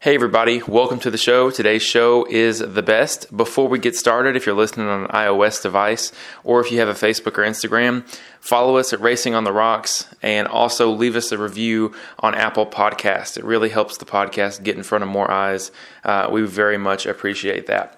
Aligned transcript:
Hey, 0.00 0.14
everybody, 0.14 0.62
welcome 0.62 1.00
to 1.00 1.10
the 1.10 1.18
show. 1.18 1.50
Today's 1.50 1.82
show 1.82 2.24
is 2.30 2.60
the 2.60 2.84
best. 2.84 3.36
Before 3.36 3.66
we 3.66 3.80
get 3.80 3.96
started, 3.96 4.36
if 4.36 4.46
you're 4.46 4.54
listening 4.54 4.86
on 4.86 5.02
an 5.02 5.08
iOS 5.08 5.60
device 5.60 6.12
or 6.44 6.60
if 6.60 6.70
you 6.70 6.78
have 6.78 6.86
a 6.86 6.92
Facebook 6.92 7.36
or 7.36 7.42
Instagram, 7.42 8.08
follow 8.38 8.76
us 8.76 8.92
at 8.92 9.00
Racing 9.00 9.34
on 9.34 9.42
the 9.42 9.52
Rocks 9.52 10.06
and 10.22 10.46
also 10.46 10.92
leave 10.92 11.16
us 11.16 11.32
a 11.32 11.36
review 11.36 11.92
on 12.20 12.36
Apple 12.36 12.64
Podcast. 12.64 13.38
It 13.38 13.44
really 13.44 13.70
helps 13.70 13.96
the 13.96 14.04
podcast 14.04 14.62
get 14.62 14.76
in 14.76 14.84
front 14.84 15.02
of 15.02 15.10
more 15.10 15.28
eyes. 15.28 15.72
Uh, 16.04 16.28
we 16.30 16.42
very 16.42 16.78
much 16.78 17.04
appreciate 17.04 17.66
that. 17.66 17.97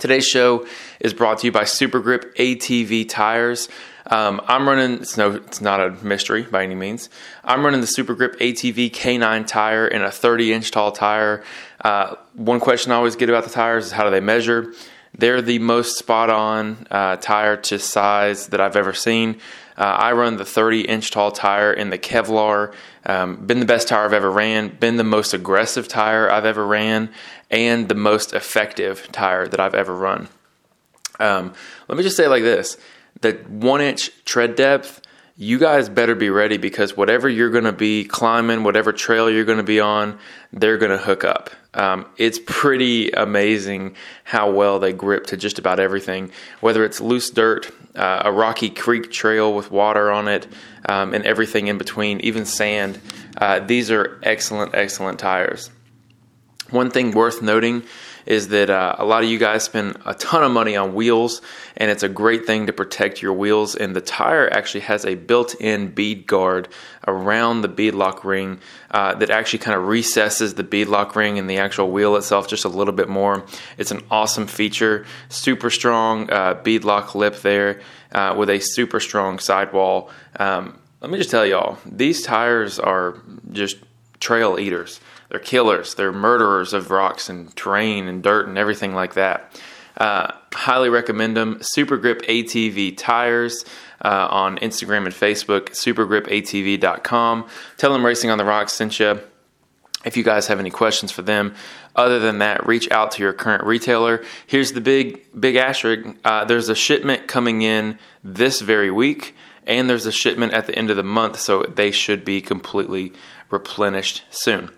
Today's 0.00 0.26
show 0.26 0.66
is 0.98 1.12
brought 1.12 1.40
to 1.40 1.46
you 1.46 1.52
by 1.52 1.64
Super 1.64 2.00
Grip 2.00 2.34
ATV 2.36 3.06
Tires. 3.06 3.68
Um, 4.06 4.40
I'm 4.46 4.66
running. 4.66 5.02
It's 5.02 5.18
no. 5.18 5.32
It's 5.32 5.60
not 5.60 5.78
a 5.78 5.90
mystery 6.02 6.42
by 6.42 6.64
any 6.64 6.74
means. 6.74 7.10
I'm 7.44 7.62
running 7.62 7.82
the 7.82 7.86
Super 7.86 8.14
Grip 8.14 8.38
ATV 8.38 8.92
K9 8.92 9.46
tire 9.46 9.86
in 9.86 10.00
a 10.00 10.10
30 10.10 10.54
inch 10.54 10.70
tall 10.70 10.90
tire. 10.90 11.44
Uh, 11.82 12.14
one 12.32 12.60
question 12.60 12.92
I 12.92 12.94
always 12.94 13.14
get 13.14 13.28
about 13.28 13.44
the 13.44 13.50
tires 13.50 13.86
is 13.86 13.92
how 13.92 14.04
do 14.04 14.10
they 14.10 14.20
measure? 14.20 14.72
They're 15.18 15.42
the 15.42 15.58
most 15.58 15.98
spot 15.98 16.30
on 16.30 16.86
uh, 16.90 17.16
tire 17.16 17.58
to 17.58 17.78
size 17.78 18.46
that 18.48 18.60
I've 18.60 18.76
ever 18.76 18.94
seen. 18.94 19.38
Uh, 19.76 19.82
I 19.82 20.12
run 20.12 20.38
the 20.38 20.46
30 20.46 20.80
inch 20.82 21.10
tall 21.10 21.30
tire 21.30 21.74
in 21.74 21.90
the 21.90 21.98
Kevlar. 21.98 22.72
Um, 23.06 23.46
been 23.46 23.60
the 23.60 23.66
best 23.66 23.88
tire 23.88 24.04
I've 24.04 24.12
ever 24.12 24.30
ran. 24.30 24.76
Been 24.76 24.96
the 24.96 25.04
most 25.04 25.32
aggressive 25.32 25.88
tire 25.88 26.30
I've 26.30 26.44
ever 26.44 26.66
ran, 26.66 27.10
and 27.50 27.88
the 27.88 27.94
most 27.94 28.32
effective 28.32 29.10
tire 29.12 29.48
that 29.48 29.60
I've 29.60 29.74
ever 29.74 29.94
run. 29.94 30.28
Um, 31.18 31.52
let 31.88 31.96
me 31.96 32.02
just 32.02 32.16
say 32.16 32.28
like 32.28 32.42
this 32.42 32.76
the 33.20 33.32
one 33.48 33.80
inch 33.80 34.10
tread 34.24 34.56
depth, 34.56 35.02
you 35.36 35.58
guys 35.58 35.88
better 35.88 36.14
be 36.14 36.30
ready 36.30 36.56
because 36.58 36.96
whatever 36.96 37.28
you're 37.28 37.50
going 37.50 37.64
to 37.64 37.72
be 37.72 38.04
climbing, 38.04 38.62
whatever 38.62 38.92
trail 38.92 39.30
you're 39.30 39.44
going 39.44 39.58
to 39.58 39.64
be 39.64 39.80
on, 39.80 40.18
they're 40.52 40.78
going 40.78 40.90
to 40.90 40.98
hook 40.98 41.24
up. 41.24 41.50
Um, 41.72 42.06
it's 42.16 42.38
pretty 42.44 43.10
amazing 43.12 43.96
how 44.24 44.50
well 44.50 44.78
they 44.78 44.92
grip 44.92 45.26
to 45.28 45.36
just 45.36 45.58
about 45.58 45.80
everything, 45.80 46.30
whether 46.60 46.84
it's 46.84 47.00
loose 47.00 47.30
dirt, 47.30 47.70
uh, 47.94 48.22
a 48.24 48.32
rocky 48.32 48.70
creek 48.70 49.10
trail 49.10 49.52
with 49.54 49.70
water 49.70 50.10
on 50.10 50.28
it, 50.28 50.46
um, 50.88 51.14
and 51.14 51.24
everything 51.24 51.68
in 51.68 51.78
between, 51.78 52.20
even 52.20 52.44
sand. 52.44 53.00
Uh, 53.36 53.60
these 53.60 53.90
are 53.90 54.20
excellent, 54.22 54.74
excellent 54.74 55.18
tires. 55.18 55.70
One 56.70 56.90
thing 56.90 57.10
worth 57.12 57.42
noting 57.42 57.82
is 58.26 58.48
that 58.48 58.70
uh, 58.70 58.96
a 58.98 59.04
lot 59.04 59.22
of 59.22 59.30
you 59.30 59.38
guys 59.38 59.64
spend 59.64 59.96
a 60.04 60.14
ton 60.14 60.42
of 60.42 60.50
money 60.50 60.76
on 60.76 60.94
wheels, 60.94 61.42
and 61.76 61.90
it's 61.90 62.02
a 62.02 62.08
great 62.08 62.46
thing 62.46 62.66
to 62.66 62.72
protect 62.72 63.22
your 63.22 63.32
wheels. 63.32 63.74
And 63.74 63.94
the 63.94 64.00
tire 64.00 64.52
actually 64.52 64.80
has 64.82 65.04
a 65.04 65.14
built 65.14 65.54
in 65.60 65.88
bead 65.88 66.26
guard 66.26 66.68
around 67.06 67.62
the 67.62 67.68
bead 67.68 67.94
lock 67.94 68.24
ring 68.24 68.60
uh, 68.90 69.14
that 69.14 69.30
actually 69.30 69.60
kind 69.60 69.76
of 69.76 69.86
recesses 69.86 70.54
the 70.54 70.62
bead 70.62 70.88
lock 70.88 71.16
ring 71.16 71.38
and 71.38 71.48
the 71.48 71.58
actual 71.58 71.90
wheel 71.90 72.16
itself 72.16 72.48
just 72.48 72.64
a 72.64 72.68
little 72.68 72.94
bit 72.94 73.08
more. 73.08 73.44
It's 73.78 73.90
an 73.90 74.02
awesome 74.10 74.46
feature, 74.46 75.06
super 75.28 75.70
strong 75.70 76.30
uh, 76.30 76.54
bead 76.54 76.84
lock 76.84 77.14
lip 77.14 77.36
there 77.42 77.80
uh, 78.12 78.34
with 78.36 78.50
a 78.50 78.60
super 78.60 79.00
strong 79.00 79.38
sidewall. 79.38 80.10
Um, 80.36 80.78
let 81.00 81.10
me 81.10 81.18
just 81.18 81.30
tell 81.30 81.46
y'all, 81.46 81.78
these 81.86 82.22
tires 82.22 82.78
are 82.78 83.16
just 83.52 83.78
trail 84.20 84.58
eaters. 84.58 85.00
They're 85.30 85.38
killers. 85.38 85.94
They're 85.94 86.12
murderers 86.12 86.72
of 86.72 86.90
rocks 86.90 87.28
and 87.28 87.54
terrain 87.56 88.08
and 88.08 88.22
dirt 88.22 88.48
and 88.48 88.58
everything 88.58 88.94
like 88.94 89.14
that. 89.14 89.60
Uh, 89.96 90.32
highly 90.52 90.88
recommend 90.88 91.36
them. 91.36 91.58
Super 91.60 91.96
Grip 91.96 92.22
ATV 92.22 92.96
tires 92.96 93.64
uh, 94.04 94.26
on 94.30 94.58
Instagram 94.58 95.04
and 95.04 95.14
Facebook. 95.14 95.70
SuperGripATV.com. 95.70 97.46
Tell 97.76 97.92
them 97.92 98.04
Racing 98.04 98.30
on 98.30 98.38
the 98.38 98.44
Rocks 98.44 98.72
sent 98.72 98.98
you. 98.98 99.20
If 100.04 100.16
you 100.16 100.24
guys 100.24 100.46
have 100.46 100.58
any 100.58 100.70
questions 100.70 101.12
for 101.12 101.20
them, 101.20 101.54
other 101.94 102.18
than 102.18 102.38
that, 102.38 102.66
reach 102.66 102.90
out 102.90 103.10
to 103.12 103.22
your 103.22 103.34
current 103.34 103.64
retailer. 103.64 104.24
Here's 104.46 104.72
the 104.72 104.80
big 104.80 105.26
big 105.38 105.56
asterisk: 105.56 106.16
uh, 106.24 106.46
there's 106.46 106.70
a 106.70 106.74
shipment 106.74 107.28
coming 107.28 107.60
in 107.60 107.98
this 108.24 108.62
very 108.62 108.90
week, 108.90 109.34
and 109.66 109.90
there's 109.90 110.06
a 110.06 110.12
shipment 110.12 110.54
at 110.54 110.66
the 110.66 110.74
end 110.74 110.88
of 110.88 110.96
the 110.96 111.02
month, 111.02 111.38
so 111.38 111.64
they 111.64 111.90
should 111.90 112.24
be 112.24 112.40
completely 112.40 113.12
replenished 113.50 114.22
soon. 114.30 114.70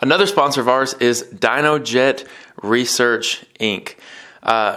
Another 0.00 0.26
sponsor 0.26 0.60
of 0.60 0.68
ours 0.68 0.94
is 0.94 1.22
DynoJet 1.22 2.26
Research 2.62 3.46
Inc. 3.58 3.96
Uh, 4.42 4.76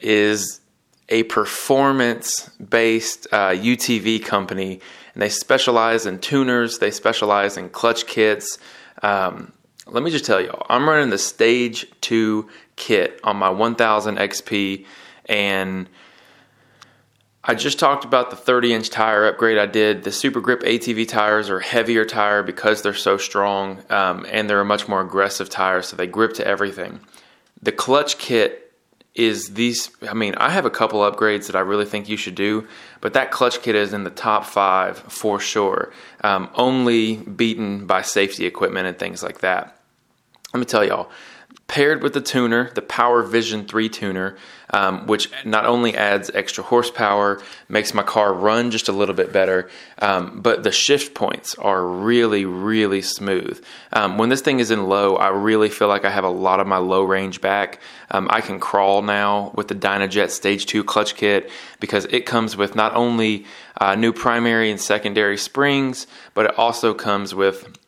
is 0.00 0.60
a 1.08 1.22
performance 1.24 2.48
based 2.50 3.26
uh, 3.32 3.50
UTV 3.50 4.24
company, 4.24 4.80
and 5.14 5.22
they 5.22 5.28
specialize 5.28 6.04
in 6.04 6.18
tuners, 6.18 6.78
they 6.78 6.90
specialize 6.90 7.56
in 7.56 7.70
clutch 7.70 8.06
kits. 8.06 8.58
Um, 9.02 9.52
let 9.86 10.02
me 10.02 10.10
just 10.10 10.24
tell 10.24 10.40
y'all, 10.40 10.66
I'm 10.68 10.88
running 10.88 11.10
the 11.10 11.18
Stage 11.18 11.86
2 12.02 12.48
kit 12.76 13.20
on 13.24 13.36
my 13.36 13.48
1000 13.48 14.16
XP, 14.16 14.84
and 15.26 15.88
I 17.48 17.54
just 17.54 17.78
talked 17.78 18.04
about 18.04 18.28
the 18.28 18.36
30 18.36 18.74
inch 18.74 18.90
tire 18.90 19.26
upgrade 19.26 19.56
I 19.56 19.64
did. 19.64 20.04
The 20.04 20.12
Super 20.12 20.42
Grip 20.42 20.60
ATV 20.60 21.08
tires 21.08 21.48
are 21.48 21.60
heavier 21.60 22.04
tire 22.04 22.42
because 22.42 22.82
they're 22.82 22.92
so 22.92 23.16
strong 23.16 23.82
um, 23.88 24.26
and 24.30 24.50
they're 24.50 24.60
a 24.60 24.66
much 24.66 24.86
more 24.86 25.00
aggressive 25.00 25.48
tire, 25.48 25.80
so 25.80 25.96
they 25.96 26.06
grip 26.06 26.34
to 26.34 26.46
everything. 26.46 27.00
The 27.62 27.72
clutch 27.72 28.18
kit 28.18 28.70
is 29.14 29.54
these. 29.54 29.90
I 30.06 30.12
mean, 30.12 30.34
I 30.34 30.50
have 30.50 30.66
a 30.66 30.70
couple 30.70 31.00
upgrades 31.00 31.46
that 31.46 31.56
I 31.56 31.60
really 31.60 31.86
think 31.86 32.06
you 32.10 32.18
should 32.18 32.34
do, 32.34 32.68
but 33.00 33.14
that 33.14 33.30
clutch 33.30 33.62
kit 33.62 33.74
is 33.74 33.94
in 33.94 34.04
the 34.04 34.10
top 34.10 34.44
five 34.44 34.98
for 34.98 35.40
sure, 35.40 35.90
um, 36.22 36.50
only 36.54 37.16
beaten 37.16 37.86
by 37.86 38.02
safety 38.02 38.44
equipment 38.44 38.86
and 38.86 38.98
things 38.98 39.22
like 39.22 39.38
that. 39.38 39.80
Let 40.52 40.60
me 40.60 40.66
tell 40.66 40.84
y'all, 40.84 41.10
paired 41.68 42.02
with 42.02 42.14
the 42.14 42.20
tuner, 42.20 42.70
the 42.70 42.82
Power 42.82 43.22
Vision 43.22 43.66
3 43.66 43.90
tuner, 43.90 44.36
um, 44.70 45.06
which 45.06 45.30
not 45.44 45.66
only 45.66 45.94
adds 45.94 46.30
extra 46.32 46.64
horsepower, 46.64 47.42
makes 47.68 47.92
my 47.92 48.02
car 48.02 48.32
run 48.32 48.70
just 48.70 48.88
a 48.88 48.92
little 48.92 49.14
bit 49.14 49.34
better, 49.34 49.68
um, 50.00 50.40
but 50.40 50.62
the 50.62 50.72
shift 50.72 51.14
points 51.14 51.54
are 51.56 51.86
really, 51.86 52.46
really 52.46 53.02
smooth. 53.02 53.62
Um, 53.92 54.16
when 54.16 54.30
this 54.30 54.40
thing 54.40 54.60
is 54.60 54.70
in 54.70 54.88
low, 54.88 55.16
I 55.16 55.28
really 55.28 55.68
feel 55.68 55.88
like 55.88 56.06
I 56.06 56.10
have 56.10 56.24
a 56.24 56.30
lot 56.30 56.58
of 56.58 56.66
my 56.66 56.78
low 56.78 57.04
range 57.04 57.42
back. 57.42 57.80
Um, 58.10 58.28
I 58.30 58.40
can 58.40 58.58
crawl 58.58 59.02
now 59.02 59.52
with 59.54 59.68
the 59.68 59.74
DynoJet 59.74 60.30
Stage 60.30 60.64
2 60.64 60.82
clutch 60.84 61.16
kit 61.16 61.50
because 61.80 62.06
it 62.06 62.24
comes 62.24 62.56
with 62.56 62.74
not 62.76 62.94
only 62.94 63.44
uh, 63.78 63.94
new 63.94 64.14
primary 64.14 64.70
and 64.70 64.80
secondary 64.80 65.36
springs, 65.36 66.06
but 66.32 66.46
it 66.46 66.58
also 66.58 66.94
comes 66.94 67.34
with 67.34 67.78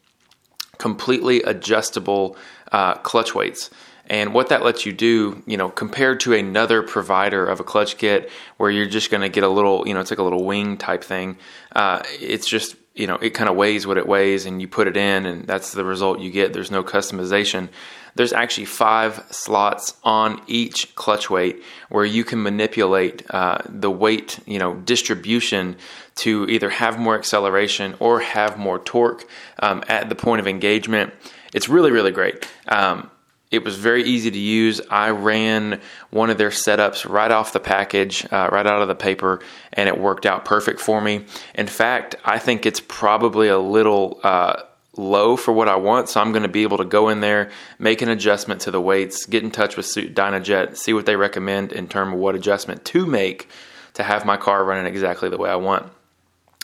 completely 0.80 1.42
adjustable 1.42 2.36
uh, 2.72 2.94
clutch 2.94 3.34
weights. 3.34 3.70
And 4.10 4.34
what 4.34 4.48
that 4.48 4.64
lets 4.64 4.84
you 4.84 4.92
do, 4.92 5.40
you 5.46 5.56
know, 5.56 5.68
compared 5.70 6.18
to 6.20 6.32
another 6.32 6.82
provider 6.82 7.46
of 7.46 7.60
a 7.60 7.64
clutch 7.64 7.96
kit 7.96 8.28
where 8.56 8.68
you're 8.68 8.88
just 8.88 9.08
going 9.08 9.20
to 9.20 9.28
get 9.28 9.44
a 9.44 9.48
little, 9.48 9.86
you 9.86 9.94
know, 9.94 10.00
it's 10.00 10.10
like 10.10 10.18
a 10.18 10.24
little 10.24 10.44
wing 10.44 10.76
type 10.76 11.04
thing. 11.04 11.38
Uh, 11.76 12.02
it's 12.20 12.48
just, 12.48 12.74
you 12.96 13.06
know, 13.06 13.14
it 13.16 13.30
kind 13.30 13.48
of 13.48 13.54
weighs 13.54 13.86
what 13.86 13.98
it 13.98 14.08
weighs 14.08 14.46
and 14.46 14.60
you 14.60 14.66
put 14.66 14.88
it 14.88 14.96
in 14.96 15.26
and 15.26 15.46
that's 15.46 15.72
the 15.74 15.84
result 15.84 16.18
you 16.18 16.32
get. 16.32 16.52
There's 16.52 16.72
no 16.72 16.82
customization. 16.82 17.68
There's 18.16 18.32
actually 18.32 18.64
five 18.64 19.24
slots 19.30 19.94
on 20.02 20.42
each 20.48 20.92
clutch 20.96 21.30
weight 21.30 21.62
where 21.88 22.04
you 22.04 22.24
can 22.24 22.42
manipulate 22.42 23.22
uh, 23.30 23.58
the 23.64 23.92
weight, 23.92 24.40
you 24.44 24.58
know, 24.58 24.74
distribution 24.74 25.76
to 26.16 26.46
either 26.48 26.68
have 26.68 26.98
more 26.98 27.16
acceleration 27.16 27.94
or 28.00 28.18
have 28.18 28.58
more 28.58 28.80
torque 28.80 29.24
um, 29.60 29.84
at 29.86 30.08
the 30.08 30.16
point 30.16 30.40
of 30.40 30.48
engagement. 30.48 31.12
It's 31.52 31.68
really, 31.68 31.90
really 31.90 32.12
great. 32.12 32.48
Um, 32.68 33.10
it 33.50 33.64
was 33.64 33.76
very 33.76 34.04
easy 34.04 34.30
to 34.30 34.38
use. 34.38 34.80
I 34.90 35.10
ran 35.10 35.80
one 36.10 36.30
of 36.30 36.38
their 36.38 36.50
setups 36.50 37.08
right 37.08 37.30
off 37.30 37.52
the 37.52 37.60
package, 37.60 38.24
uh, 38.30 38.48
right 38.52 38.66
out 38.66 38.80
of 38.80 38.88
the 38.88 38.94
paper, 38.94 39.40
and 39.72 39.88
it 39.88 39.98
worked 39.98 40.24
out 40.24 40.44
perfect 40.44 40.80
for 40.80 41.00
me. 41.00 41.24
In 41.54 41.66
fact, 41.66 42.14
I 42.24 42.38
think 42.38 42.64
it's 42.64 42.80
probably 42.80 43.48
a 43.48 43.58
little 43.58 44.20
uh, 44.22 44.62
low 44.96 45.36
for 45.36 45.52
what 45.52 45.68
I 45.68 45.76
want, 45.76 46.08
so 46.08 46.20
I'm 46.20 46.30
going 46.30 46.44
to 46.44 46.48
be 46.48 46.62
able 46.62 46.78
to 46.78 46.84
go 46.84 47.08
in 47.08 47.20
there, 47.20 47.50
make 47.80 48.02
an 48.02 48.08
adjustment 48.08 48.60
to 48.62 48.70
the 48.70 48.80
weights, 48.80 49.26
get 49.26 49.42
in 49.42 49.50
touch 49.50 49.76
with 49.76 49.86
DynoJet, 49.86 50.76
see 50.76 50.92
what 50.92 51.06
they 51.06 51.16
recommend 51.16 51.72
in 51.72 51.88
terms 51.88 52.14
of 52.14 52.20
what 52.20 52.36
adjustment 52.36 52.84
to 52.86 53.04
make 53.04 53.48
to 53.94 54.04
have 54.04 54.24
my 54.24 54.36
car 54.36 54.64
running 54.64 54.86
exactly 54.86 55.28
the 55.28 55.38
way 55.38 55.50
I 55.50 55.56
want. 55.56 55.90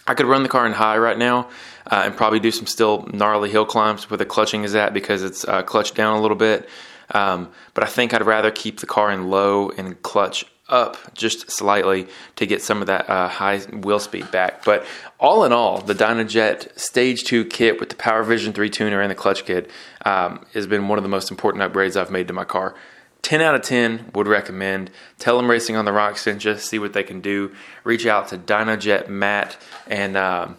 I 0.06 0.14
could 0.14 0.26
run 0.26 0.44
the 0.44 0.48
car 0.48 0.64
in 0.66 0.72
high 0.72 0.98
right 0.98 1.18
now 1.18 1.48
uh, 1.90 2.02
and 2.04 2.16
probably 2.16 2.40
do 2.40 2.50
some 2.50 2.66
still 2.66 3.08
gnarly 3.12 3.50
hill 3.50 3.66
climbs 3.66 4.08
where 4.10 4.18
the 4.18 4.26
clutching 4.26 4.64
is 4.64 4.74
at 4.74 4.92
because 4.92 5.22
it's 5.22 5.44
uh, 5.46 5.62
clutched 5.62 5.94
down 5.94 6.16
a 6.16 6.20
little 6.20 6.36
bit. 6.36 6.68
Um, 7.10 7.50
but 7.74 7.84
I 7.84 7.86
think 7.86 8.12
I'd 8.12 8.26
rather 8.26 8.50
keep 8.50 8.80
the 8.80 8.86
car 8.86 9.10
in 9.12 9.30
low 9.30 9.70
and 9.70 10.00
clutch 10.02 10.44
up 10.68 10.96
just 11.14 11.50
slightly 11.50 12.08
to 12.34 12.46
get 12.46 12.60
some 12.60 12.80
of 12.80 12.88
that 12.88 13.08
uh, 13.08 13.28
high 13.28 13.58
wheel 13.58 14.00
speed 14.00 14.30
back. 14.30 14.64
But 14.64 14.84
all 15.20 15.44
in 15.44 15.52
all, 15.52 15.80
the 15.80 15.94
DynoJet 15.94 16.78
Stage 16.78 17.24
2 17.24 17.44
kit 17.44 17.78
with 17.78 17.90
the 17.90 17.94
Power 17.94 18.22
Vision 18.24 18.52
3 18.52 18.68
tuner 18.68 19.00
and 19.00 19.10
the 19.10 19.14
clutch 19.14 19.44
kit 19.44 19.70
um, 20.04 20.44
has 20.54 20.66
been 20.66 20.88
one 20.88 20.98
of 20.98 21.04
the 21.04 21.08
most 21.08 21.30
important 21.30 21.62
upgrades 21.62 21.96
I've 21.96 22.10
made 22.10 22.26
to 22.28 22.34
my 22.34 22.44
car. 22.44 22.74
10 23.22 23.40
out 23.40 23.54
of 23.54 23.62
10 23.62 24.10
would 24.14 24.28
recommend. 24.28 24.90
Tell 25.18 25.36
them 25.36 25.50
Racing 25.50 25.76
on 25.76 25.84
the 25.84 25.92
Rocks 25.92 26.22
sent 26.22 26.44
you, 26.44 26.56
see 26.56 26.78
what 26.78 26.92
they 26.92 27.02
can 27.02 27.20
do. 27.20 27.52
Reach 27.82 28.06
out 28.06 28.28
to 28.28 28.38
DynoJet 28.38 29.08
Matt 29.08 29.56
and 29.88 30.16
um, 30.16 30.56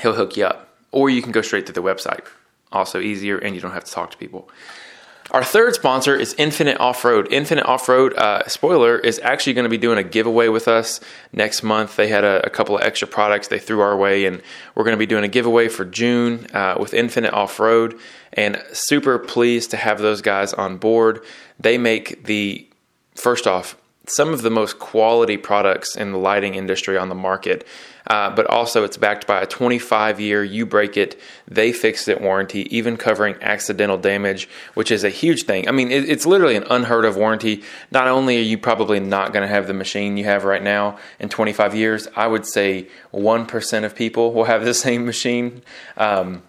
he'll 0.00 0.14
hook 0.14 0.36
you 0.36 0.46
up. 0.46 0.68
Or 0.92 1.10
you 1.10 1.22
can 1.22 1.32
go 1.32 1.42
straight 1.42 1.66
to 1.66 1.72
the 1.72 1.82
website 1.82 2.24
also 2.74 3.00
easier, 3.00 3.38
and 3.38 3.54
you 3.54 3.60
don't 3.60 3.72
have 3.72 3.84
to 3.84 3.92
talk 3.92 4.10
to 4.10 4.18
people. 4.18 4.48
Our 5.30 5.42
third 5.42 5.74
sponsor 5.74 6.14
is 6.14 6.34
Infinite 6.36 6.78
Off 6.78 7.02
Road. 7.02 7.28
Infinite 7.32 7.64
Off 7.64 7.88
Road, 7.88 8.12
uh, 8.14 8.46
spoiler, 8.46 8.98
is 8.98 9.18
actually 9.20 9.54
going 9.54 9.64
to 9.64 9.70
be 9.70 9.78
doing 9.78 9.96
a 9.96 10.02
giveaway 10.02 10.48
with 10.48 10.68
us 10.68 11.00
next 11.32 11.62
month. 11.62 11.96
They 11.96 12.08
had 12.08 12.24
a, 12.24 12.44
a, 12.46 12.50
couple 12.50 12.76
of 12.76 12.82
extra 12.82 13.08
products 13.08 13.48
they 13.48 13.58
threw 13.58 13.80
our 13.80 13.96
way, 13.96 14.26
and 14.26 14.42
we're 14.74 14.84
going 14.84 14.92
to 14.92 14.98
be 14.98 15.06
doing 15.06 15.24
a 15.24 15.28
giveaway 15.28 15.68
for 15.68 15.86
June 15.86 16.46
uh, 16.52 16.76
with 16.78 16.92
Infinite 16.92 17.32
Off 17.32 17.58
Road. 17.58 17.98
And 18.34 18.62
super 18.72 19.18
pleased 19.18 19.70
to 19.70 19.78
have 19.78 19.98
those 19.98 20.20
guys 20.20 20.52
on 20.52 20.76
board. 20.76 21.24
They 21.58 21.78
make 21.78 22.26
the, 22.26 22.68
first 23.14 23.46
off, 23.46 23.76
some 24.06 24.32
of 24.32 24.42
the 24.42 24.50
most 24.50 24.78
quality 24.78 25.36
products 25.36 25.96
in 25.96 26.12
the 26.12 26.18
lighting 26.18 26.54
industry 26.54 26.96
on 26.96 27.08
the 27.08 27.14
market. 27.14 27.66
Uh, 28.06 28.28
but 28.34 28.46
also, 28.46 28.84
it's 28.84 28.98
backed 28.98 29.26
by 29.26 29.40
a 29.40 29.46
25 29.46 30.20
year 30.20 30.44
you 30.44 30.66
break 30.66 30.96
it, 30.96 31.18
they 31.48 31.72
fix 31.72 32.06
it 32.06 32.20
warranty, 32.20 32.76
even 32.76 32.98
covering 32.98 33.34
accidental 33.40 33.96
damage, 33.96 34.46
which 34.74 34.90
is 34.90 35.04
a 35.04 35.08
huge 35.08 35.44
thing. 35.44 35.66
I 35.66 35.72
mean, 35.72 35.90
it, 35.90 36.08
it's 36.08 36.26
literally 36.26 36.56
an 36.56 36.64
unheard 36.68 37.06
of 37.06 37.16
warranty. 37.16 37.62
Not 37.90 38.06
only 38.06 38.36
are 38.36 38.42
you 38.42 38.58
probably 38.58 39.00
not 39.00 39.32
going 39.32 39.42
to 39.42 39.48
have 39.48 39.66
the 39.66 39.72
machine 39.72 40.18
you 40.18 40.24
have 40.24 40.44
right 40.44 40.62
now 40.62 40.98
in 41.18 41.30
25 41.30 41.74
years, 41.74 42.06
I 42.14 42.26
would 42.26 42.44
say 42.44 42.88
1% 43.14 43.84
of 43.84 43.94
people 43.94 44.34
will 44.34 44.44
have 44.44 44.66
the 44.66 44.74
same 44.74 45.06
machine. 45.06 45.62
Um, 45.96 46.42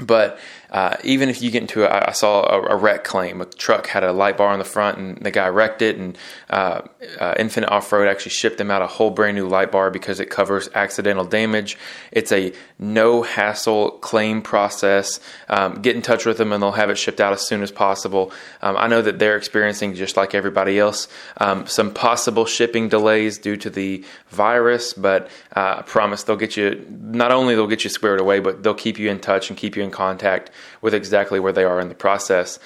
but 0.00 0.38
uh, 0.74 0.96
even 1.04 1.28
if 1.28 1.40
you 1.40 1.52
get 1.52 1.62
into 1.62 1.84
a, 1.84 2.08
I 2.08 2.10
saw 2.10 2.42
a, 2.42 2.74
a, 2.74 2.76
wreck 2.76 3.04
claim. 3.04 3.40
A 3.40 3.44
truck 3.44 3.86
had 3.86 4.02
a 4.02 4.12
light 4.12 4.36
bar 4.36 4.48
on 4.48 4.58
the 4.58 4.64
front, 4.64 4.98
and 4.98 5.16
the 5.18 5.30
guy 5.30 5.46
wrecked 5.46 5.82
it. 5.82 5.96
And 5.96 6.18
uh, 6.50 6.82
uh, 7.20 7.34
Infinite 7.38 7.70
Off 7.70 7.92
Road 7.92 8.08
actually 8.08 8.32
shipped 8.32 8.58
them 8.58 8.72
out 8.72 8.82
a 8.82 8.88
whole 8.88 9.10
brand 9.10 9.36
new 9.36 9.46
light 9.46 9.70
bar 9.70 9.92
because 9.92 10.18
it 10.18 10.30
covers 10.30 10.68
accidental 10.74 11.24
damage. 11.24 11.78
It's 12.10 12.32
a 12.32 12.52
no 12.76 13.22
hassle 13.22 13.92
claim 13.98 14.42
process. 14.42 15.20
Um, 15.48 15.80
get 15.80 15.94
in 15.94 16.02
touch 16.02 16.26
with 16.26 16.38
them, 16.38 16.50
and 16.50 16.60
they'll 16.60 16.72
have 16.72 16.90
it 16.90 16.98
shipped 16.98 17.20
out 17.20 17.32
as 17.32 17.46
soon 17.46 17.62
as 17.62 17.70
possible. 17.70 18.32
Um, 18.60 18.76
I 18.76 18.88
know 18.88 19.00
that 19.00 19.20
they're 19.20 19.36
experiencing 19.36 19.94
just 19.94 20.16
like 20.16 20.34
everybody 20.34 20.80
else 20.80 21.06
um, 21.36 21.68
some 21.68 21.94
possible 21.94 22.46
shipping 22.46 22.88
delays 22.88 23.38
due 23.38 23.56
to 23.58 23.70
the 23.70 24.04
virus, 24.30 24.92
but 24.92 25.28
uh, 25.54 25.76
I 25.78 25.82
promise 25.82 26.24
they'll 26.24 26.34
get 26.34 26.56
you. 26.56 26.84
Not 26.90 27.30
only 27.30 27.54
they'll 27.54 27.68
get 27.68 27.84
you 27.84 27.90
squared 27.90 28.18
away, 28.18 28.40
but 28.40 28.64
they'll 28.64 28.74
keep 28.74 28.98
you 28.98 29.08
in 29.08 29.20
touch 29.20 29.50
and 29.50 29.56
keep 29.56 29.76
you 29.76 29.84
in 29.84 29.92
contact 29.92 30.50
with 30.80 30.94
exactly 30.94 31.40
where 31.40 31.52
they 31.52 31.64
are 31.64 31.80
in 31.80 31.88
the 31.88 31.94
process. 31.94 32.58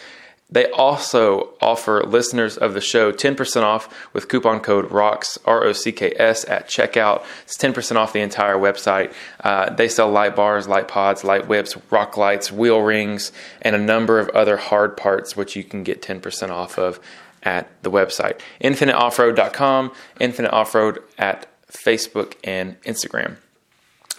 They 0.51 0.71
also 0.71 1.51
offer 1.61 2.03
listeners 2.05 2.57
of 2.57 2.73
the 2.73 2.81
show 2.81 3.13
10% 3.13 3.63
off 3.63 3.95
with 4.15 4.29
coupon 4.29 4.61
code 4.61 4.91
ROCKS, 4.91 5.39
R 5.45 5.65
O 5.65 5.73
C 5.73 5.93
K 5.93 6.15
S, 6.17 6.45
at 6.49 6.69
checkout. 6.69 7.25
It's 7.43 7.59
10% 7.59 7.97
off 7.97 8.15
the 8.15 8.21
entire 8.21 8.57
website. 8.57 9.13
Uh, 9.41 9.69
they 9.71 9.89
sell 9.89 10.11
light 10.11 10.35
bars, 10.35 10.67
light 10.67 10.89
pods, 10.89 11.23
light 11.23 11.49
whips, 11.49 11.77
rock 11.91 12.17
lights, 12.17 12.51
wheel 12.51 12.81
rings, 12.81 13.31
and 13.61 13.77
a 13.77 13.79
number 13.79 14.19
of 14.19 14.31
other 14.31 14.57
hard 14.57 14.97
parts, 14.97 15.37
which 15.37 15.55
you 15.55 15.65
can 15.65 15.83
get 15.83 16.01
10% 16.01 16.49
off 16.49 16.79
of 16.79 16.99
at 17.43 17.71
the 17.83 17.91
website. 17.91 18.41
InfiniteOffroad.com, 18.63 19.93
InfiniteOffroad 20.19 20.99
at 21.19 21.47
Facebook 21.71 22.35
and 22.43 22.81
Instagram. 22.83 23.37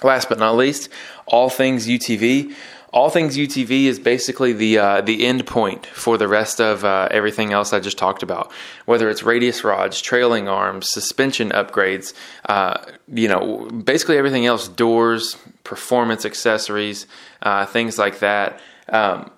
Last 0.03 0.29
but 0.29 0.37
not 0.37 0.55
least, 0.55 0.89
all 1.25 1.49
things 1.49 1.87
UTV. 1.87 2.53
All 2.91 3.09
Things 3.11 3.37
UTV 3.37 3.85
is 3.85 3.99
basically 3.99 4.51
the 4.53 4.79
uh, 4.79 5.01
the 5.01 5.25
end 5.25 5.45
point 5.45 5.85
for 5.85 6.17
the 6.17 6.27
rest 6.27 6.59
of 6.59 6.83
uh, 6.83 7.07
everything 7.11 7.53
else 7.53 7.71
I 7.71 7.79
just 7.79 7.97
talked 7.97 8.23
about. 8.23 8.51
Whether 8.85 9.09
it's 9.09 9.21
radius 9.21 9.63
rods, 9.63 10.01
trailing 10.01 10.47
arms, 10.47 10.89
suspension 10.89 11.51
upgrades, 11.51 12.13
uh, 12.45 12.83
you 13.07 13.27
know, 13.27 13.65
basically 13.65 14.17
everything 14.17 14.47
else, 14.47 14.67
doors, 14.67 15.37
performance 15.63 16.25
accessories, 16.25 17.05
uh, 17.43 17.67
things 17.67 17.99
like 17.99 18.19
that. 18.19 18.59
Um, 18.87 19.29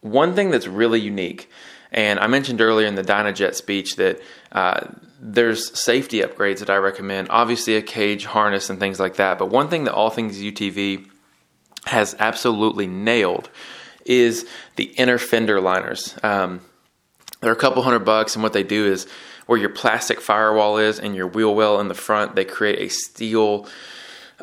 one 0.00 0.34
thing 0.34 0.50
that's 0.50 0.66
really 0.66 1.00
unique, 1.00 1.48
and 1.92 2.18
I 2.18 2.26
mentioned 2.26 2.60
earlier 2.60 2.88
in 2.88 2.96
the 2.96 3.04
DynoJet 3.04 3.54
speech 3.54 3.96
that 3.96 4.20
uh, 4.50 4.80
there's 5.20 5.80
safety 5.80 6.22
upgrades 6.22 6.58
that 6.58 6.70
I 6.70 6.76
recommend. 6.76 7.28
Obviously, 7.30 7.76
a 7.76 7.82
cage, 7.82 8.24
harness, 8.24 8.68
and 8.68 8.80
things 8.80 8.98
like 8.98 9.16
that. 9.16 9.38
But 9.38 9.50
one 9.50 9.68
thing 9.68 9.84
that 9.84 9.94
All 9.94 10.10
Things 10.10 10.38
UTV 10.38 11.08
has 11.86 12.14
absolutely 12.18 12.86
nailed 12.86 13.48
is 14.04 14.46
the 14.76 14.84
inner 14.84 15.18
fender 15.18 15.60
liners. 15.60 16.16
Um, 16.22 16.60
they're 17.40 17.52
a 17.52 17.56
couple 17.56 17.82
hundred 17.82 18.04
bucks, 18.04 18.34
and 18.34 18.42
what 18.42 18.52
they 18.52 18.62
do 18.62 18.86
is 18.86 19.06
where 19.46 19.58
your 19.58 19.68
plastic 19.68 20.20
firewall 20.20 20.78
is 20.78 20.98
and 20.98 21.14
your 21.14 21.26
wheel 21.26 21.54
well 21.54 21.80
in 21.80 21.88
the 21.88 21.94
front, 21.94 22.34
they 22.34 22.44
create 22.44 22.80
a 22.80 22.88
steel 22.88 23.66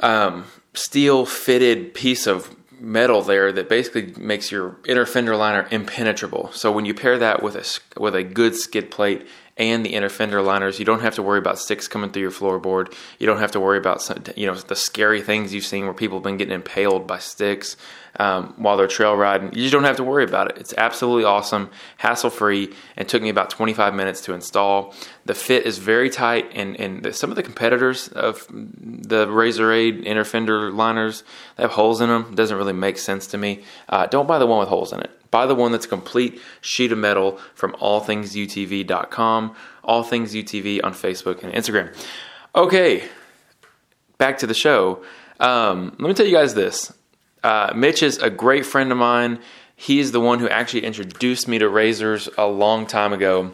um, 0.01 0.45
steel 0.73 1.25
fitted 1.25 1.93
piece 1.93 2.25
of 2.25 2.55
metal 2.79 3.21
there 3.21 3.51
that 3.51 3.69
basically 3.69 4.13
makes 4.21 4.51
your 4.51 4.77
inner 4.85 5.05
fender 5.05 5.35
liner 5.35 5.67
impenetrable. 5.71 6.51
So 6.51 6.71
when 6.71 6.85
you 6.85 6.93
pair 6.93 7.17
that 7.19 7.43
with 7.43 7.55
a 7.55 7.99
with 7.99 8.15
a 8.15 8.23
good 8.23 8.55
skid 8.55 8.91
plate 8.91 9.27
and 9.57 9.85
the 9.85 9.93
inner 9.93 10.09
fender 10.09 10.41
liners. 10.41 10.79
You 10.79 10.85
don't 10.85 11.01
have 11.01 11.15
to 11.15 11.23
worry 11.23 11.39
about 11.39 11.59
sticks 11.59 11.87
coming 11.87 12.11
through 12.11 12.23
your 12.23 12.31
floorboard. 12.31 12.93
You 13.19 13.27
don't 13.27 13.37
have 13.37 13.51
to 13.51 13.59
worry 13.59 13.77
about 13.77 14.01
some, 14.01 14.23
you 14.35 14.47
know 14.47 14.55
the 14.55 14.75
scary 14.75 15.21
things 15.21 15.53
you've 15.53 15.65
seen 15.65 15.85
where 15.85 15.93
people 15.93 16.17
have 16.17 16.23
been 16.23 16.37
getting 16.37 16.53
impaled 16.53 17.05
by 17.05 17.19
sticks 17.19 17.77
um, 18.17 18.53
while 18.57 18.77
they're 18.77 18.87
trail 18.87 19.15
riding. 19.15 19.53
You 19.53 19.61
just 19.61 19.73
don't 19.73 19.83
have 19.83 19.97
to 19.97 20.03
worry 20.03 20.23
about 20.23 20.51
it. 20.51 20.57
It's 20.57 20.73
absolutely 20.77 21.25
awesome, 21.25 21.69
hassle 21.97 22.29
free, 22.29 22.73
and 22.97 23.07
took 23.07 23.21
me 23.21 23.29
about 23.29 23.49
25 23.49 23.93
minutes 23.93 24.21
to 24.21 24.33
install. 24.33 24.93
The 25.25 25.35
fit 25.35 25.65
is 25.65 25.77
very 25.77 26.09
tight, 26.09 26.49
and 26.53 26.79
and 26.79 27.03
the, 27.03 27.13
some 27.13 27.29
of 27.29 27.35
the 27.35 27.43
competitors 27.43 28.07
of 28.09 28.47
the 28.49 29.29
Razor-Aid 29.29 30.05
inner 30.05 30.23
fender 30.23 30.71
liners 30.71 31.23
they 31.57 31.63
have 31.63 31.71
holes 31.71 32.01
in 32.01 32.09
them. 32.09 32.27
It 32.31 32.35
doesn't 32.35 32.57
really 32.57 32.73
make 32.73 32.97
sense 32.97 33.27
to 33.27 33.37
me. 33.37 33.63
Uh, 33.87 34.07
don't 34.07 34.27
buy 34.27 34.39
the 34.39 34.47
one 34.47 34.59
with 34.59 34.69
holes 34.69 34.93
in 34.93 34.99
it. 34.99 35.11
Buy 35.33 35.47
the 35.47 35.55
one 35.55 35.71
that's 35.71 35.87
a 35.87 35.89
complete 35.89 36.39
sheet 36.61 36.91
of 36.91 36.99
metal 36.99 37.39
from 37.55 37.71
allthingsutv.com, 37.73 39.55
All 39.83 40.03
Things 40.03 40.35
UTV 40.35 40.83
on 40.83 40.93
Facebook 40.93 41.41
and 41.41 41.51
Instagram. 41.51 41.91
Okay, 42.53 43.09
back 44.19 44.37
to 44.37 44.45
the 44.45 44.53
show. 44.53 45.03
Um, 45.39 45.95
let 45.97 46.07
me 46.07 46.13
tell 46.13 46.27
you 46.27 46.33
guys 46.33 46.53
this. 46.53 46.93
Uh, 47.43 47.73
Mitch 47.75 48.03
is 48.03 48.19
a 48.19 48.29
great 48.29 48.63
friend 48.63 48.91
of 48.91 48.99
mine. 48.99 49.39
He 49.75 49.99
is 49.99 50.11
the 50.11 50.19
one 50.19 50.37
who 50.37 50.47
actually 50.47 50.85
introduced 50.85 51.47
me 51.47 51.57
to 51.57 51.67
razors 51.67 52.29
a 52.37 52.45
long 52.45 52.85
time 52.85 53.11
ago. 53.11 53.53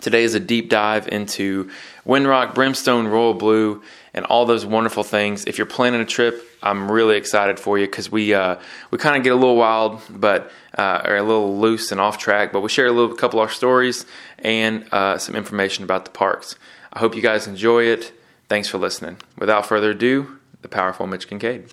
Today 0.00 0.24
is 0.24 0.34
a 0.34 0.40
deep 0.40 0.68
dive 0.68 1.06
into 1.06 1.70
Windrock 2.04 2.56
Brimstone, 2.56 3.06
Royal 3.06 3.34
Blue, 3.34 3.84
and 4.14 4.24
all 4.26 4.46
those 4.46 4.64
wonderful 4.66 5.02
things. 5.02 5.44
If 5.44 5.58
you're 5.58 5.66
planning 5.66 6.00
a 6.00 6.04
trip, 6.04 6.44
I'm 6.62 6.90
really 6.90 7.16
excited 7.16 7.60
for 7.60 7.78
you 7.78 7.86
because 7.86 8.10
we 8.10 8.34
uh, 8.34 8.56
we 8.90 8.98
kind 8.98 9.16
of 9.16 9.22
get 9.22 9.32
a 9.32 9.36
little 9.36 9.56
wild, 9.56 10.00
but 10.10 10.50
uh, 10.76 11.02
are 11.04 11.16
a 11.16 11.22
little 11.22 11.58
loose 11.58 11.92
and 11.92 12.00
off 12.00 12.18
track. 12.18 12.52
But 12.52 12.60
we 12.60 12.68
share 12.68 12.86
a 12.86 12.92
little 12.92 13.14
couple 13.14 13.40
of 13.40 13.48
our 13.48 13.52
stories 13.52 14.06
and 14.38 14.86
uh, 14.92 15.18
some 15.18 15.34
information 15.36 15.84
about 15.84 16.04
the 16.04 16.10
parks. 16.10 16.56
I 16.92 16.98
hope 16.98 17.14
you 17.14 17.22
guys 17.22 17.46
enjoy 17.46 17.84
it. 17.84 18.12
Thanks 18.48 18.68
for 18.68 18.78
listening. 18.78 19.18
Without 19.38 19.66
further 19.66 19.90
ado, 19.90 20.38
the 20.62 20.68
powerful 20.68 21.06
Mitch 21.06 21.28
Kincaid. 21.28 21.72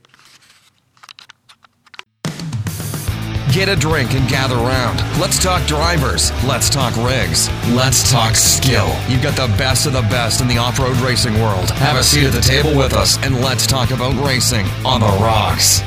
Get 3.55 3.69
a 3.69 3.75
drink 3.77 4.13
and 4.15 4.27
gather 4.27 4.57
round. 4.57 4.99
Let's 5.17 5.41
talk 5.41 5.65
drivers. 5.65 6.29
Let's 6.43 6.69
talk 6.69 6.93
rigs. 6.97 7.47
Let's 7.69 8.11
talk 8.11 8.35
skill. 8.35 8.93
You've 9.07 9.23
got 9.23 9.37
the 9.37 9.47
best 9.57 9.85
of 9.85 9.93
the 9.93 10.01
best 10.01 10.41
in 10.41 10.49
the 10.49 10.57
off 10.57 10.77
road 10.77 10.97
racing 10.97 11.35
world. 11.35 11.69
Have 11.69 11.95
a 11.95 12.03
seat 12.03 12.25
at 12.25 12.33
the 12.33 12.41
table 12.41 12.75
with 12.75 12.91
us 12.91 13.17
and 13.23 13.39
let's 13.39 13.65
talk 13.65 13.91
about 13.91 14.13
racing 14.27 14.65
on 14.85 14.99
the 14.99 15.07
rocks. 15.07 15.79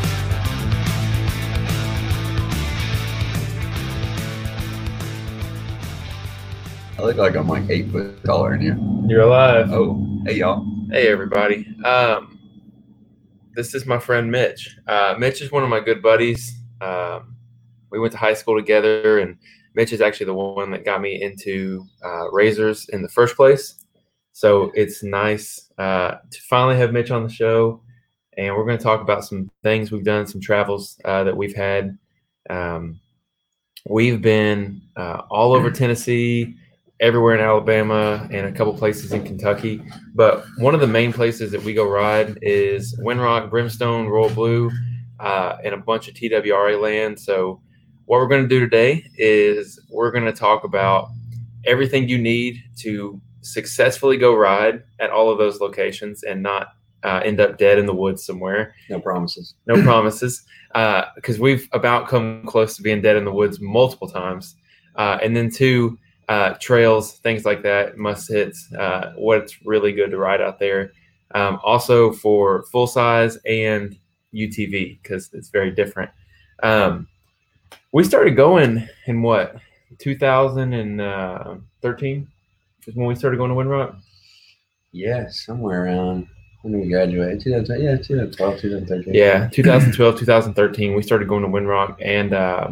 I 6.98 7.02
look 7.02 7.18
like 7.18 7.37
I'm 7.37 7.48
like 7.48 7.68
eight 7.68 7.90
foot 7.90 8.25
taller 8.25 8.52
than 8.52 8.62
you. 8.62 9.04
You're 9.10 9.25
alive. 9.25 9.70
Oh, 9.70 10.02
hey 10.25 10.37
y'all. 10.37 10.64
Hey 10.90 11.08
everybody. 11.08 11.66
Um, 11.84 12.38
this 13.52 13.75
is 13.75 13.84
my 13.84 13.98
friend 13.98 14.30
Mitch. 14.30 14.75
Uh, 14.87 15.16
Mitch 15.18 15.42
is 15.42 15.52
one 15.52 15.62
of 15.62 15.68
my 15.68 15.80
good 15.80 16.00
buddies. 16.00 16.54
Um, 16.80 17.34
we 17.90 17.99
went 17.99 18.12
to 18.12 18.18
high 18.18 18.35
school 18.35 18.57
together, 18.57 19.18
and 19.18 19.37
Mitch 19.75 19.92
is 19.92 20.00
actually 20.00 20.26
the 20.26 20.35
one 20.35 20.71
that 20.71 20.85
got 20.85 21.00
me 21.00 21.23
into 21.23 21.85
uh, 22.04 22.30
razors 22.30 22.88
in 22.90 23.02
the 23.02 23.09
first 23.09 23.37
place. 23.37 23.85
So 24.33 24.71
it's 24.75 25.02
nice 25.02 25.71
uh, 25.78 26.16
to 26.30 26.40
finally 26.49 26.76
have 26.76 26.92
Mitch 26.92 27.11
on 27.11 27.25
the 27.25 27.28
show, 27.28 27.83
and 28.37 28.54
we're 28.54 28.64
going 28.64 28.78
to 28.78 28.85
talk 28.85 29.00
about 29.00 29.25
some 29.25 29.50
things 29.62 29.90
we've 29.90 30.04
done, 30.04 30.26
some 30.26 30.40
travels 30.40 31.00
uh, 31.04 31.25
that 31.25 31.37
we've 31.37 31.57
had. 31.57 31.99
Um, 32.49 33.00
we've 33.88 34.23
been 34.23 34.80
uh, 34.97 35.23
all 35.30 35.54
over 35.54 35.71
Tennessee, 35.71 36.57
everywhere 37.00 37.35
in 37.35 37.40
Alabama, 37.40 38.28
and 38.30 38.47
a 38.47 38.52
couple 38.52 38.73
places 38.75 39.12
in 39.12 39.25
Kentucky. 39.25 39.83
But 40.14 40.45
one 40.59 40.75
of 40.75 40.80
the 40.80 40.87
main 40.87 41.12
places 41.12 41.50
that 41.52 41.62
we 41.62 41.75
go 41.75 41.88
ride 41.88 42.38
is 42.42 42.99
Windrock, 43.00 43.50
Brimstone, 43.50 44.07
Royal 44.07 44.30
Blue, 44.30 44.71
uh, 45.21 45.57
and 45.64 45.75
a 45.75 45.78
bunch 45.78 46.09
of 46.09 46.14
TWRA 46.14 46.80
land. 46.80 47.18
So 47.18 47.61
what 48.08 48.20
we're 48.20 48.26
going 48.26 48.42
to 48.42 48.48
do 48.48 48.58
today 48.58 49.04
is 49.18 49.78
we're 49.90 50.10
going 50.10 50.24
to 50.24 50.32
talk 50.32 50.64
about 50.64 51.10
everything 51.66 52.08
you 52.08 52.16
need 52.16 52.56
to 52.74 53.20
successfully 53.42 54.16
go 54.16 54.34
ride 54.34 54.82
at 54.98 55.10
all 55.10 55.30
of 55.30 55.36
those 55.36 55.60
locations 55.60 56.22
and 56.22 56.42
not 56.42 56.68
uh, 57.04 57.20
end 57.22 57.38
up 57.38 57.58
dead 57.58 57.78
in 57.78 57.84
the 57.84 57.94
woods 57.94 58.24
somewhere. 58.24 58.74
No 58.88 58.98
promises. 58.98 59.56
No 59.66 59.82
promises, 59.82 60.42
because 61.16 61.38
we've 61.38 61.68
about 61.72 62.08
come 62.08 62.46
close 62.46 62.74
to 62.76 62.82
being 62.82 63.02
dead 63.02 63.16
in 63.16 63.26
the 63.26 63.32
woods 63.32 63.60
multiple 63.60 64.08
times. 64.08 64.56
Uh, 64.96 65.18
and 65.22 65.36
then 65.36 65.50
two, 65.50 65.98
uh, 66.30 66.54
trails, 66.54 67.18
things 67.18 67.44
like 67.44 67.62
that, 67.62 67.98
must 67.98 68.32
hits. 68.32 68.72
Uh, 68.72 69.12
what's 69.16 69.62
really 69.66 69.92
good 69.92 70.10
to 70.12 70.16
ride 70.16 70.40
out 70.40 70.58
there. 70.58 70.92
Um, 71.34 71.60
also 71.62 72.12
for 72.12 72.64
full 72.72 72.86
size 72.86 73.36
and 73.44 73.98
UTV 74.34 75.02
because 75.02 75.28
it's 75.34 75.50
very 75.50 75.70
different. 75.70 76.10
Um, 76.62 77.06
we 77.92 78.04
started 78.04 78.37
going 78.37 78.88
in 79.07 79.23
what 79.23 79.57
2013 79.99 82.28
is 82.87 82.95
when 82.95 83.07
we 83.07 83.14
started 83.14 83.37
going 83.37 83.50
to 83.50 83.57
Windrock. 83.57 83.97
Yeah, 84.92 85.28
somewhere 85.28 85.85
around 85.85 86.26
when 86.62 86.73
did 86.73 86.83
we 86.83 86.88
graduate? 86.88 87.40
2000, 87.40 87.83
yeah, 87.83 87.97
2012, 87.97 88.61
2013. 88.61 89.14
Yeah, 89.14 89.49
2012, 89.49 90.18
2013, 90.18 90.95
we 90.95 91.02
started 91.02 91.28
going 91.28 91.42
to 91.42 91.49
Windrock, 91.49 91.97
and 92.02 92.35
uh, 92.35 92.71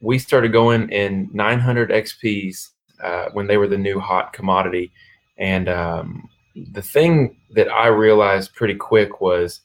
we 0.00 0.18
started 0.18 0.52
going 0.52 0.90
in 0.90 1.28
900 1.32 1.90
XPs 1.90 2.70
uh, 3.02 3.26
when 3.32 3.46
they 3.46 3.58
were 3.58 3.68
the 3.68 3.78
new 3.78 4.00
hot 4.00 4.32
commodity. 4.32 4.90
And 5.38 5.68
um, 5.68 6.28
the 6.72 6.82
thing 6.82 7.36
that 7.50 7.68
I 7.68 7.88
realized 7.88 8.54
pretty 8.54 8.74
quick 8.74 9.20
was 9.20 9.60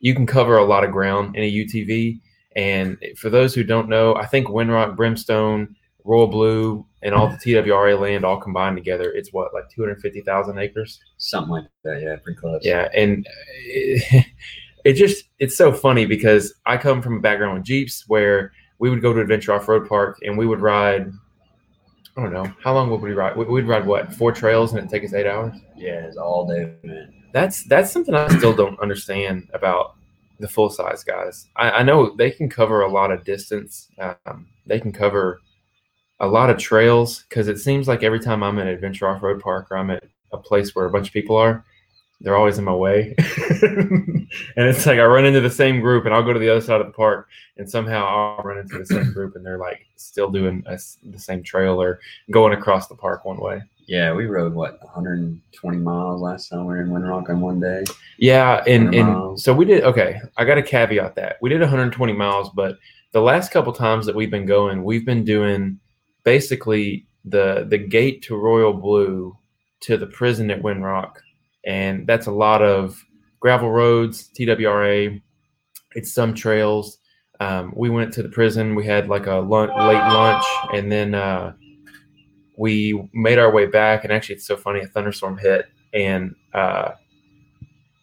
you 0.00 0.14
can 0.14 0.26
cover 0.26 0.56
a 0.56 0.64
lot 0.64 0.84
of 0.84 0.90
ground 0.90 1.36
in 1.36 1.42
a 1.42 1.52
UTV. 1.52 2.18
And 2.56 2.98
for 3.16 3.30
those 3.30 3.54
who 3.54 3.64
don't 3.64 3.88
know, 3.88 4.14
I 4.16 4.26
think 4.26 4.48
Windrock, 4.48 4.96
Brimstone, 4.96 5.74
Royal 6.04 6.26
Blue, 6.26 6.84
and 7.02 7.14
all 7.14 7.28
the 7.28 7.36
TWRA 7.36 7.98
land 7.98 8.24
all 8.24 8.40
combined 8.40 8.76
together, 8.76 9.10
it's 9.12 9.32
what 9.32 9.52
like 9.54 9.68
250,000 9.70 10.58
acres. 10.58 11.00
Something 11.18 11.50
like 11.52 11.64
that. 11.84 12.00
Yeah, 12.02 12.16
pretty 12.16 12.38
close. 12.38 12.60
Yeah, 12.64 12.88
and 12.94 13.26
it, 13.64 14.26
it 14.84 14.92
just 14.94 15.24
it's 15.38 15.56
so 15.56 15.72
funny 15.72 16.06
because 16.06 16.54
I 16.66 16.76
come 16.76 17.02
from 17.02 17.16
a 17.16 17.20
background 17.20 17.54
with 17.54 17.64
Jeeps 17.64 18.04
where 18.08 18.52
we 18.78 18.90
would 18.90 19.00
go 19.02 19.12
to 19.12 19.20
Adventure 19.20 19.52
Off 19.54 19.68
Road 19.68 19.88
Park 19.88 20.18
and 20.22 20.36
we 20.36 20.46
would 20.46 20.60
ride. 20.60 21.10
I 22.16 22.20
don't 22.20 22.32
know 22.32 22.52
how 22.62 22.74
long 22.74 22.90
would 22.90 23.00
we 23.00 23.12
ride? 23.12 23.36
We- 23.36 23.46
We'd 23.46 23.66
ride 23.66 23.86
what 23.86 24.12
four 24.12 24.32
trails 24.32 24.70
and 24.72 24.78
it'd 24.78 24.90
take 24.90 25.04
us 25.04 25.14
eight 25.14 25.26
hours. 25.26 25.54
Yeah, 25.76 26.04
it's 26.06 26.16
all 26.18 26.46
day, 26.46 26.74
man. 26.82 27.12
That's 27.32 27.64
that's 27.64 27.90
something 27.90 28.14
I 28.14 28.28
still 28.36 28.52
don't 28.54 28.78
understand 28.80 29.48
about 29.54 29.94
the 30.42 30.48
full 30.48 30.68
size 30.68 31.04
guys. 31.04 31.48
I, 31.56 31.70
I 31.70 31.82
know 31.84 32.14
they 32.16 32.30
can 32.30 32.50
cover 32.50 32.82
a 32.82 32.90
lot 32.90 33.12
of 33.12 33.24
distance. 33.24 33.88
Um, 33.98 34.48
they 34.66 34.80
can 34.80 34.92
cover 34.92 35.40
a 36.20 36.26
lot 36.26 36.50
of 36.50 36.58
trails 36.58 37.24
because 37.28 37.48
it 37.48 37.58
seems 37.58 37.88
like 37.88 38.02
every 38.02 38.20
time 38.20 38.42
I'm 38.42 38.58
at 38.58 38.66
Adventure 38.66 39.08
Off 39.08 39.22
Road 39.22 39.40
Park 39.40 39.68
or 39.70 39.76
I'm 39.78 39.90
at 39.90 40.04
a 40.32 40.36
place 40.36 40.74
where 40.74 40.84
a 40.84 40.90
bunch 40.90 41.06
of 41.06 41.12
people 41.14 41.36
are, 41.36 41.64
they're 42.20 42.36
always 42.36 42.58
in 42.58 42.64
my 42.64 42.74
way. 42.74 43.14
and 43.62 44.28
it's 44.56 44.84
like 44.84 44.98
I 44.98 45.04
run 45.04 45.24
into 45.24 45.40
the 45.40 45.50
same 45.50 45.80
group 45.80 46.04
and 46.04 46.14
I'll 46.14 46.22
go 46.22 46.32
to 46.32 46.38
the 46.38 46.48
other 46.48 46.60
side 46.60 46.80
of 46.80 46.86
the 46.86 46.92
park 46.92 47.28
and 47.56 47.70
somehow 47.70 48.04
I'll 48.04 48.44
run 48.44 48.58
into 48.58 48.78
the 48.78 48.86
same 48.86 49.12
group 49.12 49.36
and 49.36 49.46
they're 49.46 49.58
like 49.58 49.86
still 49.96 50.30
doing 50.30 50.64
a 50.66 50.78
the 51.04 51.18
same 51.18 51.42
trail 51.42 51.80
or 51.80 52.00
going 52.30 52.52
across 52.52 52.88
the 52.88 52.96
park 52.96 53.24
one 53.24 53.38
way. 53.38 53.62
Yeah, 53.92 54.14
we 54.14 54.24
rode 54.24 54.54
what 54.54 54.82
120 54.82 55.76
miles 55.76 56.22
last 56.22 56.48
summer 56.48 56.80
in 56.80 56.88
Windrock 56.88 57.28
on 57.28 57.42
one 57.42 57.60
day. 57.60 57.84
Yeah, 58.16 58.64
and 58.66 58.94
and 58.94 59.08
miles. 59.10 59.44
so 59.44 59.52
we 59.52 59.66
did. 59.66 59.84
Okay, 59.84 60.18
I 60.38 60.46
got 60.46 60.54
to 60.54 60.62
caveat 60.62 61.14
that 61.16 61.36
we 61.42 61.50
did 61.50 61.60
120 61.60 62.14
miles, 62.14 62.48
but 62.54 62.78
the 63.10 63.20
last 63.20 63.52
couple 63.52 63.70
times 63.70 64.06
that 64.06 64.14
we've 64.14 64.30
been 64.30 64.46
going, 64.46 64.82
we've 64.82 65.04
been 65.04 65.26
doing 65.26 65.78
basically 66.24 67.06
the 67.26 67.66
the 67.68 67.76
gate 67.76 68.22
to 68.22 68.34
Royal 68.34 68.72
Blue 68.72 69.36
to 69.80 69.98
the 69.98 70.06
prison 70.06 70.50
at 70.50 70.62
Windrock, 70.62 71.16
and 71.66 72.06
that's 72.06 72.28
a 72.28 72.32
lot 72.32 72.62
of 72.62 72.98
gravel 73.40 73.70
roads, 73.70 74.30
TWRA. 74.34 75.20
It's 75.94 76.14
some 76.14 76.32
trails. 76.32 76.96
Um, 77.40 77.74
we 77.76 77.90
went 77.90 78.14
to 78.14 78.22
the 78.22 78.30
prison. 78.30 78.74
We 78.74 78.86
had 78.86 79.08
like 79.08 79.26
a 79.26 79.34
lunch, 79.34 79.72
late 79.76 80.14
lunch, 80.14 80.44
and 80.72 80.90
then 80.90 81.14
uh, 81.14 81.52
we 82.62 83.08
made 83.12 83.38
our 83.38 83.50
way 83.50 83.66
back. 83.66 84.04
And 84.04 84.12
actually, 84.12 84.36
it's 84.36 84.46
so 84.46 84.56
funny. 84.56 84.80
A 84.80 84.86
thunderstorm 84.86 85.36
hit, 85.36 85.66
and 85.92 86.36
uh, 86.54 86.92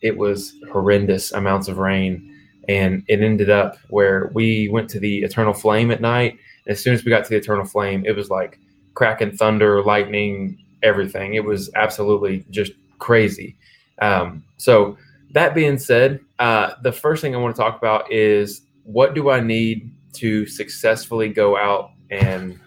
it 0.02 0.18
was 0.18 0.54
horrendous 0.72 1.32
amounts 1.32 1.68
of 1.70 1.78
rain 1.78 2.36
and 2.68 3.04
it 3.08 3.22
ended 3.22 3.50
up 3.50 3.78
where 3.90 4.30
we 4.34 4.70
went 4.70 4.90
to 4.92 5.00
the 5.00 5.24
eternal 5.24 5.54
flame 5.54 5.92
at 5.92 6.02
night 6.02 6.38
and 6.66 6.74
as 6.74 6.82
soon 6.82 6.94
as 6.94 7.04
we 7.04 7.10
got 7.10 7.24
to 7.24 7.30
the 7.30 7.36
eternal 7.36 7.66
flame 7.66 8.06
it 8.06 8.16
was 8.16 8.30
like 8.30 8.60
cracking 8.94 9.36
thunder 9.36 9.84
lightning 9.84 10.58
everything 10.84 11.34
it 11.34 11.44
was 11.44 11.70
absolutely 11.76 12.46
just 12.50 12.72
crazy 13.00 13.56
um, 14.02 14.44
so 14.58 14.98
that 15.32 15.54
being 15.54 15.78
said 15.78 16.20
uh, 16.40 16.74
the 16.84 16.92
first 16.92 17.22
thing 17.22 17.36
i 17.36 17.38
want 17.38 17.56
to 17.56 17.62
talk 17.62 17.78
about 17.78 18.12
is 18.12 18.62
what 18.84 19.14
do 19.14 19.30
i 19.30 19.40
need 19.40 19.92
to 20.14 20.46
successfully 20.46 21.30
go 21.30 21.58
out 21.58 21.92
and 22.10 22.60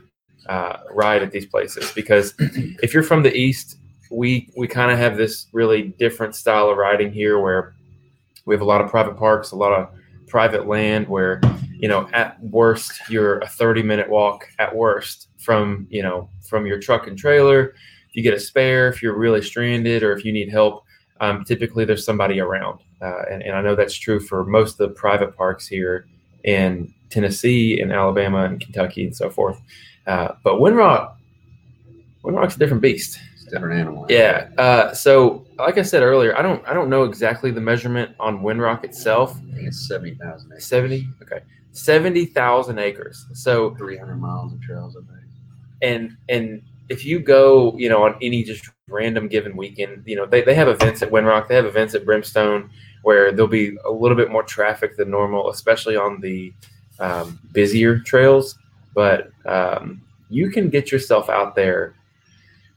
uh, 0.48 0.78
ride 0.90 1.22
at 1.22 1.30
these 1.30 1.46
places. 1.46 1.92
Because 1.92 2.34
if 2.38 2.92
you're 2.92 3.02
from 3.02 3.22
the 3.22 3.34
east 3.34 3.76
we 4.12 4.50
we 4.56 4.68
kind 4.68 4.92
of 4.92 4.98
have 4.98 5.16
this 5.16 5.46
really 5.52 5.82
different 5.98 6.34
style 6.34 6.68
of 6.68 6.76
riding 6.76 7.12
here 7.12 7.40
where 7.40 7.74
we 8.44 8.54
have 8.54 8.62
a 8.62 8.64
lot 8.64 8.80
of 8.80 8.90
private 8.90 9.16
parks 9.16 9.52
a 9.52 9.56
lot 9.56 9.72
of 9.72 9.88
private 10.28 10.66
land 10.66 11.08
where 11.08 11.40
you 11.72 11.88
know 11.88 12.08
at 12.12 12.40
worst 12.42 12.92
you're 13.08 13.38
a 13.38 13.48
30 13.48 13.82
minute 13.82 14.08
walk 14.08 14.48
at 14.58 14.74
worst 14.74 15.28
from 15.38 15.86
you 15.90 16.02
know 16.02 16.28
from 16.48 16.66
your 16.66 16.78
truck 16.78 17.06
and 17.06 17.18
trailer. 17.18 17.74
If 18.08 18.16
you 18.16 18.22
get 18.22 18.34
a 18.34 18.40
spare 18.40 18.88
if 18.88 19.02
you're 19.02 19.16
really 19.16 19.42
stranded 19.42 20.02
or 20.02 20.12
if 20.12 20.24
you 20.24 20.32
need 20.32 20.50
help 20.50 20.84
um, 21.20 21.44
typically 21.44 21.84
there's 21.84 22.04
somebody 22.04 22.40
around. 22.40 22.80
Uh, 23.00 23.22
and, 23.30 23.42
and 23.42 23.56
i 23.56 23.60
know 23.60 23.74
that's 23.74 23.94
true 23.94 24.20
for 24.20 24.44
most 24.44 24.78
of 24.78 24.88
the 24.88 24.94
private 24.94 25.36
parks 25.36 25.66
here 25.66 26.06
in 26.44 26.94
tennessee 27.10 27.80
and 27.80 27.92
alabama 27.92 28.44
and 28.44 28.60
kentucky 28.60 29.04
and 29.04 29.16
so 29.16 29.28
forth 29.28 29.60
uh, 30.06 30.28
but 30.42 30.54
windrock 30.54 31.14
windrock's 32.24 32.56
a 32.56 32.58
different 32.58 32.82
beast 32.82 33.18
It's 33.34 33.46
a 33.46 33.50
different 33.50 33.80
animal. 33.80 34.06
yeah. 34.08 34.48
Uh, 34.58 34.92
so, 34.94 35.44
like 35.58 35.78
I 35.78 35.82
said 35.82 36.02
earlier, 36.02 36.36
I 36.38 36.42
don't 36.42 36.66
I 36.66 36.72
don't 36.74 36.88
know 36.90 37.04
exactly 37.04 37.50
the 37.50 37.60
measurement 37.60 38.14
on 38.20 38.40
Windrock 38.42 38.84
itself. 38.84 39.36
I 39.36 39.54
think 39.54 39.66
it's 39.68 39.88
70,000. 39.88 40.60
Seventy. 40.60 41.08
Okay. 41.22 41.40
Seventy 41.72 42.26
thousand 42.26 42.78
acres. 42.78 43.26
So, 43.32 43.74
300 43.76 44.16
miles 44.16 44.52
of 44.52 44.60
trails, 44.60 44.96
I 44.96 45.00
think. 45.12 45.26
and 45.82 46.16
and 46.28 46.62
if 46.88 47.04
you 47.04 47.18
go, 47.20 47.74
you 47.78 47.88
know, 47.88 48.02
on 48.04 48.16
any 48.20 48.42
just 48.44 48.68
random 48.88 49.26
given 49.28 49.56
weekend, 49.56 50.02
you 50.06 50.16
know, 50.16 50.26
they, 50.26 50.42
they 50.42 50.54
have 50.54 50.68
events 50.68 51.00
at 51.02 51.10
Windrock, 51.10 51.48
they 51.48 51.54
have 51.54 51.64
events 51.64 51.94
at 51.94 52.04
Brimstone 52.04 52.70
where 53.02 53.32
there'll 53.32 53.48
be 53.48 53.76
a 53.86 53.90
little 53.90 54.16
bit 54.16 54.30
more 54.30 54.42
traffic 54.42 54.96
than 54.96 55.10
normal, 55.10 55.50
especially 55.50 55.96
on 55.96 56.20
the 56.20 56.52
um, 57.00 57.38
busier 57.52 57.98
trails. 57.98 58.58
But 58.94 59.30
um, 59.46 60.02
you 60.28 60.50
can 60.50 60.70
get 60.70 60.92
yourself 60.92 61.28
out 61.28 61.54
there 61.54 61.94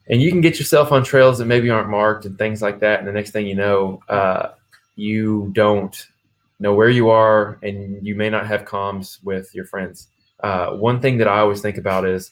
and 0.07 0.21
you 0.21 0.31
can 0.31 0.41
get 0.41 0.59
yourself 0.59 0.91
on 0.91 1.03
trails 1.03 1.37
that 1.39 1.45
maybe 1.45 1.69
aren't 1.69 1.89
marked 1.89 2.25
and 2.25 2.37
things 2.37 2.61
like 2.61 2.79
that. 2.81 2.99
And 2.99 3.07
the 3.07 3.11
next 3.11 3.31
thing 3.31 3.47
you 3.47 3.55
know, 3.55 4.01
uh, 4.07 4.49
you 4.95 5.49
don't 5.53 6.07
know 6.59 6.73
where 6.73 6.89
you 6.89 7.09
are 7.09 7.57
and 7.63 8.05
you 8.05 8.15
may 8.15 8.29
not 8.29 8.47
have 8.47 8.65
comms 8.65 9.23
with 9.23 9.53
your 9.55 9.65
friends. 9.65 10.07
Uh, 10.41 10.71
one 10.71 11.01
thing 11.01 11.17
that 11.17 11.27
I 11.27 11.39
always 11.39 11.61
think 11.61 11.77
about 11.77 12.05
is 12.05 12.31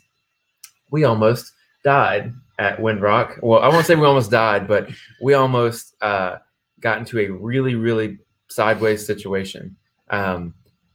we 0.91 1.03
almost 1.03 1.53
died 1.83 2.33
at 2.59 2.77
Windrock. 2.77 3.41
Well, 3.41 3.61
I 3.61 3.69
won't 3.69 3.85
say 3.85 3.95
we 3.95 4.05
almost 4.05 4.31
died, 4.31 4.67
but 4.67 4.89
we 5.21 5.33
almost 5.33 5.95
uh, 6.01 6.37
got 6.79 6.99
into 6.99 7.19
a 7.19 7.29
really, 7.29 7.75
really 7.75 8.19
sideways 8.49 9.05
situation. 9.05 9.75
Um, 10.09 10.53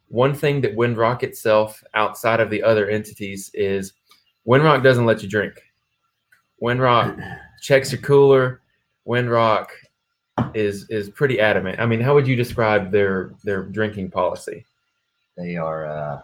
one 0.08 0.34
thing 0.34 0.60
that 0.62 0.76
Windrock 0.76 1.22
itself, 1.22 1.82
outside 1.94 2.40
of 2.40 2.50
the 2.50 2.62
other 2.62 2.88
entities, 2.88 3.50
is 3.54 3.92
Windrock 4.46 4.82
doesn't 4.82 5.06
let 5.06 5.22
you 5.22 5.28
drink. 5.28 5.60
Windrock 6.62 7.38
checks 7.62 7.92
your 7.92 8.00
cooler. 8.00 8.62
Windrock 9.06 9.68
is 10.54 10.88
is 10.88 11.10
pretty 11.10 11.40
adamant. 11.40 11.80
I 11.80 11.86
mean, 11.86 12.00
how 12.00 12.14
would 12.14 12.26
you 12.26 12.36
describe 12.36 12.90
their 12.90 13.34
their 13.44 13.62
drinking 13.64 14.10
policy? 14.10 14.64
They 15.36 15.56
are, 15.56 15.86
uh, 15.86 16.20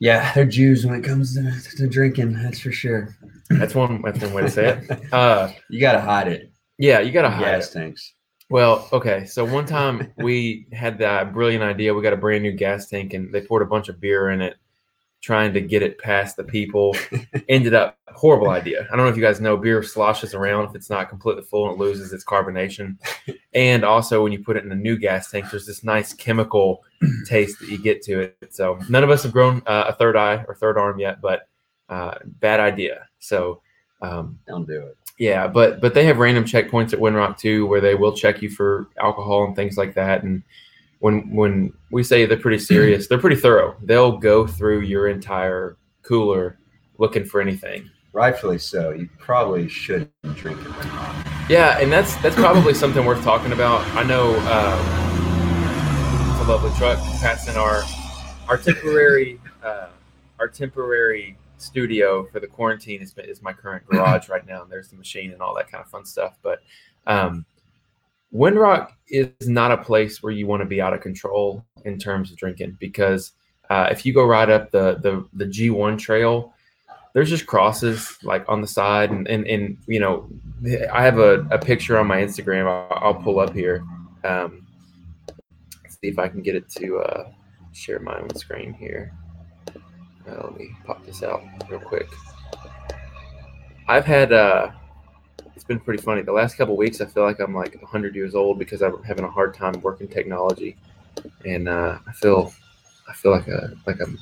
yeah, 0.00 0.32
they're 0.34 0.46
Jews 0.46 0.86
when 0.86 0.94
it 0.98 1.04
comes 1.04 1.34
to, 1.34 1.76
to 1.76 1.86
drinking. 1.86 2.32
That's 2.34 2.60
for 2.60 2.72
sure. 2.72 3.16
That's 3.50 3.74
one 3.74 4.02
that's 4.02 4.20
one 4.20 4.32
way 4.32 4.42
to 4.42 4.50
say 4.50 4.68
it. 4.68 5.00
Uh, 5.12 5.52
you 5.68 5.80
got 5.80 5.92
to 5.92 6.00
hide 6.00 6.28
it. 6.28 6.50
yeah, 6.78 7.00
you 7.00 7.12
got 7.12 7.22
to 7.22 7.30
hide 7.30 7.42
gas 7.42 7.70
it. 7.70 7.78
tanks. 7.78 8.14
Well, 8.52 8.86
okay. 8.92 9.24
So 9.24 9.46
one 9.46 9.64
time 9.64 10.12
we 10.18 10.66
had 10.74 10.98
that 10.98 11.32
brilliant 11.32 11.64
idea. 11.64 11.94
We 11.94 12.02
got 12.02 12.12
a 12.12 12.18
brand 12.18 12.42
new 12.42 12.52
gas 12.52 12.86
tank 12.86 13.14
and 13.14 13.32
they 13.32 13.40
poured 13.40 13.62
a 13.62 13.64
bunch 13.64 13.88
of 13.88 13.98
beer 13.98 14.28
in 14.28 14.42
it, 14.42 14.56
trying 15.22 15.54
to 15.54 15.62
get 15.62 15.82
it 15.82 15.98
past 15.98 16.36
the 16.36 16.44
people. 16.44 16.94
Ended 17.48 17.72
up 17.72 17.96
horrible 18.08 18.50
idea. 18.50 18.86
I 18.92 18.94
don't 18.94 19.06
know 19.06 19.10
if 19.10 19.16
you 19.16 19.22
guys 19.22 19.40
know 19.40 19.56
beer 19.56 19.82
sloshes 19.82 20.34
around 20.34 20.68
if 20.68 20.74
it's 20.74 20.90
not 20.90 21.08
completely 21.08 21.44
full 21.44 21.70
and 21.70 21.80
it 21.80 21.82
loses 21.82 22.12
its 22.12 22.26
carbonation. 22.26 22.98
And 23.54 23.84
also 23.84 24.22
when 24.22 24.32
you 24.32 24.42
put 24.42 24.56
it 24.56 24.64
in 24.64 24.72
a 24.72 24.76
new 24.76 24.98
gas 24.98 25.30
tank, 25.30 25.50
there's 25.50 25.66
this 25.66 25.84
nice 25.84 26.12
chemical 26.14 26.84
taste 27.26 27.58
that 27.60 27.68
you 27.70 27.78
get 27.78 28.02
to 28.02 28.20
it. 28.20 28.48
So 28.50 28.78
none 28.88 29.04
of 29.04 29.10
us 29.10 29.22
have 29.22 29.32
grown 29.32 29.62
uh, 29.66 29.84
a 29.88 29.92
third 29.94 30.16
eye 30.16 30.44
or 30.48 30.54
third 30.54 30.76
arm 30.76 30.98
yet, 30.98 31.20
but 31.22 31.48
uh, 31.90 32.14
bad 32.24 32.60
idea. 32.60 33.08
So 33.18 33.62
um, 34.02 34.38
Don't 34.46 34.66
do 34.66 34.86
it. 34.86 34.96
Yeah, 35.18 35.46
but 35.46 35.80
but 35.80 35.94
they 35.94 36.04
have 36.06 36.18
random 36.18 36.44
checkpoints 36.44 36.92
at 36.92 36.98
Windrock 36.98 37.38
too, 37.38 37.66
where 37.66 37.80
they 37.80 37.94
will 37.94 38.12
check 38.12 38.42
you 38.42 38.50
for 38.50 38.88
alcohol 38.98 39.44
and 39.44 39.54
things 39.54 39.76
like 39.76 39.94
that. 39.94 40.22
And 40.22 40.42
when 41.00 41.34
when 41.34 41.72
we 41.90 42.02
say 42.02 42.26
they're 42.26 42.36
pretty 42.36 42.58
serious, 42.58 43.08
they're 43.08 43.18
pretty 43.18 43.36
thorough. 43.36 43.76
They'll 43.82 44.16
go 44.16 44.46
through 44.46 44.80
your 44.80 45.08
entire 45.08 45.76
cooler 46.02 46.58
looking 46.98 47.24
for 47.24 47.40
anything. 47.40 47.90
Rightfully 48.12 48.58
so. 48.58 48.90
You 48.90 49.08
probably 49.18 49.68
shouldn't 49.68 50.10
drink 50.34 50.60
it. 50.60 50.66
Yeah, 51.48 51.78
and 51.80 51.90
that's 51.90 52.16
that's 52.16 52.36
probably 52.36 52.74
something 52.74 53.04
worth 53.04 53.22
talking 53.24 53.52
about. 53.52 53.86
I 53.96 54.02
know 54.02 54.30
um, 54.30 54.80
it's 56.30 56.46
a 56.46 56.50
lovely 56.50 56.70
truck. 56.78 56.98
passing 57.20 57.56
our 57.56 57.82
our 58.48 58.58
temporary 58.58 59.40
uh, 59.62 59.88
our 60.38 60.48
temporary 60.48 61.36
studio 61.62 62.26
for 62.26 62.40
the 62.40 62.46
quarantine 62.46 63.00
is, 63.02 63.14
is 63.18 63.42
my 63.42 63.52
current 63.52 63.86
garage 63.86 64.28
right 64.28 64.46
now. 64.46 64.62
And 64.62 64.70
there's 64.70 64.88
the 64.88 64.96
machine 64.96 65.32
and 65.32 65.40
all 65.40 65.54
that 65.56 65.70
kind 65.70 65.82
of 65.82 65.90
fun 65.90 66.04
stuff. 66.04 66.36
But 66.42 66.60
um, 67.06 67.44
Windrock 68.34 68.92
is 69.08 69.48
not 69.48 69.72
a 69.72 69.76
place 69.76 70.22
where 70.22 70.32
you 70.32 70.46
want 70.46 70.60
to 70.62 70.66
be 70.66 70.80
out 70.80 70.94
of 70.94 71.00
control 71.00 71.64
in 71.84 71.98
terms 71.98 72.30
of 72.30 72.36
drinking 72.36 72.76
because 72.80 73.32
uh, 73.70 73.88
if 73.90 74.04
you 74.04 74.12
go 74.12 74.24
right 74.24 74.50
up 74.50 74.70
the, 74.70 74.98
the 75.02 75.26
the 75.32 75.46
G1 75.46 75.98
trail, 75.98 76.54
there's 77.12 77.28
just 77.30 77.46
crosses 77.46 78.18
like 78.22 78.44
on 78.48 78.60
the 78.60 78.66
side 78.66 79.10
and 79.10 79.28
and, 79.28 79.46
and 79.46 79.78
you 79.86 80.00
know 80.00 80.28
I 80.92 81.02
have 81.02 81.18
a, 81.18 81.40
a 81.50 81.58
picture 81.58 81.98
on 81.98 82.06
my 82.06 82.22
Instagram 82.22 82.66
I'll, 82.66 82.98
I'll 83.02 83.22
pull 83.22 83.38
up 83.38 83.54
here. 83.54 83.84
Um, 84.24 84.66
see 85.88 86.08
if 86.08 86.18
I 86.18 86.28
can 86.28 86.42
get 86.42 86.56
it 86.56 86.68
to 86.70 86.98
uh, 86.98 87.30
share 87.72 87.98
my 88.00 88.18
own 88.18 88.34
screen 88.34 88.72
here. 88.72 89.12
Uh, 90.28 90.44
let 90.44 90.56
me 90.56 90.70
pop 90.84 91.04
this 91.04 91.22
out 91.22 91.42
real 91.68 91.80
quick. 91.80 92.08
I've 93.88 94.04
had 94.04 94.32
uh, 94.32 94.70
it's 95.54 95.64
been 95.64 95.80
pretty 95.80 96.02
funny. 96.02 96.22
The 96.22 96.32
last 96.32 96.56
couple 96.56 96.76
weeks, 96.76 97.00
I 97.00 97.06
feel 97.06 97.24
like 97.24 97.40
I'm 97.40 97.54
like 97.54 97.74
100 97.80 98.14
years 98.14 98.34
old 98.34 98.58
because 98.58 98.82
I'm 98.82 99.02
having 99.02 99.24
a 99.24 99.30
hard 99.30 99.54
time 99.54 99.80
working 99.80 100.08
technology, 100.08 100.76
and 101.44 101.68
uh, 101.68 101.98
I 102.06 102.12
feel 102.12 102.52
I 103.08 103.14
feel 103.14 103.32
like 103.32 103.48
a 103.48 103.72
like 103.86 104.00
I'm 104.00 104.18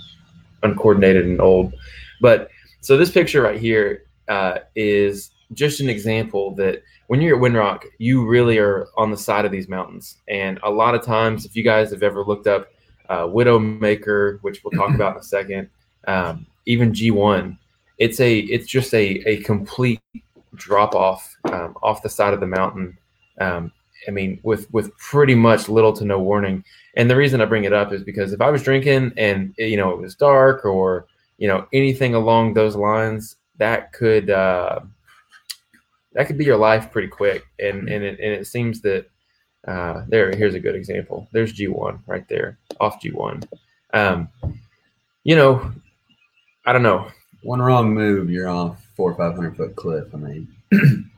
uncoordinated 0.63 1.27
and 1.27 1.41
old. 1.41 1.75
But 2.21 2.51
so 2.81 2.97
this 2.97 3.11
picture 3.11 3.43
right 3.43 3.61
here 3.61 4.05
uh, 4.29 4.59
is 4.75 5.31
just 5.53 5.81
an 5.81 5.89
example 5.89 6.55
that 6.55 6.83
when 7.09 7.21
you're 7.21 7.37
at 7.37 7.43
Windrock, 7.43 7.85
you 7.99 8.27
really 8.27 8.59
are 8.59 8.87
on 8.97 9.11
the 9.11 9.17
side 9.17 9.45
of 9.45 9.51
these 9.51 9.69
mountains. 9.69 10.19
And 10.29 10.61
a 10.63 10.71
lot 10.71 10.95
of 10.95 11.03
times, 11.03 11.45
if 11.45 11.57
you 11.57 11.65
guys 11.65 11.91
have 11.91 12.03
ever 12.03 12.25
looked 12.25 12.47
up 12.47 12.69
uh, 13.09 13.23
Widowmaker, 13.23 14.39
which 14.43 14.63
we'll 14.63 14.79
talk 14.79 14.95
about 14.95 15.17
in 15.17 15.21
a 15.21 15.25
second, 15.25 15.69
um, 16.07 16.47
even 16.67 16.93
G1, 16.93 17.57
it's 17.99 18.21
a 18.21 18.39
it's 18.39 18.67
just 18.67 18.95
a 18.95 19.23
a 19.29 19.39
complete 19.39 20.01
drop 20.55 20.95
off 20.95 21.37
um, 21.53 21.77
off 21.83 22.03
the 22.03 22.09
side 22.09 22.35
of 22.35 22.41
the 22.41 22.47
mountain. 22.47 22.97
Um, 23.41 23.73
I 24.09 24.11
mean, 24.11 24.41
with 24.43 24.71
with 24.73 24.97
pretty 24.99 25.35
much 25.35 25.69
little 25.69 25.93
to 25.95 26.05
no 26.05 26.19
warning. 26.19 26.65
And 26.97 27.09
the 27.09 27.17
reason 27.17 27.41
I 27.41 27.45
bring 27.45 27.65
it 27.65 27.73
up 27.73 27.93
is 27.93 28.03
because 28.03 28.33
if 28.33 28.41
I 28.41 28.51
was 28.51 28.63
drinking 28.63 29.13
and 29.17 29.55
you 29.59 29.77
know 29.77 29.91
it 29.91 29.99
was 29.99 30.15
dark 30.15 30.65
or 30.65 31.07
you 31.39 31.49
know 31.49 31.67
anything 31.73 32.15
along 32.15 32.55
those 32.55 32.77
lines, 32.77 33.37
that 33.59 33.93
could 33.93 34.31
uh, 34.31 34.81
that 36.13 36.27
could 36.27 36.39
be 36.39 36.45
your 36.45 36.57
life 36.57 36.91
pretty 36.91 37.09
quick. 37.09 37.45
And 37.59 37.89
and 37.89 38.05
it, 38.05 38.19
and 38.21 38.33
it 38.33 38.47
seems 38.47 38.81
that 38.83 39.07
uh, 39.67 40.05
there 40.09 40.35
here's 40.35 40.55
a 40.55 40.61
good 40.61 40.75
example. 40.75 41.29
There's 41.33 41.53
G1 41.53 42.01
right 42.07 42.27
there 42.29 42.59
off 42.81 43.03
G1. 43.03 43.47
Um, 43.93 44.29
you 45.25 45.37
know, 45.37 45.73
I 46.71 46.73
don't 46.73 46.85
know. 46.85 47.11
One 47.43 47.61
wrong 47.61 47.93
move, 47.93 48.31
you're 48.31 48.49
off 48.49 48.81
four 48.97 49.11
or 49.11 49.17
five 49.17 49.35
hundred 49.35 49.57
foot 49.57 49.75
cliff. 49.75 50.05
I 50.15 50.17
mean, 50.19 50.47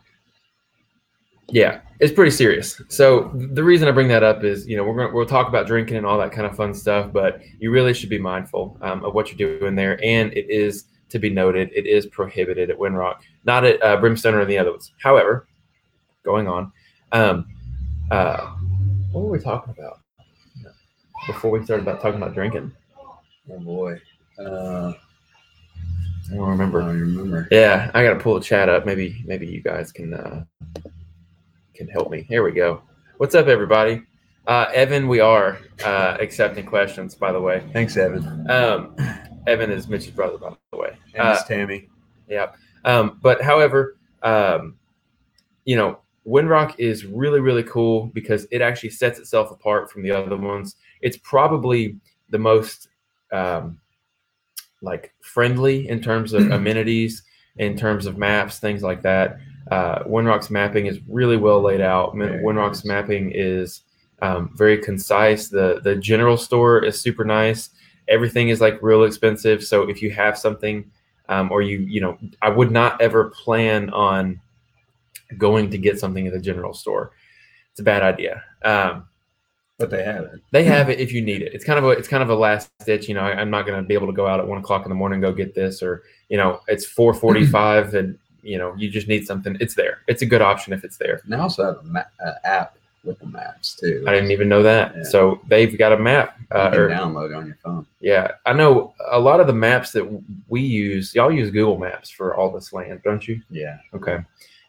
yeah, 1.51 1.83
it's 2.01 2.11
pretty 2.11 2.31
serious. 2.31 2.81
So 2.89 3.31
the 3.35 3.63
reason 3.63 3.87
I 3.87 3.91
bring 3.91 4.09
that 4.09 4.23
up 4.23 4.45
is, 4.45 4.67
you 4.67 4.79
know, 4.79 4.85
we're 4.85 4.97
gonna 4.97 5.15
we'll 5.15 5.27
talk 5.27 5.49
about 5.49 5.67
drinking 5.67 5.99
and 5.99 6.07
all 6.07 6.17
that 6.17 6.33
kind 6.33 6.47
of 6.47 6.57
fun 6.57 6.73
stuff, 6.73 7.13
but 7.13 7.43
you 7.59 7.71
really 7.71 7.93
should 7.93 8.09
be 8.09 8.19
mindful 8.19 8.79
um, 8.81 9.05
of 9.05 9.13
what 9.13 9.31
you're 9.31 9.59
doing 9.59 9.75
there. 9.75 10.03
And 10.03 10.33
it 10.33 10.49
is 10.49 10.85
to 11.11 11.19
be 11.19 11.29
noted, 11.29 11.69
it 11.75 11.87
is 11.87 12.07
prohibited 12.07 12.71
at 12.71 12.79
Windrock, 12.79 13.17
not 13.45 13.63
at 13.63 13.83
uh, 13.83 13.99
Brimstone 13.99 14.33
or 14.33 14.47
the 14.47 14.57
other 14.57 14.71
ones. 14.71 14.91
However, 15.03 15.47
going 16.25 16.49
on, 16.49 16.73
um, 17.13 17.47
uh, 18.11 18.55
what 19.11 19.25
were 19.25 19.33
we 19.33 19.39
talking 19.39 19.75
about 19.79 20.01
before 21.27 21.51
we 21.51 21.63
started 21.63 21.83
about 21.83 22.01
talking 22.01 22.23
about 22.23 22.33
drinking? 22.33 22.73
oh 23.51 23.61
boy, 23.61 24.01
uh, 24.39 24.95
I 26.31 26.35
don't 26.37 26.49
remember. 26.49 26.83
I 26.83 26.87
don't 26.87 27.01
remember. 27.01 27.49
Yeah, 27.51 27.91
I 27.95 28.03
gotta 28.05 28.19
pull 28.21 28.35
the 28.35 28.41
chat 28.41 28.69
up. 28.69 28.87
Maybe 28.87 29.23
maybe 29.27 29.47
you 29.47 29.61
guys 29.63 29.93
can 29.93 30.15
uh, 30.15 30.45
can 31.75 31.89
help 31.89 32.11
me. 32.11 32.25
Here 32.29 32.43
we 32.45 32.53
go. 32.53 32.83
What's 33.19 33.35
up, 33.35 33.47
everybody? 33.47 34.03
Uh, 34.47 34.67
Evan, 34.75 35.07
we 35.09 35.21
are 35.21 35.59
uh, 35.85 36.17
accepting 36.21 36.67
questions. 36.67 37.15
By 37.15 37.33
the 37.33 37.41
way, 37.41 37.63
Thanks, 37.73 37.97
Evan. 37.97 38.51
um, 38.51 38.97
Evan 39.47 39.71
is 39.71 39.89
Mitch's 39.89 40.11
brother. 40.11 40.39
By 40.39 40.55
the 40.73 40.79
way, 40.79 40.97
And 41.15 41.29
Uh, 41.29 41.43
Tammy. 41.45 41.89
yeah. 42.29 42.53
Um, 42.85 43.19
but 43.23 43.41
however, 43.43 43.97
um, 44.23 44.77
you 45.65 45.77
know, 45.77 46.01
Windrock 46.27 46.75
is 46.79 47.05
really 47.05 47.41
really 47.41 47.63
cool 47.65 48.07
because 48.15 48.47
it 48.51 48.61
actually 48.63 48.91
sets 48.91 49.19
itself 49.19 49.51
apart 49.51 49.91
from 49.91 50.03
the 50.03 50.11
other 50.13 50.37
ones. 50.37 50.77
It's 51.01 51.17
probably 51.19 51.99
the 52.31 52.39
most 52.39 52.89
um, 53.33 53.79
like 54.83 55.15
friendly 55.23 55.89
in 55.89 56.01
terms 56.01 56.33
of 56.33 56.51
amenities, 56.51 57.23
in 57.57 57.77
terms 57.77 58.07
of 58.07 58.19
maps, 58.19 58.59
things 58.59 58.83
like 58.83 59.03
that. 59.03 59.39
Uh, 59.71 60.03
Windrock's 60.07 60.51
mapping 60.51 60.87
is 60.87 61.01
really 61.09 61.37
well 61.37 61.63
laid 61.63 61.81
out. 61.81 62.15
Very 62.17 62.43
Windrock's 62.43 62.85
nice. 62.85 62.89
mapping 62.89 63.33
is 63.35 63.83
um, 64.21 64.51
very 64.57 64.79
concise. 64.79 65.49
The 65.49 65.81
the 65.83 65.97
general 65.97 66.37
store 66.37 66.85
is 66.85 67.01
super 67.01 67.25
nice. 67.25 67.71
Everything 68.09 68.49
is 68.49 68.61
like 68.61 68.83
real 68.83 69.05
expensive. 69.05 69.63
So 69.63 69.89
if 69.89 70.03
you 70.03 70.11
have 70.11 70.37
something, 70.37 70.91
um, 71.29 71.51
or 71.53 71.63
you 71.63 71.79
you 71.79 72.01
know, 72.01 72.19
I 72.43 72.51
would 72.51 72.71
not 72.71 73.01
ever 73.01 73.31
plan 73.31 73.91
on 73.91 74.41
going 75.39 75.71
to 75.71 75.79
get 75.79 75.99
something 75.99 76.27
at 76.27 76.33
the 76.33 76.41
general 76.41 76.75
store. 76.75 77.13
It's 77.71 77.81
a 77.81 77.85
bad 77.85 78.03
idea. 78.03 78.43
Um, 78.65 79.09
But 79.79 79.91
they 79.91 80.05
have 80.05 80.25
it. 80.25 80.41
they 80.53 80.65
have 80.65 80.91
it 80.91 81.01
if 81.01 81.13
you 81.13 81.23
need 81.23 81.43
it. 81.43 81.53
It's 81.55 81.65
kind 81.65 81.79
of 81.79 81.85
a 81.85 81.89
it's 81.91 82.07
kind 82.09 82.23
of 82.23 82.31
a 82.31 82.35
last 82.35 82.71
ditch. 82.87 83.09
You 83.09 83.15
know, 83.15 83.23
I, 83.23 83.33
I'm 83.41 83.51
not 83.51 83.67
going 83.67 83.83
to 83.83 83.87
be 83.87 83.95
able 83.95 84.07
to 84.07 84.13
go 84.13 84.27
out 84.27 84.39
at 84.39 84.47
one 84.47 84.59
o'clock 84.59 84.85
in 84.85 84.91
the 84.91 84.95
morning 84.95 85.17
and 85.17 85.23
go 85.23 85.33
get 85.33 85.55
this, 85.55 85.83
or 85.83 86.03
you 86.29 86.37
know, 86.37 86.61
it's 86.69 86.85
four 86.87 87.13
forty 87.25 87.47
five, 87.47 87.95
and 87.95 88.17
you 88.43 88.59
know, 88.59 88.75
you 88.77 88.89
just 88.91 89.09
need 89.09 89.27
something. 89.27 89.57
It's 89.61 89.75
there. 89.75 89.99
It's 90.09 90.23
a 90.23 90.27
good 90.27 90.43
option 90.43 90.73
if 90.73 90.85
it's 90.85 90.97
there. 90.99 91.21
And 91.25 91.33
they 91.33 91.37
also 91.37 91.65
have 91.65 91.85
an 91.85 91.97
uh, 91.97 92.33
app 92.45 92.77
with 93.05 93.19
the 93.19 93.27
maps 93.27 93.75
too. 93.75 94.05
I 94.07 94.13
didn't 94.13 94.31
even 94.31 94.49
know 94.49 94.63
that. 94.63 94.95
Yeah. 94.97 95.03
So 95.05 95.41
they've 95.49 95.77
got 95.77 95.93
a 95.93 95.99
map. 95.99 96.37
You 96.39 96.47
Uh, 96.57 96.71
can 96.71 96.81
or, 96.81 96.89
download 96.91 97.37
on 97.37 97.47
your 97.47 97.57
phone. 97.65 97.85
yeah, 98.01 98.33
I 98.47 98.53
know 98.53 98.95
a 99.11 99.19
lot 99.19 99.41
of 99.41 99.49
the 99.49 99.53
maps 99.53 99.91
that 99.93 100.23
we 100.49 100.61
use. 100.61 101.13
Y'all 101.15 101.33
use 101.33 101.51
Google 101.51 101.79
Maps 101.79 102.11
for 102.11 102.37
all 102.37 102.53
this 102.53 102.73
land, 102.73 103.01
don't 103.03 103.27
you? 103.27 103.41
Yeah. 103.51 103.79
Okay. 103.95 104.19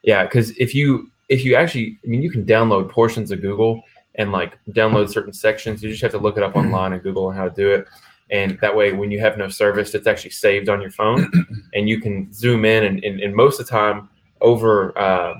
Yeah, 0.01 0.23
because 0.23 0.51
if 0.57 0.73
you 0.73 1.11
if 1.29 1.45
you 1.45 1.55
actually, 1.55 1.97
I 2.03 2.07
mean, 2.07 2.21
you 2.21 2.31
can 2.31 2.45
download 2.45 2.89
portions 2.89 3.31
of 3.31 3.41
Google 3.41 3.83
and 4.15 4.31
like 4.31 4.57
download 4.69 5.09
certain 5.09 5.33
sections. 5.33 5.83
You 5.83 5.89
just 5.89 6.01
have 6.01 6.11
to 6.11 6.17
look 6.17 6.37
it 6.37 6.43
up 6.43 6.55
online 6.55 6.93
and 6.93 7.01
Google 7.01 7.25
on 7.25 7.35
how 7.35 7.45
to 7.45 7.55
do 7.55 7.71
it. 7.71 7.87
And 8.29 8.57
that 8.61 8.75
way, 8.75 8.93
when 8.93 9.11
you 9.11 9.19
have 9.19 9.37
no 9.37 9.49
service, 9.49 9.93
it's 9.93 10.07
actually 10.07 10.31
saved 10.31 10.69
on 10.69 10.81
your 10.81 10.91
phone, 10.91 11.29
and 11.73 11.87
you 11.87 11.99
can 11.99 12.31
zoom 12.33 12.65
in. 12.65 12.85
And, 12.85 13.03
and, 13.03 13.19
and 13.19 13.35
most 13.35 13.59
of 13.59 13.67
the 13.67 13.71
time, 13.71 14.09
over, 14.41 14.97
uh, 14.97 15.35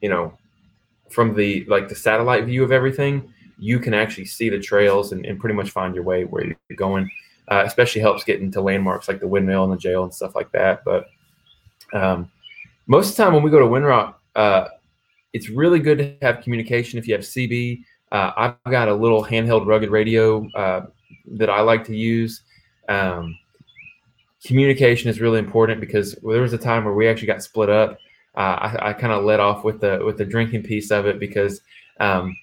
you 0.00 0.08
know, 0.08 0.36
from 1.10 1.34
the 1.34 1.64
like 1.66 1.88
the 1.88 1.94
satellite 1.94 2.44
view 2.44 2.64
of 2.64 2.72
everything, 2.72 3.32
you 3.58 3.78
can 3.78 3.94
actually 3.94 4.24
see 4.24 4.48
the 4.48 4.58
trails 4.58 5.12
and, 5.12 5.24
and 5.26 5.38
pretty 5.38 5.54
much 5.54 5.70
find 5.70 5.94
your 5.94 6.04
way 6.04 6.24
where 6.24 6.44
you're 6.44 6.76
going. 6.76 7.10
Uh, 7.48 7.62
especially 7.66 8.00
helps 8.00 8.24
get 8.24 8.40
into 8.40 8.60
landmarks 8.60 9.06
like 9.06 9.20
the 9.20 9.28
windmill 9.28 9.64
and 9.64 9.72
the 9.72 9.76
jail 9.76 10.02
and 10.02 10.14
stuff 10.14 10.34
like 10.34 10.50
that. 10.52 10.82
But 10.82 11.06
um, 11.92 12.30
most 12.86 13.10
of 13.10 13.16
the 13.16 13.22
time 13.22 13.34
when 13.34 13.42
we 13.42 13.50
go 13.50 13.58
to 13.58 13.66
Windrock, 13.66 14.14
uh, 14.34 14.68
it's 15.34 15.50
really 15.50 15.80
good 15.80 15.98
to 15.98 16.16
have 16.22 16.42
communication. 16.42 16.98
If 16.98 17.06
you 17.06 17.14
have 17.14 17.22
CB, 17.22 17.82
uh, 18.12 18.30
I've 18.36 18.70
got 18.70 18.88
a 18.88 18.94
little 18.94 19.22
handheld 19.22 19.66
rugged 19.66 19.90
radio 19.90 20.48
uh, 20.52 20.86
that 21.32 21.50
I 21.50 21.60
like 21.60 21.84
to 21.86 21.96
use. 21.96 22.42
Um, 22.88 23.36
communication 24.46 25.10
is 25.10 25.20
really 25.20 25.40
important 25.40 25.80
because 25.80 26.12
there 26.22 26.40
was 26.40 26.52
a 26.52 26.58
time 26.58 26.84
where 26.84 26.94
we 26.94 27.08
actually 27.08 27.26
got 27.26 27.42
split 27.42 27.68
up. 27.68 27.98
Uh, 28.36 28.38
I, 28.80 28.90
I 28.90 28.92
kind 28.92 29.12
of 29.12 29.24
let 29.24 29.40
off 29.40 29.64
with 29.64 29.80
the 29.80 30.00
with 30.04 30.18
the 30.18 30.24
drinking 30.24 30.62
piece 30.62 30.90
of 30.90 31.06
it 31.06 31.18
because 31.18 31.60
um, 31.98 32.36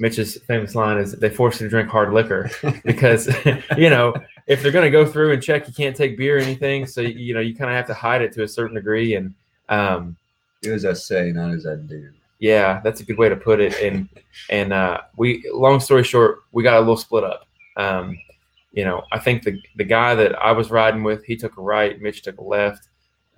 Mitch's 0.00 0.38
famous 0.48 0.74
line 0.74 0.98
is 0.98 1.12
they 1.12 1.30
force 1.30 1.60
you 1.60 1.66
to 1.66 1.70
drink 1.70 1.88
hard 1.88 2.12
liquor 2.12 2.50
because 2.84 3.28
you 3.76 3.90
know 3.90 4.14
if 4.48 4.62
they're 4.62 4.72
going 4.72 4.84
to 4.84 4.90
go 4.90 5.04
through 5.04 5.32
and 5.32 5.42
check 5.42 5.66
you 5.66 5.74
can't 5.74 5.96
take 5.96 6.16
beer 6.16 6.36
or 6.36 6.40
anything 6.40 6.86
so 6.86 7.00
you 7.00 7.34
know 7.34 7.40
you 7.40 7.54
kind 7.56 7.70
of 7.70 7.76
have 7.76 7.86
to 7.86 7.94
hide 7.94 8.22
it 8.22 8.32
to 8.32 8.44
a 8.44 8.48
certain 8.48 8.76
degree 8.76 9.16
and 9.16 9.34
um, 9.68 10.16
Do 10.62 10.74
as 10.74 10.84
I 10.84 10.92
say, 10.92 11.32
not 11.32 11.52
as 11.52 11.66
I 11.66 11.74
do. 11.74 12.10
Yeah 12.42 12.80
that's 12.84 13.00
a 13.00 13.04
good 13.04 13.16
way 13.16 13.28
to 13.28 13.36
put 13.36 13.60
it 13.60 13.74
and 13.80 14.08
and 14.50 14.72
uh, 14.72 15.00
we 15.16 15.42
long 15.54 15.80
story 15.80 16.04
short 16.04 16.40
we 16.52 16.62
got 16.62 16.76
a 16.76 16.80
little 16.80 16.96
split 16.96 17.24
up 17.24 17.46
um, 17.76 18.18
you 18.72 18.84
know 18.84 19.02
i 19.12 19.18
think 19.18 19.42
the 19.42 19.58
the 19.76 19.84
guy 19.84 20.14
that 20.14 20.34
i 20.42 20.52
was 20.52 20.70
riding 20.70 21.02
with 21.02 21.24
he 21.24 21.36
took 21.36 21.56
a 21.56 21.62
right 21.62 22.00
mitch 22.00 22.22
took 22.22 22.38
a 22.38 22.44
left 22.44 22.88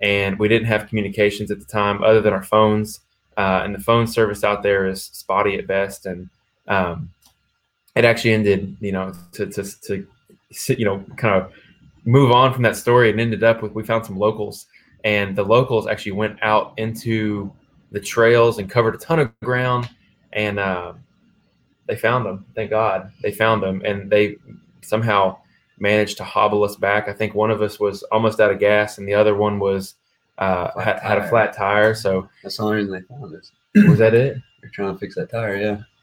and 0.01 0.37
we 0.37 0.47
didn't 0.47 0.67
have 0.67 0.87
communications 0.87 1.51
at 1.51 1.59
the 1.59 1.65
time 1.65 2.03
other 2.03 2.21
than 2.21 2.33
our 2.33 2.43
phones. 2.43 3.01
Uh, 3.37 3.61
and 3.63 3.75
the 3.75 3.79
phone 3.79 4.07
service 4.07 4.43
out 4.43 4.63
there 4.63 4.87
is 4.87 5.03
spotty 5.03 5.57
at 5.57 5.67
best. 5.67 6.05
And 6.05 6.29
um, 6.67 7.09
it 7.95 8.05
actually 8.05 8.33
ended, 8.33 8.77
you 8.79 8.91
know, 8.91 9.13
to, 9.33 9.45
to, 9.47 9.81
to 9.81 10.07
you 10.77 10.85
know, 10.85 11.03
kind 11.17 11.35
of 11.35 11.51
move 12.05 12.31
on 12.31 12.53
from 12.53 12.63
that 12.63 12.77
story 12.77 13.09
and 13.09 13.19
ended 13.19 13.43
up 13.43 13.61
with 13.61 13.73
we 13.73 13.83
found 13.83 14.05
some 14.05 14.17
locals, 14.17 14.67
and 15.03 15.35
the 15.35 15.43
locals 15.43 15.87
actually 15.87 16.13
went 16.13 16.37
out 16.41 16.73
into 16.77 17.51
the 17.91 17.99
trails 17.99 18.59
and 18.59 18.69
covered 18.69 18.95
a 18.95 18.97
ton 18.97 19.19
of 19.19 19.39
ground, 19.41 19.89
and 20.33 20.59
uh, 20.59 20.93
they 21.87 21.95
found 21.95 22.25
them. 22.25 22.45
Thank 22.55 22.69
God 22.69 23.11
they 23.21 23.31
found 23.31 23.63
them, 23.63 23.81
and 23.85 24.09
they 24.09 24.37
somehow 24.81 25.37
managed 25.79 26.17
to 26.17 26.23
hobble 26.23 26.63
us 26.63 26.75
back. 26.75 27.07
I 27.07 27.13
think 27.13 27.35
one 27.35 27.51
of 27.51 27.61
us 27.61 27.79
was 27.79 28.03
almost 28.03 28.39
out 28.39 28.51
of 28.51 28.59
gas, 28.59 28.97
and 28.97 29.07
the 29.07 29.13
other 29.13 29.35
one 29.35 29.59
was 29.59 29.95
uh, 30.37 30.77
had, 30.79 30.99
had, 30.99 31.17
a 31.17 31.27
flat 31.27 31.53
tire. 31.53 31.93
So 31.93 32.29
that's 32.43 32.57
the 32.57 32.63
only 32.63 32.77
reason 32.77 32.93
they 32.93 33.01
found 33.01 33.35
us. 33.35 33.51
Was 33.87 33.99
that 33.99 34.13
it? 34.13 34.37
They're 34.61 34.71
trying 34.71 34.93
to 34.93 34.99
fix 34.99 35.15
that 35.15 35.29
tire. 35.29 35.55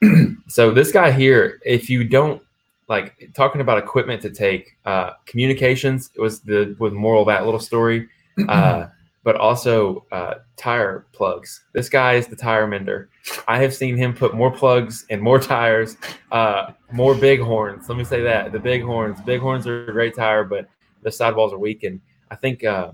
Yeah. 0.03 0.25
so 0.49 0.71
this 0.71 0.92
guy 0.92 1.11
here, 1.11 1.61
if 1.64 1.90
you 1.90 2.05
don't 2.05 2.42
like 2.88 3.31
talking 3.35 3.61
about 3.61 3.79
equipment 3.79 4.23
to 4.23 4.31
take, 4.31 4.77
uh, 4.85 5.12
communications 5.27 6.11
it 6.14 6.21
was 6.21 6.40
the 6.40 6.77
with 6.79 6.92
moral 6.92 7.23
of 7.23 7.29
that 7.29 7.45
little 7.45 7.61
story. 7.61 8.09
Uh, 8.49 8.87
but 9.24 9.37
also 9.37 10.04
uh, 10.11 10.35
tire 10.56 11.06
plugs. 11.12 11.64
This 11.72 11.88
guy 11.88 12.14
is 12.14 12.26
the 12.26 12.37
tire 12.37 12.66
mender. 12.66 13.08
I 13.46 13.58
have 13.58 13.74
seen 13.74 13.96
him 13.96 14.14
put 14.14 14.35
more 14.35 14.50
plugs 14.50 15.06
and 15.11 15.20
more 15.20 15.38
tires, 15.38 15.96
uh, 16.32 16.72
more 16.92 17.14
big 17.14 17.40
horns. 17.40 17.88
Let 17.88 17.98
me 17.98 18.04
say 18.04 18.22
that 18.22 18.52
the 18.52 18.58
big 18.58 18.82
horns. 18.82 19.20
Big 19.20 19.40
horns 19.40 19.66
are 19.66 19.88
a 19.88 19.92
great 19.92 20.16
tire, 20.16 20.44
but 20.44 20.66
the 21.02 21.12
sidewalls 21.12 21.52
are 21.52 21.58
weak. 21.58 21.85
And 21.85 22.00
I 22.30 22.37
think 22.37 22.64
uh, 22.64 22.92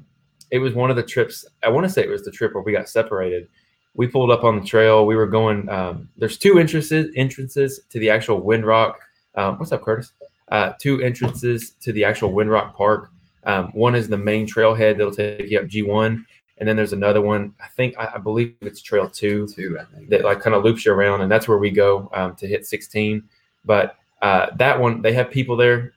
it 0.50 0.58
was 0.58 0.74
one 0.74 0.90
of 0.90 0.96
the 0.96 1.02
trips. 1.02 1.46
I 1.62 1.68
want 1.70 1.86
to 1.86 1.92
say 1.92 2.02
it 2.02 2.10
was 2.10 2.24
the 2.24 2.30
trip 2.30 2.54
where 2.54 2.62
we 2.62 2.72
got 2.72 2.88
separated. 2.88 3.48
We 3.94 4.06
pulled 4.06 4.30
up 4.30 4.44
on 4.44 4.60
the 4.60 4.66
trail. 4.66 5.06
We 5.06 5.16
were 5.16 5.26
going. 5.26 5.68
Um, 5.68 6.08
there's 6.16 6.38
two 6.38 6.58
entrances 6.58 7.10
entrances 7.16 7.80
to 7.90 7.98
the 7.98 8.10
actual 8.10 8.42
Windrock. 8.42 8.94
Um, 9.34 9.58
what's 9.58 9.72
up, 9.72 9.82
Curtis? 9.82 10.12
Uh, 10.48 10.72
two 10.78 11.00
entrances 11.02 11.72
to 11.80 11.92
the 11.92 12.04
actual 12.04 12.32
Windrock 12.32 12.74
Park. 12.74 13.10
Um, 13.44 13.68
one 13.72 13.94
is 13.94 14.08
the 14.08 14.18
main 14.18 14.46
trailhead 14.46 14.96
that'll 14.98 15.12
take 15.12 15.48
you 15.50 15.58
up 15.58 15.66
G1, 15.66 16.24
and 16.58 16.68
then 16.68 16.76
there's 16.76 16.92
another 16.92 17.20
one. 17.20 17.54
I 17.62 17.68
think 17.68 17.96
I, 17.98 18.12
I 18.14 18.18
believe 18.18 18.54
it's 18.60 18.82
Trail 18.82 19.08
Two, 19.08 19.46
Two, 19.46 19.78
I 19.80 19.84
think. 19.94 20.10
that 20.10 20.24
like 20.24 20.40
kind 20.40 20.54
of 20.54 20.64
loops 20.64 20.84
you 20.84 20.92
around, 20.92 21.20
and 21.20 21.30
that's 21.30 21.48
where 21.48 21.58
we 21.58 21.70
go 21.70 22.10
um, 22.12 22.34
to 22.36 22.46
hit 22.46 22.66
16. 22.66 23.22
But 23.64 23.96
uh, 24.22 24.48
that 24.56 24.78
one, 24.78 25.02
they 25.02 25.12
have 25.12 25.30
people 25.30 25.56
there, 25.56 25.92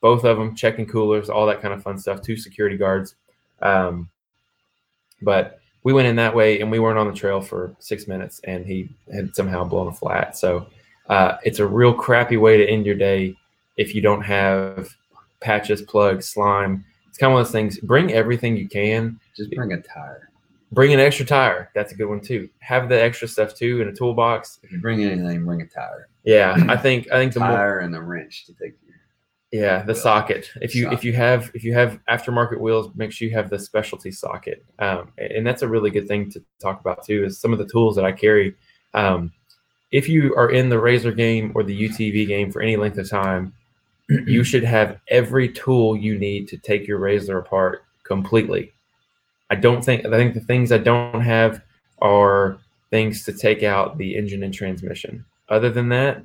both 0.00 0.24
of 0.24 0.38
them 0.38 0.54
checking 0.54 0.86
coolers, 0.86 1.28
all 1.28 1.46
that 1.46 1.60
kind 1.60 1.74
of 1.74 1.82
fun 1.82 1.98
stuff. 1.98 2.22
Two 2.22 2.36
security 2.36 2.76
guards. 2.76 3.14
Um, 3.60 4.08
but 5.22 5.60
we 5.82 5.92
went 5.92 6.08
in 6.08 6.16
that 6.16 6.34
way, 6.34 6.60
and 6.60 6.70
we 6.70 6.78
weren't 6.78 6.98
on 6.98 7.06
the 7.06 7.12
trail 7.12 7.40
for 7.40 7.74
six 7.78 8.08
minutes, 8.08 8.40
and 8.44 8.66
he 8.66 8.88
had 9.12 9.34
somehow 9.36 9.64
blown 9.64 9.88
a 9.88 9.92
flat. 9.92 10.36
So 10.36 10.66
uh, 11.08 11.36
it's 11.44 11.58
a 11.58 11.66
real 11.66 11.94
crappy 11.94 12.36
way 12.36 12.56
to 12.56 12.68
end 12.68 12.86
your 12.86 12.96
day 12.96 13.36
if 13.76 13.94
you 13.94 14.00
don't 14.00 14.22
have 14.22 14.88
patches, 15.40 15.82
plugs, 15.82 16.28
slime. 16.28 16.84
It's 17.08 17.18
kind 17.18 17.30
of 17.32 17.34
one 17.34 17.40
of 17.42 17.46
those 17.48 17.52
things. 17.52 17.78
Bring 17.80 18.12
everything 18.12 18.56
you 18.56 18.68
can. 18.68 19.18
Just 19.36 19.50
bring 19.52 19.72
a 19.72 19.80
tire. 19.80 20.30
Bring 20.72 20.92
an 20.92 21.00
extra 21.00 21.24
tire. 21.24 21.70
That's 21.74 21.92
a 21.92 21.94
good 21.94 22.08
one 22.08 22.20
too. 22.20 22.48
Have 22.58 22.88
the 22.88 23.00
extra 23.00 23.28
stuff 23.28 23.54
too 23.54 23.80
in 23.80 23.88
a 23.88 23.92
toolbox. 23.92 24.58
If 24.62 24.72
you 24.72 24.80
bring 24.80 25.02
anything, 25.02 25.44
bring 25.44 25.62
a 25.62 25.66
tire. 25.66 26.08
Yeah, 26.24 26.56
I 26.68 26.76
think 26.76 27.10
I 27.12 27.16
think 27.18 27.32
the 27.32 27.40
more 27.40 27.50
Tire 27.50 27.78
and 27.78 27.94
a 27.94 28.00
wrench 28.02 28.44
to 28.46 28.52
take 28.52 28.74
you. 28.86 28.92
yeah 29.60 29.82
the 29.84 29.92
Wheel. 29.92 30.02
socket. 30.02 30.50
If 30.60 30.74
you 30.74 30.90
if 30.90 31.04
you 31.04 31.12
have 31.12 31.50
if 31.54 31.62
you 31.62 31.72
have 31.74 32.00
aftermarket 32.10 32.58
wheels, 32.60 32.90
make 32.96 33.12
sure 33.12 33.28
you 33.28 33.34
have 33.34 33.48
the 33.48 33.58
specialty 33.60 34.10
socket. 34.10 34.64
Um, 34.80 35.12
and 35.18 35.46
that's 35.46 35.62
a 35.62 35.68
really 35.68 35.90
good 35.90 36.08
thing 36.08 36.30
to 36.32 36.42
talk 36.60 36.80
about 36.80 37.04
too. 37.04 37.24
Is 37.24 37.38
some 37.38 37.52
of 37.52 37.58
the 37.58 37.66
tools 37.66 37.94
that 37.96 38.04
I 38.04 38.10
carry. 38.12 38.54
Um, 38.92 39.32
if 39.92 40.08
you 40.08 40.34
are 40.34 40.50
in 40.50 40.68
the 40.68 40.80
razor 40.80 41.12
game 41.12 41.52
or 41.54 41.62
the 41.62 41.88
UTV 41.88 42.26
game 42.26 42.50
for 42.50 42.60
any 42.60 42.76
length 42.76 42.98
of 42.98 43.08
time, 43.08 43.54
you 44.08 44.44
should 44.44 44.64
have 44.64 45.00
every 45.08 45.48
tool 45.48 45.96
you 45.96 46.18
need 46.18 46.48
to 46.48 46.56
take 46.56 46.86
your 46.86 46.98
razor 46.98 47.38
apart 47.38 47.84
completely. 48.04 48.72
I 49.50 49.54
don't 49.54 49.84
think 49.84 50.04
I 50.04 50.10
think 50.10 50.34
the 50.34 50.40
things 50.40 50.72
I 50.72 50.78
don't 50.78 51.20
have 51.20 51.62
are 52.00 52.58
things 52.90 53.24
to 53.24 53.32
take 53.32 53.62
out 53.62 53.98
the 53.98 54.16
engine 54.16 54.42
and 54.42 54.52
transmission. 54.52 55.24
Other 55.48 55.70
than 55.70 55.88
that, 55.90 56.22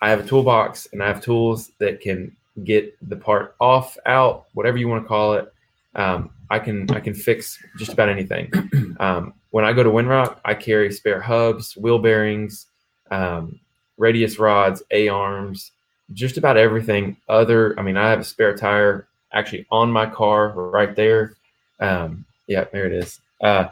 I 0.00 0.10
have 0.10 0.20
a 0.20 0.26
toolbox 0.26 0.88
and 0.92 1.02
I 1.02 1.06
have 1.06 1.22
tools 1.22 1.70
that 1.78 2.00
can 2.00 2.34
get 2.62 2.96
the 3.08 3.16
part 3.16 3.56
off, 3.60 3.96
out, 4.06 4.46
whatever 4.54 4.78
you 4.78 4.88
want 4.88 5.04
to 5.04 5.08
call 5.08 5.34
it. 5.34 5.52
Um, 5.94 6.30
I 6.50 6.58
can 6.58 6.90
I 6.90 7.00
can 7.00 7.14
fix 7.14 7.58
just 7.78 7.92
about 7.92 8.08
anything. 8.08 8.50
Um, 9.00 9.34
when 9.50 9.64
I 9.64 9.72
go 9.72 9.82
to 9.82 9.90
Windrock, 9.90 10.38
I 10.44 10.54
carry 10.54 10.92
spare 10.92 11.20
hubs, 11.20 11.76
wheel 11.76 11.98
bearings, 11.98 12.66
um, 13.10 13.58
radius 13.96 14.38
rods, 14.38 14.84
A 14.92 15.08
arms, 15.08 15.72
just 16.12 16.36
about 16.36 16.56
everything. 16.56 17.16
Other, 17.28 17.78
I 17.78 17.82
mean, 17.82 17.96
I 17.96 18.10
have 18.10 18.20
a 18.20 18.24
spare 18.24 18.56
tire 18.56 19.06
actually 19.32 19.66
on 19.70 19.90
my 19.90 20.06
car 20.06 20.50
right 20.50 20.94
there. 20.94 21.34
Um, 21.80 22.24
yeah, 22.46 22.64
there 22.72 22.86
it 22.86 22.92
is. 22.92 23.20
Uh, 23.40 23.68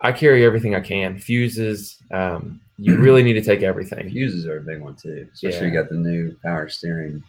I 0.00 0.12
carry 0.12 0.44
everything 0.44 0.74
I 0.74 0.80
can. 0.80 1.18
Fuses. 1.18 1.96
Um, 2.10 2.60
you 2.78 2.96
really 2.98 3.22
need 3.22 3.34
to 3.34 3.42
take 3.42 3.62
everything. 3.62 4.10
Fuses 4.10 4.46
are 4.46 4.58
a 4.58 4.60
big 4.60 4.80
one 4.80 4.96
too. 4.96 5.28
Especially 5.32 5.68
you 5.68 5.72
got 5.72 5.88
the 5.88 5.96
new 5.96 6.36
power 6.42 6.68
steering 6.68 7.22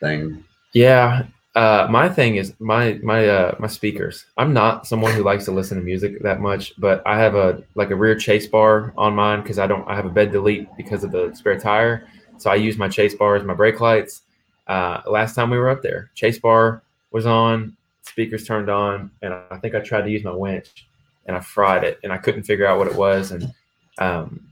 thing. 0.00 0.44
Yeah. 0.72 1.24
Uh, 1.56 1.86
my 1.90 2.08
thing 2.08 2.36
is 2.36 2.54
my 2.60 2.94
my 3.02 3.28
uh, 3.28 3.56
my 3.58 3.66
speakers. 3.66 4.24
I'm 4.36 4.52
not 4.52 4.86
someone 4.86 5.12
who 5.12 5.24
likes 5.24 5.44
to 5.46 5.50
listen 5.50 5.78
to 5.78 5.84
music 5.84 6.22
that 6.22 6.40
much, 6.40 6.74
but 6.78 7.02
I 7.04 7.18
have 7.18 7.34
a 7.34 7.62
like 7.74 7.90
a 7.90 7.96
rear 7.96 8.14
chase 8.14 8.46
bar 8.46 8.92
on 8.96 9.16
mine 9.16 9.42
because 9.42 9.58
I 9.58 9.66
don't 9.66 9.86
I 9.88 9.96
have 9.96 10.06
a 10.06 10.10
bed 10.10 10.30
delete 10.30 10.68
because 10.76 11.02
of 11.02 11.10
the 11.10 11.32
spare 11.34 11.58
tire. 11.58 12.06
So 12.40 12.50
I 12.50 12.54
use 12.54 12.78
my 12.78 12.88
chase 12.88 13.14
bars, 13.14 13.44
my 13.44 13.54
brake 13.54 13.80
lights. 13.80 14.22
Uh, 14.66 15.02
last 15.06 15.34
time 15.34 15.50
we 15.50 15.58
were 15.58 15.68
up 15.68 15.82
there, 15.82 16.10
chase 16.14 16.38
bar 16.38 16.82
was 17.10 17.26
on, 17.26 17.76
speakers 18.02 18.46
turned 18.46 18.70
on, 18.70 19.10
and 19.20 19.34
I 19.50 19.58
think 19.58 19.74
I 19.74 19.80
tried 19.80 20.02
to 20.02 20.10
use 20.10 20.24
my 20.24 20.32
winch 20.32 20.86
and 21.26 21.36
I 21.36 21.40
fried 21.40 21.84
it 21.84 22.00
and 22.02 22.12
I 22.12 22.16
couldn't 22.16 22.44
figure 22.44 22.66
out 22.66 22.78
what 22.78 22.86
it 22.86 22.94
was. 22.94 23.32
And 23.32 23.52
um, 23.98 24.48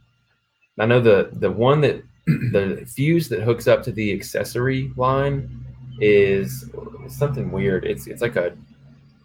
I 0.78 0.86
know 0.86 1.00
the 1.00 1.30
the 1.32 1.50
one 1.50 1.80
that 1.80 2.02
the 2.26 2.84
fuse 2.86 3.28
that 3.30 3.42
hooks 3.42 3.66
up 3.66 3.82
to 3.84 3.92
the 3.92 4.12
accessory 4.12 4.92
line 4.96 5.64
is 6.00 6.70
something 7.08 7.50
weird. 7.50 7.84
It's 7.86 8.06
it's 8.06 8.20
like 8.20 8.36
a 8.36 8.54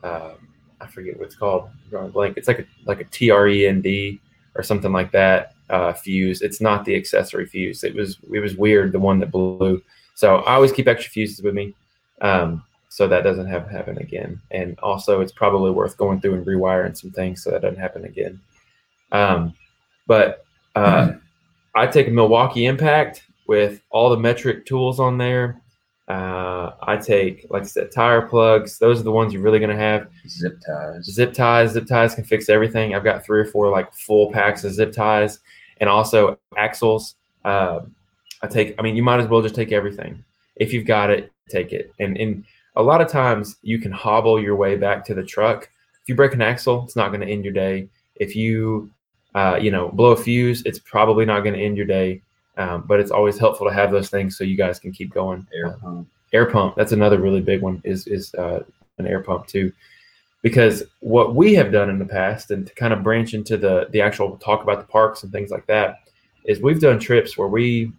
uh, 0.04 0.36
I 0.80 0.88
forget 0.88 1.17
what 1.17 1.26
it's 1.26 1.36
called. 1.36 1.65
I'm 1.65 1.89
drawing 1.89 2.12
blank. 2.12 2.38
It's 2.38 2.47
like 2.47 2.60
a 2.60 2.65
like 2.86 3.02
a 3.02 3.06
TREND 3.06 4.19
or 4.56 4.63
something 4.63 4.93
like 4.93 5.12
that 5.12 5.53
uh, 5.69 5.93
fuse. 5.93 6.41
It's 6.41 6.62
not 6.62 6.86
the 6.86 6.95
accessory 6.95 7.45
fuse. 7.45 7.84
It 7.84 7.95
was 7.95 8.17
it 8.32 8.39
was 8.39 8.56
weird. 8.56 8.91
The 8.91 8.99
one 8.99 9.19
that 9.19 9.32
blew. 9.32 9.82
So 10.15 10.38
I 10.38 10.56
always 10.56 10.71
keep 10.71 10.88
extra 10.88 11.12
fuses 11.12 11.41
with 11.41 11.56
me, 11.56 11.73
um, 12.21 12.63
so 12.89 13.08
that 13.08 13.23
doesn't 13.23 13.47
have 13.47 13.67
happen 13.69 13.97
again. 13.97 14.39
And 14.52 14.78
also, 14.80 15.21
it's 15.21 15.32
probably 15.32 15.71
worth 15.71 15.97
going 15.97 16.21
through 16.21 16.36
and 16.36 16.45
rewiring 16.45 16.95
some 16.95 17.12
things 17.12 17.43
so 17.43 17.52
that 17.52 17.62
doesn't 17.62 17.80
happen 17.80 18.06
again. 18.06 18.39
Um, 19.12 19.54
but 20.06 20.45
uh, 20.76 21.13
I 21.76 21.88
take 21.88 22.08
a 22.08 22.12
Milwaukee 22.12 22.65
Impact 22.65 23.23
with 23.47 23.82
all 23.89 24.10
the 24.10 24.17
metric 24.17 24.65
tools 24.65 24.99
on 24.99 25.17
there. 25.17 25.62
Uh, 26.08 26.72
I 26.82 26.98
take, 26.98 27.48
like 27.50 27.63
I 27.63 27.66
said, 27.66 27.92
tire 27.92 28.24
plugs. 28.24 28.78
Those 28.78 29.00
are 29.00 29.04
the 29.04 29.12
ones 29.12 29.34
you're 29.34 29.42
really 29.42 29.60
going 29.60 29.76
to 29.76 29.82
have. 29.82 30.10
Zip 30.28 30.60
ties. 30.66 31.06
Zip 31.06 31.34
ties. 31.34 31.72
Zip 31.72 31.88
ties 31.88 32.13
can 32.13 32.26
fix 32.26 32.50
everything. 32.50 32.94
I've 32.94 33.06
got 33.06 33.26
three 33.26 33.39
or 33.39 33.46
four 33.46 33.70
like 33.70 33.94
full 33.94 34.32
packs 34.32 34.63
of 34.66 34.74
zip 34.74 34.92
ties, 34.92 35.39
and 35.80 35.89
also 35.89 36.38
axles. 36.58 37.16
Uh, 37.46 37.82
I 38.42 38.48
take. 38.48 38.76
I 38.78 38.82
mean, 38.82 38.96
you 38.96 39.04
might 39.04 39.22
as 39.22 39.28
well 39.28 39.42
just 39.42 39.56
take 39.56 39.72
everything. 39.72 40.24
If 40.58 40.74
you've 40.74 40.86
got 40.86 41.10
it, 41.10 41.32
take 41.50 41.72
it. 41.72 41.92
And 42.00 42.18
and 42.18 42.44
a 42.76 42.84
lot 42.84 43.02
of 43.02 43.08
times 43.08 43.56
you 43.62 43.80
can 43.80 43.92
hobble 43.92 44.42
your 44.42 44.56
way 44.56 44.76
back 44.76 45.06
to 45.06 45.13
the 45.13 45.24
truck. 45.24 45.70
If 46.02 46.10
you 46.10 46.16
break 46.16 46.34
an 46.34 46.42
axle, 46.42 46.84
it's 46.84 46.98
not 46.98 47.10
going 47.10 47.22
to 47.22 47.28
end 47.28 47.46
your 47.46 47.54
day. 47.54 47.88
If 48.16 48.36
you, 48.36 48.92
uh, 49.36 49.58
you 49.62 49.72
know, 49.72 49.89
blow 49.89 50.12
a 50.12 50.18
fuse, 50.18 50.63
it's 50.66 50.80
probably 50.80 51.24
not 51.24 51.42
going 51.42 51.54
to 51.54 51.62
end 51.62 51.78
your 51.78 51.86
day. 51.86 52.22
Um, 52.58 52.84
but 52.88 53.00
it's 53.00 53.12
always 53.12 53.38
helpful 53.39 53.68
to 53.68 53.74
have 53.74 53.92
those 53.92 54.10
things 54.10 54.38
so 54.38 54.44
you 54.44 54.56
guys 54.58 54.80
can 54.80 54.92
keep 54.92 55.12
going. 55.13 55.48
Air 55.54 55.68
Uh, 55.68 55.78
pump. 55.78 56.08
air 56.34 56.46
pump 56.50 56.76
that's 56.76 56.92
another 56.92 57.20
really 57.20 57.42
big 57.42 57.62
one 57.62 57.82
is 57.84 58.06
is 58.08 58.34
uh, 58.36 58.60
an 59.00 59.08
air 59.08 59.22
pump 59.22 59.48
too 59.48 59.72
because 60.44 60.84
what 61.00 61.36
we 61.36 61.54
have 61.56 61.72
done 61.72 61.89
in 61.89 61.98
the 61.98 62.06
past 62.06 62.52
and 62.52 62.68
to 62.68 62.74
kind 62.76 62.94
of 62.94 63.02
branch 63.04 63.34
into 63.34 63.58
the 63.58 63.88
the 63.92 64.02
actual 64.02 64.38
talk 64.38 64.62
about 64.62 64.80
the 64.80 64.86
parks 64.92 65.24
and 65.24 65.32
things 65.32 65.50
like 65.52 65.66
that 65.68 66.00
is 66.46 66.62
we've 66.62 66.80
done 66.82 67.00
trips 67.00 67.38
where 67.38 67.48
we 67.48 67.92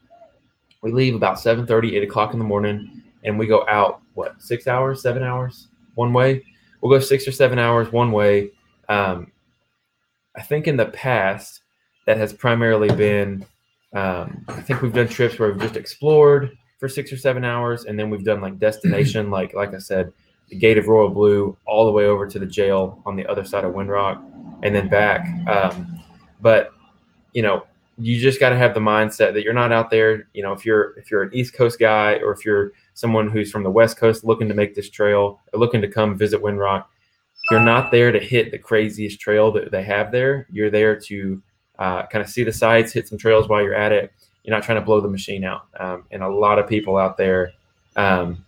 we 0.82 0.92
leave 0.92 1.14
about 1.14 1.40
7 1.40 1.66
8 1.68 2.02
o'clock 2.02 2.32
in 2.32 2.38
the 2.38 2.44
morning 2.44 3.02
and 3.24 3.38
we 3.38 3.46
go 3.46 3.66
out 3.68 4.02
what 4.14 4.40
six 4.40 4.66
hours 4.66 5.02
seven 5.02 5.22
hours 5.22 5.68
one 5.94 6.12
way 6.12 6.44
we'll 6.80 6.92
go 6.96 7.04
six 7.04 7.26
or 7.26 7.32
seven 7.32 7.58
hours 7.58 7.90
one 7.90 8.12
way 8.12 8.50
um, 8.88 9.32
i 10.36 10.42
think 10.42 10.68
in 10.68 10.76
the 10.76 10.86
past 10.86 11.62
that 12.06 12.18
has 12.18 12.32
primarily 12.32 12.94
been 12.94 13.44
um, 13.94 14.44
i 14.48 14.60
think 14.60 14.82
we've 14.82 14.92
done 14.92 15.08
trips 15.08 15.38
where 15.38 15.50
we've 15.50 15.62
just 15.62 15.76
explored 15.76 16.56
for 16.78 16.88
six 16.88 17.12
or 17.12 17.16
seven 17.16 17.44
hours 17.44 17.84
and 17.84 17.98
then 17.98 18.10
we've 18.10 18.24
done 18.24 18.40
like 18.40 18.58
destination 18.58 19.30
like 19.30 19.54
like 19.54 19.72
i 19.74 19.78
said 19.78 20.12
the 20.48 20.56
gate 20.56 20.78
of 20.78 20.88
Royal 20.88 21.10
Blue 21.10 21.56
all 21.66 21.86
the 21.86 21.92
way 21.92 22.04
over 22.04 22.26
to 22.26 22.38
the 22.38 22.46
jail 22.46 23.02
on 23.06 23.16
the 23.16 23.26
other 23.26 23.44
side 23.44 23.64
of 23.64 23.74
Windrock, 23.74 24.22
and 24.62 24.74
then 24.74 24.88
back. 24.88 25.26
Um, 25.48 26.00
but 26.40 26.72
you 27.32 27.42
know, 27.42 27.64
you 27.98 28.20
just 28.20 28.40
got 28.40 28.50
to 28.50 28.56
have 28.56 28.74
the 28.74 28.80
mindset 28.80 29.34
that 29.34 29.42
you're 29.42 29.52
not 29.52 29.72
out 29.72 29.90
there. 29.90 30.28
You 30.34 30.42
know, 30.42 30.52
if 30.52 30.64
you're 30.64 30.96
if 30.98 31.10
you're 31.10 31.22
an 31.22 31.30
East 31.32 31.54
Coast 31.54 31.78
guy 31.78 32.14
or 32.16 32.32
if 32.32 32.44
you're 32.44 32.72
someone 32.94 33.30
who's 33.30 33.50
from 33.50 33.62
the 33.62 33.70
West 33.70 33.96
Coast 33.96 34.24
looking 34.24 34.48
to 34.48 34.54
make 34.54 34.74
this 34.74 34.90
trail 34.90 35.40
looking 35.52 35.80
to 35.80 35.88
come 35.88 36.16
visit 36.16 36.42
Windrock, 36.42 36.84
you're 37.50 37.60
not 37.60 37.90
there 37.90 38.12
to 38.12 38.20
hit 38.20 38.50
the 38.50 38.58
craziest 38.58 39.20
trail 39.20 39.50
that 39.52 39.70
they 39.70 39.82
have 39.82 40.12
there. 40.12 40.46
You're 40.50 40.70
there 40.70 40.98
to 41.00 41.42
uh, 41.78 42.06
kind 42.06 42.22
of 42.22 42.30
see 42.30 42.44
the 42.44 42.52
sights, 42.52 42.92
hit 42.92 43.08
some 43.08 43.18
trails 43.18 43.48
while 43.48 43.62
you're 43.62 43.74
at 43.74 43.92
it. 43.92 44.12
You're 44.42 44.54
not 44.54 44.64
trying 44.64 44.78
to 44.78 44.84
blow 44.84 45.00
the 45.00 45.08
machine 45.08 45.44
out. 45.44 45.66
Um, 45.78 46.04
and 46.10 46.22
a 46.22 46.28
lot 46.28 46.58
of 46.58 46.68
people 46.68 46.96
out 46.96 47.16
there 47.16 47.52
um, 47.96 48.44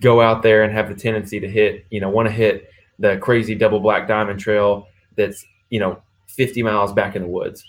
go 0.00 0.20
out 0.20 0.42
there 0.42 0.64
and 0.64 0.72
have 0.72 0.88
the 0.88 0.94
tendency 0.94 1.38
to 1.40 1.48
hit, 1.48 1.86
you 1.90 2.00
know, 2.00 2.08
want 2.08 2.26
to 2.26 2.32
hit 2.32 2.70
the 2.98 3.16
crazy 3.18 3.54
double 3.54 3.80
black 3.80 4.08
diamond 4.08 4.40
trail 4.40 4.88
that's, 5.16 5.44
you 5.70 5.78
know, 5.78 6.02
50 6.26 6.62
miles 6.62 6.92
back 6.92 7.14
in 7.14 7.22
the 7.22 7.28
woods. 7.28 7.64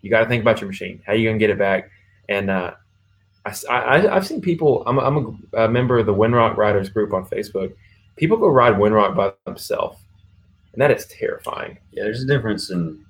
You 0.00 0.10
got 0.10 0.20
to 0.20 0.26
think 0.26 0.42
about 0.42 0.60
your 0.60 0.68
machine. 0.68 1.02
How 1.06 1.12
you 1.12 1.28
going 1.28 1.38
to 1.38 1.42
get 1.42 1.50
it 1.50 1.58
back? 1.58 1.90
And 2.28 2.50
uh, 2.50 2.72
I, 3.44 4.08
I've 4.08 4.26
seen 4.26 4.40
people, 4.40 4.84
I'm, 4.86 4.98
I'm 4.98 5.38
a, 5.52 5.64
a 5.64 5.68
member 5.68 5.98
of 5.98 6.06
the 6.06 6.14
Windrock 6.14 6.56
Riders 6.56 6.88
group 6.88 7.12
on 7.12 7.26
Facebook 7.26 7.74
people 8.16 8.36
go 8.36 8.48
ride 8.48 8.74
Windrock 8.74 9.16
by 9.16 9.32
themselves, 9.44 9.98
and 10.72 10.82
that 10.82 10.90
is 10.90 11.06
terrifying. 11.06 11.78
Yeah, 11.92 12.04
there's 12.04 12.22
a 12.22 12.26
difference 12.26 12.70
in 12.70 13.04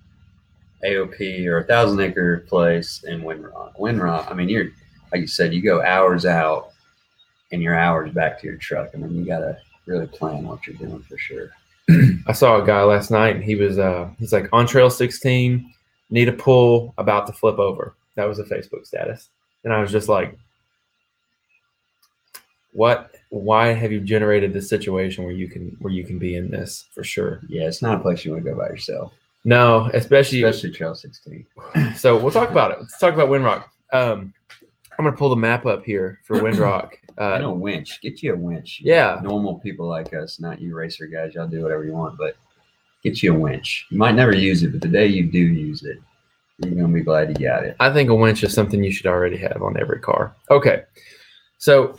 AOP 0.84 1.46
or 1.46 1.58
a 1.58 1.64
thousand 1.64 2.00
acre 2.00 2.44
place 2.48 3.04
and 3.06 3.22
Windrock. 3.22 3.76
Windrock, 3.78 4.30
I 4.30 4.34
mean, 4.34 4.48
you're 4.48 4.70
like 5.12 5.20
you 5.20 5.26
said, 5.26 5.52
you 5.52 5.62
go 5.62 5.82
hours 5.82 6.24
out 6.24 6.72
and 7.52 7.62
you're 7.62 7.78
hours 7.78 8.12
back 8.12 8.40
to 8.40 8.46
your 8.46 8.56
truck. 8.56 8.90
I 8.94 8.96
mean, 8.96 9.14
you 9.14 9.24
got 9.24 9.40
to 9.40 9.56
really 9.86 10.06
plan 10.06 10.44
what 10.44 10.66
you're 10.66 10.76
doing 10.76 11.02
for 11.02 11.18
sure. 11.18 11.50
I 12.26 12.32
saw 12.32 12.62
a 12.62 12.66
guy 12.66 12.82
last 12.82 13.10
night, 13.10 13.36
and 13.36 13.44
he 13.44 13.54
was 13.54 13.78
uh, 13.78 14.08
he's 14.18 14.32
like 14.32 14.48
on 14.52 14.66
trail 14.66 14.90
16, 14.90 15.72
need 16.10 16.28
a 16.28 16.32
pull, 16.32 16.94
about 16.98 17.26
to 17.26 17.32
flip 17.32 17.58
over. 17.58 17.94
That 18.14 18.28
was 18.28 18.38
a 18.38 18.44
Facebook 18.44 18.86
status, 18.86 19.28
and 19.64 19.72
I 19.72 19.80
was 19.80 19.92
just 19.92 20.08
like, 20.08 20.38
what 22.72 23.14
why 23.30 23.68
have 23.68 23.92
you 23.92 24.00
generated 24.00 24.52
this 24.52 24.68
situation 24.68 25.24
where 25.24 25.32
you 25.32 25.48
can 25.48 25.76
where 25.80 25.92
you 25.92 26.04
can 26.04 26.18
be 26.18 26.36
in 26.36 26.50
this 26.50 26.86
for 26.94 27.02
sure 27.02 27.40
Yeah, 27.48 27.66
it's 27.66 27.82
not 27.82 27.98
a 27.98 28.02
place 28.02 28.24
you 28.24 28.32
want 28.32 28.44
to 28.44 28.50
go 28.50 28.56
by 28.56 28.68
yourself, 28.68 29.12
no 29.44 29.90
especially 29.94 30.42
especially 30.42 30.70
Trail 30.70 30.94
16. 30.94 31.46
so 31.96 32.16
we'll 32.18 32.30
talk 32.30 32.50
about 32.50 32.72
it 32.72 32.78
let's 32.80 32.98
talk 32.98 33.14
about 33.14 33.28
windrock 33.28 33.64
um 33.92 34.32
i'm 34.98 35.04
gonna 35.04 35.16
pull 35.16 35.30
the 35.30 35.36
map 35.36 35.66
up 35.66 35.84
here 35.84 36.20
for 36.24 36.36
windrock 36.36 36.92
and 37.18 37.44
a 37.44 37.48
uh 37.48 37.52
winch. 37.52 38.00
Get 38.00 38.22
you 38.22 38.34
a 38.34 38.36
winch. 38.36 38.80
yeah 38.82 39.20
Normal 39.22 39.58
people 39.58 39.86
like 39.88 40.12
us, 40.14 40.40
not 40.40 40.60
you 40.60 40.74
racer 40.74 41.06
guys, 41.06 41.34
y'all 41.34 41.46
do 41.46 41.62
whatever 41.62 41.84
you 41.84 41.92
want, 41.92 42.16
but 42.18 42.36
get 43.02 43.22
you 43.22 43.34
a 43.34 43.38
winch. 43.38 43.86
You 43.90 43.98
might 43.98 44.14
never 44.14 44.34
use 44.34 44.62
it, 44.62 44.72
but 44.72 44.80
the 44.80 44.88
day 44.88 45.06
you 45.06 45.24
do 45.24 45.38
use 45.38 45.82
it, 45.82 45.98
you're 46.58 46.74
going 46.74 46.86
to 46.86 46.92
be 46.92 47.00
glad 47.02 47.28
you 47.28 47.46
got 47.46 47.64
it. 47.64 47.76
i 47.80 47.92
think 47.92 48.08
a 48.10 48.14
winch 48.14 48.42
is 48.44 48.52
something 48.52 48.82
you 48.84 48.92
should 48.92 49.06
already 49.06 49.36
have 49.36 49.62
on 49.62 49.76
every 49.80 49.98
car 49.98 50.34
okay 50.50 50.84
so 51.58 51.96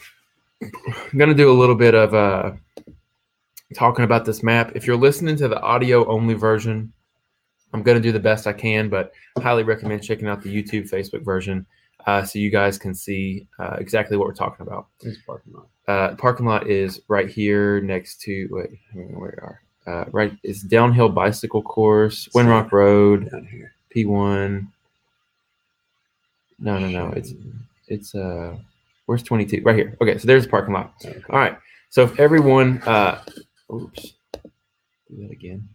i'm 0.62 1.18
gonna 1.18 1.34
do 1.34 1.52
a 1.52 1.60
little 1.60 1.76
bit 1.76 1.94
of 1.94 2.14
uh 2.14 2.52
talking 3.76 4.06
about 4.06 4.24
this 4.24 4.44
map 4.44 4.72
if 4.76 4.86
you're 4.88 4.96
listening 4.96 5.36
to 5.36 5.48
the 5.48 5.60
audio 5.62 6.08
only 6.08 6.34
version 6.34 6.94
i'm 7.74 7.84
gonna 7.84 8.00
do 8.00 8.12
the 8.12 8.20
best 8.20 8.48
i 8.48 8.54
can 8.54 8.90
but 8.90 9.14
highly 9.40 9.64
recommend 9.64 10.04
checking 10.04 10.28
out 10.28 10.42
the 10.42 10.50
youtube 10.64 10.90
facebook 10.90 11.24
version 11.24 11.66
uh, 12.06 12.24
so 12.24 12.40
you 12.40 12.50
guys 12.50 12.78
can 12.78 12.94
see 12.94 13.48
uh, 13.60 13.78
exactly 13.80 14.18
what 14.18 14.28
we're 14.28 14.34
talking 14.34 14.66
about. 14.66 14.88
This 15.02 15.18
parking 15.26 15.54
lot. 15.54 15.68
uh, 15.88 16.16
parking 16.16 16.46
lot 16.46 16.68
is 16.68 17.02
right 17.08 17.30
here 17.30 17.80
next 17.82 18.22
to 18.22 18.48
wait 18.52 18.70
I 18.94 18.98
where 18.98 19.18
we 19.20 19.26
are. 19.42 19.62
Uh, 19.86 20.06
right 20.12 20.38
it's 20.44 20.62
downhill 20.62 21.10
bicycle 21.10 21.62
course 21.62 22.30
windrock 22.34 22.72
road 22.72 23.30
down 23.32 23.46
here. 23.46 23.74
p1 23.94 24.68
no 26.60 26.80
no 26.80 26.88
no 26.88 27.12
it's 27.12 27.34
it's 27.90 28.16
uh 28.16 28.56
where's 29.06 29.24
22 29.24 29.62
right 29.64 29.76
here. 29.76 29.98
Okay 30.02 30.18
so 30.18 30.28
there's 30.28 30.44
the 30.44 30.50
parking 30.50 30.74
lot. 30.74 30.94
Okay. 31.06 31.22
all 31.30 31.40
right 31.40 31.58
so 31.90 32.04
if 32.04 32.18
everyone 32.20 32.82
uh 32.84 33.22
oops 33.72 34.14
do 35.10 35.22
that 35.22 35.32
again 35.32 35.68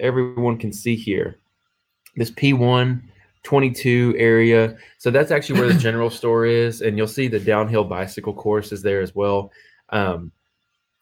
everyone 0.00 0.58
can 0.58 0.72
see 0.72 0.96
here. 0.96 1.38
This 2.16 2.30
p1 2.30 3.02
22 3.44 4.14
area. 4.18 4.76
So 4.98 5.10
that's 5.10 5.30
actually 5.30 5.60
where 5.60 5.72
the 5.72 5.78
general 5.88 6.10
store 6.10 6.44
is 6.44 6.82
and 6.82 6.98
you'll 6.98 7.06
see 7.06 7.28
the 7.28 7.40
downhill 7.40 7.84
bicycle 7.84 8.34
course 8.34 8.72
is 8.72 8.82
there 8.82 9.00
as 9.00 9.14
well. 9.14 9.52
Um 9.90 10.32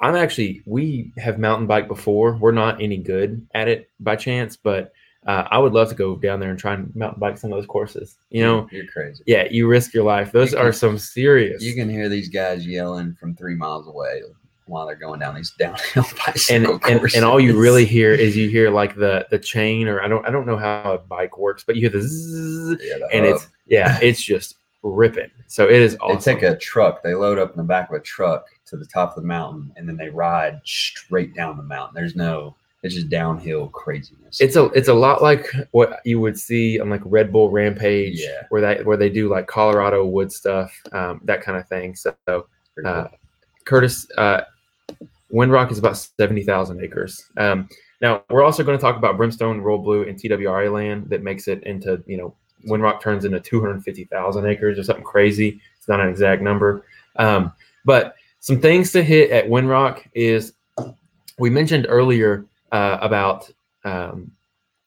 i'm 0.00 0.14
actually 0.14 0.62
we 0.66 1.11
have 1.16 1.38
mountain 1.38 1.66
bike 1.66 1.88
before. 1.88 2.37
We're 2.37 2.52
not 2.52 2.82
any 2.82 2.98
good 2.98 3.46
at 3.54 3.66
it 3.68 3.90
by 3.98 4.14
chance 4.16 4.54
but 4.56 4.92
uh, 5.26 5.48
i 5.50 5.59
would 5.59 5.72
love 5.72 5.88
to 5.88 5.94
go 5.94 6.16
down 6.16 6.38
there 6.38 6.50
and 6.50 6.59
try 6.59 6.74
and 6.74 6.94
mountain 6.94 7.18
bike 7.18 7.38
some 7.38 7.50
of 7.50 7.59
those 7.59 7.66
courses 7.66 8.16
you 8.30 8.42
know? 8.44 8.68
You're 8.70 8.87
crazy. 8.87 9.24
yeah 9.26 9.48
you 9.50 9.66
risk 9.66 9.94
your 9.94 10.04
life. 10.04 10.30
Those 10.32 10.52
You 10.52 10.59
are 10.59 10.72
some 10.72 10.98
serious 10.98 11.62
You 11.62 11.74
can 11.74 11.88
hear 11.88 12.09
these 12.09 12.28
guys 12.28 12.66
yelling 12.66 13.14
from 13.18 13.35
three 13.35 13.56
miles 13.56 13.88
away 13.88 14.22
while 14.66 14.87
they're 14.87 14.96
going 14.96 15.20
down 15.20 15.35
these 15.35 15.50
downhill 15.52 16.05
and, 16.05 16.16
bicycle 16.26 16.72
and 16.74 16.98
courses. 17.00 17.16
and 17.16 17.24
all 17.24 17.38
you 17.40 17.59
really 17.59 17.85
hear 17.85 18.12
is 18.12 18.37
you 18.37 18.48
hear 18.48 18.70
like 18.70 18.94
the 18.96 19.26
the 19.31 19.38
chain 19.38 19.88
or 19.88 20.02
I 20.02 20.09
don't 20.09 20.26
I 20.26 20.31
don't 20.31 20.46
know 20.46 20.57
how 20.57 20.92
a 20.94 20.98
bike 20.98 21.38
works, 21.38 21.64
but 21.64 21.76
you 21.76 21.83
hear 21.83 21.90
the 21.90 22.02
zzz, 22.02 22.81
yeah, 22.83 22.98
the 22.98 23.09
and 23.12 23.26
hub. 23.26 23.35
it's 23.37 23.48
yeah, 23.66 23.98
it's 24.02 24.20
just 24.22 24.57
ripping. 24.83 25.31
So 25.48 25.66
it 25.66 25.76
is 25.81 25.96
they 26.09 26.16
take 26.16 26.42
a 26.42 26.57
truck, 26.57 27.02
they 27.02 27.14
load 27.14 27.38
up 27.38 27.50
in 27.52 27.57
the 27.57 27.62
back 27.64 27.90
of 27.90 27.96
a 27.96 28.00
truck 28.00 28.46
to 28.66 28.76
the 28.76 28.87
top 28.87 29.16
of 29.16 29.22
the 29.22 29.26
mountain, 29.29 29.72
and 29.76 29.88
then 29.88 29.96
they 29.96 30.09
ride 30.09 30.61
straight 30.64 31.35
down 31.35 31.57
the 31.57 31.62
mountain. 31.62 31.94
There's 31.94 32.16
no, 32.16 32.57
it's 32.83 32.94
just 32.94 33.09
downhill 33.09 33.68
craziness. 33.68 34.40
it's 34.40 34.57
a 34.57 34.64
it's 34.66 34.88
a 34.88 34.94
lot 34.94 35.22
like 35.22 35.46
what 35.70 36.00
you 36.05 36.20
would 36.20 36.38
see 36.38 36.81
on 36.81 36.90
like 36.90 37.02
Red 37.05 37.33
Bull 37.33 37.50
Rampage, 37.50 38.20
Yeah. 38.20 38.42
where 38.48 38.61
that 38.61 38.85
where 38.85 38.96
they 38.96 39.11
do 39.11 39.29
like 39.29 39.46
Colorado 39.46 40.05
wood 40.05 40.33
stuff, 40.33 40.72
um, 40.92 41.20
that 41.24 41.40
kind 41.42 41.57
of 41.59 41.68
thing. 41.68 41.94
So 41.94 42.14
uh. 42.85 43.09
Curtis, 43.64 44.07
uh, 44.16 44.42
Windrock 45.37 45.70
is 45.70 45.79
about 45.79 45.99
70,000 45.99 46.83
acres. 46.83 47.27
Um, 47.37 47.68
now, 48.01 48.25
we're 48.31 48.42
also 48.42 48.64
going 48.64 48.77
to 48.77 48.81
talk 48.81 48.96
about 48.96 49.18
Brimstone, 49.18 49.61
Royal 49.61 49.79
Blue, 49.79 50.03
and 50.03 50.18
TWRA 50.18 50.72
land 50.72 51.11
that 51.11 51.22
makes 51.22 51.46
it 51.46 51.62
into, 51.64 52.03
you 52.07 52.16
know, 52.16 52.35
Windrock 52.66 53.03
turns 53.03 53.25
into 53.25 53.38
250,000 53.38 54.46
acres 54.46 54.79
or 54.79 54.83
something 54.83 55.05
crazy. 55.05 55.61
It's 55.77 55.88
not 55.88 56.01
an 56.01 56.09
exact 56.09 56.40
number. 56.40 56.85
Um, 57.16 57.53
but 57.85 58.14
some 58.40 58.61
things 58.61 58.92
to 58.92 59.03
hit 59.03 59.31
at 59.31 59.46
Windrock 59.46 60.05
is 60.14 60.55
we 61.38 61.51
mentioned 61.51 61.87
earlier 61.88 62.46
uh, 62.72 62.99
about 63.01 63.51
um, 63.85 64.31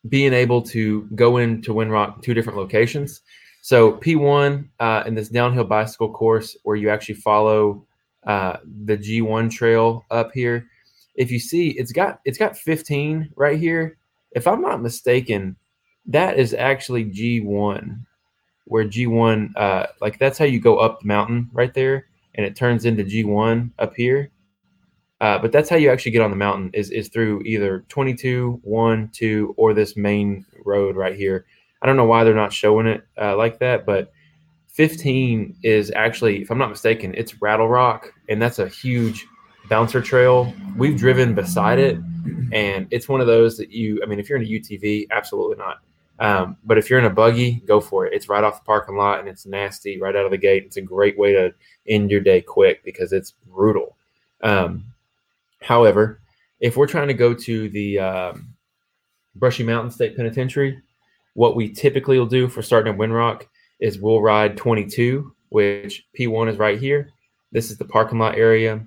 being 0.08 0.34
able 0.34 0.62
to 0.64 1.04
go 1.16 1.38
into 1.38 1.74
Windrock 1.74 2.24
two 2.24 2.34
different 2.34 2.58
locations. 2.58 3.22
So 3.62 3.94
P1 3.94 4.68
uh, 4.80 5.04
in 5.06 5.14
this 5.14 5.30
downhill 5.30 5.66
bicycle 5.66 6.12
course 6.12 6.58
where 6.64 6.76
you 6.76 6.90
actually 6.90 7.16
follow 7.16 7.86
uh, 8.30 8.60
the 8.86 8.96
G1 8.96 9.50
trail 9.50 10.06
up 10.12 10.32
here. 10.32 10.68
If 11.16 11.32
you 11.32 11.40
see, 11.40 11.72
it's 11.72 11.92
got 11.92 12.20
it's 12.26 12.38
got 12.38 12.56
15 12.56 13.32
right 13.36 13.60
here. 13.60 13.98
If 14.34 14.46
I'm 14.46 14.62
not 14.62 14.84
mistaken, 14.84 15.56
that 16.06 16.38
is 16.38 16.54
actually 16.54 17.06
G1, 17.06 18.06
where 18.66 18.86
G1 18.86 19.58
uh, 19.58 19.88
like 20.00 20.20
that's 20.20 20.38
how 20.38 20.46
you 20.46 20.60
go 20.60 20.78
up 20.78 21.00
the 21.00 21.08
mountain 21.08 21.50
right 21.54 21.74
there, 21.74 22.06
and 22.36 22.46
it 22.46 22.56
turns 22.56 22.86
into 22.86 23.04
G1 23.04 23.72
up 23.80 23.96
here. 23.96 24.30
Uh, 25.20 25.40
but 25.40 25.52
that's 25.52 25.68
how 25.68 25.76
you 25.76 25.90
actually 25.90 26.12
get 26.12 26.22
on 26.22 26.30
the 26.30 26.38
mountain 26.38 26.70
is 26.76 26.92
is 26.92 27.08
through 27.10 27.42
either 27.48 27.84
22, 27.90 28.60
1, 28.62 29.10
2, 29.12 29.56
or 29.58 29.74
this 29.74 29.98
main 29.98 30.46
road 30.66 30.96
right 30.96 31.16
here. 31.16 31.48
I 31.82 31.88
don't 31.88 31.98
know 31.98 32.06
why 32.06 32.24
they're 32.24 32.36
not 32.36 32.54
showing 32.54 32.86
it 32.86 33.08
uh, 33.20 33.36
like 33.36 33.58
that, 33.58 33.88
but 33.88 34.12
15 34.80 35.58
is 35.62 35.92
actually, 35.94 36.42
if 36.42 36.50
I'm 36.50 36.58
not 36.58 36.70
mistaken, 36.70 37.14
it's 37.18 37.42
Rattle 37.42 37.68
Rock, 37.68 38.14
and 38.30 38.42
that's 38.42 38.60
a 38.60 38.70
huge 38.70 39.28
bouncer 39.68 40.00
trail. 40.02 40.54
We've 40.78 40.98
driven 40.98 41.36
beside 41.36 41.80
it, 41.80 41.98
and 42.54 42.88
it's 42.90 43.10
one 43.10 43.20
of 43.20 43.28
those 43.28 43.58
that 43.58 43.72
you, 43.72 44.00
I 44.02 44.06
mean, 44.06 44.22
if 44.22 44.30
you're 44.30 44.38
in 44.38 44.46
a 44.46 44.48
UTV, 44.48 45.08
absolutely 45.12 45.58
not. 45.58 45.80
Um, 46.22 46.56
but 46.64 46.78
if 46.78 46.90
you're 46.90 46.98
in 46.98 47.04
a 47.04 47.10
buggy, 47.10 47.62
go 47.68 47.82
for 47.82 48.06
it. 48.06 48.14
It's 48.14 48.30
right 48.30 48.42
off 48.42 48.62
the 48.62 48.66
parking 48.66 48.96
lot, 48.96 49.20
and 49.20 49.28
it's 49.28 49.46
nasty 49.46 50.00
right 50.00 50.16
out 50.16 50.24
of 50.24 50.32
the 50.32 50.38
gate. 50.38 50.64
It's 50.66 50.78
a 50.78 50.82
great 50.82 51.20
way 51.20 51.34
to 51.34 51.54
end 51.86 52.10
your 52.10 52.22
day 52.22 52.40
quick 52.40 52.82
because 52.86 53.12
it's 53.12 53.34
brutal. 53.48 53.98
Um, 54.44 54.86
however, 55.62 56.22
if 56.62 56.78
we're 56.78 56.88
trying 56.88 57.10
to 57.10 57.14
go 57.14 57.34
to 57.34 57.68
the 57.68 58.00
um, 58.00 58.54
Brushy 59.36 59.66
Mountain 59.66 59.92
State 59.92 60.16
Penitentiary, 60.16 60.82
what 61.34 61.58
we 61.58 61.70
typically 61.70 62.18
will 62.18 62.26
do 62.26 62.48
for 62.48 62.62
starting 62.62 62.94
at 62.94 62.98
Windrock 62.98 63.44
is 63.80 64.00
we'll 64.00 64.22
ride 64.22 64.58
22, 64.58 65.34
which 65.50 66.06
P1 66.18 66.50
is 66.50 66.58
right 66.58 66.80
here. 66.80 67.12
This 67.52 67.72
is 67.72 67.78
the 67.78 67.86
parking 67.86 68.20
lot 68.20 68.38
area. 68.38 68.82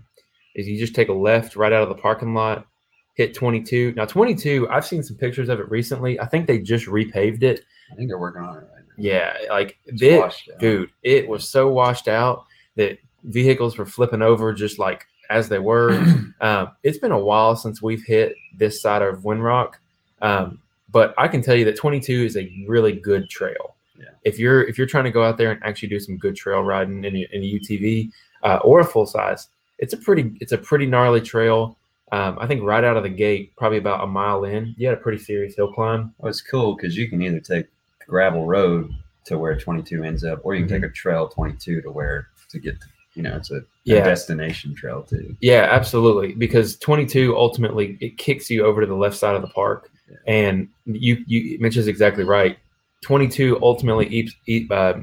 Is 0.55 0.69
you 0.69 0.79
just 0.79 0.95
take 0.95 1.09
a 1.09 1.15
left 1.15 1.57
right 1.57 1.73
out 1.73 1.83
of 1.83 1.89
the 1.89 2.01
parking 2.01 2.35
lot, 2.35 2.67
hit 3.15 3.35
22. 3.35 3.95
Now 3.97 4.05
22, 4.05 4.69
I've 4.71 4.87
seen 4.87 5.03
some 5.03 5.17
pictures 5.17 5.49
of 5.49 5.61
it 5.61 5.71
recently. 5.71 6.21
I 6.21 6.27
think 6.27 6.47
they 6.47 6.59
just 6.59 6.87
repaved 6.87 7.43
it. 7.43 7.63
I 7.91 7.95
think 7.95 8.09
they're 8.09 8.19
working 8.19 8.43
on 8.43 8.57
it 8.59 8.61
right 8.61 8.85
now. 8.87 8.95
Yeah, 8.97 9.35
like 9.51 9.79
It's 9.87 10.03
it, 10.03 10.19
washed 10.19 10.51
out. 10.53 10.61
dude, 10.61 10.91
it 11.03 11.27
was 11.27 11.49
so 11.49 11.69
washed 11.69 12.09
out 12.09 12.45
that 12.77 12.99
vehicles 13.25 13.79
were 13.79 13.87
flipping 13.87 14.23
over 14.23 14.53
just 14.53 14.79
like 14.79 15.07
as 15.31 15.49
they 15.49 15.59
were. 15.59 15.93
um, 16.41 16.71
it's 16.83 16.99
been 16.99 17.13
a 17.13 17.19
while 17.19 17.57
since 17.57 17.81
we've 17.83 18.05
hit 18.05 18.35
this 18.57 18.81
side 18.83 19.03
of 19.03 19.21
Windrock, 19.21 19.75
um, 20.21 20.61
but 20.91 21.15
I 21.17 21.29
can 21.29 21.43
tell 21.43 21.55
you 21.55 21.65
that 21.65 21.77
22 21.77 22.25
is 22.25 22.37
a 22.37 22.65
really 22.69 22.93
good 22.93 23.31
trail. 23.31 23.72
Yeah. 24.03 24.09
If 24.25 24.39
you're 24.39 24.63
if 24.65 24.77
you're 24.79 24.87
trying 24.87 25.05
to 25.05 25.11
go 25.11 25.23
out 25.25 25.39
there 25.39 25.51
and 25.53 25.63
actually 25.63 25.89
do 25.89 26.01
some 26.01 26.17
good 26.19 26.35
trail 26.37 26.63
riding 26.63 27.05
in 27.05 27.15
a, 27.17 27.29
in 27.33 27.43
a 27.43 27.59
UTV 27.61 28.11
uh, 28.43 28.59
or 28.65 28.81
a 28.81 28.85
full 28.85 29.07
size, 29.07 29.49
it's 29.79 29.93
a 29.93 29.97
pretty 29.97 30.33
it's 30.41 30.53
a 30.53 30.59
pretty 30.59 30.87
gnarly 30.87 31.21
trail. 31.21 31.77
Um, 32.11 32.37
I 32.41 32.47
think 32.47 32.63
right 32.63 32.85
out 32.85 32.97
of 32.99 33.05
the 33.05 33.09
gate, 33.09 33.57
probably 33.57 33.79
about 33.79 34.05
a 34.05 34.07
mile 34.07 34.45
in, 34.45 34.75
you 34.77 34.87
had 34.87 34.99
a 34.99 35.01
pretty 35.01 35.19
serious 35.23 35.55
hill 35.57 35.73
climb. 35.73 36.13
Well, 36.19 36.29
it's 36.29 36.43
cool 36.43 36.75
because 36.77 36.95
you 36.97 37.09
can 37.09 37.23
either 37.23 37.41
take 37.41 37.67
the 38.01 38.07
gravel 38.07 38.47
road 38.47 38.91
to 39.25 39.39
where 39.39 39.57
22 39.57 40.03
ends 40.05 40.23
up, 40.25 40.41
or 40.45 40.55
you 40.55 40.67
can 40.67 40.75
Mm-hmm. 40.75 40.83
take 40.83 40.91
a 40.91 40.93
trail 40.93 41.29
22 41.29 41.81
to 41.83 41.91
where 41.91 42.27
to 42.51 42.59
get, 42.59 42.79
to, 42.81 42.87
you 43.15 43.23
know, 43.23 43.37
it's 43.37 43.51
a, 43.51 43.59
a 43.59 43.63
Yeah. 43.85 44.05
destination 44.05 44.75
trail 44.75 45.03
too. 45.05 45.35
Yeah, 45.41 45.69
absolutely. 45.71 46.35
Because 46.35 46.77
22 46.77 47.35
ultimately 47.37 47.97
it 48.01 48.19
kicks 48.19 48.51
you 48.51 48.65
over 48.67 48.81
to 48.83 48.87
the 48.87 48.95
left 48.97 49.17
side 49.17 49.35
of 49.37 49.41
the 49.43 49.49
park, 49.49 49.91
Yeah. 50.11 50.17
and 50.27 50.69
you 50.85 51.25
you 51.27 51.57
Mitch 51.61 51.79
is 51.79 51.87
exactly 51.87 52.25
right. 52.25 52.59
22 53.03 53.59
ultimately 53.63 54.31
uh, 54.71 54.95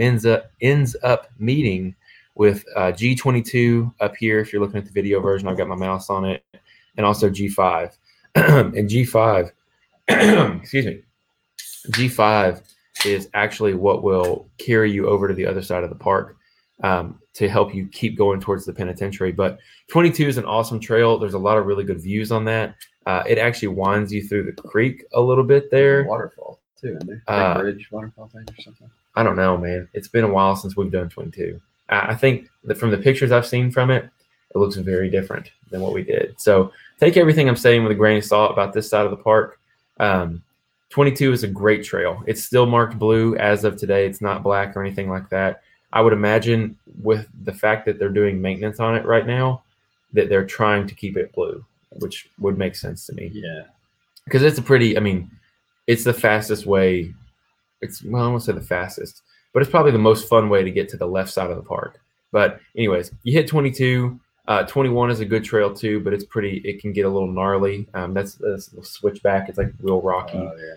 ends 0.00 0.26
up 0.26 0.50
ends 0.60 0.96
up 1.02 1.28
meeting 1.38 1.94
with 2.34 2.64
uh, 2.76 2.92
G22 2.92 3.92
up 4.00 4.16
here. 4.16 4.40
If 4.40 4.52
you're 4.52 4.62
looking 4.62 4.78
at 4.78 4.86
the 4.86 4.92
video 4.92 5.20
version, 5.20 5.48
I've 5.48 5.56
got 5.56 5.68
my 5.68 5.76
mouse 5.76 6.10
on 6.10 6.24
it, 6.24 6.42
and 6.96 7.04
also 7.04 7.28
G5 7.28 7.96
and 8.34 8.88
G5. 8.88 9.50
excuse 10.08 10.86
me. 10.86 11.02
G5 11.90 12.62
is 13.04 13.28
actually 13.34 13.74
what 13.74 14.02
will 14.02 14.48
carry 14.58 14.90
you 14.90 15.08
over 15.08 15.28
to 15.28 15.34
the 15.34 15.46
other 15.46 15.62
side 15.62 15.84
of 15.84 15.90
the 15.90 15.96
park 15.96 16.36
um, 16.82 17.20
to 17.34 17.48
help 17.48 17.74
you 17.74 17.86
keep 17.88 18.16
going 18.16 18.40
towards 18.40 18.64
the 18.64 18.72
penitentiary. 18.72 19.32
But 19.32 19.58
22 19.90 20.26
is 20.26 20.38
an 20.38 20.44
awesome 20.44 20.80
trail. 20.80 21.18
There's 21.18 21.34
a 21.34 21.38
lot 21.38 21.58
of 21.58 21.66
really 21.66 21.84
good 21.84 22.00
views 22.00 22.32
on 22.32 22.44
that. 22.46 22.76
Uh, 23.06 23.22
it 23.26 23.38
actually 23.38 23.68
winds 23.68 24.12
you 24.12 24.26
through 24.26 24.44
the 24.44 24.52
creek 24.52 25.04
a 25.12 25.20
little 25.20 25.44
bit 25.44 25.70
there. 25.70 26.04
Waterfall 26.04 26.60
too, 26.80 26.88
isn't 26.96 27.06
there? 27.06 27.16
Big 27.16 27.22
Uh, 27.28 27.58
bridge 27.60 27.88
waterfall 27.90 28.28
thing 28.28 28.44
or 28.56 28.62
something. 28.62 28.90
I 29.16 29.22
don't 29.22 29.36
know, 29.36 29.56
man. 29.56 29.88
It's 29.94 30.08
been 30.08 30.24
a 30.24 30.32
while 30.32 30.54
since 30.56 30.76
we've 30.76 30.90
done 30.92 31.08
22. 31.08 31.60
I 31.88 32.12
I 32.12 32.14
think 32.14 32.48
that 32.64 32.76
from 32.78 32.90
the 32.90 32.98
pictures 32.98 33.32
I've 33.32 33.46
seen 33.46 33.70
from 33.70 33.90
it, 33.90 34.04
it 34.54 34.58
looks 34.58 34.76
very 34.76 35.10
different 35.10 35.50
than 35.70 35.80
what 35.80 35.92
we 35.92 36.02
did. 36.02 36.34
So 36.40 36.72
take 37.00 37.16
everything 37.16 37.48
I'm 37.48 37.56
saying 37.56 37.82
with 37.82 37.92
a 37.92 37.96
grain 37.96 38.18
of 38.18 38.24
salt 38.24 38.52
about 38.52 38.72
this 38.72 38.88
side 38.88 39.04
of 39.04 39.10
the 39.10 39.16
park. 39.16 39.58
Um, 40.00 40.42
22 40.90 41.32
is 41.32 41.44
a 41.44 41.48
great 41.48 41.84
trail. 41.84 42.22
It's 42.26 42.42
still 42.42 42.64
marked 42.64 42.98
blue 42.98 43.36
as 43.36 43.64
of 43.64 43.76
today. 43.76 44.06
It's 44.06 44.20
not 44.22 44.42
black 44.42 44.74
or 44.76 44.82
anything 44.82 45.10
like 45.10 45.28
that. 45.30 45.62
I 45.92 46.00
would 46.00 46.12
imagine 46.14 46.78
with 47.02 47.26
the 47.44 47.52
fact 47.52 47.84
that 47.86 47.98
they're 47.98 48.08
doing 48.08 48.40
maintenance 48.40 48.80
on 48.80 48.94
it 48.96 49.04
right 49.04 49.26
now, 49.26 49.62
that 50.14 50.28
they're 50.30 50.46
trying 50.46 50.86
to 50.86 50.94
keep 50.94 51.16
it 51.18 51.32
blue, 51.34 51.62
which 51.98 52.30
would 52.38 52.56
make 52.56 52.74
sense 52.74 53.04
to 53.06 53.14
me 53.14 53.30
Yeah. 53.34 53.64
because 54.24 54.42
it's 54.42 54.58
a 54.58 54.62
pretty 54.62 54.96
i 54.96 55.00
mean 55.00 55.30
it's 55.88 56.04
the 56.04 56.12
fastest 56.14 56.66
way 56.66 57.12
it's 57.80 58.04
well 58.04 58.24
i 58.24 58.28
won't 58.28 58.42
say 58.42 58.52
the 58.52 58.60
fastest 58.60 59.22
but 59.52 59.60
it's 59.62 59.70
probably 59.70 59.90
the 59.92 59.98
most 59.98 60.28
fun 60.28 60.48
way 60.48 60.62
to 60.62 60.70
get 60.70 60.88
to 60.88 60.96
the 60.96 61.06
left 61.06 61.30
side 61.30 61.50
of 61.50 61.56
the 61.56 61.62
park 61.62 61.98
but 62.30 62.60
anyways 62.76 63.10
you 63.24 63.32
hit 63.32 63.48
22 63.48 64.18
uh, 64.46 64.62
21 64.64 65.10
is 65.10 65.20
a 65.20 65.24
good 65.26 65.44
trail 65.44 65.72
too 65.74 66.00
but 66.00 66.12
it's 66.14 66.24
pretty 66.24 66.58
it 66.64 66.80
can 66.80 66.92
get 66.92 67.04
a 67.04 67.08
little 67.08 67.30
gnarly 67.30 67.86
um, 67.94 68.14
that's, 68.14 68.34
that's 68.36 68.72
a 68.72 68.84
switchback 68.84 69.48
it's 69.48 69.58
like 69.58 69.72
real 69.80 70.00
rocky 70.00 70.38
Oh, 70.38 70.52
yeah. 70.56 70.74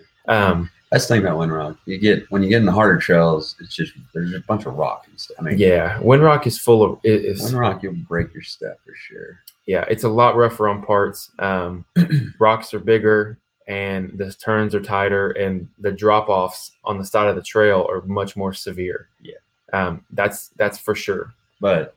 um, 0.50 0.70
That's 0.90 1.06
the 1.08 1.14
thing 1.14 1.24
about 1.24 1.38
Windrock. 1.38 1.78
You 1.86 1.96
get 1.98 2.30
when 2.30 2.42
you 2.42 2.50
get 2.50 2.58
in 2.58 2.66
the 2.66 2.72
harder 2.72 2.98
trails, 2.98 3.56
it's 3.60 3.74
just 3.74 3.94
there's 4.12 4.34
a 4.34 4.40
bunch 4.40 4.66
of 4.66 4.74
rock 4.74 5.06
and 5.08 5.18
stuff. 5.18 5.38
I 5.40 5.42
mean, 5.42 5.58
yeah 5.58 5.98
windrock 6.00 6.46
is 6.46 6.58
full 6.58 6.82
of 6.84 6.98
it 7.02 7.24
is 7.24 7.40
Windrock, 7.42 7.82
you'll 7.82 7.94
break 7.94 8.32
your 8.34 8.42
step 8.42 8.78
for 8.84 8.94
sure. 8.94 9.40
yeah 9.66 9.84
it's 9.88 10.04
a 10.04 10.08
lot 10.08 10.36
rougher 10.36 10.68
on 10.68 10.82
parts 10.82 11.30
um, 11.38 11.84
rocks 12.38 12.74
are 12.74 12.78
bigger 12.78 13.38
and 13.68 14.12
the 14.18 14.32
turns 14.32 14.74
are 14.74 14.80
tighter 14.80 15.30
and 15.32 15.68
the 15.78 15.92
drop 15.92 16.28
offs 16.28 16.72
on 16.84 16.98
the 16.98 17.04
side 17.04 17.28
of 17.28 17.36
the 17.36 17.42
trail 17.42 17.86
are 17.90 18.02
much 18.02 18.36
more 18.36 18.52
severe 18.52 19.08
Yeah. 19.20 19.34
um, 19.72 20.04
that's 20.10 20.48
that's 20.56 20.78
for 20.78 20.94
sure 20.94 21.32
But 21.60 21.94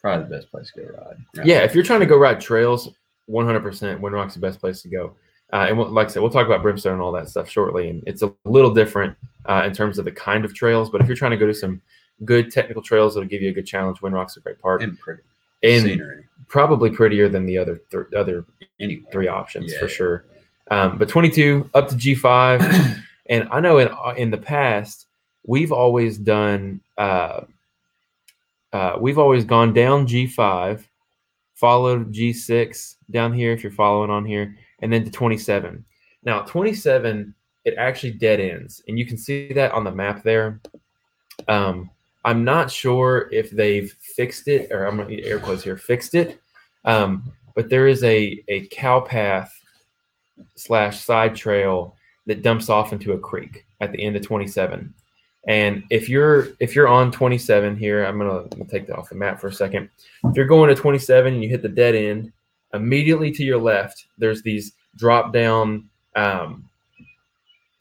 probably 0.00 0.24
the 0.28 0.36
best 0.36 0.50
place 0.50 0.70
to 0.74 0.82
go 0.82 0.88
ride. 0.88 1.16
Right? 1.36 1.46
yeah 1.46 1.58
if 1.60 1.74
you're 1.74 1.84
trying 1.84 2.00
to 2.00 2.06
go 2.06 2.16
ride 2.18 2.40
trails 2.40 2.88
100% 3.30 4.00
windrock's 4.00 4.34
the 4.34 4.40
best 4.40 4.60
place 4.60 4.82
to 4.82 4.88
go 4.88 5.14
uh, 5.52 5.66
and 5.68 5.78
we'll, 5.78 5.88
like 5.88 6.08
i 6.08 6.10
said 6.10 6.20
we'll 6.22 6.30
talk 6.30 6.46
about 6.46 6.62
brimstone 6.62 6.94
and 6.94 7.02
all 7.02 7.12
that 7.12 7.28
stuff 7.28 7.48
shortly 7.48 7.88
and 7.88 8.02
it's 8.06 8.22
a 8.22 8.32
little 8.44 8.72
different 8.72 9.16
uh, 9.46 9.62
in 9.64 9.72
terms 9.72 9.98
of 9.98 10.04
the 10.04 10.12
kind 10.12 10.44
of 10.44 10.54
trails 10.54 10.90
but 10.90 11.00
if 11.00 11.06
you're 11.06 11.16
trying 11.16 11.30
to 11.30 11.36
go 11.36 11.46
to 11.46 11.54
some 11.54 11.80
good 12.24 12.50
technical 12.52 12.82
trails 12.82 13.14
that'll 13.14 13.28
give 13.28 13.42
you 13.42 13.48
a 13.48 13.52
good 13.52 13.66
challenge 13.66 14.00
windrock's 14.02 14.36
a 14.36 14.40
great 14.40 14.58
park 14.58 14.82
and 14.82 14.98
pretty 14.98 15.22
and 15.62 15.82
scenery. 15.84 16.24
probably 16.48 16.90
prettier 16.90 17.28
than 17.28 17.46
the 17.46 17.56
other 17.56 17.80
th- 17.90 18.06
other 18.16 18.44
Anyway, 18.80 19.02
three 19.12 19.28
options 19.28 19.72
Yeah, 19.72 19.78
for 19.78 19.84
yeah. 19.84 19.90
sure. 19.92 20.24
Um, 20.72 20.96
but 20.96 21.06
22 21.10 21.68
up 21.74 21.88
to 21.88 21.94
G5, 21.94 22.98
and 23.26 23.46
I 23.50 23.60
know 23.60 23.76
in 23.76 23.90
in 24.16 24.30
the 24.30 24.38
past 24.38 25.06
we've 25.46 25.70
always 25.70 26.16
done 26.16 26.80
uh, 26.96 27.42
uh, 28.72 28.96
we've 28.98 29.18
always 29.18 29.44
gone 29.44 29.74
down 29.74 30.06
G5, 30.06 30.82
followed 31.52 32.10
G6 32.10 32.96
down 33.10 33.34
here 33.34 33.52
if 33.52 33.62
you're 33.62 33.70
following 33.70 34.08
on 34.08 34.24
here, 34.24 34.56
and 34.78 34.90
then 34.90 35.04
to 35.04 35.10
27. 35.10 35.84
Now 36.24 36.40
27 36.40 37.34
it 37.66 37.74
actually 37.76 38.12
dead 38.12 38.40
ends, 38.40 38.82
and 38.88 38.98
you 38.98 39.04
can 39.04 39.18
see 39.18 39.52
that 39.52 39.72
on 39.72 39.84
the 39.84 39.92
map 39.92 40.22
there. 40.22 40.58
Um, 41.48 41.90
I'm 42.24 42.44
not 42.44 42.70
sure 42.70 43.28
if 43.30 43.50
they've 43.50 43.94
fixed 44.00 44.48
it, 44.48 44.72
or 44.72 44.86
I'm 44.86 44.96
going 44.96 45.08
to 45.10 45.22
air 45.22 45.38
quotes 45.38 45.64
here, 45.64 45.76
fixed 45.76 46.14
it. 46.14 46.40
Um, 46.86 47.30
but 47.54 47.68
there 47.68 47.88
is 47.88 48.02
a 48.04 48.42
a 48.48 48.66
cow 48.68 49.00
path 49.00 49.61
slash 50.54 51.00
side 51.00 51.34
trail 51.34 51.96
that 52.26 52.42
dumps 52.42 52.68
off 52.68 52.92
into 52.92 53.12
a 53.12 53.18
creek 53.18 53.66
at 53.80 53.92
the 53.92 54.02
end 54.02 54.16
of 54.16 54.22
27 54.22 54.92
and 55.48 55.82
if 55.90 56.08
you're 56.08 56.48
if 56.60 56.76
you're 56.76 56.88
on 56.88 57.10
27 57.10 57.76
here 57.76 58.04
i'm 58.04 58.18
gonna, 58.18 58.40
I'm 58.40 58.48
gonna 58.48 58.64
take 58.66 58.86
that 58.86 58.96
off 58.96 59.08
the 59.08 59.16
map 59.16 59.40
for 59.40 59.48
a 59.48 59.52
second. 59.52 59.88
If 60.24 60.36
you're 60.36 60.46
going 60.46 60.68
to 60.68 60.80
27 60.80 61.34
and 61.34 61.42
you 61.42 61.48
hit 61.48 61.62
the 61.62 61.68
dead 61.68 61.94
end 61.94 62.32
immediately 62.74 63.32
to 63.32 63.44
your 63.44 63.58
left 63.58 64.06
there's 64.18 64.42
these 64.42 64.72
drop 64.96 65.32
down 65.32 65.88
um, 66.14 66.68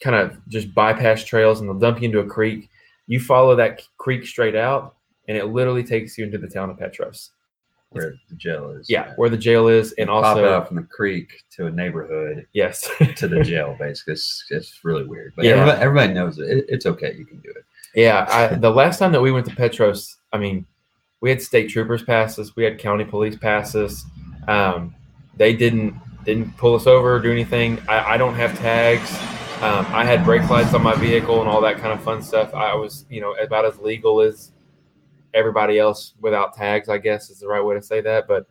kind 0.02 0.16
of 0.16 0.38
just 0.48 0.74
bypass 0.74 1.24
trails 1.24 1.60
and 1.60 1.70
they'll 1.70 1.78
dump 1.78 2.02
you 2.02 2.06
into 2.06 2.20
a 2.20 2.26
creek. 2.26 2.70
You 3.08 3.20
follow 3.20 3.56
that 3.56 3.84
creek 3.98 4.26
straight 4.26 4.56
out 4.56 4.96
and 5.28 5.38
it 5.38 5.46
literally 5.46 5.84
takes 5.84 6.18
you 6.18 6.26
into 6.26 6.38
the 6.38 6.48
town 6.48 6.70
of 6.70 6.78
petros 6.78 7.32
where 7.92 8.16
the 8.30 8.36
jail 8.36 8.70
is. 8.72 8.90
yeah 8.90 9.14
where 9.18 9.30
the 9.30 9.38
jail 9.38 9.68
is 9.68 9.92
and 9.98 10.08
Pop 10.08 10.24
also 10.24 10.54
out 10.54 10.68
from 10.68 10.78
the 10.78 10.84
creek 10.84 11.44
to 11.52 11.66
a 11.68 11.72
neighborhood 11.72 12.48
yes 12.54 12.90
to 13.18 13.28
the 13.28 13.44
jail. 13.44 13.76
Basically, 13.80 14.14
it's, 14.14 14.46
it's 14.50 14.80
really 14.84 15.04
weird, 15.04 15.34
but 15.36 15.46
Yeah. 15.46 15.52
everybody, 15.52 15.82
everybody 15.82 16.14
knows 16.14 16.40
it. 16.40 16.50
it. 16.50 16.66
It's 16.70 16.86
okay. 16.86 17.14
You 17.18 17.26
can 17.26 17.40
do 17.40 17.50
it. 17.50 17.66
Yeah, 17.94 18.26
I, 18.30 18.56
the 18.68 18.70
last 18.70 18.98
time 19.00 19.12
that 19.12 19.22
we 19.22 19.32
went 19.32 19.46
to 19.48 19.56
Petros, 19.56 20.18
I 20.32 20.38
mean, 20.38 20.66
we 21.20 21.30
had 21.30 21.42
state 21.42 21.70
troopers 21.70 22.02
pass 22.04 22.40
us, 22.40 22.56
we 22.56 22.64
had 22.64 22.78
county 22.80 23.04
police 23.04 23.36
pass 23.36 23.76
us. 23.76 24.06
Um, 24.48 24.96
they 25.38 25.54
didn't 25.54 25.94
didn't 26.24 26.56
pull 26.58 26.76
us 26.76 26.88
over 26.88 27.16
or 27.16 27.20
do 27.20 27.32
anything. 27.32 27.80
I, 27.90 28.14
I 28.14 28.18
don't 28.18 28.36
have 28.36 28.58
tags. 28.60 29.12
Um, 29.62 29.86
I 29.90 30.06
had 30.06 30.24
brake 30.24 30.50
lights 30.50 30.74
on 30.74 30.82
my 30.82 30.96
vehicle 30.96 31.40
and 31.42 31.50
all 31.50 31.62
that 31.62 31.78
kind 31.78 31.92
of 31.94 32.02
fun 32.04 32.22
stuff. 32.24 32.54
I 32.54 32.74
was, 32.74 33.06
you 33.10 33.22
know, 33.22 33.34
about 33.34 33.66
as 33.66 33.78
legal 33.80 34.22
as 34.22 34.52
everybody 35.34 35.80
else 35.80 36.14
without 36.20 36.54
tags. 36.54 36.90
I 36.90 36.98
guess 36.98 37.30
is 37.30 37.40
the 37.40 37.48
right 37.48 37.64
way 37.64 37.76
to 37.76 37.82
say 37.82 38.02
that. 38.02 38.28
But, 38.28 38.48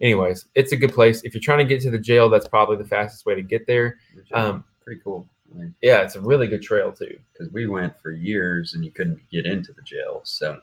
anyways, 0.00 0.46
it's 0.54 0.72
a 0.72 0.76
good 0.76 0.92
place. 0.92 1.22
If 1.22 1.34
you're 1.34 1.40
trying 1.40 1.58
to 1.58 1.64
get 1.64 1.82
to 1.82 1.90
the 1.90 1.98
jail, 1.98 2.28
that's 2.28 2.48
probably 2.48 2.76
the 2.76 2.84
fastest 2.84 3.26
way 3.26 3.34
to 3.34 3.42
get 3.42 3.66
there. 3.66 3.98
Um, 4.32 4.64
pretty 4.84 5.00
cool. 5.02 5.28
I 5.52 5.58
mean, 5.58 5.74
yeah, 5.82 6.02
it's 6.02 6.16
a 6.16 6.20
really 6.20 6.46
good 6.46 6.62
trail 6.62 6.92
too. 6.92 7.18
because 7.32 7.52
we 7.52 7.66
went 7.66 7.98
for 8.00 8.12
years 8.12 8.74
and 8.74 8.84
you 8.84 8.90
couldn't 8.90 9.20
get 9.30 9.46
into 9.46 9.72
the 9.72 9.82
jail. 9.82 10.20
So 10.24 10.60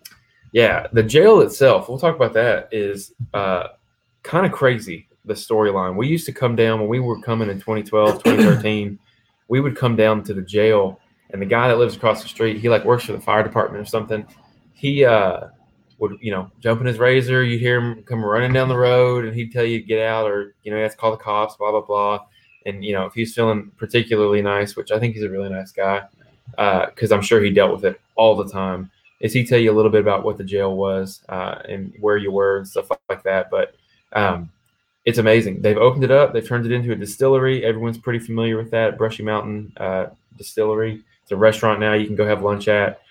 Yeah, 0.53 0.87
the 0.93 1.03
jail 1.03 1.41
itself, 1.41 1.89
we'll 1.89 1.97
talk 1.97 2.15
about 2.15 2.33
that, 2.33 2.69
is 2.71 3.13
uh, 3.33 3.67
kind 4.23 4.45
of 4.45 4.51
crazy, 4.51 5.07
the 5.25 5.33
storyline. 5.33 5.95
We 5.95 6.07
used 6.07 6.25
to 6.27 6.33
come 6.33 6.55
down 6.55 6.79
when 6.79 6.89
we 6.89 6.99
were 6.99 7.21
coming 7.21 7.49
in 7.49 7.57
2012, 7.57 8.23
2013, 8.23 8.97
we 9.49 9.59
would 9.59 9.75
come 9.75 9.95
down 9.95 10.23
to 10.23 10.33
the 10.33 10.41
jail, 10.41 10.99
and 11.31 11.41
the 11.41 11.45
guy 11.45 11.67
that 11.67 11.77
lives 11.77 11.95
across 11.95 12.21
the 12.21 12.29
street, 12.29 12.57
he 12.57 12.69
like 12.69 12.85
works 12.85 13.05
for 13.05 13.13
the 13.13 13.19
fire 13.19 13.43
department 13.43 13.81
or 13.81 13.85
something. 13.85 14.25
He 14.73 15.03
uh, 15.03 15.47
would, 15.99 16.17
you 16.21 16.31
know, 16.31 16.51
jump 16.59 16.81
in 16.81 16.87
his 16.87 16.99
razor, 16.99 17.43
you'd 17.43 17.59
hear 17.59 17.79
him 17.79 18.03
come 18.03 18.23
running 18.23 18.53
down 18.53 18.69
the 18.69 18.77
road, 18.77 19.25
and 19.25 19.35
he'd 19.35 19.51
tell 19.51 19.65
you 19.65 19.79
to 19.79 19.85
get 19.85 20.01
out 20.05 20.29
or, 20.29 20.53
you 20.63 20.71
know, 20.71 20.77
he 20.77 20.83
has 20.83 20.93
to 20.93 20.97
call 20.97 21.11
the 21.11 21.17
cops, 21.17 21.55
blah, 21.55 21.71
blah, 21.71 21.81
blah. 21.81 22.25
And, 22.65 22.83
you 22.83 22.93
know, 22.93 23.05
if 23.05 23.13
he's 23.13 23.33
feeling 23.33 23.71
particularly 23.77 24.41
nice, 24.41 24.75
which 24.75 24.91
I 24.91 24.99
think 24.99 25.15
he's 25.15 25.23
a 25.23 25.29
really 25.29 25.49
nice 25.49 25.71
guy, 25.71 26.03
because 26.51 27.11
I'm 27.11 27.21
sure 27.21 27.41
he 27.41 27.49
dealt 27.49 27.71
with 27.71 27.85
it 27.85 27.99
all 28.15 28.35
the 28.35 28.49
time 28.49 28.91
is 29.19 29.33
he 29.33 29.45
tell 29.45 29.59
you 29.59 29.71
a 29.71 29.75
little 29.75 29.91
bit 29.91 30.01
about 30.01 30.23
what 30.23 30.37
the 30.37 30.43
jail 30.43 30.75
was 30.75 31.21
uh, 31.29 31.59
and 31.67 31.93
where 31.99 32.17
you 32.17 32.31
were 32.31 32.57
and 32.57 32.67
stuff 32.67 32.91
like 33.09 33.23
that. 33.23 33.49
But 33.49 33.75
um, 34.13 34.51
it's 35.05 35.17
amazing. 35.17 35.61
They've 35.61 35.77
opened 35.77 36.03
it 36.03 36.11
up. 36.11 36.33
They've 36.33 36.47
turned 36.47 36.65
it 36.65 36.71
into 36.71 36.91
a 36.91 36.95
distillery. 36.95 37.65
Everyone's 37.65 37.97
pretty 37.97 38.19
familiar 38.19 38.57
with 38.57 38.71
that 38.71 38.97
Brushy 38.97 39.23
Mountain 39.23 39.73
uh, 39.77 40.07
Distillery. 40.37 41.01
It's 41.23 41.31
a 41.31 41.35
restaurant 41.35 41.79
now. 41.79 41.93
You 41.93 42.05
can 42.05 42.15
go 42.15 42.27
have 42.27 42.43
lunch 42.43 42.67
at. 42.67 43.01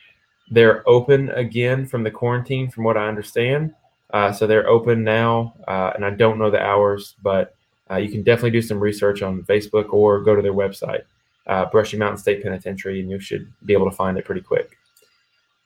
They're 0.50 0.88
open 0.88 1.30
again 1.30 1.86
from 1.86 2.02
the 2.02 2.10
quarantine, 2.10 2.70
from 2.70 2.84
what 2.84 2.96
I 2.96 3.08
understand. 3.08 3.74
Uh, 4.10 4.32
so 4.32 4.46
they're 4.46 4.68
open 4.68 5.02
now, 5.02 5.54
uh, 5.66 5.90
and 5.94 6.04
I 6.04 6.10
don't 6.10 6.38
know 6.38 6.50
the 6.50 6.62
hours, 6.62 7.16
but 7.22 7.54
uh, 7.90 7.96
you 7.96 8.08
can 8.08 8.22
definitely 8.22 8.52
do 8.52 8.62
some 8.62 8.78
research 8.78 9.22
on 9.22 9.42
Facebook 9.42 9.92
or 9.92 10.20
go 10.20 10.34
to 10.36 10.42
their 10.42 10.52
website, 10.54 11.02
uh, 11.48 11.66
Brushy 11.66 11.96
Mountain 11.96 12.18
State 12.18 12.42
Penitentiary, 12.42 13.00
and 13.00 13.10
you 13.10 13.18
should 13.18 13.52
be 13.64 13.72
able 13.72 13.90
to 13.90 13.96
find 13.96 14.16
it 14.16 14.24
pretty 14.24 14.40
quick. 14.40 14.78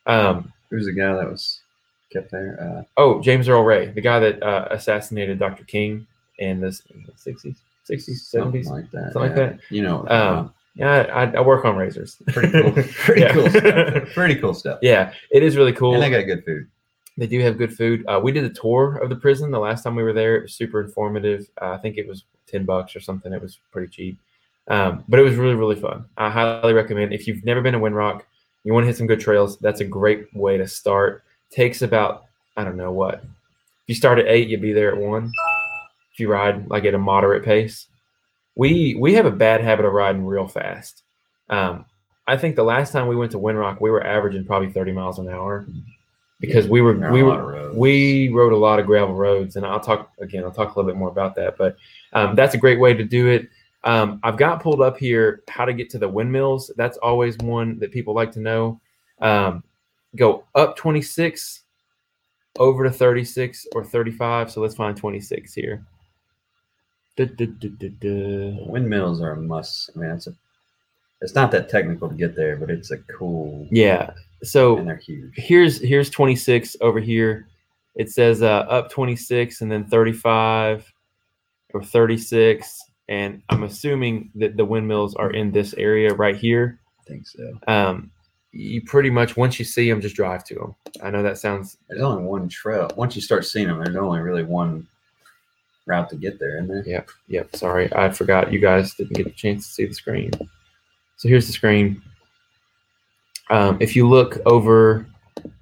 Um, 0.07 0.53
Who's 0.70 0.87
the 0.87 0.93
guy 0.93 1.12
that 1.14 1.28
was 1.31 1.61
kept 2.12 2.31
there? 2.31 2.57
Uh, 2.61 2.83
oh, 2.97 3.20
James 3.20 3.49
Earl 3.49 3.62
Ray, 3.64 3.87
the 3.91 4.01
guy 4.01 4.18
that 4.20 4.43
uh, 4.43 4.68
assassinated 4.70 5.39
Dr. 5.39 5.64
King 5.64 6.07
in 6.39 6.61
the 6.61 6.68
s- 6.68 6.83
in 6.95 7.05
the 7.05 7.12
60s, 7.12 7.57
60s, 7.89 8.16
something 8.20 8.62
70s. 8.62 8.66
like 8.70 8.91
that. 8.93 9.12
something 9.12 9.22
like 9.22 9.35
that. 9.35 9.59
You 9.68 9.83
know. 9.83 10.07
Um, 10.09 10.55
yeah, 10.81 11.03
I, 11.12 11.24
I 11.37 11.41
work 11.43 11.64
on 11.64 11.76
razors. 11.76 12.16
pretty 12.28 12.51
cool. 12.51 12.72
Pretty 13.05 13.20
Yeah. 13.20 13.33
cool 13.33 13.49
stuff. 13.51 14.09
Pretty 14.14 14.35
cool 14.37 14.55
stuff. 14.55 14.78
yeah, 14.83 15.12
it 15.31 15.43
is 15.43 15.57
really 15.57 15.72
cool. 15.72 15.95
And 15.95 16.03
they 16.03 16.11
got 16.11 16.22
good 16.26 16.45
food. 16.45 16.66
They 17.18 17.26
do 17.26 17.39
have 17.41 17.59
good 17.59 17.76
food. 17.76 18.05
Uh, 18.09 18.18
we 18.22 18.33
did 18.33 18.45
a 18.45 18.49
tour 18.51 18.97
of 18.97 19.11
the 19.11 19.16
prison 19.16 19.51
the 19.51 19.59
last 19.59 19.83
time 19.83 19.95
we 19.95 20.03
were 20.03 20.12
there. 20.14 20.37
It 20.37 20.43
was 20.43 20.55
super 20.55 20.81
informative. 20.81 21.49
Uh, 21.61 21.72
I 21.72 21.78
think 21.78 21.99
it 21.99 22.09
was 22.09 22.24
ten 22.47 22.64
bucks 22.64 22.97
or 22.97 23.01
something. 23.01 23.33
It 23.33 23.43
was 23.43 23.59
pretty 23.72 23.89
cheap, 23.93 24.18
um, 24.68 25.05
but 25.09 25.20
it 25.20 25.22
was 25.22 25.35
really 25.37 25.55
really 25.55 25.76
fun. 25.76 26.07
I 26.16 26.31
highly 26.31 26.72
recommend 26.72 27.12
if 27.12 27.26
you've 27.26 27.45
never 27.45 27.61
been 27.61 27.74
to 27.74 27.78
Windrock, 27.81 28.22
you 28.64 28.72
want 28.72 28.85
to 28.85 28.89
hit 28.89 28.97
some 28.97 29.07
good 29.07 29.20
trails. 29.20 29.59
That's 29.59 29.81
a 29.81 29.85
great 29.85 30.35
way 30.35 30.57
to 30.57 30.66
start. 30.66 31.22
Takes 31.51 31.83
about 31.83 32.24
I 32.57 32.64
don't 32.64 32.76
know 32.76 32.93
what. 32.93 33.16
If 33.22 33.89
you 33.89 33.95
start 33.97 34.18
at 34.18 34.26
eight, 34.28 34.49
you'll 34.49 34.61
be 34.62 34.72
there 34.72 34.93
at 34.95 34.97
one. 34.99 35.31
If 36.14 36.20
you 36.20 36.31
ride 36.31 36.68
like 36.70 36.85
at 36.87 36.95
a 36.95 36.99
moderate 36.99 37.45
pace, 37.45 37.87
we 38.55 38.94
we 38.98 39.14
have 39.14 39.26
a 39.26 39.30
bad 39.30 39.61
habit 39.61 39.84
of 39.84 39.92
riding 39.92 40.24
real 40.24 40.48
fast. 40.48 41.03
Um, 41.48 41.86
I 42.26 42.36
think 42.36 42.57
the 42.57 42.62
last 42.62 42.92
time 42.92 43.09
we 43.09 43.16
went 43.16 43.32
to 43.32 43.38
Windrock, 43.38 43.80
we 43.80 43.90
were 43.90 44.07
averaging 44.07 44.44
probably 44.44 44.70
thirty 44.70 44.92
miles 44.92 45.18
an 45.18 45.28
hour 45.28 45.66
because 46.40 46.66
we 46.68 46.80
were 46.80 46.94
we 47.11 47.22
were 47.22 47.30
lot 47.30 47.40
of 47.40 47.46
roads. 47.46 47.76
we 47.76 48.28
rode 48.30 48.53
a 48.53 48.57
lot 48.57 48.78
of 48.78 48.86
gravel 48.86 49.14
roads, 49.14 49.57
and 49.57 49.66
I'll 49.66 49.80
talk 49.80 50.11
again. 50.20 50.44
I'll 50.44 50.51
talk 50.51 50.74
a 50.74 50.78
little 50.78 50.90
bit 50.90 50.98
more 50.98 51.11
about 51.11 51.34
that, 51.36 51.57
but 51.57 51.76
um, 52.12 52.34
that's 52.34 52.55
a 52.55 52.59
great 52.59 52.80
way 52.80 52.94
to 52.94 53.05
do 53.05 53.28
it. 53.28 53.48
Um, 53.84 54.20
I've 54.22 54.36
got 54.36 54.62
pulled 54.62 54.82
up 54.82 54.98
here 54.98 55.42
how 55.48 55.64
to 55.64 55.72
get 55.72 55.90
to 55.90 55.98
the 55.98 56.09
windmills. 56.09 56.70
That's 56.76 56.98
always 56.98 57.36
one 57.38 57.78
that 57.78 57.92
people 57.92 58.14
like 58.14 58.32
to 58.32 58.40
know. 58.40 58.80
Um, 59.20 59.64
go 60.16 60.44
up 60.55 60.76
26, 60.76 61.62
over 62.59 62.84
to 62.84 62.90
36 62.90 63.66
or 63.74 63.84
35. 63.84 64.51
So 64.51 64.61
let's 64.61 64.74
find 64.74 64.96
26 64.96 65.55
here. 65.55 65.84
Du- 67.16 67.26
du- 67.26 67.46
du- 67.46 67.68
du- 67.70 67.88
du. 67.90 68.56
Windmills 68.66 69.20
are 69.20 69.32
a 69.32 69.36
must. 69.36 69.90
I 69.94 69.98
mean, 69.98 70.11
it's 70.11 70.26
a. 70.26 70.34
It's 71.22 71.34
not 71.34 71.50
that 71.50 71.68
technical 71.68 72.08
to 72.08 72.14
get 72.14 72.34
there, 72.34 72.56
but 72.56 72.70
it's 72.70 72.90
a 72.90 72.98
cool. 72.98 73.66
Yeah. 73.70 74.12
So 74.42 74.78
And 74.78 74.88
they're 74.88 74.96
huge. 74.96 75.32
here's 75.36 75.78
here's 75.82 76.08
26 76.08 76.76
over 76.80 76.98
here. 76.98 77.46
It 77.96 78.11
says 78.11 78.42
uh, 78.42 78.61
up 78.70 78.90
26 78.90 79.61
and 79.61 79.70
then 79.70 79.84
35 79.84 80.90
or 81.74 81.84
36, 81.84 82.80
and 83.11 83.42
I'm 83.50 83.64
assuming 83.64 84.30
that 84.36 84.56
the 84.56 84.64
windmills 84.64 85.14
are 85.16 85.30
in 85.32 85.52
this 85.52 85.74
area 85.74 86.14
right 86.14 86.36
here. 86.36 86.80
I 87.00 87.02
think 87.04 87.26
so. 87.26 87.52
Um, 87.68 88.11
you 88.52 88.80
pretty 88.82 89.11
much 89.11 89.36
once 89.36 89.58
you 89.58 89.64
see 89.66 89.90
them, 89.90 90.00
just 90.00 90.16
drive 90.16 90.42
to 90.44 90.54
them. 90.54 90.74
I 91.02 91.11
know 91.11 91.22
that 91.22 91.36
sounds 91.36 91.76
There's 91.88 92.00
only 92.00 92.22
one 92.24 92.48
trail. 92.48 92.90
Once 92.96 93.14
you 93.14 93.20
start 93.20 93.44
seeing 93.44 93.66
them, 93.68 93.82
there's 93.84 93.96
only 93.96 94.20
really 94.20 94.42
one 94.44 94.86
route 95.87 96.11
to 96.11 96.16
get 96.16 96.39
there, 96.39 96.57
isn't 96.57 96.68
there? 96.68 96.85
Yeah. 96.87 97.03
Yep. 97.28 97.57
Sorry, 97.57 97.93
I 97.95 98.11
forgot. 98.11 98.53
You 98.53 98.59
guys 98.59 98.95
didn't 98.95 99.14
get 99.14 99.26
a 99.26 99.31
chance 99.31 99.66
to 99.66 99.72
see 99.72 99.87
the 99.87 99.95
screen. 99.95 100.31
So 101.16 101.28
here's 101.28 101.47
the 101.47 101.53
screen. 101.53 102.03
Um, 103.51 103.76
if 103.81 103.97
you 103.97 104.09
look 104.09 104.39
over 104.47 105.07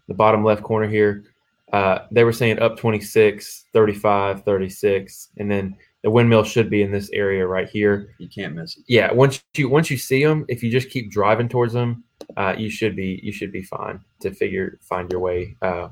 the 0.09 0.15
bottom 0.15 0.45
left 0.45 0.63
corner 0.63 0.87
here, 0.87 1.25
uh, 1.73 2.01
they 2.11 2.25
were 2.25 2.33
saying 2.33 2.59
up 2.61 2.77
26, 2.77 3.65
35, 3.73 4.45
36, 4.45 5.29
and 5.39 5.51
then 5.51 5.77
the 6.03 6.11
windmill 6.11 6.45
should 6.45 6.71
be 6.71 6.83
in 6.83 6.93
this 6.93 7.11
area 7.11 7.47
right 7.47 7.69
here. 7.69 8.15
You 8.19 8.29
can't 8.29 8.55
miss 8.55 8.77
it. 8.77 8.85
Yeah. 8.87 9.13
Once 9.13 9.43
you 9.57 9.69
once 9.69 9.91
you 9.91 9.97
see 9.97 10.25
them, 10.25 10.45
if 10.49 10.63
you 10.63 10.71
just 10.71 10.91
keep 10.91 11.11
driving 11.11 11.49
towards 11.49 11.73
them, 11.73 12.05
uh, 12.37 12.55
you 12.57 12.71
should 12.71 12.95
be 12.95 13.21
you 13.23 13.33
should 13.33 13.53
be 13.53 13.63
fine 13.63 14.01
to 14.21 14.33
figure 14.33 14.79
find 14.83 15.11
your 15.11 15.21
way 15.21 15.57
uh, 15.63 15.89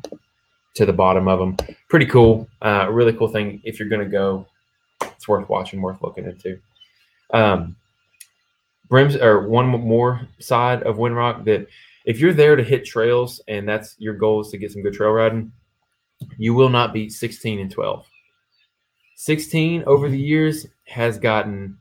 to 0.76 0.86
the 0.86 0.92
bottom 0.92 1.26
of 1.28 1.38
them. 1.38 1.56
Pretty 1.88 2.06
cool. 2.06 2.48
Uh, 2.62 2.88
really 2.90 3.12
cool 3.12 3.28
thing. 3.28 3.60
If 3.64 3.78
you're 3.78 3.88
gonna 3.88 4.04
go, 4.04 4.46
it's 5.02 5.26
worth 5.26 5.48
watching, 5.48 5.80
worth 5.82 6.02
looking 6.02 6.24
into. 6.24 6.58
Um, 7.32 7.76
Brims 8.88 9.16
or 9.16 9.48
one 9.48 9.66
more 9.66 10.28
side 10.38 10.82
of 10.84 10.96
Windrock 10.96 11.44
that 11.44 11.66
if 12.04 12.20
you're 12.20 12.32
there 12.32 12.54
to 12.54 12.62
hit 12.62 12.84
trails 12.84 13.40
and 13.48 13.68
that's 13.68 13.96
your 13.98 14.14
goal 14.14 14.40
is 14.40 14.48
to 14.50 14.58
get 14.58 14.70
some 14.70 14.82
good 14.82 14.94
trail 14.94 15.10
riding, 15.10 15.50
you 16.38 16.54
will 16.54 16.68
not 16.68 16.92
beat 16.92 17.12
16 17.12 17.58
and 17.58 17.70
12. 17.70 18.06
16 19.16 19.82
over 19.86 20.08
the 20.08 20.18
years 20.18 20.66
has 20.84 21.18
gotten 21.18 21.78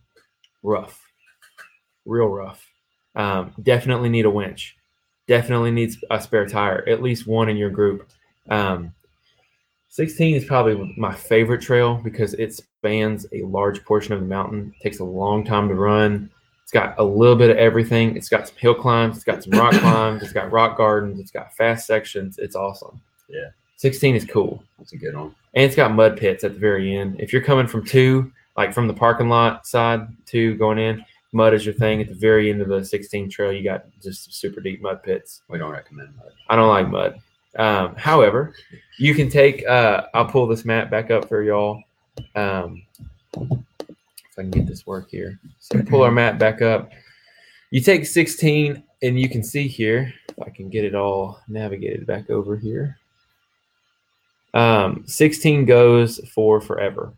rough, 0.64 1.00
real 2.06 2.28
rough. 2.28 2.66
Um, 3.16 3.54
definitely 3.62 4.10
need 4.10 4.26
a 4.26 4.30
winch. 4.30 4.76
Definitely 5.28 5.72
needs 5.72 5.98
a 6.10 6.20
spare 6.20 6.48
tire, 6.48 6.88
at 6.88 7.04
least 7.04 7.28
one 7.28 7.50
in 7.50 7.58
your 7.58 7.70
group. 7.70 8.10
Um, 8.50 8.94
16 9.90 10.36
is 10.36 10.46
probably 10.46 10.94
my 10.98 11.14
favorite 11.14 11.62
trail 11.62 12.02
because 12.04 12.34
it 12.34 12.54
spans 12.54 13.26
a 13.32 13.44
large 13.44 13.84
portion 13.86 14.14
of 14.14 14.20
the 14.20 14.26
mountain. 14.26 14.74
It 14.76 14.84
takes 14.84 15.00
a 15.00 15.06
long 15.06 15.46
time 15.46 15.70
to 15.70 15.76
run. 15.76 16.30
It's 16.64 16.72
got 16.72 16.96
a 16.98 17.04
little 17.04 17.36
bit 17.36 17.50
of 17.50 17.58
everything. 17.58 18.18
It's 18.18 18.28
got 18.28 18.48
some 18.48 18.58
hill 18.58 18.76
climbs. 18.76 19.16
It's 19.16 19.24
got 19.24 19.44
some 19.44 19.54
rock 19.54 19.74
climbs. 19.80 20.24
It's 20.24 20.34
got 20.34 20.52
rock 20.52 20.78
gardens. 20.78 21.20
It's 21.20 21.32
got 21.32 21.56
fast 21.56 21.88
sections. 21.88 22.38
It's 22.40 22.56
awesome. 22.56 23.00
Yeah. 23.30 23.50
16 23.78 24.16
is 24.16 24.26
cool. 24.26 24.64
That's 24.78 24.94
a 24.94 24.98
good 24.98 25.16
one. 25.16 25.36
And 25.54 25.64
it's 25.64 25.76
got 25.76 25.94
mud 25.94 26.18
pits 26.18 26.44
at 26.44 26.54
the 26.54 26.60
very 26.60 26.96
end. 26.96 27.20
If 27.20 27.32
you're 27.32 27.42
coming 27.42 27.68
from 27.68 27.86
two, 27.86 28.32
like 28.58 28.74
from 28.74 28.88
the 28.88 28.94
parking 28.94 29.30
lot 29.30 29.66
side, 29.68 30.08
two 30.26 30.56
going 30.56 30.78
in, 30.78 31.06
mud 31.32 31.54
is 31.54 31.66
your 31.66 31.76
thing. 31.76 32.02
At 32.02 32.10
the 32.10 32.16
very 32.16 32.50
end 32.50 32.62
of 32.62 32.68
the 32.68 32.84
16 32.84 33.30
trail, 33.30 33.54
you 33.54 33.64
got 33.64 33.86
just 34.02 34.34
super 34.34 34.60
deep 34.60 34.82
mud 34.82 35.04
pits. 35.04 35.42
We 35.48 35.58
don't 35.58 35.72
recommend 35.72 36.16
mud. 36.18 36.32
I 36.50 36.56
don't 36.56 36.70
like 36.70 36.90
mud. 36.90 37.22
Um, 37.58 37.96
however, 37.96 38.54
you 38.98 39.14
can 39.14 39.30
take. 39.30 39.66
Uh, 39.66 40.08
I'll 40.14 40.26
pull 40.26 40.48
this 40.48 40.66
map 40.66 40.90
back 40.90 41.12
up 41.12 41.28
for 41.28 41.42
y'all. 41.44 41.82
Um, 42.36 42.84
if 43.34 44.40
I 44.40 44.42
can 44.42 44.52
get 44.52 44.68
this 44.68 44.86
work 44.86 45.10
here. 45.10 45.40
So 45.60 45.82
pull 45.84 46.04
our 46.04 46.12
map 46.12 46.38
back 46.38 46.62
up. 46.62 46.92
You 47.72 47.82
take 47.82 48.06
16, 48.06 48.84
and 49.02 49.20
you 49.20 49.30
can 49.30 49.44
see 49.44 49.68
here. 49.68 50.14
If 50.30 50.44
I 50.46 50.50
can 50.50 50.70
get 50.70 50.84
it 50.84 50.96
all 50.96 51.42
navigated 51.48 52.06
back 52.06 52.30
over 52.30 52.58
here. 52.58 52.98
Um, 54.54 55.04
16 55.06 55.66
goes 55.66 56.20
for 56.34 56.62
forever. 56.62 57.14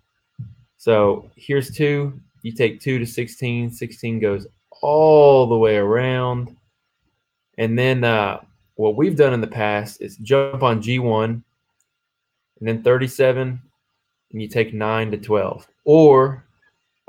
So 0.78 1.30
here's 1.36 1.72
two. 1.72 2.20
You 2.42 2.52
take 2.52 2.80
two 2.80 3.00
to 3.00 3.06
16. 3.06 3.72
16 3.72 4.20
goes 4.20 4.48
all 4.82 5.48
the 5.48 5.58
way 5.58 5.78
around. 5.78 6.56
And 7.58 7.78
then 7.78 8.04
uh, 8.04 8.42
what 8.78 8.96
we've 8.96 9.16
done 9.16 9.34
in 9.34 9.42
the 9.42 9.48
past 9.48 10.02
is 10.02 10.18
jump 10.18 10.64
on 10.64 10.82
G1 10.82 11.24
and 12.60 12.68
then 12.68 12.84
37, 12.84 13.62
and 14.32 14.42
you 14.42 14.48
take 14.48 14.74
9 14.74 15.12
to 15.12 15.18
12. 15.18 15.68
Or 15.84 16.46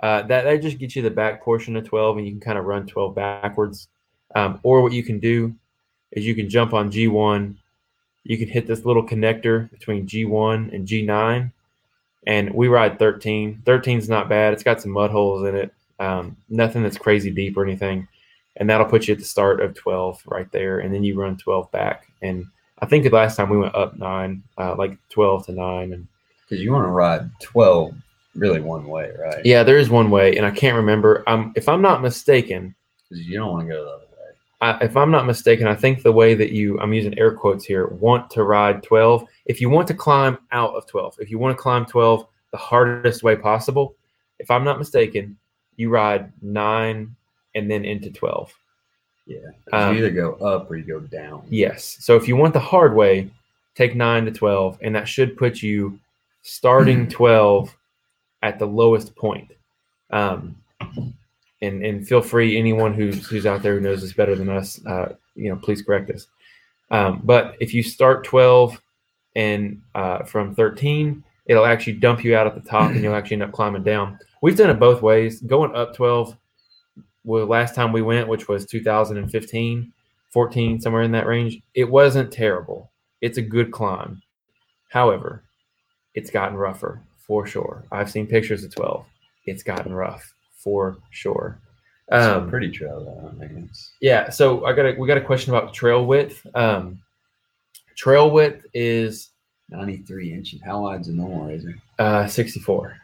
uh, 0.03 0.23
that, 0.23 0.45
that 0.45 0.63
just 0.63 0.79
gets 0.79 0.97
you 0.97 1.03
the 1.03 1.11
back 1.11 1.43
portion 1.43 1.77
of 1.77 1.85
12, 1.85 2.19
and 2.19 2.27
you 2.27 2.33
can 2.33 2.41
kind 2.41 2.59
of 2.59 2.65
run 2.65 2.87
12 2.87 3.15
backwards. 3.15 3.89
Um, 4.35 4.61
or 4.63 4.83
what 4.83 4.93
you 4.93 5.03
can 5.03 5.21
do 5.21 5.55
is 6.13 6.27
you 6.27 6.35
can 6.35 6.49
jump 6.49 6.73
on 6.73 6.91
G1. 6.91 7.55
You 8.25 8.39
can 8.39 8.49
hit 8.49 8.67
this 8.67 8.85
little 8.85 9.07
connector 9.07 9.71
between 9.71 10.07
G1 10.07 10.75
and 10.75 10.89
G9, 10.89 11.53
and 12.27 12.55
we 12.55 12.69
ride 12.69 12.99
13. 12.99 13.63
13 13.65 13.99
is 13.99 14.09
not 14.09 14.29
bad. 14.29 14.55
It's 14.55 14.63
got 14.63 14.81
some 14.81 14.91
mud 14.91 15.11
holes 15.11 15.47
in 15.47 15.55
it, 15.55 15.75
um, 15.99 16.37
nothing 16.49 16.83
that's 16.83 16.99
crazy 16.99 17.31
deep 17.31 17.57
or 17.59 17.65
anything 17.65 18.09
and 18.59 18.69
that'll 18.69 18.87
put 18.87 19.09
you 19.09 19.13
at 19.13 19.19
the 19.19 19.25
start 19.25 19.61
of 19.61 19.75
12 19.75 20.23
right 20.27 20.51
there 20.53 20.81
and 20.81 20.93
then 20.93 21.03
you 21.03 21.19
run 21.19 21.37
12 21.37 21.71
back 21.73 22.07
and 22.23 22.45
i 22.81 22.87
think 22.87 23.05
the 23.05 23.11
last 23.11 23.37
time 23.37 23.49
we 23.49 23.57
went 23.59 23.75
up 23.75 23.97
nine 23.99 24.43
uh, 24.59 24.75
like 24.77 24.97
12 25.09 25.47
to 25.47 25.53
9 25.53 25.93
and 25.95 26.07
Because 26.43 26.63
you 26.63 26.73
want 26.73 26.85
to 26.85 26.91
ride 26.91 27.31
12 27.41 27.95
really 28.35 28.61
one 28.61 28.87
way, 28.87 29.11
right? 29.19 29.45
yeah 29.45 29.63
there 29.63 29.79
is 29.79 29.89
one 29.91 30.11
way 30.11 30.37
and 30.37 30.45
i 30.47 30.51
can't 30.51 30.77
remember 30.77 31.25
um, 31.27 31.53
if 31.57 31.69
i'm 31.69 31.83
not 31.83 32.03
mistaken 32.03 32.75
Because 33.09 33.27
you 33.27 33.39
don't 33.39 33.51
want 33.53 33.67
to 33.67 33.73
go 33.75 33.85
the 33.85 33.91
other 33.91 34.05
way. 34.05 34.31
I, 34.61 34.85
if 34.85 34.97
i'm 34.97 35.11
not 35.11 35.27
mistaken 35.27 35.67
i 35.67 35.75
think 35.75 36.03
the 36.03 36.13
way 36.13 36.35
that 36.35 36.53
you 36.53 36.79
i'm 36.81 36.93
using 36.93 37.19
air 37.19 37.33
quotes 37.35 37.65
here 37.65 37.87
want 37.89 38.31
to 38.31 38.45
ride 38.45 38.83
12 38.83 39.25
if 39.47 39.61
you 39.61 39.71
want 39.71 39.89
to 39.89 39.95
climb 39.95 40.39
out 40.53 40.75
of 40.75 40.87
12 40.87 41.17
if 41.21 41.31
you 41.31 41.39
want 41.39 41.57
to 41.57 41.63
climb 41.63 41.85
12 41.87 42.27
the 42.51 42.57
hardest 42.59 43.23
way 43.23 43.35
possible 43.37 43.95
if 44.39 44.51
i'm 44.51 44.65
not 44.65 44.79
mistaken 44.79 45.37
you 45.77 45.91
ride 45.91 46.33
9 46.43 47.15
and 47.59 47.71
then 47.71 47.85
into 47.85 48.11
12 48.11 48.55
Yeah. 49.27 49.39
Um, 49.73 49.93
you 49.95 49.99
either 49.99 50.11
go 50.11 50.33
up 50.35 50.71
or 50.71 50.77
you 50.77 50.85
go 50.85 51.01
down. 51.01 51.47
Yes. 51.51 51.99
So 52.01 52.17
if 52.17 52.27
you 52.27 52.37
want 52.37 52.55
the 52.55 52.61
hard 52.61 52.95
way, 52.95 53.31
take 53.75 53.95
9 53.95 54.25
to 54.25 54.31
12, 54.31 54.79
and 54.83 54.95
that 54.95 55.07
should 55.07 55.37
put 55.37 55.63
you 55.63 55.99
starting 56.43 57.09
12 57.11 57.75
at 58.43 58.59
the 58.59 58.67
lowest 58.67 59.15
point. 59.17 59.51
Um, 60.11 60.57
and, 61.61 61.85
and 61.85 62.07
feel 62.07 62.23
free, 62.23 62.57
anyone 62.57 62.95
who's, 62.95 63.27
who's 63.27 63.45
out 63.45 63.63
there 63.63 63.75
who 63.75 63.81
knows 63.81 64.01
this 64.01 64.13
better 64.13 64.37
than 64.37 64.49
us, 64.49 64.81
uh, 64.87 65.15
you 65.35 65.51
know, 65.51 65.57
please 65.57 65.83
correct 65.83 66.11
us. 66.11 66.27
Um, 66.91 67.21
but 67.25 67.57
if 67.61 67.75
you 67.75 67.83
start 67.83 68.25
12 68.25 68.81
and 69.37 69.83
uh, 69.95 70.23
from 70.23 70.55
13, 70.55 71.23
it'll 71.47 71.67
actually 71.67 71.95
dump 71.95 72.25
you 72.25 72.37
out 72.37 72.47
at 72.47 72.55
the 72.55 72.69
top 72.69 72.91
and 72.91 73.03
you'll 73.03 73.15
actually 73.15 73.35
end 73.35 73.43
up 73.43 73.53
climbing 73.53 73.83
down. 73.83 74.19
We've 74.41 74.57
done 74.57 74.71
it 74.71 74.79
both 74.79 75.03
ways. 75.03 75.41
Going 75.41 75.75
up 75.75 75.95
12, 75.95 76.37
well, 77.29 77.47
last 77.47 77.75
time 77.75 77.93
we 77.93 78.01
went, 78.03 78.27
which 78.29 78.49
was 78.49 78.65
2015, 78.65 79.93
14, 80.31 80.81
somewhere 80.81 81.03
in 81.03 81.13
that 81.13 81.27
range, 81.27 81.61
it 81.75 81.85
wasn't 81.91 82.33
terrible. 82.33 82.91
It's 83.21 83.37
a 83.39 83.43
good 83.43 83.71
climb. 83.71 84.23
However, 84.89 85.43
it's 86.15 86.31
gotten 86.31 86.57
rougher 86.57 87.03
for 87.19 87.47
sure. 87.47 87.85
I've 87.93 88.11
seen 88.11 88.27
pictures 88.27 88.65
of 88.65 88.75
12. 88.75 89.05
It's 89.45 89.63
gotten 89.63 89.93
rough 89.93 90.33
for 90.57 90.97
sure. 91.11 91.59
It's 92.11 92.25
Um, 92.27 92.49
pretty 92.49 92.71
trail 92.71 93.05
though. 93.05 93.29
I 93.29 93.33
mean, 93.53 93.69
it's 93.71 93.93
yeah, 94.01 94.31
so 94.31 94.65
I 94.65 94.73
got 94.73 94.87
a 94.87 94.93
we 94.99 95.07
got 95.07 95.19
a 95.19 95.27
question 95.31 95.55
about 95.55 95.75
trail 95.75 96.07
width. 96.07 96.47
Um, 96.55 97.03
trail 97.97 98.31
width 98.31 98.65
is 98.73 99.29
93 99.69 100.33
inches. 100.33 100.63
How 100.65 100.81
wide's 100.85 101.09
a 101.09 101.13
normal 101.13 101.45
razor? 101.45 101.75
uh, 101.99 102.27
64. 102.27 102.97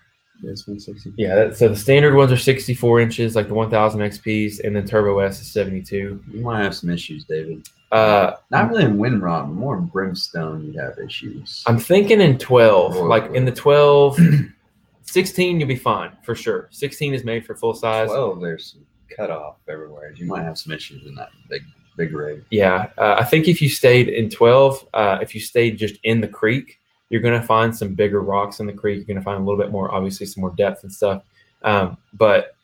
This 0.43 0.67
one 0.67 0.79
60. 0.81 1.13
Yeah, 1.17 1.35
that, 1.37 1.57
so 1.57 1.69
the 1.69 1.77
standard 1.77 2.15
ones 2.15 2.33
are 2.33 2.37
64 2.37 3.01
inches, 3.01 3.37
like 3.37 3.49
the 3.49 3.55
1000 3.55 4.01
XPs, 4.01 4.61
and 4.65 4.75
then 4.75 4.87
Turbo 4.87 5.21
S 5.21 5.41
is 5.41 5.51
72. 5.53 6.23
You 6.31 6.41
might 6.41 6.63
have 6.63 6.75
some 6.75 6.91
issues, 6.91 7.25
David. 7.25 7.69
Uh, 7.93 8.33
Not 8.51 8.71
really 8.71 8.85
in 8.85 8.97
Windrock, 8.99 9.47
but 9.47 9.55
more 9.55 9.77
in 9.79 9.87
Brimstone. 9.87 10.65
you'd 10.67 10.77
have 10.77 10.99
issues. 10.99 11.63
I'm 11.67 11.79
thinking 11.79 12.21
in 12.21 12.39
12, 12.39 12.95
Royal 12.97 13.09
like 13.09 13.33
in 13.35 13.45
the 13.45 13.53
12, 13.53 14.19
16, 15.03 15.61
you'll 15.61 15.69
be 15.69 15.77
fine 15.77 16.11
for 16.25 16.35
sure. 16.35 16.69
16 16.73 17.15
is 17.15 17.25
made 17.25 17.47
for 17.47 17.55
full 17.55 17.75
size. 17.75 18.09
12, 18.09 18.41
there's 18.41 18.73
some 18.73 18.85
cutoff 19.17 19.57
everywhere. 19.69 20.13
You 20.17 20.27
might 20.27 20.43
have 20.43 20.59
some 20.59 20.73
issues 20.73 21.07
in 21.07 21.15
that 21.15 21.29
big, 21.49 21.63
big 21.97 22.13
rig. 22.13 22.45
Yeah, 22.51 22.91
uh, 22.99 23.17
I 23.19 23.25
think 23.25 23.47
if 23.47 23.63
you 23.63 23.69
stayed 23.69 24.09
in 24.09 24.29
12, 24.29 24.89
uh, 24.93 25.19
if 25.23 25.35
you 25.35 25.41
stayed 25.41 25.79
just 25.79 25.97
in 26.03 26.21
the 26.21 26.29
creek, 26.29 26.81
you're 27.11 27.21
going 27.21 27.39
to 27.41 27.47
find 27.47 27.75
some 27.75 27.95
bigger 27.95 28.21
rocks 28.21 28.61
in 28.61 28.67
the 28.67 28.73
creek. 28.73 28.97
You're 28.99 29.07
going 29.07 29.19
to 29.19 29.23
find 29.23 29.41
a 29.41 29.45
little 29.45 29.61
bit 29.61 29.71
more, 29.71 29.95
obviously, 29.95 30.27
some 30.27 30.41
more 30.41 30.55
depth 30.57 30.83
and 30.83 30.93
stuff. 30.93 31.23
Um, 31.63 31.97
but 32.13 32.57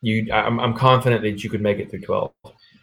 you, 0.00 0.32
I'm, 0.32 0.60
I'm 0.60 0.74
confident 0.74 1.22
that 1.22 1.42
you 1.42 1.50
could 1.50 1.62
make 1.62 1.78
it 1.78 1.90
through 1.90 2.00
12. 2.00 2.32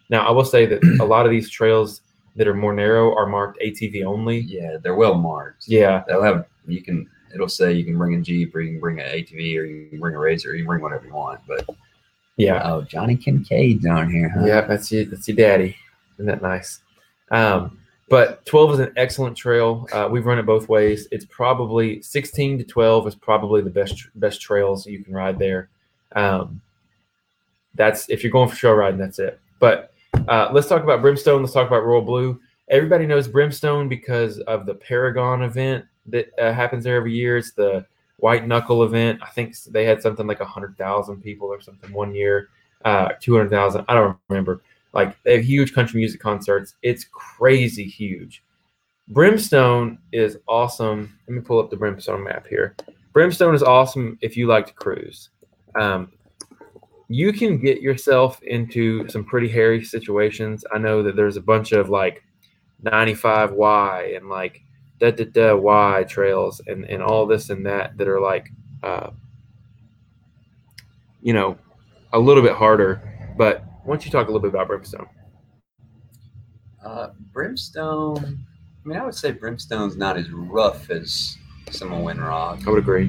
Now, 0.10 0.28
I 0.28 0.32
will 0.32 0.46
say 0.46 0.66
that 0.66 0.84
a 1.00 1.06
lot 1.06 1.26
of 1.26 1.32
these 1.32 1.50
trails 1.50 2.02
that 2.36 2.48
are 2.48 2.54
more 2.54 2.74
narrow 2.74 3.16
are 3.16 3.26
marked 3.26 3.60
ATV 3.62 4.04
only. 4.04 4.40
Yeah, 4.40 4.78
they're 4.82 4.96
well 4.96 5.16
marked. 5.16 5.68
Yeah, 5.68 6.04
They'll 6.08 6.24
have, 6.24 6.46
you 6.68 6.82
can, 6.82 7.10
it'll 7.34 7.50
say 7.50 7.74
you 7.74 7.86
can 7.86 7.98
bring 7.98 8.16
a 8.16 8.22
Jeep 8.22 8.56
or 8.56 8.62
you 8.62 8.72
can 8.72 8.80
bring 8.80 9.00
an 9.00 9.06
ATV 9.06 9.58
or 9.58 9.66
you 9.66 9.90
can 9.90 10.00
bring 10.00 10.16
a 10.16 10.20
Razor 10.20 10.50
or 10.50 10.54
you 10.54 10.64
can 10.64 10.68
bring 10.68 10.82
whatever 10.82 11.06
you 11.06 11.14
want. 11.14 11.42
But, 11.48 11.68
yeah, 12.38 12.62
oh, 12.64 12.82
Johnny 12.82 13.16
Kincaid's 13.16 13.86
on 13.86 14.10
here, 14.10 14.30
huh? 14.30 14.46
yeah. 14.46 14.62
That's 14.62 14.92
you. 14.92 15.06
That's 15.06 15.28
your 15.28 15.38
daddy. 15.38 15.76
Isn't 16.16 16.28
that 16.28 16.42
nice? 16.42 16.80
Um, 17.30 17.78
but 18.12 18.46
12 18.46 18.74
is 18.74 18.80
an 18.80 18.94
excellent 18.98 19.38
trail. 19.38 19.88
Uh, 19.94 20.06
we've 20.12 20.26
run 20.26 20.38
it 20.38 20.46
both 20.46 20.68
ways. 20.68 21.08
It's 21.14 21.24
probably 21.24 22.02
16 22.02 22.58
to 22.58 22.64
12 22.66 23.08
is 23.08 23.16
probably 23.16 23.62
the 23.62 23.70
best 23.70 24.10
best 24.16 24.42
trails 24.42 24.86
you 24.86 25.02
can 25.02 25.14
ride 25.14 25.40
there. 25.40 25.70
Um, 26.12 26.60
that's 27.74 28.10
if 28.10 28.22
you're 28.22 28.32
going 28.34 28.50
for 28.50 28.56
trail 28.58 28.74
riding, 28.74 29.00
that's 29.00 29.18
it. 29.18 29.40
But 29.60 29.94
uh, 30.28 30.50
let's 30.52 30.68
talk 30.68 30.84
about 30.84 31.02
Brimstone. 31.02 31.42
Let's 31.42 31.54
talk 31.54 31.68
about 31.68 31.86
Royal 31.86 32.02
Blue. 32.02 32.38
Everybody 32.68 33.06
knows 33.06 33.30
Brimstone 33.30 33.88
because 33.88 34.40
of 34.40 34.66
the 34.66 34.76
Paragon 34.76 35.44
event 35.44 35.86
that 36.08 36.38
uh, 36.38 36.52
happens 36.52 36.84
there 36.84 36.98
every 36.98 37.14
year. 37.14 37.38
It's 37.38 37.54
the 37.54 37.86
White 38.18 38.46
Knuckle 38.46 38.84
event. 38.84 39.22
I 39.24 39.30
think 39.30 39.58
they 39.70 39.86
had 39.86 40.02
something 40.02 40.28
like 40.28 40.42
100,000 40.42 41.22
people 41.22 41.48
or 41.48 41.62
something 41.62 41.94
one 41.94 42.14
year, 42.14 42.50
uh, 42.84 43.14
200,000. 43.22 43.86
I 43.88 43.94
don't 43.94 44.18
remember. 44.28 44.62
Like 44.94 45.16
they 45.24 45.36
have 45.36 45.46
huge 45.46 45.74
country 45.74 46.00
music 46.00 46.20
concerts. 46.20 46.76
It's 46.82 47.06
crazy 47.06 47.86
huge. 47.86 48.44
Brimstone 49.08 49.98
is 50.12 50.38
awesome. 50.48 51.18
Let 51.28 51.36
me 51.36 51.42
pull 51.42 51.60
up 51.60 51.70
the 51.70 51.78
Brimstone 51.78 52.24
map 52.24 52.48
here. 52.48 52.76
Brimstone 53.14 53.54
is 53.54 53.64
awesome 53.64 54.18
if 54.22 54.38
you 54.38 54.48
like 54.48 54.68
to 54.68 54.74
cruise. 54.74 55.30
Um, 55.80 56.12
you 57.10 57.34
can 57.34 57.60
get 57.60 57.82
yourself 57.82 58.42
into 58.44 59.08
some 59.10 59.26
pretty 59.26 59.50
hairy 59.50 59.84
situations. 59.84 60.64
I 60.74 60.78
know 60.78 61.04
that 61.04 61.18
there's 61.18 61.36
a 61.36 61.42
bunch 61.42 61.74
of 61.74 61.90
like 61.90 62.24
95Y 62.86 64.16
and 64.16 64.30
like 64.30 64.62
da 65.00 65.12
da 65.12 65.26
da 65.26 65.56
Y 65.56 66.06
trails 66.08 66.62
and, 66.68 66.86
and 66.86 67.04
all 67.04 67.26
this 67.26 67.50
and 67.50 67.66
that 67.66 67.98
that 67.98 68.08
are 68.08 68.22
like, 68.22 68.50
uh, 68.82 69.10
you 71.22 71.34
know, 71.34 71.58
a 72.14 72.20
little 72.20 72.44
bit 72.44 72.54
harder. 72.54 73.34
But 73.38 73.66
why 73.84 73.96
don't 73.96 74.06
you 74.06 74.12
talk 74.12 74.28
a 74.28 74.32
little 74.32 74.42
bit 74.42 74.54
about 74.54 74.68
Brimstone? 74.68 75.08
Uh, 76.84 77.10
Brimstone, 77.32 78.40
I 78.84 78.88
mean, 78.88 78.98
I 78.98 79.06
would 79.06 79.16
say 79.16 79.32
Brimstone's 79.32 79.96
not 79.96 80.18
as 80.18 80.30
rough 80.32 80.90
as 80.90 81.38
some 81.70 81.92
of 81.94 82.00
Windrock. 82.00 82.68
I 82.68 82.70
would 82.70 82.80
agree. 82.80 83.06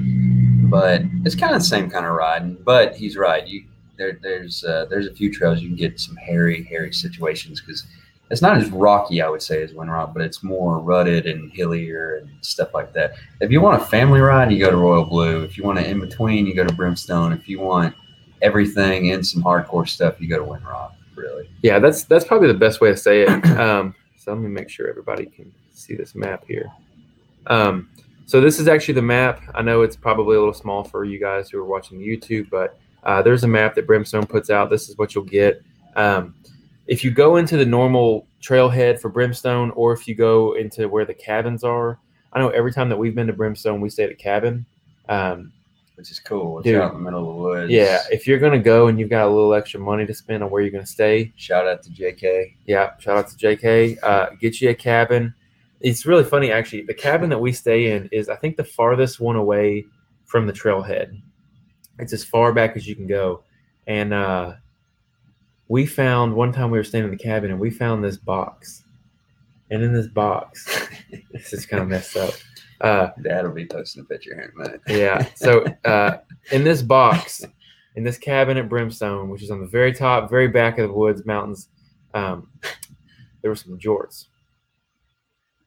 but 0.69 1.01
it's 1.25 1.35
kind 1.35 1.53
of 1.53 1.61
the 1.61 1.67
same 1.67 1.89
kind 1.89 2.05
of 2.05 2.13
riding. 2.13 2.57
But 2.63 2.95
he's 2.95 3.17
right. 3.17 3.45
You 3.47 3.65
there, 3.97 4.19
there's 4.21 4.63
uh, 4.63 4.85
there's 4.89 5.07
a 5.07 5.13
few 5.13 5.31
trails 5.31 5.61
you 5.61 5.69
can 5.69 5.77
get 5.77 5.99
some 5.99 6.15
hairy, 6.15 6.63
hairy 6.63 6.93
situations 6.93 7.61
because 7.61 7.85
it's 8.31 8.41
not 8.41 8.57
as 8.57 8.69
rocky, 8.71 9.21
I 9.21 9.29
would 9.29 9.41
say, 9.41 9.61
as 9.61 9.73
Windrock, 9.73 10.13
but 10.13 10.23
it's 10.23 10.43
more 10.43 10.79
rutted 10.79 11.27
and 11.27 11.51
hillier 11.51 12.15
and 12.15 12.29
stuff 12.41 12.73
like 12.73 12.93
that. 12.93 13.13
If 13.41 13.51
you 13.51 13.61
want 13.61 13.81
a 13.81 13.85
family 13.85 14.21
ride, 14.21 14.51
you 14.51 14.59
go 14.59 14.71
to 14.71 14.77
Royal 14.77 15.05
Blue. 15.05 15.43
If 15.43 15.57
you 15.57 15.63
want 15.63 15.79
an 15.79 15.85
in 15.85 15.99
between, 15.99 16.47
you 16.47 16.55
go 16.55 16.63
to 16.63 16.73
Brimstone. 16.73 17.33
If 17.33 17.47
you 17.47 17.59
want 17.59 17.95
everything 18.43 19.11
and 19.11 19.25
some 19.25 19.41
hardcore 19.41 19.87
stuff, 19.87 20.21
you 20.21 20.27
go 20.27 20.37
to 20.37 20.45
Windrock. 20.45 20.91
Really, 21.15 21.49
Yeah, 21.61 21.79
that's 21.79 22.03
that's 22.03 22.25
probably 22.25 22.47
the 22.47 22.53
best 22.53 22.81
way 22.81 22.89
to 22.89 22.97
say 22.97 23.23
it. 23.23 23.29
Um, 23.57 23.95
so 24.17 24.31
let 24.33 24.41
me 24.41 24.49
make 24.49 24.69
sure 24.69 24.87
everybody 24.87 25.25
can 25.25 25.51
see 25.71 25.95
this 25.95 26.15
map 26.15 26.45
here. 26.47 26.71
Um, 27.47 27.89
so 28.25 28.39
this 28.39 28.59
is 28.59 28.67
actually 28.67 28.93
the 28.93 29.01
map. 29.01 29.41
I 29.53 29.61
know 29.61 29.81
it's 29.81 29.97
probably 29.97 30.37
a 30.37 30.39
little 30.39 30.53
small 30.53 30.83
for 30.83 31.03
you 31.03 31.19
guys 31.19 31.49
who 31.49 31.59
are 31.59 31.65
watching 31.65 31.99
YouTube, 31.99 32.49
but 32.49 32.79
uh, 33.03 33.21
there's 33.21 33.43
a 33.43 33.47
map 33.47 33.75
that 33.75 33.85
Brimstone 33.85 34.25
puts 34.25 34.49
out. 34.49 34.69
This 34.69 34.89
is 34.89 34.97
what 34.97 35.13
you'll 35.13 35.25
get. 35.25 35.61
Um, 35.95 36.35
if 36.87 37.03
you 37.03 37.11
go 37.11 37.35
into 37.35 37.57
the 37.57 37.65
normal 37.65 38.25
trailhead 38.41 38.99
for 38.99 39.09
Brimstone, 39.09 39.71
or 39.71 39.93
if 39.93 40.07
you 40.07 40.15
go 40.15 40.53
into 40.53 40.87
where 40.87 41.05
the 41.05 41.13
cabins 41.13 41.63
are, 41.63 41.99
I 42.31 42.39
know 42.39 42.49
every 42.49 42.71
time 42.71 42.89
that 42.89 42.97
we've 42.97 43.13
been 43.13 43.27
to 43.27 43.33
Brimstone, 43.33 43.81
we 43.81 43.89
stay 43.89 44.05
at 44.05 44.09
a 44.09 44.15
cabin. 44.15 44.65
Um, 45.09 45.51
which 45.95 46.11
is 46.11 46.19
cool. 46.19 46.59
It's 46.59 46.65
Dude. 46.65 46.75
out 46.81 46.91
in 46.93 46.97
the 46.97 47.03
middle 47.03 47.29
of 47.29 47.35
the 47.35 47.41
woods. 47.41 47.71
yeah, 47.71 47.99
if 48.11 48.27
you're 48.27 48.39
gonna 48.39 48.59
go 48.59 48.87
and 48.87 48.99
you've 48.99 49.09
got 49.09 49.27
a 49.27 49.29
little 49.29 49.53
extra 49.53 49.79
money 49.79 50.05
to 50.05 50.13
spend 50.13 50.43
on 50.43 50.49
where 50.49 50.61
you're 50.61 50.71
gonna 50.71 50.85
stay, 50.85 51.31
Shout 51.35 51.67
out 51.67 51.83
to 51.83 51.89
JK. 51.89 52.55
Yeah, 52.65 52.97
shout 52.99 53.17
out 53.17 53.27
to 53.29 53.37
JK. 53.37 53.97
Uh, 54.03 54.29
get 54.39 54.59
you 54.61 54.69
a 54.69 54.73
cabin. 54.75 55.33
It's 55.81 56.05
really 56.05 56.23
funny, 56.23 56.51
actually. 56.51 56.83
The 56.83 56.93
cabin 56.93 57.29
that 57.29 57.39
we 57.39 57.51
stay 57.51 57.91
in 57.91 58.07
is, 58.11 58.29
I 58.29 58.35
think, 58.37 58.55
the 58.55 58.63
farthest 58.63 59.19
one 59.19 59.35
away 59.35 59.85
from 60.25 60.47
the 60.47 60.53
trailhead. 60.53 61.21
It's 61.99 62.13
as 62.13 62.23
far 62.23 62.53
back 62.53 62.75
as 62.77 62.87
you 62.87 62.95
can 62.95 63.05
go. 63.05 63.43
And 63.85 64.13
uh, 64.13 64.53
we 65.67 65.85
found 65.85 66.33
one 66.33 66.53
time 66.53 66.71
we 66.71 66.77
were 66.77 66.83
staying 66.83 67.03
in 67.03 67.11
the 67.11 67.17
cabin 67.17 67.51
and 67.51 67.59
we 67.59 67.69
found 67.69 68.03
this 68.03 68.17
box. 68.17 68.83
And 69.69 69.83
in 69.83 69.93
this 69.93 70.07
box, 70.07 70.87
this 71.31 71.51
is 71.51 71.65
kind 71.65 71.83
of 71.83 71.89
messed 71.89 72.15
up. 72.15 72.33
Uh, 72.83 73.11
Dad 73.21 73.45
will 73.45 73.51
be 73.53 73.65
posting 73.65 74.01
a 74.01 74.05
picture 74.05 74.35
here 74.35 74.51
in 74.55 74.61
a 74.61 74.63
minute. 74.63 74.81
yeah. 74.87 75.25
So 75.35 75.63
uh, 75.85 76.17
in 76.51 76.63
this 76.63 76.81
box, 76.81 77.43
in 77.95 78.03
this 78.03 78.17
cabin 78.17 78.57
at 78.57 78.67
Brimstone, 78.69 79.29
which 79.29 79.41
is 79.41 79.49
on 79.51 79.61
the 79.61 79.67
very 79.67 79.93
top, 79.93 80.29
very 80.29 80.47
back 80.49 80.77
of 80.77 80.89
the 80.89 80.93
woods, 80.93 81.25
mountains, 81.25 81.69
um, 82.13 82.49
there 83.41 83.49
were 83.49 83.55
some 83.55 83.77
jorts. 83.79 84.25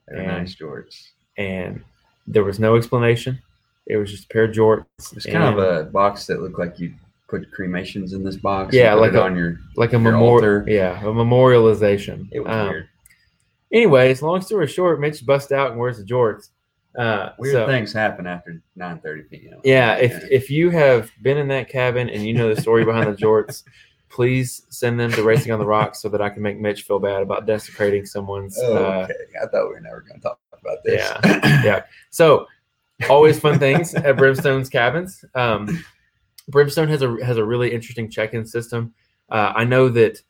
They're 0.09 0.19
And- 0.19 0.29
nice 0.29 0.55
George. 0.55 1.13
and 1.39 1.83
there 2.27 2.45
was 2.45 2.59
no 2.61 2.77
explanation. 2.77 3.41
It 3.87 3.97
was 3.97 4.11
just 4.11 4.25
a 4.25 4.29
pair 4.29 4.45
of 4.45 4.51
jorts. 4.51 4.85
It's 5.15 5.27
kind 5.27 5.45
of 5.45 5.59
a 5.59 5.85
box 5.85 6.27
that 6.27 6.41
looked 6.43 6.59
like 6.59 6.79
you 6.81 6.93
put 7.29 7.51
cremations 7.53 8.13
in 8.13 8.25
this 8.25 8.37
box. 8.37 8.75
Yeah, 8.75 8.95
like 8.95 9.13
a- 9.15 9.23
on 9.23 9.37
your. 9.37 9.59
like 9.77 9.93
a 9.93 9.99
memorial. 9.99 10.69
Yeah, 10.69 11.01
a 11.01 11.05
memorialization. 11.07 12.29
It 12.33 12.41
was 12.41 12.53
Um, 12.53 12.69
weird. 12.69 12.89
Anyways, 13.73 14.23
long 14.23 14.41
story 14.43 14.67
short, 14.67 15.01
Mitch 15.01 15.25
busts 15.25 15.51
out 15.53 15.71
and 15.71 15.81
wears 15.81 15.99
the 15.99 16.05
jorts. 16.05 16.51
Uh, 16.97 17.33
Weird 17.39 17.53
so- 17.53 17.67
things 17.67 17.93
happen 17.93 18.27
after 18.27 18.63
9:30 18.79 19.31
p.m. 19.31 19.61
Yeah, 19.65 19.97
if 19.97 20.25
if 20.31 20.51
you 20.51 20.71
have 20.71 21.11
been 21.23 21.37
in 21.37 21.49
that 21.49 21.69
cabin 21.69 22.09
and 22.09 22.25
you 22.25 22.33
know 22.33 22.55
the 22.55 22.61
story 22.61 22.85
behind 22.85 23.07
the 23.13 23.17
jorts, 23.17 23.65
please 24.09 24.63
send 24.71 24.99
them 24.99 25.13
to 25.13 25.23
Racing 25.23 25.53
on 25.53 25.59
the 25.59 25.67
Rocks 25.67 26.01
so 26.01 26.09
that 26.09 26.23
I 26.23 26.31
can 26.31 26.43
make 26.43 26.59
Mitch 26.59 26.83
feel 26.83 26.99
bad 26.99 27.23
about 27.23 27.47
desecrating 27.47 28.07
someone's. 28.07 28.59
Oh, 28.59 28.77
uh, 28.77 29.05
okay. 29.05 29.15
I 29.43 29.47
thought 29.47 29.69
we 29.69 29.75
were 29.75 29.81
never 29.81 30.01
going 30.01 30.21
to 30.21 30.23
talk 30.23 30.39
about 30.53 30.79
this. 30.85 31.13
Yeah, 31.25 31.63
yeah. 31.65 31.83
So, 32.11 32.47
always 33.11 33.39
fun 33.39 33.59
things 33.59 33.95
at 33.95 34.17
Brimstone's 34.17 34.69
cabins. 34.69 35.25
Um, 35.35 35.85
Brimstone 36.49 36.89
has 36.89 37.03
a 37.03 37.17
has 37.25 37.37
a 37.37 37.45
really 37.45 37.73
interesting 37.73 38.11
check-in 38.11 38.47
system. 38.47 38.95
Uh, 39.29 39.53
I 39.55 39.65
know 39.65 39.89
that 39.91 40.23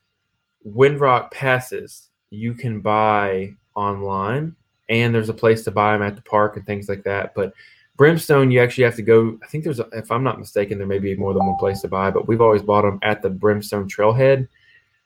Windrock 0.67 1.31
passes 1.31 2.11
you 2.31 2.55
can 2.55 2.81
buy 2.81 3.53
online, 3.75 4.57
and 4.89 5.15
there's 5.15 5.29
a 5.29 5.35
place 5.35 5.65
to 5.65 5.71
buy 5.71 5.93
them 5.93 6.03
at 6.03 6.17
the 6.17 6.23
park 6.23 6.57
and 6.57 6.67
things 6.67 6.89
like 6.89 7.03
that. 7.05 7.35
But 7.35 7.53
Brimstone, 7.97 8.51
you 8.51 8.61
actually 8.61 8.85
have 8.85 8.97
to 8.97 9.03
go. 9.03 9.39
I 9.43 9.47
think 9.47 9.65
there's, 9.65 9.81
a, 9.81 9.89
if 9.93 10.11
I'm 10.13 10.23
not 10.23 10.39
mistaken, 10.39 10.79
there 10.79 10.87
may 10.87 10.99
be 10.99 11.17
more 11.17 11.33
than 11.33 11.47
one 11.47 11.57
place 11.57 11.81
to 11.81 11.89
buy, 11.89 12.11
but 12.11 12.29
we've 12.29 12.43
always 12.43 12.63
bought 12.63 12.83
them 12.83 12.99
at 13.03 13.23
the 13.23 13.31
Brimstone 13.31 13.89
Trailhead. 13.89 14.49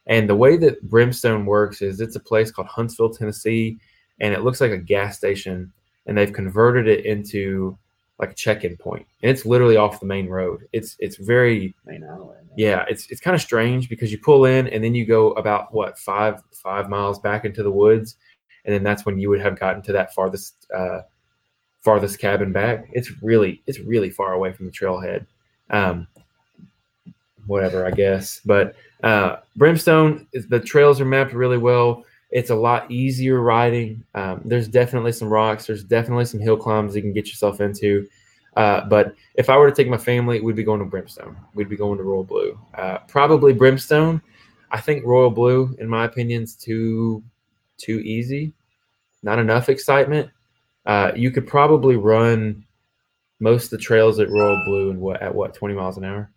And 0.06 0.28
the 0.28 0.34
way 0.34 0.56
that 0.56 0.82
Brimstone 0.88 1.46
works 1.46 1.82
is 1.82 2.00
it's 2.00 2.16
a 2.16 2.20
place 2.20 2.50
called 2.50 2.68
Huntsville, 2.68 3.10
Tennessee, 3.14 3.78
and 4.18 4.34
it 4.34 4.42
looks 4.42 4.60
like 4.60 4.72
a 4.72 4.78
gas 4.78 5.16
station, 5.16 5.72
and 6.06 6.18
they've 6.18 6.32
converted 6.32 6.88
it 6.88 7.06
into 7.06 7.78
like 8.18 8.32
a 8.32 8.34
check-in 8.34 8.76
point. 8.76 9.06
and 9.22 9.30
it's 9.30 9.46
literally 9.46 9.76
off 9.76 10.00
the 10.00 10.06
main 10.06 10.28
road. 10.28 10.68
It's 10.72 10.94
it's 10.98 11.16
very 11.16 11.74
Main 11.86 12.02
man. 12.02 12.50
yeah, 12.56 12.84
it's 12.88 13.10
it's 13.10 13.20
kind 13.20 13.34
of 13.34 13.40
strange 13.40 13.88
because 13.88 14.12
you 14.12 14.18
pull 14.18 14.44
in 14.44 14.68
and 14.68 14.84
then 14.84 14.94
you 14.94 15.06
go 15.06 15.32
about 15.32 15.72
what 15.72 15.98
five 15.98 16.42
five 16.52 16.90
miles 16.90 17.18
back 17.18 17.46
into 17.46 17.62
the 17.62 17.70
woods, 17.70 18.16
and 18.64 18.74
then 18.74 18.82
that's 18.82 19.04
when 19.04 19.18
you 19.18 19.28
would 19.30 19.40
have 19.40 19.58
gotten 19.58 19.82
to 19.82 19.92
that 19.92 20.14
farthest 20.14 20.66
uh, 20.74 21.00
farthest 21.80 22.18
cabin 22.18 22.52
back. 22.52 22.88
It's 22.92 23.10
really 23.22 23.62
it's 23.66 23.80
really 23.80 24.10
far 24.10 24.32
away 24.32 24.52
from 24.52 24.66
the 24.66 24.72
trailhead. 24.72 25.26
Um, 25.70 26.06
whatever, 27.46 27.86
I 27.86 27.90
guess. 27.90 28.40
But 28.44 28.74
uh, 29.02 29.36
Brimstone, 29.56 30.26
the 30.32 30.60
trails 30.60 31.00
are 31.00 31.04
mapped 31.04 31.32
really 31.32 31.58
well. 31.58 32.04
It's 32.30 32.50
a 32.50 32.54
lot 32.54 32.90
easier 32.90 33.40
riding. 33.40 34.04
Um, 34.14 34.42
there's 34.44 34.68
definitely 34.68 35.12
some 35.12 35.28
rocks. 35.28 35.66
There's 35.66 35.82
definitely 35.82 36.26
some 36.26 36.40
hill 36.40 36.56
climbs 36.56 36.94
you 36.94 37.02
can 37.02 37.12
get 37.12 37.26
yourself 37.26 37.60
into. 37.60 38.06
Uh, 38.56 38.84
but 38.84 39.14
if 39.34 39.50
I 39.50 39.56
were 39.56 39.68
to 39.68 39.74
take 39.74 39.88
my 39.88 39.96
family, 39.96 40.40
we'd 40.40 40.56
be 40.56 40.64
going 40.64 40.80
to 40.80 40.86
Brimstone. 40.86 41.36
We'd 41.54 41.68
be 41.68 41.76
going 41.76 41.98
to 41.98 42.04
Royal 42.04 42.24
Blue. 42.24 42.58
Uh, 42.74 42.98
probably 43.08 43.52
Brimstone. 43.52 44.22
I 44.70 44.80
think 44.80 45.04
Royal 45.04 45.30
Blue, 45.30 45.74
in 45.80 45.88
my 45.88 46.04
opinion, 46.04 46.44
is 46.44 46.54
too 46.54 47.22
too 47.80 48.00
easy. 48.00 48.52
Not 49.22 49.38
enough 49.38 49.68
excitement. 49.68 50.30
Uh, 50.86 51.12
you 51.14 51.30
could 51.30 51.46
probably 51.46 51.96
run 51.96 52.64
most 53.38 53.64
of 53.64 53.70
the 53.70 53.78
trails 53.78 54.18
at 54.18 54.30
Royal 54.30 54.62
Blue 54.66 54.90
in 54.90 55.00
what 55.00 55.20
at 55.22 55.34
what 55.34 55.54
20 55.54 55.74
miles 55.74 55.96
an 55.96 56.04
hour. 56.04 56.30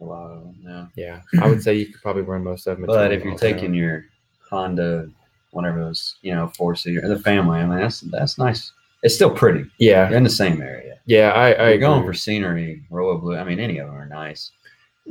A 0.00 0.04
lot 0.04 0.30
of 0.30 0.42
them, 0.44 0.56
yeah. 0.96 1.20
Yeah, 1.34 1.42
I 1.42 1.48
would 1.48 1.62
say 1.62 1.74
you 1.74 1.86
could 1.86 2.00
probably 2.00 2.22
run 2.22 2.44
most 2.44 2.66
of 2.66 2.76
them. 2.76 2.84
at 2.84 2.88
But 2.88 3.12
if 3.12 3.24
you're 3.24 3.36
taking 3.36 3.74
your 3.74 4.04
Honda, 4.48 5.10
whatever 5.50 5.80
those, 5.80 6.16
you 6.22 6.32
know, 6.34 6.52
four 6.56 6.76
seater, 6.76 7.06
the 7.06 7.18
family, 7.18 7.58
I 7.58 7.66
mean, 7.66 7.80
that's 7.80 8.00
that's 8.02 8.38
nice. 8.38 8.72
It's 9.02 9.14
still 9.14 9.30
pretty. 9.30 9.64
yeah, 9.78 10.08
You're 10.08 10.18
in 10.18 10.24
the 10.24 10.30
same 10.30 10.60
area. 10.62 10.98
yeah, 11.06 11.30
I, 11.32 11.52
I 11.52 11.68
You're 11.70 11.78
going 11.78 12.04
for 12.04 12.14
scenery, 12.14 12.82
Royal 12.90 13.18
Blue. 13.18 13.36
I 13.36 13.44
mean, 13.44 13.60
any 13.60 13.78
of 13.78 13.86
them 13.88 13.96
are 13.96 14.06
nice. 14.06 14.50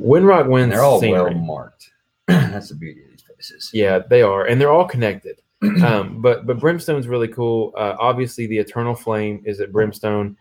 Windrock 0.00 0.62
And 0.62 0.70
they're 0.72 0.82
all 0.82 1.00
scenery. 1.00 1.34
well 1.34 1.42
marked. 1.42 1.90
that's 2.26 2.68
the 2.70 2.74
beauty 2.74 3.02
of 3.04 3.10
these 3.10 3.22
places. 3.22 3.70
Yeah, 3.72 3.98
they 3.98 4.22
are, 4.22 4.44
and 4.46 4.60
they're 4.60 4.70
all 4.72 4.86
connected. 4.86 5.40
Um, 5.82 6.20
but 6.20 6.46
but 6.46 6.58
Brimstone's 6.58 7.08
really 7.08 7.28
cool. 7.28 7.72
Uh, 7.76 7.96
obviously, 7.98 8.46
the 8.46 8.58
Eternal 8.58 8.94
Flame 8.94 9.42
is 9.44 9.60
at 9.60 9.72
Brimstone. 9.72 10.36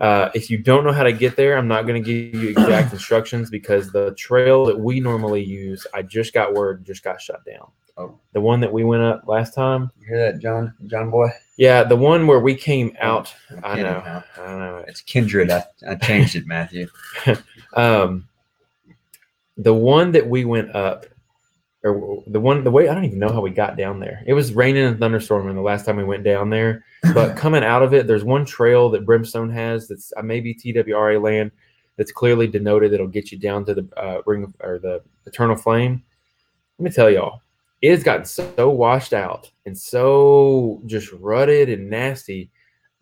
Uh, 0.00 0.28
if 0.34 0.50
you 0.50 0.58
don't 0.58 0.84
know 0.84 0.92
how 0.92 1.04
to 1.04 1.12
get 1.12 1.36
there, 1.36 1.56
I'm 1.56 1.68
not 1.68 1.86
going 1.86 2.02
to 2.02 2.06
give 2.06 2.42
you 2.42 2.48
exact 2.50 2.92
instructions 2.92 3.48
because 3.48 3.92
the 3.92 4.12
trail 4.18 4.64
that 4.66 4.78
we 4.78 4.98
normally 5.00 5.42
use, 5.42 5.86
I 5.94 6.02
just 6.02 6.34
got 6.34 6.52
word, 6.52 6.84
just 6.84 7.04
got 7.04 7.20
shut 7.20 7.44
down. 7.44 7.70
Oh. 7.96 8.18
The 8.32 8.40
one 8.40 8.58
that 8.60 8.72
we 8.72 8.82
went 8.82 9.04
up 9.04 9.22
last 9.28 9.54
time, 9.54 9.88
You 10.00 10.08
hear 10.08 10.32
that, 10.32 10.40
John? 10.40 10.74
John 10.88 11.10
boy? 11.10 11.28
yeah, 11.56 11.84
the 11.84 11.94
one 11.94 12.26
where 12.26 12.40
we 12.40 12.56
came 12.56 12.96
out. 13.00 13.32
I 13.62 13.76
know, 13.76 14.02
now. 14.04 14.24
I 14.36 14.46
know. 14.58 14.84
It's 14.88 15.00
kindred. 15.00 15.52
I, 15.52 15.64
I 15.88 15.94
changed 15.94 16.34
it, 16.36 16.46
Matthew. 16.46 16.88
Um, 17.74 18.28
the 19.56 19.74
one 19.74 20.12
that 20.12 20.28
we 20.28 20.44
went 20.44 20.76
up, 20.76 21.06
or 21.84 22.22
the 22.26 22.40
one, 22.40 22.64
the 22.64 22.70
way 22.70 22.88
I 22.88 22.94
don't 22.94 23.04
even 23.04 23.18
know 23.18 23.32
how 23.32 23.42
we 23.42 23.50
got 23.50 23.76
down 23.76 24.00
there. 24.00 24.22
It 24.26 24.32
was 24.32 24.54
raining 24.54 24.84
and 24.84 24.98
thunderstorming 24.98 25.54
the 25.54 25.60
last 25.60 25.84
time 25.84 25.96
we 25.96 26.04
went 26.04 26.24
down 26.24 26.48
there. 26.48 26.84
But 27.12 27.36
coming 27.36 27.62
out 27.62 27.82
of 27.82 27.92
it, 27.92 28.06
there's 28.06 28.24
one 28.24 28.46
trail 28.46 28.88
that 28.90 29.04
Brimstone 29.04 29.50
has 29.50 29.86
that's 29.86 30.12
uh, 30.16 30.22
maybe 30.22 30.54
TWRA 30.54 31.22
land 31.22 31.50
that's 31.96 32.10
clearly 32.10 32.46
denoted 32.46 32.90
that'll 32.90 33.06
get 33.06 33.30
you 33.30 33.38
down 33.38 33.66
to 33.66 33.74
the 33.74 33.88
uh, 33.96 34.22
ring 34.24 34.44
of- 34.44 34.54
or 34.60 34.78
the 34.78 35.02
Eternal 35.26 35.56
Flame. 35.56 36.02
Let 36.78 36.84
me 36.84 36.90
tell 36.90 37.10
y'all, 37.10 37.42
it 37.82 37.90
has 37.90 38.02
gotten 38.02 38.24
so 38.24 38.70
washed 38.70 39.12
out 39.12 39.50
and 39.66 39.76
so 39.76 40.80
just 40.86 41.12
rutted 41.12 41.68
and 41.68 41.90
nasty 41.90 42.50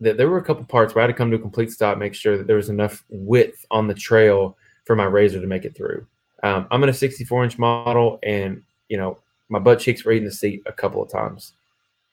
that 0.01 0.17
there 0.17 0.29
were 0.29 0.37
a 0.37 0.43
couple 0.43 0.65
parts 0.65 0.93
where 0.93 1.03
I 1.03 1.07
had 1.07 1.13
to 1.13 1.17
come 1.17 1.31
to 1.31 1.37
a 1.37 1.39
complete 1.39 1.71
stop, 1.71 1.97
make 1.97 2.13
sure 2.13 2.37
that 2.37 2.47
there 2.47 2.57
was 2.57 2.69
enough 2.69 3.03
width 3.09 3.65
on 3.71 3.87
the 3.87 3.93
trail 3.93 4.57
for 4.83 4.97
my 4.97 5.05
razor 5.05 5.39
to 5.39 5.47
make 5.47 5.63
it 5.63 5.75
through. 5.75 6.05
Um, 6.43 6.67
I'm 6.69 6.83
in 6.83 6.89
a 6.89 6.93
64 6.93 7.45
inch 7.45 7.57
model, 7.57 8.19
and 8.21 8.61
you 8.93 8.99
know 8.99 9.17
my 9.49 9.57
butt 9.57 9.79
cheeks 9.79 10.05
were 10.05 10.11
eating 10.11 10.27
the 10.27 10.31
seat 10.31 10.61
a 10.67 10.71
couple 10.71 11.01
of 11.01 11.11
times. 11.11 11.53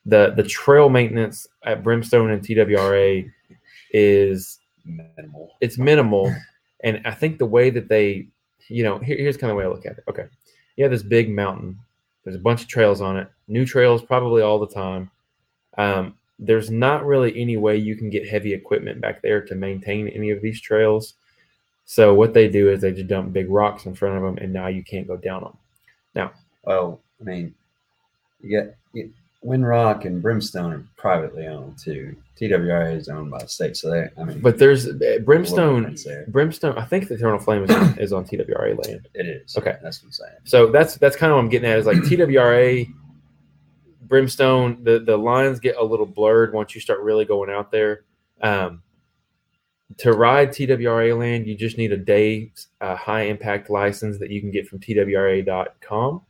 The 0.06 0.32
the 0.34 0.42
trail 0.42 0.88
maintenance 0.88 1.46
at 1.66 1.82
Brimstone 1.82 2.30
and 2.30 2.42
TWRA 2.42 3.30
is 3.92 4.58
Minimal. 4.86 5.50
it's 5.60 5.76
minimal, 5.76 6.34
and 6.82 7.02
I 7.04 7.10
think 7.10 7.36
the 7.36 7.44
way 7.44 7.68
that 7.68 7.90
they, 7.90 8.28
you 8.68 8.82
know, 8.82 8.98
here, 8.98 9.18
here's 9.18 9.36
kind 9.36 9.50
of 9.50 9.56
the 9.56 9.58
way 9.58 9.64
I 9.64 9.68
look 9.68 9.84
at 9.84 9.98
it. 9.98 10.04
Okay, 10.08 10.24
you 10.76 10.84
have 10.84 10.90
this 10.90 11.02
big 11.02 11.28
mountain. 11.28 11.78
There's 12.24 12.36
a 12.36 12.46
bunch 12.48 12.62
of 12.62 12.68
trails 12.68 13.02
on 13.02 13.18
it. 13.18 13.28
New 13.46 13.66
trails 13.66 14.02
probably 14.02 14.40
all 14.40 14.58
the 14.58 14.74
time. 14.74 15.10
Um, 15.76 16.14
there's 16.38 16.70
not 16.70 17.04
really 17.04 17.38
any 17.38 17.58
way 17.58 17.76
you 17.76 17.94
can 17.94 18.08
get 18.08 18.26
heavy 18.26 18.54
equipment 18.54 19.02
back 19.02 19.20
there 19.20 19.42
to 19.42 19.54
maintain 19.54 20.08
any 20.08 20.30
of 20.30 20.40
these 20.40 20.62
trails. 20.62 21.12
So 21.84 22.14
what 22.14 22.32
they 22.32 22.48
do 22.48 22.70
is 22.70 22.80
they 22.80 22.92
just 22.92 23.08
dump 23.08 23.34
big 23.34 23.50
rocks 23.50 23.84
in 23.84 23.94
front 23.94 24.16
of 24.16 24.22
them, 24.22 24.38
and 24.42 24.50
now 24.50 24.68
you 24.68 24.82
can't 24.82 25.06
go 25.06 25.18
down 25.18 25.42
them. 25.42 25.58
Well, 26.64 27.00
I 27.20 27.24
mean, 27.24 27.54
you 28.40 28.50
get 28.50 28.76
you, 28.92 29.12
Windrock 29.44 30.04
and 30.04 30.22
Brimstone 30.22 30.72
are 30.72 30.84
privately 30.96 31.46
owned 31.46 31.78
too. 31.78 32.14
TWRA 32.38 32.94
is 32.96 33.08
owned 33.08 33.30
by 33.30 33.38
the 33.38 33.48
state, 33.48 33.76
so 33.76 33.90
they. 33.90 34.08
I 34.18 34.24
mean, 34.24 34.40
But 34.40 34.58
there's 34.58 34.88
uh, 34.88 35.18
Brimstone. 35.24 35.96
there. 36.04 36.26
Brimstone. 36.28 36.76
I 36.76 36.84
think 36.84 37.08
the 37.08 37.14
Eternal 37.14 37.38
Flame 37.38 37.64
is 37.64 37.70
on, 37.70 37.98
is 37.98 38.12
on 38.12 38.24
TWRA 38.24 38.86
land. 38.86 39.08
It 39.14 39.26
is. 39.26 39.56
Okay. 39.56 39.76
that's 39.82 40.02
what 40.02 40.08
I'm 40.08 40.12
saying. 40.12 40.36
So 40.44 40.70
that's 40.70 40.96
that's 40.96 41.16
kind 41.16 41.32
of 41.32 41.36
what 41.36 41.42
I'm 41.44 41.48
getting 41.48 41.70
at 41.70 41.78
is 41.78 41.86
like 41.86 41.96
TWRA, 42.04 42.86
Brimstone. 44.02 44.82
The 44.84 44.98
the 45.00 45.16
lines 45.16 45.60
get 45.60 45.76
a 45.76 45.84
little 45.84 46.06
blurred 46.06 46.52
once 46.52 46.74
you 46.74 46.80
start 46.80 47.00
really 47.00 47.24
going 47.24 47.50
out 47.50 47.70
there. 47.70 48.04
Um, 48.42 48.82
to 49.98 50.12
ride 50.12 50.50
TWRA 50.50 51.18
land, 51.18 51.46
you 51.46 51.54
just 51.56 51.76
need 51.76 51.92
a 51.92 51.96
day 51.96 52.52
uh, 52.80 52.94
high 52.94 53.22
impact 53.22 53.70
license 53.70 54.18
that 54.18 54.30
you 54.30 54.40
can 54.40 54.50
get 54.50 54.68
from 54.68 54.78
TWRA.com, 54.78 56.22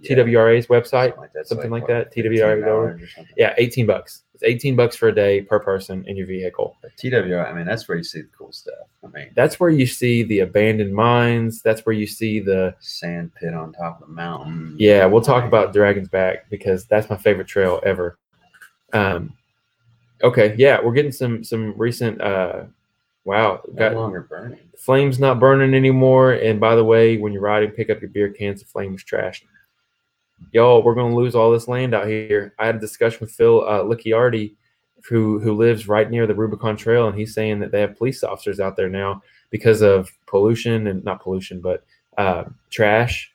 Yeah, 0.00 0.16
TWRA's 0.16 0.66
website. 0.66 1.10
something 1.10 1.20
like 1.20 1.32
that. 1.32 1.48
something 1.48 1.70
like 1.70 1.88
what, 1.88 2.12
that, 2.12 2.14
TWRA 2.14 2.62
$15 2.62 2.66
or 2.66 2.98
something. 3.14 3.34
Yeah, 3.36 3.54
18 3.58 3.86
bucks. 3.86 4.22
It's 4.34 4.42
18 4.42 4.76
bucks 4.76 4.96
for 4.96 5.08
a 5.08 5.14
day 5.14 5.40
per 5.40 5.58
person 5.58 6.04
in 6.06 6.16
your 6.16 6.26
vehicle. 6.26 6.76
But 6.82 6.90
TWRA, 6.96 7.50
I 7.50 7.54
mean, 7.54 7.64
that's 7.64 7.88
where 7.88 7.96
you 7.96 8.04
see 8.04 8.20
the 8.22 8.28
cool 8.36 8.52
stuff. 8.52 8.74
I 9.02 9.06
mean, 9.08 9.30
That's 9.34 9.58
where 9.58 9.70
you 9.70 9.86
see 9.86 10.24
the 10.24 10.40
abandoned 10.40 10.92
mines. 10.94 11.62
That's 11.62 11.86
where 11.86 11.94
you 11.94 12.06
see 12.06 12.40
the 12.40 12.74
sand 12.80 13.34
pit 13.34 13.54
on 13.54 13.72
top 13.72 14.00
of 14.02 14.08
the 14.08 14.12
mountain. 14.12 14.76
Yeah, 14.78 15.06
we'll 15.06 15.22
talk 15.22 15.44
about 15.44 15.72
Dragon's 15.72 16.08
Back 16.08 16.50
because 16.50 16.84
that's 16.84 17.08
my 17.08 17.16
favorite 17.16 17.46
trail 17.46 17.80
ever. 17.84 18.18
Um, 18.92 19.32
okay, 20.22 20.54
yeah, 20.58 20.80
we're 20.82 20.92
getting 20.92 21.12
some 21.12 21.42
some 21.42 21.72
recent. 21.76 22.20
Uh, 22.20 22.64
wow, 23.24 23.60
no 23.68 23.74
got 23.74 23.94
longer 23.94 24.22
burning. 24.22 24.58
flames 24.76 25.18
not 25.18 25.40
burning 25.40 25.74
anymore. 25.74 26.32
And 26.32 26.60
by 26.60 26.74
the 26.76 26.84
way, 26.84 27.16
when 27.16 27.32
you're 27.32 27.42
riding, 27.42 27.70
pick 27.70 27.88
up 27.90 28.00
your 28.00 28.10
beer 28.10 28.28
cans. 28.28 28.60
The 28.60 28.66
flame 28.66 28.92
was 28.92 29.02
trashed. 29.02 29.42
Y'all, 30.52 30.82
we're 30.82 30.94
gonna 30.94 31.14
lose 31.14 31.34
all 31.34 31.50
this 31.50 31.68
land 31.68 31.94
out 31.94 32.06
here. 32.06 32.54
I 32.58 32.66
had 32.66 32.76
a 32.76 32.80
discussion 32.80 33.18
with 33.20 33.32
Phil 33.32 33.66
uh, 33.66 33.82
Licciardi, 33.82 34.54
who 35.08 35.38
who 35.38 35.54
lives 35.54 35.88
right 35.88 36.10
near 36.10 36.26
the 36.26 36.34
Rubicon 36.34 36.76
Trail, 36.76 37.06
and 37.08 37.18
he's 37.18 37.34
saying 37.34 37.60
that 37.60 37.72
they 37.72 37.80
have 37.80 37.96
police 37.96 38.22
officers 38.22 38.60
out 38.60 38.76
there 38.76 38.88
now 38.88 39.22
because 39.50 39.82
of 39.82 40.10
pollution 40.26 40.86
and 40.86 41.04
not 41.04 41.22
pollution, 41.22 41.60
but 41.60 41.84
uh, 42.18 42.44
trash. 42.70 43.32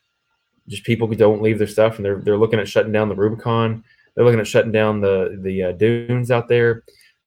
Just 0.68 0.84
people 0.84 1.08
who 1.08 1.16
don't 1.16 1.41
leave 1.41 1.58
their 1.58 1.68
stuff, 1.68 1.97
and 1.97 2.06
they're 2.06 2.20
they're 2.20 2.38
looking 2.38 2.60
at 2.60 2.68
shutting 2.68 2.91
down 2.91 3.10
the 3.10 3.16
Rubicon. 3.16 3.84
They're 4.16 4.26
looking 4.26 4.39
at 4.39 4.47
shutting 4.47 4.72
down 4.72 5.02
the 5.02 5.39
the 5.41 5.64
uh, 5.64 5.72
dunes 5.74 6.32
out 6.32 6.47
there. 6.47 6.84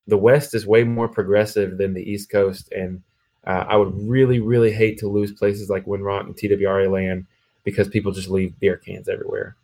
The 0.06 0.18
West 0.18 0.54
is 0.54 0.66
way 0.66 0.84
more 0.84 1.08
progressive 1.08 1.78
than 1.78 1.94
the 1.94 2.08
East 2.08 2.30
Coast, 2.30 2.70
and 2.72 3.02
uh, 3.46 3.64
I 3.68 3.76
would 3.76 3.92
really, 4.08 4.40
really 4.40 4.72
hate 4.72 4.98
to 4.98 5.08
lose 5.08 5.32
places 5.32 5.68
like 5.68 5.86
Windrock 5.86 6.26
and 6.26 6.36
TWRA 6.36 6.90
land 6.90 7.26
because 7.62 7.88
people 7.88 8.12
just 8.12 8.28
leave 8.28 8.58
beer 8.60 8.76
cans 8.76 9.08
everywhere. 9.08 9.56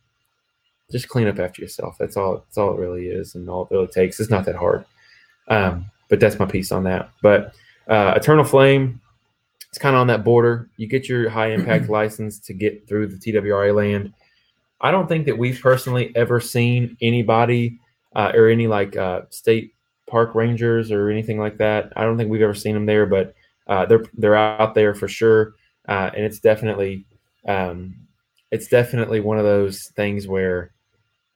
Just 0.91 1.09
clean 1.09 1.28
up 1.28 1.38
after 1.38 1.62
yourself. 1.62 1.97
That's 1.99 2.16
all. 2.16 2.38
That's 2.38 2.59
all 2.59 2.74
it 2.74 2.80
really 2.80 3.07
is, 3.07 3.34
and 3.34 3.49
all 3.49 3.64
it 3.64 3.74
really 3.74 3.86
takes. 3.86 4.20
It's 4.20 4.30
not 4.30 4.45
that 4.47 4.57
hard. 4.57 4.84
Um, 5.49 5.86
but 6.09 6.20
that's 6.20 6.38
my 6.38 6.47
piece 6.47 6.72
on 6.72 6.84
that. 6.84 7.11
But 7.22 7.55
uh, 7.88 8.14
Eternal 8.16 8.45
Flame, 8.45 9.01
it's 9.68 9.78
kind 9.78 9.95
of 9.95 10.01
on 10.01 10.07
that 10.09 10.24
border. 10.24 10.68
You 10.76 10.86
get 10.86 11.09
your 11.09 11.30
high 11.30 11.53
impact 11.53 11.88
license 11.91 12.38
to 12.41 12.53
get 12.53 12.86
through 12.88 13.09
the 13.09 13.16
TWRA 13.16 13.74
land. 13.74 14.12
I 14.80 14.91
don't 14.91 15.09
think 15.09 15.26
that 15.26 15.38
we've 15.38 15.61
personally 15.61 16.12
ever 16.16 16.41
seen 16.41 16.97
anybody 17.01 17.78
uh, 18.14 18.32
or 18.34 18.49
any 18.49 18.66
like 18.66 18.97
uh, 18.97 19.22
state 19.30 19.74
park 20.09 20.34
rangers 20.34 20.91
or 20.91 21.11
anything 21.11 21.38
like 21.38 21.59
that. 21.59 21.93
I 21.97 22.03
don't 22.03 22.16
think 22.16 22.30
we've 22.30 22.43
ever 22.43 22.55
seen 22.55 22.74
them 22.74 22.86
there, 22.86 23.07
but 23.07 23.34
uh, 23.66 23.86
they're 23.86 24.05
they're 24.14 24.36
out 24.36 24.74
there 24.74 24.95
for 24.95 25.07
sure, 25.07 25.55
uh, 25.88 26.11
and 26.14 26.24
it's 26.24 26.41
definitely 26.41 27.05
um, 27.47 27.95
it's 28.51 28.66
definitely 28.66 29.20
one 29.20 29.38
of 29.38 29.45
those 29.45 29.88
things 29.97 30.26
where 30.26 30.72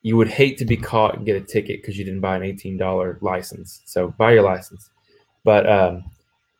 you 0.04 0.18
would 0.18 0.28
hate 0.28 0.58
to 0.58 0.66
be 0.66 0.76
caught 0.76 1.16
and 1.16 1.24
get 1.24 1.34
a 1.34 1.40
ticket 1.40 1.80
because 1.80 1.98
you 1.98 2.04
didn't 2.04 2.20
buy 2.20 2.36
an 2.36 2.42
eighteen 2.42 2.76
dollar 2.76 3.18
license. 3.22 3.80
So 3.86 4.14
buy 4.18 4.34
your 4.34 4.42
license. 4.42 4.90
But 5.44 5.68
um, 5.68 6.04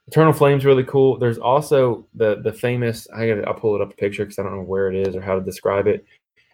Eternal 0.08 0.32
Flame's 0.32 0.64
really 0.64 0.84
cool. 0.84 1.18
There's 1.18 1.38
also 1.38 2.06
the 2.14 2.40
the 2.42 2.52
famous. 2.52 3.06
I 3.14 3.28
gotta, 3.28 3.46
I'll 3.46 3.54
pull 3.54 3.74
it 3.76 3.82
up 3.82 3.92
a 3.92 3.96
picture 3.96 4.24
because 4.24 4.38
I 4.38 4.44
don't 4.44 4.56
know 4.56 4.62
where 4.62 4.90
it 4.90 5.06
is 5.06 5.14
or 5.14 5.20
how 5.20 5.34
to 5.34 5.44
describe 5.44 5.86
it. 5.86 6.04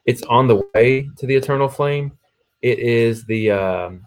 it's 0.04 0.22
on 0.24 0.48
the 0.48 0.62
way 0.74 1.08
to 1.16 1.26
the 1.26 1.36
eternal 1.36 1.68
flame. 1.68 2.12
It 2.62 2.78
is 2.78 3.24
the 3.24 3.52
um, 3.52 4.06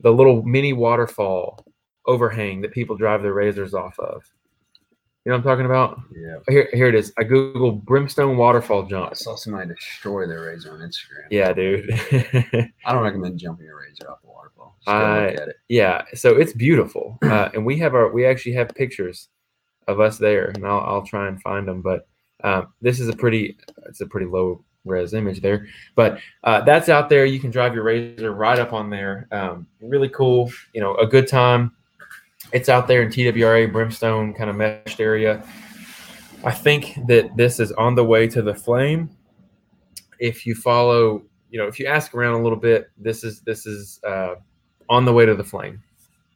the 0.00 0.10
little 0.10 0.42
mini 0.42 0.72
waterfall 0.72 1.64
overhang 2.06 2.62
that 2.62 2.72
people 2.72 2.96
drive 2.96 3.22
their 3.22 3.34
razors 3.34 3.74
off 3.74 3.98
of. 3.98 4.22
You 5.24 5.30
know 5.30 5.36
what 5.36 5.44
I'm 5.46 5.50
talking 5.50 5.66
about? 5.66 6.00
Yeah. 6.16 6.36
Here, 6.48 6.68
here 6.72 6.86
it 6.88 6.94
is. 6.94 7.12
I 7.18 7.24
Google 7.24 7.72
brimstone 7.72 8.38
waterfall 8.38 8.84
jump. 8.84 9.10
I 9.10 9.14
saw 9.14 9.34
somebody 9.36 9.68
destroy 9.74 10.26
their 10.26 10.46
razor 10.46 10.72
on 10.72 10.78
Instagram. 10.80 11.26
Yeah, 11.30 11.52
dude. 11.52 11.90
I 12.86 12.92
don't 12.92 13.02
recommend 13.02 13.38
jumping 13.38 13.66
your 13.66 13.78
razor 13.78 14.10
off 14.10 14.22
the 14.22 14.28
waterfall. 14.28 14.76
Just 14.78 14.86
go 14.86 14.92
I- 14.92 15.26
look 15.26 15.40
at 15.42 15.48
it. 15.48 15.56
yeah, 15.68 16.04
so 16.14 16.30
it's 16.36 16.54
beautiful, 16.54 17.18
uh, 17.22 17.50
and 17.52 17.66
we 17.66 17.76
have 17.78 17.94
our 17.94 18.10
we 18.10 18.24
actually 18.24 18.52
have 18.54 18.70
pictures 18.70 19.28
of 19.88 20.00
us 20.00 20.16
there, 20.16 20.46
and 20.54 20.66
I'll 20.66 20.80
I'll 20.80 21.06
try 21.06 21.28
and 21.28 21.40
find 21.42 21.68
them. 21.68 21.82
But 21.82 22.08
um, 22.42 22.72
this 22.80 22.98
is 22.98 23.08
a 23.08 23.12
pretty 23.14 23.58
it's 23.88 24.00
a 24.00 24.06
pretty 24.06 24.26
low 24.26 24.64
res 24.86 25.12
image 25.12 25.42
there, 25.42 25.66
but 25.96 26.18
uh, 26.44 26.62
that's 26.62 26.88
out 26.88 27.10
there. 27.10 27.26
You 27.26 27.40
can 27.40 27.50
drive 27.50 27.74
your 27.74 27.84
razor 27.84 28.32
right 28.32 28.58
up 28.58 28.72
on 28.72 28.88
there. 28.88 29.28
Um, 29.32 29.66
really 29.82 30.08
cool, 30.08 30.50
you 30.72 30.80
know, 30.80 30.94
a 30.96 31.06
good 31.06 31.28
time. 31.28 31.76
It's 32.52 32.68
out 32.68 32.88
there 32.88 33.02
in 33.02 33.10
TWRA 33.10 33.72
Brimstone 33.72 34.34
kind 34.34 34.50
of 34.50 34.56
meshed 34.56 35.00
area. 35.00 35.44
I 36.42 36.50
think 36.50 36.98
that 37.06 37.36
this 37.36 37.60
is 37.60 37.70
on 37.72 37.94
the 37.94 38.04
way 38.04 38.26
to 38.28 38.42
the 38.42 38.54
flame. 38.54 39.10
If 40.18 40.46
you 40.46 40.54
follow, 40.54 41.22
you 41.50 41.58
know, 41.58 41.66
if 41.66 41.78
you 41.78 41.86
ask 41.86 42.14
around 42.14 42.34
a 42.34 42.42
little 42.42 42.58
bit, 42.58 42.90
this 42.98 43.22
is 43.24 43.40
this 43.42 43.66
is 43.66 44.00
uh, 44.04 44.36
on 44.88 45.04
the 45.04 45.12
way 45.12 45.26
to 45.26 45.34
the 45.34 45.44
flame. 45.44 45.82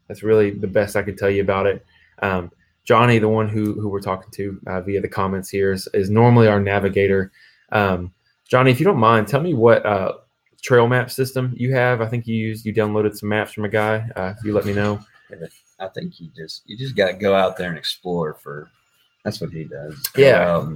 That's 0.06 0.22
really 0.22 0.50
the 0.50 0.66
best 0.66 0.94
I 0.94 1.02
could 1.02 1.18
tell 1.18 1.30
you 1.30 1.42
about 1.42 1.66
it. 1.66 1.84
Um, 2.20 2.52
Johnny, 2.84 3.18
the 3.18 3.28
one 3.28 3.48
who 3.48 3.80
who 3.80 3.88
we're 3.88 4.00
talking 4.00 4.30
to 4.32 4.60
uh, 4.66 4.80
via 4.82 5.00
the 5.00 5.08
comments 5.08 5.48
here, 5.48 5.72
is, 5.72 5.88
is 5.94 6.10
normally 6.10 6.46
our 6.46 6.60
navigator. 6.60 7.32
Um, 7.72 8.12
Johnny, 8.46 8.70
if 8.70 8.78
you 8.78 8.84
don't 8.84 8.98
mind, 8.98 9.26
tell 9.26 9.40
me 9.40 9.54
what 9.54 9.84
uh, 9.84 10.12
trail 10.62 10.86
map 10.86 11.10
system 11.10 11.54
you 11.56 11.72
have. 11.74 12.00
I 12.00 12.06
think 12.06 12.26
you 12.26 12.36
used 12.36 12.66
you 12.66 12.74
downloaded 12.74 13.16
some 13.16 13.30
maps 13.30 13.52
from 13.52 13.64
a 13.64 13.70
guy. 13.70 14.08
Uh, 14.14 14.34
if 14.36 14.44
you 14.44 14.52
let 14.52 14.66
me 14.66 14.74
know. 14.74 15.00
I 15.84 15.88
think 15.88 16.20
you 16.20 16.28
just 16.34 16.62
you 16.66 16.76
just 16.76 16.96
got 16.96 17.08
to 17.08 17.12
go 17.14 17.34
out 17.34 17.56
there 17.56 17.68
and 17.68 17.78
explore 17.78 18.34
for. 18.34 18.70
That's 19.24 19.40
what 19.40 19.50
he 19.50 19.64
does. 19.64 20.02
Yeah. 20.16 20.68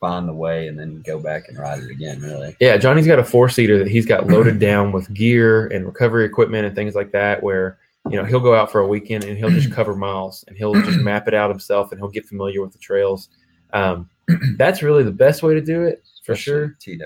find 0.00 0.28
the 0.28 0.34
way, 0.34 0.66
and 0.66 0.78
then 0.78 1.00
go 1.02 1.18
back 1.20 1.48
and 1.48 1.56
ride 1.58 1.82
it 1.82 1.90
again. 1.90 2.20
Really. 2.20 2.56
Yeah, 2.60 2.76
Johnny's 2.76 3.06
got 3.06 3.18
a 3.18 3.24
four 3.24 3.48
seater 3.48 3.78
that 3.78 3.88
he's 3.88 4.06
got 4.06 4.26
loaded 4.26 4.58
down 4.58 4.90
with 4.92 5.12
gear 5.14 5.68
and 5.68 5.86
recovery 5.86 6.24
equipment 6.24 6.66
and 6.66 6.74
things 6.74 6.94
like 6.94 7.12
that. 7.12 7.42
Where 7.42 7.78
you 8.10 8.16
know 8.16 8.24
he'll 8.24 8.40
go 8.40 8.54
out 8.54 8.70
for 8.70 8.80
a 8.80 8.86
weekend 8.86 9.24
and 9.24 9.38
he'll 9.38 9.50
just 9.50 9.72
cover 9.72 9.94
miles 9.94 10.44
and 10.48 10.56
he'll 10.56 10.74
just 10.74 10.98
map 11.00 11.28
it 11.28 11.34
out 11.34 11.50
himself 11.50 11.92
and 11.92 12.00
he'll 12.00 12.10
get 12.10 12.26
familiar 12.26 12.60
with 12.60 12.72
the 12.72 12.78
trails. 12.78 13.28
Um, 13.72 14.08
that's 14.56 14.82
really 14.82 15.02
the 15.02 15.12
best 15.12 15.42
way 15.42 15.54
to 15.54 15.60
do 15.60 15.82
it 15.82 16.02
for 16.24 16.34
sure. 16.34 16.76
TW, 16.80 17.02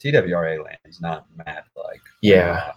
TWRA 0.00 0.64
land 0.64 0.78
is 0.84 1.00
not 1.00 1.26
mapped 1.36 1.76
like 1.76 2.00
Yeah. 2.22 2.72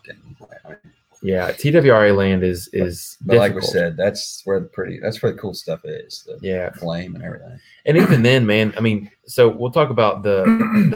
I 0.65 0.69
mean, 0.69 0.77
Yeah, 1.23 1.51
TWRA 1.51 2.15
land 2.15 2.43
is 2.43 2.67
is 2.73 3.17
but 3.21 3.37
like 3.37 3.53
we 3.53 3.61
said, 3.61 3.95
that's 3.95 4.41
where 4.45 4.59
the 4.59 4.65
pretty 4.65 4.99
that's 4.99 5.21
where 5.21 5.31
the 5.31 5.37
cool 5.37 5.53
stuff 5.53 5.81
is. 5.83 6.23
The 6.25 6.39
Yeah, 6.41 6.71
flame 6.71 7.13
and 7.13 7.23
everything. 7.23 7.59
and 7.85 7.97
even 7.97 8.23
then, 8.23 8.45
man. 8.45 8.73
I 8.75 8.79
mean, 8.79 9.09
so 9.25 9.47
we'll 9.47 9.71
talk 9.71 9.91
about 9.91 10.23
the, 10.23 10.43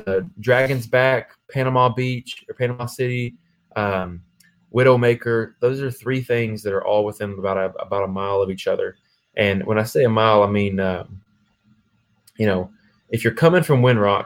the 0.05 0.27
Dragon's 0.39 0.87
Back, 0.87 1.31
Panama 1.51 1.89
Beach 1.89 2.43
or 2.49 2.55
Panama 2.55 2.87
City, 2.87 3.35
um, 3.75 4.23
Widowmaker. 4.73 5.53
Those 5.59 5.79
are 5.81 5.91
three 5.91 6.21
things 6.21 6.63
that 6.63 6.73
are 6.73 6.83
all 6.83 7.05
within 7.05 7.33
about 7.37 7.57
a 7.57 7.65
about 7.79 8.03
a 8.03 8.07
mile 8.07 8.41
of 8.41 8.49
each 8.49 8.67
other. 8.67 8.97
And 9.37 9.63
when 9.65 9.77
I 9.77 9.83
say 9.83 10.05
a 10.05 10.09
mile, 10.09 10.41
I 10.41 10.49
mean, 10.49 10.79
um, 10.79 11.21
you 12.37 12.47
know, 12.47 12.71
if 13.09 13.23
you're 13.23 13.33
coming 13.33 13.61
from 13.61 13.81
Windrock 13.83 14.25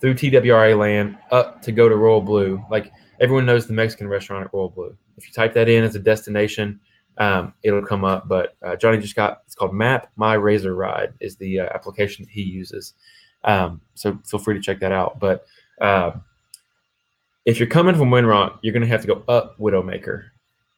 through 0.00 0.14
TWRA 0.14 0.76
land 0.78 1.16
up 1.30 1.62
to 1.62 1.72
go 1.72 1.88
to 1.88 1.96
Royal 1.96 2.20
Blue, 2.20 2.62
like 2.70 2.92
everyone 3.18 3.46
knows 3.46 3.66
the 3.66 3.72
Mexican 3.72 4.08
restaurant 4.08 4.44
at 4.44 4.52
Royal 4.52 4.68
Blue. 4.68 4.96
If 5.18 5.26
you 5.26 5.32
type 5.32 5.52
that 5.54 5.68
in 5.68 5.84
as 5.84 5.94
a 5.94 5.98
destination, 5.98 6.80
um, 7.18 7.52
it'll 7.62 7.84
come 7.84 8.04
up. 8.04 8.28
But 8.28 8.56
uh, 8.62 8.76
Johnny 8.76 8.98
just 8.98 9.16
got 9.16 9.42
it's 9.44 9.54
called 9.54 9.74
Map 9.74 10.10
My 10.16 10.34
Razor 10.34 10.74
Ride 10.74 11.12
is 11.20 11.36
the 11.36 11.60
uh, 11.60 11.68
application 11.74 12.24
that 12.24 12.30
he 12.30 12.42
uses. 12.42 12.94
Um, 13.44 13.80
so 13.94 14.18
feel 14.24 14.40
free 14.40 14.54
to 14.54 14.60
check 14.60 14.80
that 14.80 14.92
out. 14.92 15.18
But 15.18 15.46
uh, 15.80 16.12
if 17.44 17.58
you're 17.58 17.68
coming 17.68 17.94
from 17.94 18.10
Windrock, 18.10 18.58
you're 18.62 18.72
going 18.72 18.82
to 18.82 18.88
have 18.88 19.02
to 19.02 19.06
go 19.06 19.22
up 19.28 19.58
Widowmaker. 19.58 20.24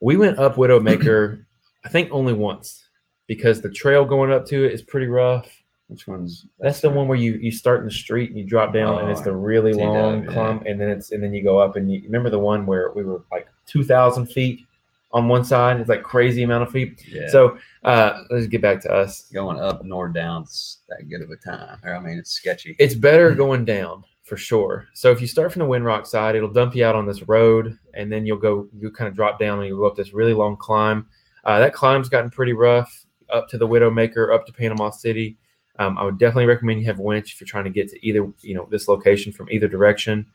We 0.00 0.16
went 0.16 0.38
up 0.38 0.56
Widowmaker, 0.56 1.44
I 1.84 1.88
think 1.88 2.10
only 2.10 2.32
once 2.32 2.88
because 3.26 3.60
the 3.60 3.70
trail 3.70 4.04
going 4.04 4.32
up 4.32 4.46
to 4.46 4.64
it 4.64 4.72
is 4.72 4.82
pretty 4.82 5.06
rough. 5.06 5.48
Which 5.88 6.06
one's 6.06 6.46
That's 6.60 6.80
the 6.80 6.88
one 6.88 7.08
where 7.08 7.18
you 7.18 7.34
you 7.34 7.50
start 7.50 7.80
in 7.80 7.86
the 7.86 7.92
street 7.92 8.30
and 8.30 8.38
you 8.38 8.44
drop 8.44 8.72
down 8.72 9.00
and 9.00 9.10
it's 9.10 9.22
the 9.22 9.34
really 9.34 9.72
long 9.72 10.24
climb 10.24 10.62
and 10.64 10.80
then 10.80 10.88
it's 10.88 11.10
and 11.10 11.20
then 11.20 11.34
you 11.34 11.42
go 11.42 11.58
up 11.58 11.74
and 11.74 11.90
you 11.90 12.02
remember 12.04 12.30
the 12.30 12.38
one 12.38 12.64
where 12.64 12.92
we 12.92 13.02
were 13.02 13.24
like 13.32 13.48
two 13.70 13.84
thousand 13.84 14.26
feet 14.26 14.66
on 15.12 15.28
one 15.28 15.44
side. 15.44 15.80
It's 15.80 15.88
like 15.88 16.02
crazy 16.02 16.42
amount 16.42 16.64
of 16.64 16.70
feet. 16.70 17.04
Yeah. 17.08 17.28
So 17.28 17.58
uh, 17.84 18.22
let's 18.30 18.46
get 18.46 18.62
back 18.62 18.80
to 18.82 18.92
us. 18.92 19.28
going 19.32 19.58
up 19.58 19.84
nor 19.84 20.08
down's 20.08 20.78
that 20.88 21.08
good 21.08 21.22
of 21.22 21.30
a 21.30 21.36
time. 21.36 21.78
I 21.84 21.98
mean, 21.98 22.18
it's 22.18 22.32
sketchy. 22.32 22.76
It's 22.78 22.94
better 22.94 23.34
going 23.34 23.64
down 23.64 24.04
for 24.24 24.36
sure. 24.36 24.86
So 24.94 25.10
if 25.10 25.20
you 25.20 25.26
start 25.26 25.52
from 25.52 25.60
the 25.60 25.66
Windrock 25.68 26.06
side, 26.06 26.36
it'll 26.36 26.52
dump 26.52 26.74
you 26.74 26.84
out 26.84 26.94
on 26.94 27.06
this 27.06 27.26
road, 27.26 27.78
and 27.94 28.10
then 28.12 28.26
you'll 28.26 28.38
go 28.38 28.68
you 28.78 28.90
kind 28.90 29.08
of 29.08 29.14
drop 29.14 29.38
down 29.38 29.58
and 29.58 29.66
you 29.66 29.76
go 29.76 29.86
up 29.86 29.96
this 29.96 30.12
really 30.12 30.34
long 30.34 30.56
climb. 30.56 31.06
Uh, 31.44 31.58
that 31.58 31.74
climb's 31.74 32.08
gotten 32.08 32.30
pretty 32.30 32.52
rough 32.52 33.06
up 33.30 33.48
to 33.48 33.58
the 33.58 33.66
Widowmaker, 33.66 34.34
up 34.34 34.46
to 34.46 34.52
Panama 34.52 34.90
City. 34.90 35.36
Um, 35.78 35.96
I 35.96 36.04
would 36.04 36.18
definitely 36.18 36.46
recommend 36.46 36.80
you 36.80 36.86
have 36.86 36.98
a 36.98 37.02
winch 37.02 37.32
if 37.32 37.40
you're 37.40 37.48
trying 37.48 37.64
to 37.64 37.70
get 37.70 37.88
to 37.88 38.06
either 38.06 38.30
you 38.42 38.54
know 38.54 38.68
this 38.70 38.86
location 38.86 39.32
from 39.32 39.50
either 39.50 39.66
direction. 39.66 40.26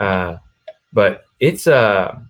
Uh, 0.00 0.36
but 0.94 1.24
it's 1.40 1.66
a 1.66 2.22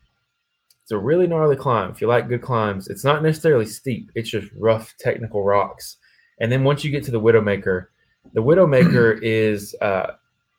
it's 0.82 0.90
a 0.90 0.98
really 0.98 1.26
gnarly 1.26 1.56
climb. 1.56 1.90
If 1.90 2.00
you 2.00 2.08
like 2.08 2.28
good 2.28 2.42
climbs, 2.42 2.88
it's 2.88 3.04
not 3.04 3.22
necessarily 3.22 3.66
steep. 3.66 4.10
It's 4.14 4.30
just 4.30 4.48
rough 4.58 4.94
technical 4.98 5.44
rocks. 5.44 5.96
And 6.40 6.50
then 6.50 6.64
once 6.64 6.82
you 6.84 6.90
get 6.90 7.04
to 7.04 7.12
the 7.12 7.20
Widowmaker, 7.20 7.86
the 8.32 8.42
Widowmaker 8.42 9.18
is 9.22 9.74
uh, 9.80 10.12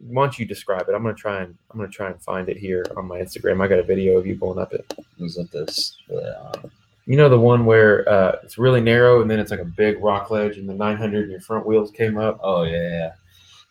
why 0.07 0.23
don't 0.23 0.39
you 0.39 0.45
describe 0.45 0.87
it? 0.89 0.95
I'm 0.95 1.03
gonna 1.03 1.13
try 1.13 1.41
and 1.41 1.55
I'm 1.71 1.77
gonna 1.77 1.89
try 1.91 2.09
and 2.09 2.21
find 2.21 2.49
it 2.49 2.57
here 2.57 2.85
on 2.97 3.07
my 3.07 3.19
Instagram. 3.19 3.61
I 3.61 3.67
got 3.67 3.79
a 3.79 3.83
video 3.83 4.17
of 4.17 4.25
you 4.25 4.35
going 4.35 4.59
up 4.59 4.73
it. 4.73 4.93
was 5.19 5.37
at 5.37 5.51
this. 5.51 5.97
You 7.05 7.17
know 7.17 7.27
the 7.27 7.39
one 7.39 7.65
where 7.65 8.07
uh, 8.07 8.37
it's 8.43 8.57
really 8.57 8.79
narrow 8.79 9.21
and 9.21 9.29
then 9.29 9.39
it's 9.39 9.51
like 9.51 9.59
a 9.59 9.65
big 9.65 10.01
rock 10.01 10.31
ledge 10.31 10.57
and 10.57 10.69
the 10.69 10.73
900 10.73 11.23
and 11.23 11.31
your 11.31 11.41
front 11.41 11.65
wheels 11.65 11.91
came 11.91 12.17
up. 12.17 12.39
oh 12.41 12.63
yeah, 12.63 12.89
yeah, 12.89 13.11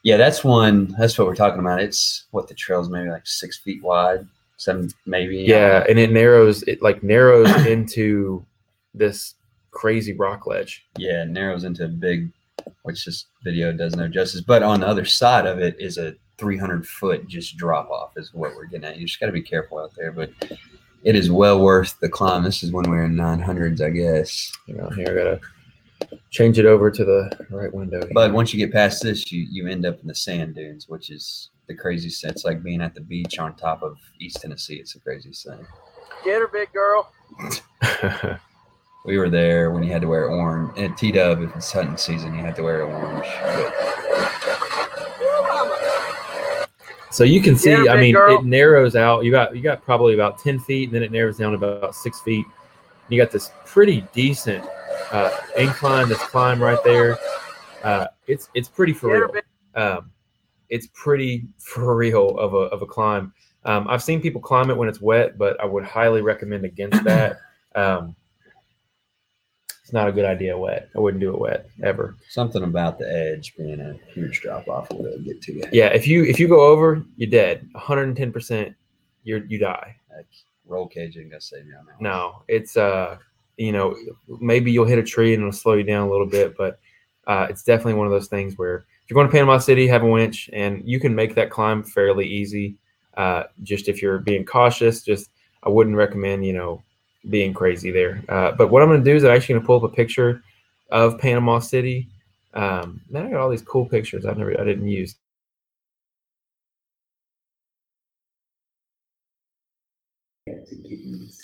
yeah. 0.03 0.17
That's 0.19 0.45
one. 0.45 0.95
That's 0.99 1.17
what 1.17 1.27
we're 1.27 1.35
talking 1.35 1.61
about. 1.61 1.81
It's 1.81 2.25
what 2.31 2.49
the 2.49 2.55
trail's 2.55 2.91
maybe 2.91 3.09
like 3.09 3.27
six 3.27 3.59
feet 3.59 3.83
wide, 3.83 4.27
seven 4.63 4.91
maybe. 5.07 5.39
Yeah, 5.39 5.85
and 5.89 5.99
it 5.99 6.11
narrows. 6.11 6.63
It 6.65 6.83
like 6.83 7.03
narrows 7.03 7.51
into 7.67 8.45
this 8.95 9.35
crazy 9.71 10.13
rock 10.13 10.47
ledge. 10.47 10.85
yeah. 10.97 11.23
It 11.23 11.29
narrows 11.31 11.65
into 11.65 11.85
a 11.85 11.89
big, 11.89 12.31
which 12.83 13.05
this 13.05 13.27
video 13.43 13.73
does 13.73 13.97
no 13.97 14.09
justice. 14.09 14.41
But 14.41 14.63
on 14.63 14.81
the 14.81 14.87
other 14.87 15.05
side 15.05 15.47
of 15.47 15.59
it 15.59 15.77
is 15.79 15.99
a 15.99 16.15
300 16.39 16.87
foot 16.87 17.27
just 17.27 17.57
drop 17.57 17.91
off. 17.91 18.13
Is 18.17 18.35
what 18.35 18.55
we're 18.55 18.67
getting 18.67 18.85
at. 18.85 18.99
You 18.99 19.07
just 19.07 19.21
got 19.21 19.27
to 19.27 19.33
be 19.33 19.43
careful 19.43 19.79
out 19.79 19.93
there, 19.97 20.13
but. 20.13 20.31
It 21.05 21.17
is 21.17 21.33
well 21.33 21.61
worth 21.61 21.99
the 21.99 22.09
climb. 22.09 22.45
This 22.45 22.63
is 22.63 22.71
when 22.71 22.89
we're 22.89 23.03
in 23.03 23.17
900s, 23.17 23.81
I 23.81 23.91
guess. 23.91 24.53
You 24.69 24.77
know, 24.77 24.89
here 24.91 25.09
I 25.11 25.15
gotta 25.25 25.41
change 26.31 26.61
it 26.61 26.65
over 26.65 26.93
to 26.93 27.05
the 27.05 27.47
right 27.51 27.75
window. 27.75 28.03
But 28.13 28.33
once 28.33 28.53
you 28.53 28.59
get 28.59 28.73
past 28.73 29.03
this, 29.03 29.33
you, 29.33 29.47
you 29.51 29.67
end 29.67 29.85
up 29.85 30.01
in 30.01 30.07
the 30.07 30.15
sand 30.15 30.55
dunes, 30.55 30.89
which 30.89 31.11
is 31.11 31.51
the 31.69 31.75
craziest. 31.75 32.25
It's 32.25 32.45
like 32.45 32.63
being 32.63 32.81
at 32.83 32.95
the 32.95 33.01
beach 33.01 33.39
on 33.39 33.55
top 33.57 33.83
of 33.83 33.99
East 34.21 34.41
Tennessee. 34.43 34.77
It's 34.77 34.95
the 34.95 35.01
craziest 35.01 35.47
thing. 35.47 35.67
get 36.25 36.41
her, 36.41 36.49
big 36.49 36.73
girl. 36.73 37.13
We 39.05 39.19
were 39.19 39.29
there 39.29 39.73
when 39.73 39.83
you 39.83 39.91
had 39.91 40.01
to 40.03 40.07
wear 40.07 40.27
orange. 40.29 40.79
At 40.79 40.97
T 40.97 41.11
Dub, 41.11 41.43
if 41.43 41.57
it's 41.57 41.73
hunting 41.73 41.97
season, 41.97 42.35
you 42.37 42.41
had 42.41 42.55
to 42.55 42.63
wear 42.63 42.85
orange. 42.85 43.27
But 43.43 43.73
So 47.11 47.25
you 47.25 47.43
can 47.43 47.57
see, 47.57 47.71
Yeah, 47.73 47.93
I 47.93 48.01
mean, 48.01 48.15
girl. 48.15 48.39
it 48.39 48.45
narrows 48.45 48.95
out. 48.97 49.25
You 49.25 49.31
got 49.33 49.57
you 49.57 49.63
got 49.63 49.83
probably 49.83 50.15
about 50.15 50.39
ten 50.39 50.59
feet, 50.61 50.85
and 50.89 50.95
then 50.95 51.03
it 51.03 51.11
narrows 51.13 51.37
down 51.37 51.55
about 51.55 51.95
six 51.97 52.21
feet. 52.21 52.47
You 53.09 53.21
got 53.21 53.31
this 53.33 53.51
pretty 53.67 54.07
decent 54.13 54.65
uh, 55.11 55.37
incline, 55.59 56.09
this 56.09 56.19
climb 56.19 56.63
right 56.63 56.79
there. 56.85 57.19
Uh, 57.83 58.07
it's 58.29 58.49
it's 58.55 58.69
pretty 58.69 58.93
for 58.93 59.13
real. 59.13 59.43
Um, 59.75 60.11
it's 60.73 60.89
pretty 60.95 61.47
for 61.59 61.95
real 61.95 62.37
of 62.39 62.55
a 62.55 62.65
of 62.75 62.83
a 62.83 62.87
climb. 62.87 63.33
Um, 63.65 63.87
I've 63.89 64.03
seen 64.03 64.21
people 64.21 64.41
climb 64.41 64.71
it 64.71 64.77
when 64.77 64.89
it's 64.89 65.01
wet, 65.01 65.39
but 65.39 65.61
I 65.61 65.67
would 65.67 65.85
highly 65.85 66.21
recommend 66.21 66.65
against 66.65 67.05
that. 67.05 67.39
Um, 67.77 68.17
it's 69.83 69.93
not 69.93 70.09
a 70.09 70.13
good 70.13 70.25
idea 70.25 70.57
wet. 70.57 70.89
I 70.97 71.01
wouldn't 71.01 71.21
do 71.21 71.33
it 71.33 71.39
wet 71.39 71.69
ever. 71.83 72.17
something 72.29 72.63
about 72.63 72.99
the 72.99 73.13
edge 73.13 73.55
being 73.57 73.81
a 73.81 73.95
huge 74.13 74.41
drop 74.41 74.69
off 74.69 74.91
will 74.91 75.05
really 75.05 75.23
get 75.23 75.43
to 75.43 75.53
you. 75.53 75.65
Yeah, 75.71 75.89
if 75.89 76.07
you 76.09 76.25
if 76.25 76.41
you 76.41 76.49
go 76.49 76.61
over, 76.61 77.05
you're 77.17 77.31
dead. 77.31 77.69
110 77.73 78.33
percent, 78.33 78.75
you 79.23 79.45
you 79.49 79.59
die. 79.59 79.95
Like, 80.15 80.27
roll 80.67 80.89
cage 80.89 81.17
ain't 81.17 81.31
gonna 81.31 81.41
save 81.41 81.67
you 81.67 81.77
on 81.77 81.87
that. 81.87 82.01
No, 82.01 82.43
it's 82.49 82.77
uh, 82.77 83.19
you 83.57 83.73
know, 83.73 83.95
maybe 84.41 84.73
you'll 84.73 84.87
hit 84.87 84.99
a 84.99 85.03
tree 85.03 85.35
and 85.35 85.43
it'll 85.43 85.53
slow 85.53 85.75
you 85.75 85.85
down 85.85 86.09
a 86.09 86.11
little 86.11 86.27
bit, 86.27 86.57
but 86.57 86.81
uh, 87.27 87.47
it's 87.49 87.63
definitely 87.63 87.95
one 87.95 88.07
of 88.07 88.13
those 88.13 88.29
things 88.29 88.57
where 88.57 88.87
you're 89.13 89.23
going 89.23 89.29
to 89.29 89.33
Panama 89.33 89.59
City, 89.59 89.87
have 89.89 90.05
a 90.05 90.07
winch, 90.07 90.49
and 90.55 90.83
you 90.87 90.99
can 90.99 91.15
make 91.15 91.35
that 91.35 91.51
climb 91.51 91.83
fairly 91.83 92.27
easy. 92.27 92.77
Uh, 93.19 93.43
just 93.63 93.87
if 93.87 94.01
you're 94.01 94.19
being 94.19 94.43
cautious, 94.43 95.03
just 95.03 95.29
I 95.63 95.69
wouldn't 95.69 95.97
recommend 95.97 96.47
you 96.47 96.55
know 96.55 96.83
being 97.29 97.53
crazy 97.53 97.91
there. 97.91 98.25
Uh, 98.31 98.53
but 98.53 98.69
what 98.69 98.83
I'm 98.83 98.89
going 98.89 99.05
to 99.05 99.11
do 99.11 99.15
is 99.15 99.23
I'm 99.23 99.33
actually 99.33 99.57
going 99.57 99.63
to 99.63 99.67
pull 99.67 99.85
up 99.85 99.93
a 99.93 99.95
picture 99.95 100.43
of 100.91 101.19
Panama 101.19 101.59
City. 101.59 102.09
Um, 102.55 103.03
man, 103.11 103.27
I 103.27 103.31
got 103.33 103.41
all 103.41 103.51
these 103.51 103.61
cool 103.61 103.85
pictures 103.85 104.25
I've 104.25 104.39
never 104.39 104.59
I 104.59 104.65
didn't 104.65 104.89
use. 104.89 105.15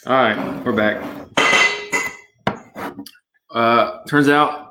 All 0.06 0.14
right, 0.14 0.64
we're 0.64 0.72
back. 0.72 1.04
Uh, 3.50 4.04
turns 4.04 4.30
out 4.30 4.67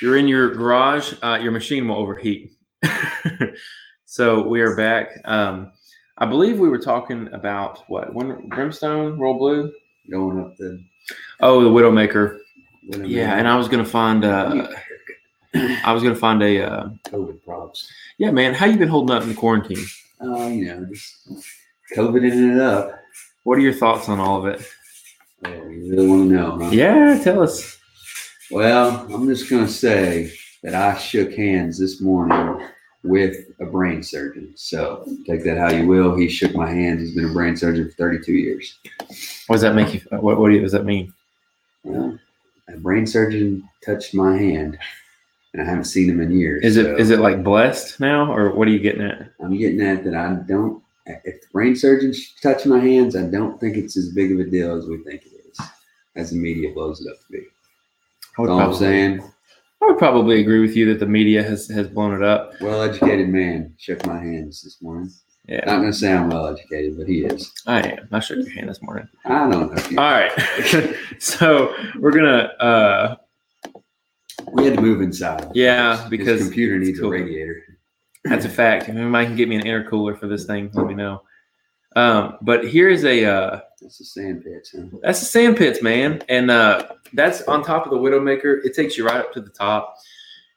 if 0.00 0.04
you're 0.04 0.16
in 0.16 0.26
your 0.28 0.48
garage, 0.54 1.12
uh, 1.22 1.38
your 1.42 1.52
machine 1.52 1.86
will 1.86 1.96
overheat. 1.96 2.52
so 4.06 4.48
we 4.48 4.62
are 4.62 4.74
back. 4.74 5.10
Um, 5.26 5.72
I 6.16 6.24
believe 6.24 6.58
we 6.58 6.70
were 6.70 6.78
talking 6.78 7.28
about 7.34 7.82
what? 7.88 8.14
When 8.14 8.48
Brimstone, 8.48 9.18
roll 9.18 9.36
Blue? 9.36 9.70
Going 10.10 10.40
up 10.40 10.56
the. 10.56 10.82
Oh, 11.40 11.62
the 11.62 11.68
Widowmaker. 11.68 12.38
I- 12.94 13.04
Yeah, 13.04 13.36
and 13.36 13.46
I 13.46 13.56
was 13.58 13.68
gonna 13.68 13.84
find. 13.84 14.24
Uh, 14.24 14.68
I 15.54 15.92
was 15.92 16.02
gonna 16.02 16.14
find 16.16 16.42
a. 16.42 16.62
Uh, 16.62 16.88
COVID 17.08 17.44
props. 17.44 17.86
yeah, 18.16 18.30
man. 18.30 18.54
How 18.54 18.64
you 18.64 18.78
been 18.78 18.88
holding 18.88 19.14
up 19.14 19.22
in 19.22 19.28
the 19.28 19.34
quarantine? 19.34 19.84
Oh, 20.22 20.48
you 20.48 20.64
know, 20.64 20.86
just 20.90 21.28
COVIDing 21.94 22.54
it 22.54 22.58
up. 22.58 22.98
What 23.44 23.58
are 23.58 23.62
your 23.62 23.74
thoughts 23.74 24.08
on 24.08 24.18
all 24.18 24.38
of 24.38 24.46
it? 24.46 24.66
Oh, 25.44 25.50
you 25.68 25.90
really 25.90 26.06
want 26.08 26.30
to 26.30 26.34
know, 26.34 26.58
huh? 26.58 26.70
Yeah, 26.70 27.20
tell 27.22 27.42
us. 27.42 27.76
Well, 28.50 29.06
I'm 29.12 29.28
just 29.28 29.48
going 29.48 29.64
to 29.64 29.72
say 29.72 30.32
that 30.62 30.74
I 30.74 30.98
shook 30.98 31.32
hands 31.32 31.78
this 31.78 32.00
morning 32.00 32.66
with 33.04 33.36
a 33.60 33.64
brain 33.64 34.02
surgeon. 34.02 34.52
So 34.56 35.04
take 35.24 35.44
that 35.44 35.56
how 35.56 35.70
you 35.70 35.86
will. 35.86 36.16
He 36.16 36.28
shook 36.28 36.54
my 36.54 36.68
hand. 36.68 36.98
He's 36.98 37.14
been 37.14 37.30
a 37.30 37.32
brain 37.32 37.56
surgeon 37.56 37.88
for 37.88 37.94
32 37.94 38.32
years. 38.32 38.78
What 39.46 39.56
does 39.56 39.60
that 39.62 39.76
make 39.76 39.94
you? 39.94 40.00
What, 40.10 40.38
what 40.38 40.50
does 40.50 40.72
that 40.72 40.84
mean? 40.84 41.12
Well, 41.84 42.18
a 42.68 42.76
brain 42.76 43.06
surgeon 43.06 43.68
touched 43.84 44.14
my 44.14 44.36
hand, 44.36 44.78
and 45.52 45.62
I 45.62 45.64
haven't 45.64 45.84
seen 45.84 46.10
him 46.10 46.20
in 46.20 46.32
years. 46.32 46.64
Is 46.64 46.76
it 46.76 46.84
so 46.86 46.96
is 46.96 47.10
it 47.10 47.20
like 47.20 47.44
blessed 47.44 48.00
now, 48.00 48.34
or 48.34 48.50
what 48.54 48.66
are 48.68 48.72
you 48.72 48.80
getting 48.80 49.02
at? 49.02 49.30
I'm 49.40 49.56
getting 49.56 49.80
at 49.80 50.04
that 50.04 50.14
I 50.14 50.34
don't. 50.46 50.82
If 51.06 51.40
the 51.40 51.46
brain 51.52 51.74
surgeons 51.74 52.34
touch 52.42 52.66
my 52.66 52.78
hands, 52.78 53.16
I 53.16 53.22
don't 53.22 53.58
think 53.58 53.76
it's 53.76 53.96
as 53.96 54.10
big 54.10 54.32
of 54.32 54.40
a 54.40 54.44
deal 54.44 54.76
as 54.76 54.86
we 54.86 54.98
think 54.98 55.22
it 55.24 55.32
is, 55.50 55.60
as 56.16 56.30
the 56.30 56.36
media 56.36 56.72
blows 56.74 57.00
it 57.00 57.10
up 57.10 57.18
to 57.18 57.32
be. 57.32 57.46
I 58.38 58.42
would, 58.42 58.50
all 58.50 58.58
I'm 58.58 58.64
probably, 58.66 58.78
saying. 58.78 59.22
I 59.82 59.86
would 59.86 59.98
probably 59.98 60.40
agree 60.40 60.60
with 60.60 60.76
you 60.76 60.86
that 60.92 61.00
the 61.00 61.06
media 61.06 61.42
has 61.42 61.68
has 61.68 61.88
blown 61.88 62.14
it 62.14 62.22
up. 62.22 62.52
Well 62.60 62.82
educated 62.82 63.28
man 63.28 63.74
shook 63.78 64.04
my 64.06 64.18
hands 64.18 64.62
this 64.62 64.80
morning. 64.82 65.10
Yeah, 65.48 65.64
Not 65.66 65.78
gonna 65.80 65.92
say 65.92 66.12
I'm 66.12 66.28
well 66.28 66.46
educated, 66.46 66.96
but 66.96 67.08
he 67.08 67.24
is. 67.24 67.50
I 67.66 67.80
am. 67.80 68.08
I 68.12 68.20
shook 68.20 68.38
your 68.38 68.50
hand 68.50 68.68
this 68.68 68.82
morning. 68.82 69.08
I 69.24 69.30
don't 69.30 69.50
know. 69.50 69.72
If 69.72 69.90
you, 69.90 69.98
All 69.98 70.10
right, 70.10 70.96
so 71.18 71.74
we're 71.98 72.12
gonna. 72.12 72.52
uh 72.60 73.16
we 74.52 74.64
had 74.64 74.74
to 74.76 74.80
move 74.82 75.00
inside. 75.02 75.50
Yeah, 75.54 76.00
His 76.02 76.10
because 76.10 76.42
computer 76.42 76.78
needs 76.78 76.98
cool. 76.98 77.08
a 77.08 77.12
radiator. 77.12 77.62
That's 78.24 78.44
a 78.44 78.48
fact. 78.48 78.84
If 78.88 78.96
anybody 78.96 79.26
can 79.26 79.36
get 79.36 79.48
me 79.48 79.56
an 79.56 79.62
intercooler 79.62 80.18
for 80.18 80.26
this 80.28 80.44
thing, 80.44 80.70
let 80.74 80.86
me 80.86 80.94
know. 80.94 81.22
Um, 81.96 82.36
but 82.42 82.66
here's 82.68 83.04
a 83.04 83.24
uh, 83.24 83.60
That's 83.80 83.98
the 83.98 84.04
sand 84.04 84.44
pits, 84.44 84.74
Huh? 84.76 84.98
that's 85.02 85.20
the 85.20 85.26
sand 85.26 85.56
pits, 85.56 85.82
man, 85.82 86.22
and 86.28 86.50
uh, 86.50 86.88
that's 87.14 87.42
on 87.42 87.62
top 87.64 87.84
of 87.86 87.90
the 87.90 87.96
Widowmaker. 87.98 88.64
It 88.64 88.74
takes 88.74 88.98
you 88.98 89.06
right 89.06 89.16
up 89.16 89.32
to 89.32 89.40
the 89.40 89.48
top. 89.50 89.96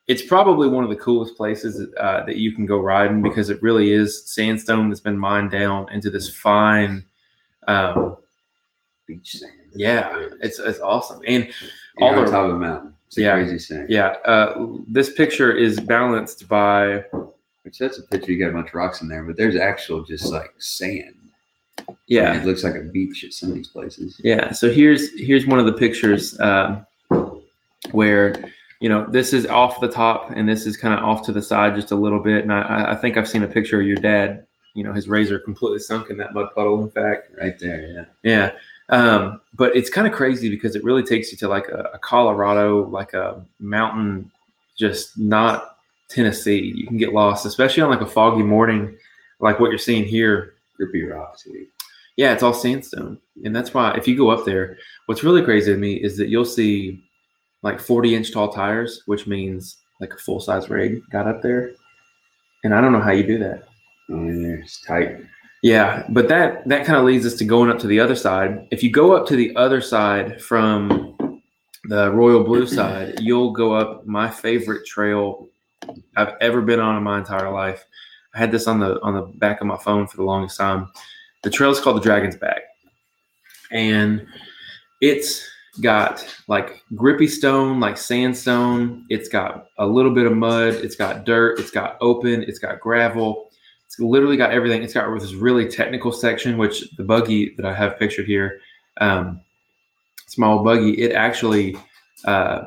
It's 0.08 0.22
probably 0.22 0.68
one 0.68 0.84
of 0.84 0.90
the 0.90 0.98
coolest 0.98 1.38
places 1.38 1.88
uh, 1.98 2.26
that 2.26 2.36
you 2.36 2.52
can 2.52 2.66
go 2.66 2.80
riding 2.80 3.22
because 3.22 3.50
it 3.50 3.62
really 3.64 3.92
is 3.92 4.30
sandstone 4.30 4.90
that's 4.90 5.00
been 5.00 5.18
mined 5.18 5.52
down 5.52 5.90
into 5.94 6.10
this 6.10 6.30
fine. 6.30 7.06
Um, 7.68 8.18
Beach 9.08 9.38
sand. 9.38 9.54
yeah, 9.74 10.28
it's 10.42 10.60
it's 10.60 10.80
awesome, 10.82 11.22
and 11.26 11.50
all 12.02 12.10
on 12.16 12.26
the- 12.26 12.32
top 12.32 12.46
of 12.46 12.52
the 12.52 12.58
mountain. 12.60 12.94
It's 13.08 13.18
a 13.18 13.22
Yeah. 13.22 13.34
crazy 13.36 13.60
sand. 13.60 13.90
yeah, 13.90 14.16
uh, 14.26 14.68
this 14.88 15.14
picture 15.14 15.52
is 15.52 15.80
balanced 15.80 16.48
by 16.50 17.06
Which 17.64 17.78
that's 17.78 17.98
a 18.00 18.04
picture. 18.04 18.34
You 18.34 18.40
got 18.40 18.50
a 18.50 18.54
bunch 18.54 18.68
of 18.70 18.74
rocks 18.76 19.02
in 19.02 19.08
there, 19.08 19.24
but 19.24 19.38
there's 19.38 19.56
actual 19.56 20.04
just 20.04 20.30
like 20.32 20.54
sand. 20.58 21.23
Yeah. 22.08 22.40
It 22.40 22.46
looks 22.46 22.64
like 22.64 22.76
a 22.76 22.82
beach 22.82 23.24
at 23.24 23.34
some 23.34 23.50
of 23.50 23.56
these 23.56 23.68
places. 23.68 24.20
Yeah. 24.24 24.52
So 24.52 24.72
here's 24.72 25.18
here's 25.20 25.46
one 25.46 25.60
of 25.60 25.66
the 25.66 25.74
pictures 25.74 26.40
um, 26.40 26.86
where 27.92 28.52
you 28.80 28.90
know 28.90 29.06
this 29.10 29.34
is 29.34 29.46
off 29.48 29.82
the 29.82 29.88
top 29.88 30.32
and 30.32 30.48
this 30.48 30.66
is 30.66 30.78
kind 30.78 30.94
of 30.94 31.04
off 31.04 31.26
to 31.26 31.32
the 31.32 31.42
side 31.42 31.76
just 31.76 31.92
a 31.92 31.96
little 31.96 32.20
bit. 32.20 32.44
And 32.44 32.54
I, 32.54 32.92
I 32.92 32.96
think 32.96 33.18
I've 33.18 33.28
seen 33.28 33.44
a 33.44 33.48
picture 33.48 33.80
of 33.80 33.88
your 33.88 33.98
dad. 33.98 34.46
You 34.74 34.84
know, 34.84 34.94
his 34.94 35.08
razor 35.08 35.40
completely 35.40 35.80
sunk 35.80 36.10
in 36.10 36.18
that 36.18 36.34
mud 36.34 36.50
puddle. 36.56 36.82
In 36.82 36.90
fact, 36.90 37.30
Right 37.40 37.58
there. 37.60 38.08
Yeah. 38.24 38.32
yeah. 38.32 38.52
Um, 38.90 39.42
but 39.54 39.76
it's 39.76 39.90
kind 39.90 40.08
of 40.08 40.14
crazy 40.14 40.50
because 40.50 40.76
it 40.76 40.84
really 40.84 41.04
takes 41.04 41.32
you 41.32 41.38
to 41.40 41.48
like 41.48 41.68
a, 41.70 41.92
a 41.94 42.00
Colorado, 42.00 42.88
like 42.88 43.14
a 43.14 43.46
mountain, 43.60 44.32
just 44.78 45.18
not 45.18 45.78
Tennessee. 46.10 46.74
You 46.76 46.88
can 46.88 46.98
get 46.98 47.14
lost, 47.14 47.46
especially 47.46 47.84
on 47.84 47.90
like 47.90 48.02
a 48.02 48.06
foggy 48.06 48.44
morning, 48.44 48.98
like 49.40 49.60
what 49.60 49.70
you're 49.70 49.78
seeing 49.78 50.06
here. 50.06 50.53
Grippy 50.76 51.04
rocks. 51.04 51.48
Yeah, 52.18 52.34
it's 52.34 52.44
all 52.44 52.54
sandstone. 52.54 53.20
And 53.44 53.56
that's 53.56 53.74
why 53.74 53.94
if 53.94 54.08
you 54.08 54.16
go 54.16 54.30
up 54.30 54.46
there, 54.46 54.78
what's 55.08 55.24
really 55.24 55.42
crazy 55.42 55.72
to 55.72 55.78
me 55.78 55.96
is 55.96 56.18
that 56.18 56.30
you'll 56.30 56.46
see 56.46 57.04
like 57.64 57.80
40 57.80 58.16
inch 58.16 58.32
tall 58.32 58.50
tires, 58.50 59.04
which 59.06 59.26
means 59.26 59.78
like 60.00 60.14
a 60.14 60.18
full 60.18 60.40
size 60.40 60.70
rig 60.70 61.02
got 61.12 61.28
up 61.28 61.42
there. 61.42 61.72
And 62.64 62.74
I 62.74 62.82
don't 62.82 62.92
know 62.92 63.02
how 63.02 63.12
you 63.12 63.24
do 63.24 63.40
that. 63.40 63.64
Oh, 64.12 64.28
yeah, 64.30 64.58
it's 64.62 64.82
tight. 64.82 65.18
Yeah, 65.64 66.06
but 66.10 66.28
that 66.28 66.68
that 66.68 66.86
kind 66.86 67.00
of 67.00 67.06
leads 67.06 67.26
us 67.26 67.36
to 67.36 67.46
going 67.46 67.70
up 67.70 67.80
to 67.80 67.88
the 67.88 68.00
other 68.00 68.16
side. 68.16 68.68
If 68.70 68.84
you 68.84 68.92
go 68.92 69.14
up 69.14 69.26
to 69.28 69.38
the 69.38 69.56
other 69.56 69.80
side 69.80 70.42
from 70.42 71.42
the 71.86 72.12
Royal 72.12 72.44
Blue 72.44 72.68
side, 72.80 73.22
you'll 73.22 73.52
go 73.52 73.74
up 73.74 74.06
my 74.06 74.30
favorite 74.30 74.86
trail 74.86 75.48
I've 76.18 76.36
ever 76.42 76.62
been 76.62 76.82
on 76.82 76.98
in 76.98 77.04
my 77.04 77.18
entire 77.18 77.50
life. 77.50 77.86
I 78.34 78.40
had 78.40 78.52
this 78.52 78.68
on 78.68 78.80
the 78.80 79.00
on 79.02 79.14
the 79.14 79.22
back 79.22 79.62
of 79.62 79.68
my 79.68 79.78
phone 79.78 80.08
for 80.08 80.18
the 80.18 80.24
longest 80.24 80.58
time. 80.58 80.90
The 81.44 81.50
trail 81.50 81.72
is 81.72 81.80
called 81.80 81.98
the 81.98 82.02
Dragon's 82.02 82.36
Back, 82.36 82.62
and 83.72 84.26
it's 85.02 85.48
got 85.82 86.26
like 86.48 86.84
grippy 86.96 87.28
stone, 87.28 87.80
like 87.80 87.98
sandstone. 87.98 89.06
It's 89.10 89.30
got 89.30 89.68
a 89.78 89.86
little 89.86 90.14
bit 90.14 90.26
of 90.26 90.34
mud. 90.34 90.76
It's 90.76 90.96
got 90.96 91.26
dirt. 91.26 91.60
It's 91.60 91.72
got 91.72 91.98
open. 92.02 92.44
It's 92.44 92.60
got 92.60 92.80
gravel. 92.80 93.50
It's 93.86 94.00
literally 94.00 94.38
got 94.38 94.52
everything. 94.52 94.82
It's 94.84 94.94
got 94.94 95.12
this 95.20 95.34
really 95.34 95.68
technical 95.68 96.12
section, 96.12 96.58
which 96.58 96.90
the 96.98 97.04
buggy 97.04 97.54
that 97.58 97.66
I 97.66 97.74
have 97.74 98.00
pictured 98.00 98.26
here, 98.26 98.60
um, 98.98 99.42
small 100.28 100.64
buggy, 100.64 100.94
it 101.02 101.12
actually 101.12 101.78
uh, 102.26 102.64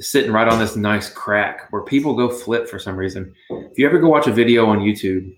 sitting 0.00 0.32
right 0.32 0.48
on 0.48 0.58
this 0.58 0.76
nice 0.76 1.08
crack 1.08 1.68
where 1.70 1.82
people 1.82 2.14
go 2.14 2.28
flip 2.28 2.68
for 2.68 2.78
some 2.78 2.96
reason. 2.96 3.32
If 3.50 3.78
you 3.78 3.86
ever 3.86 3.98
go 3.98 4.08
watch 4.08 4.26
a 4.26 4.32
video 4.32 4.66
on 4.66 4.80
YouTube, 4.80 5.34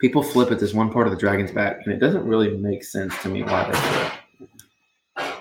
people 0.00 0.22
flip 0.22 0.50
at 0.50 0.60
this 0.60 0.74
one 0.74 0.90
part 0.90 1.06
of 1.06 1.12
the 1.12 1.18
dragon's 1.18 1.50
back, 1.50 1.80
and 1.84 1.94
it 1.94 1.98
doesn't 1.98 2.24
really 2.24 2.56
make 2.56 2.84
sense 2.84 3.20
to 3.22 3.28
me 3.28 3.42
why 3.42 3.70
they 3.70 3.78
flip. 3.78 4.12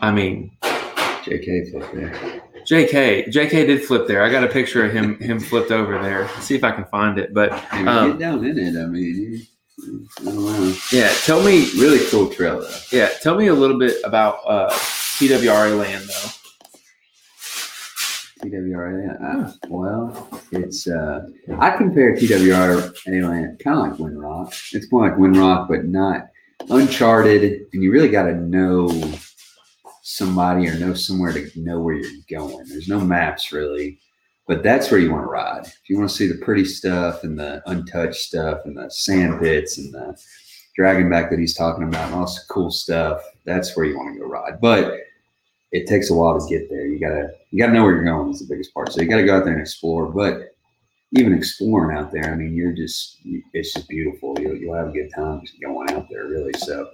I 0.01 0.11
mean, 0.11 0.51
JK 0.61 1.71
flip 1.71 1.91
there. 1.93 2.41
JK, 2.67 3.27
JK 3.27 3.51
did 3.51 3.83
flip 3.83 4.07
there. 4.07 4.23
I 4.23 4.29
got 4.29 4.43
a 4.43 4.47
picture 4.47 4.85
of 4.85 4.93
him 4.93 5.19
him 5.19 5.39
flipped 5.39 5.71
over 5.71 6.01
there. 6.01 6.23
Let's 6.23 6.45
see 6.45 6.55
if 6.55 6.63
I 6.63 6.71
can 6.71 6.85
find 6.85 7.17
it. 7.17 7.33
But 7.33 7.51
Um, 7.73 8.11
get 8.11 8.19
down 8.19 8.45
in 8.45 8.57
it. 8.57 8.79
I 8.79 8.85
mean, 8.85 9.41
I 10.27 10.77
yeah, 10.91 11.11
tell 11.23 11.43
me 11.43 11.69
Really 11.79 12.05
cool 12.09 12.29
trail 12.29 12.61
though. 12.61 12.77
Yeah, 12.91 13.09
tell 13.21 13.35
me 13.35 13.47
a 13.47 13.53
little 13.53 13.79
bit 13.79 13.97
about 14.03 14.39
uh, 14.45 14.69
TWRA 14.69 15.77
land, 15.77 16.07
though. 16.07 16.29
TWRA. 18.41 19.17
Uh, 19.21 19.53
well, 19.69 20.41
it's 20.51 20.87
uh, 20.87 21.27
I 21.59 21.77
compare 21.77 22.15
TWRA 22.15 22.93
land 23.05 23.61
kind 23.63 23.79
of 23.79 23.99
like 23.99 24.11
Windrock. 24.11 24.73
It's 24.73 24.91
more 24.91 25.07
like 25.07 25.17
Windrock, 25.17 25.67
but 25.67 25.85
not 25.85 26.27
uncharted, 26.69 27.65
and 27.73 27.83
you 27.83 27.91
really 27.91 28.09
got 28.09 28.23
to 28.23 28.35
know 28.35 28.89
somebody 30.01 30.67
or 30.67 30.77
know 30.77 30.93
somewhere 30.93 31.31
to 31.33 31.49
know 31.55 31.79
where 31.79 31.95
you're 31.95 32.11
going. 32.29 32.65
There's 32.67 32.87
no 32.87 32.99
maps 32.99 33.51
really, 33.51 33.99
but 34.47 34.63
that's 34.63 34.89
where 34.89 34.99
you 34.99 35.11
want 35.11 35.23
to 35.23 35.29
ride. 35.29 35.65
If 35.65 35.89
you 35.89 35.97
want 35.97 36.09
to 36.09 36.15
see 36.15 36.27
the 36.27 36.43
pretty 36.43 36.65
stuff 36.65 37.23
and 37.23 37.37
the 37.37 37.61
untouched 37.67 38.21
stuff 38.21 38.61
and 38.65 38.77
the 38.77 38.89
sand 38.89 39.39
pits 39.39 39.77
and 39.77 39.93
the 39.93 40.17
dragon 40.75 41.09
back 41.09 41.29
that 41.29 41.39
he's 41.39 41.55
talking 41.55 41.83
about 41.83 42.07
and 42.07 42.15
all 42.15 42.25
this 42.25 42.45
cool 42.49 42.71
stuff, 42.71 43.21
that's 43.45 43.75
where 43.75 43.85
you 43.85 43.97
want 43.97 44.13
to 44.13 44.19
go 44.19 44.25
ride. 44.25 44.59
But 44.59 44.99
it 45.71 45.87
takes 45.87 46.09
a 46.09 46.13
while 46.13 46.39
to 46.39 46.47
get 46.47 46.69
there. 46.69 46.85
You 46.85 46.99
gotta 46.99 47.33
you 47.51 47.59
gotta 47.59 47.73
know 47.73 47.83
where 47.83 47.95
you're 47.95 48.03
going 48.03 48.29
is 48.29 48.39
the 48.39 48.53
biggest 48.53 48.73
part. 48.73 48.91
So 48.91 49.01
you 49.01 49.07
gotta 49.07 49.25
go 49.25 49.37
out 49.37 49.45
there 49.45 49.53
and 49.53 49.61
explore. 49.61 50.07
But 50.07 50.53
even 51.13 51.33
exploring 51.33 51.97
out 51.97 52.11
there, 52.11 52.31
I 52.31 52.35
mean, 52.35 52.55
you're 52.55 52.73
just 52.73 53.19
it's 53.53 53.73
just 53.73 53.87
beautiful. 53.89 54.37
You'll, 54.39 54.55
you'll 54.55 54.75
have 54.75 54.89
a 54.89 54.91
good 54.91 55.11
time 55.13 55.41
just 55.41 55.59
going 55.61 55.91
out 55.91 56.07
there, 56.09 56.27
really. 56.27 56.53
So, 56.57 56.89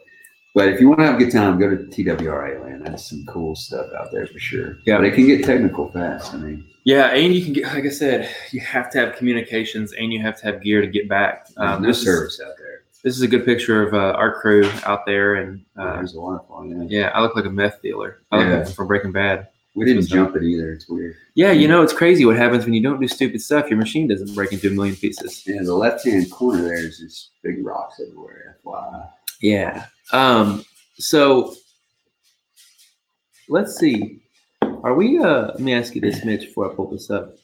But 0.56 0.70
if 0.70 0.80
you 0.80 0.88
want 0.90 1.00
to 1.02 1.06
have 1.06 1.16
a 1.16 1.24
good 1.24 1.32
time, 1.32 1.60
go 1.60 1.70
to 1.70 1.84
TWRA 1.84 2.64
land. 2.64 2.86
That's 2.86 3.10
some 3.10 3.26
cool 3.28 3.56
stuff 3.56 3.88
out 3.98 4.12
there 4.12 4.28
for 4.28 4.40
sure. 4.40 4.78
Yeah. 4.86 4.98
but 4.98 5.06
it 5.06 5.14
can 5.14 5.26
get 5.26 5.46
technical 5.46 5.92
fast. 5.92 6.34
I 6.34 6.38
mean, 6.38 6.66
Yeah, 6.84 7.08
and 7.08 7.34
you 7.34 7.44
can 7.44 7.54
get, 7.54 7.66
like 7.74 7.86
I 7.86 7.90
said, 7.90 8.30
you 8.52 8.60
have 8.62 8.90
to 8.92 9.00
have 9.00 9.16
communications 9.16 9.94
and 9.94 10.12
you 10.12 10.22
have 10.22 10.38
to 10.40 10.46
have 10.46 10.62
gear 10.62 10.82
to 10.82 10.88
get 10.88 11.08
back. 11.08 11.48
Um, 11.58 11.84
no 11.84 11.90
is, 11.90 12.02
service 12.02 12.40
out 12.44 12.54
there. 12.58 12.77
This 13.04 13.16
is 13.16 13.22
a 13.22 13.28
good 13.28 13.46
picture 13.46 13.88
of 13.88 13.94
uh, 13.94 14.18
our 14.18 14.40
crew 14.40 14.70
out 14.86 15.06
there, 15.06 15.36
and 15.36 15.64
uh, 15.80 15.94
there's 15.96 16.16
a 16.16 16.20
waterfall. 16.20 16.66
Yeah. 16.66 16.84
yeah, 17.02 17.08
I 17.14 17.22
look 17.22 17.36
like 17.36 17.46
a 17.46 17.50
meth 17.50 17.82
dealer. 17.82 18.22
I 18.32 18.38
look 18.38 18.48
Yeah. 18.48 18.58
like 18.66 18.76
from 18.76 18.88
Breaking 18.88 19.12
Bad. 19.12 19.48
We 19.76 19.86
didn't 19.86 20.00
What's 20.00 20.10
jump 20.10 20.36
it 20.36 20.42
either. 20.44 20.72
It's 20.72 20.90
weird. 20.90 21.16
Yeah, 21.36 21.52
you 21.52 21.68
know 21.68 21.84
it's 21.84 21.94
crazy 21.94 22.26
what 22.26 22.36
happens 22.36 22.66
when 22.66 22.74
you 22.74 22.82
don't 22.82 23.00
do 23.00 23.08
stupid 23.08 23.40
stuff. 23.42 23.70
Your 23.70 23.78
machine 23.78 24.08
doesn't 24.08 24.34
break 24.34 24.52
into 24.52 24.68
a 24.70 24.72
million 24.72 24.96
pieces. 24.96 25.44
Yeah, 25.46 25.62
the 25.62 25.76
left 25.76 26.04
hand 26.04 26.32
corner 26.32 26.64
there 26.64 26.78
is 26.80 26.98
just 26.98 27.30
big 27.44 27.64
rocks 27.64 28.02
everywhere. 28.06 28.58
FYI. 28.66 29.10
Yeah. 29.42 29.86
Um. 30.12 30.66
So 30.98 31.54
let's 33.50 33.78
see. 33.78 34.22
Are 34.62 34.96
we? 34.96 35.20
Uh. 35.20 35.48
Let 35.50 35.60
me 35.60 35.74
ask 35.76 35.94
you 35.94 36.02
this, 36.02 36.26
Mitch, 36.26 36.42
before 36.48 36.72
I 36.72 36.76
pull 36.76 36.90
this 36.90 37.12
up. 37.12 37.36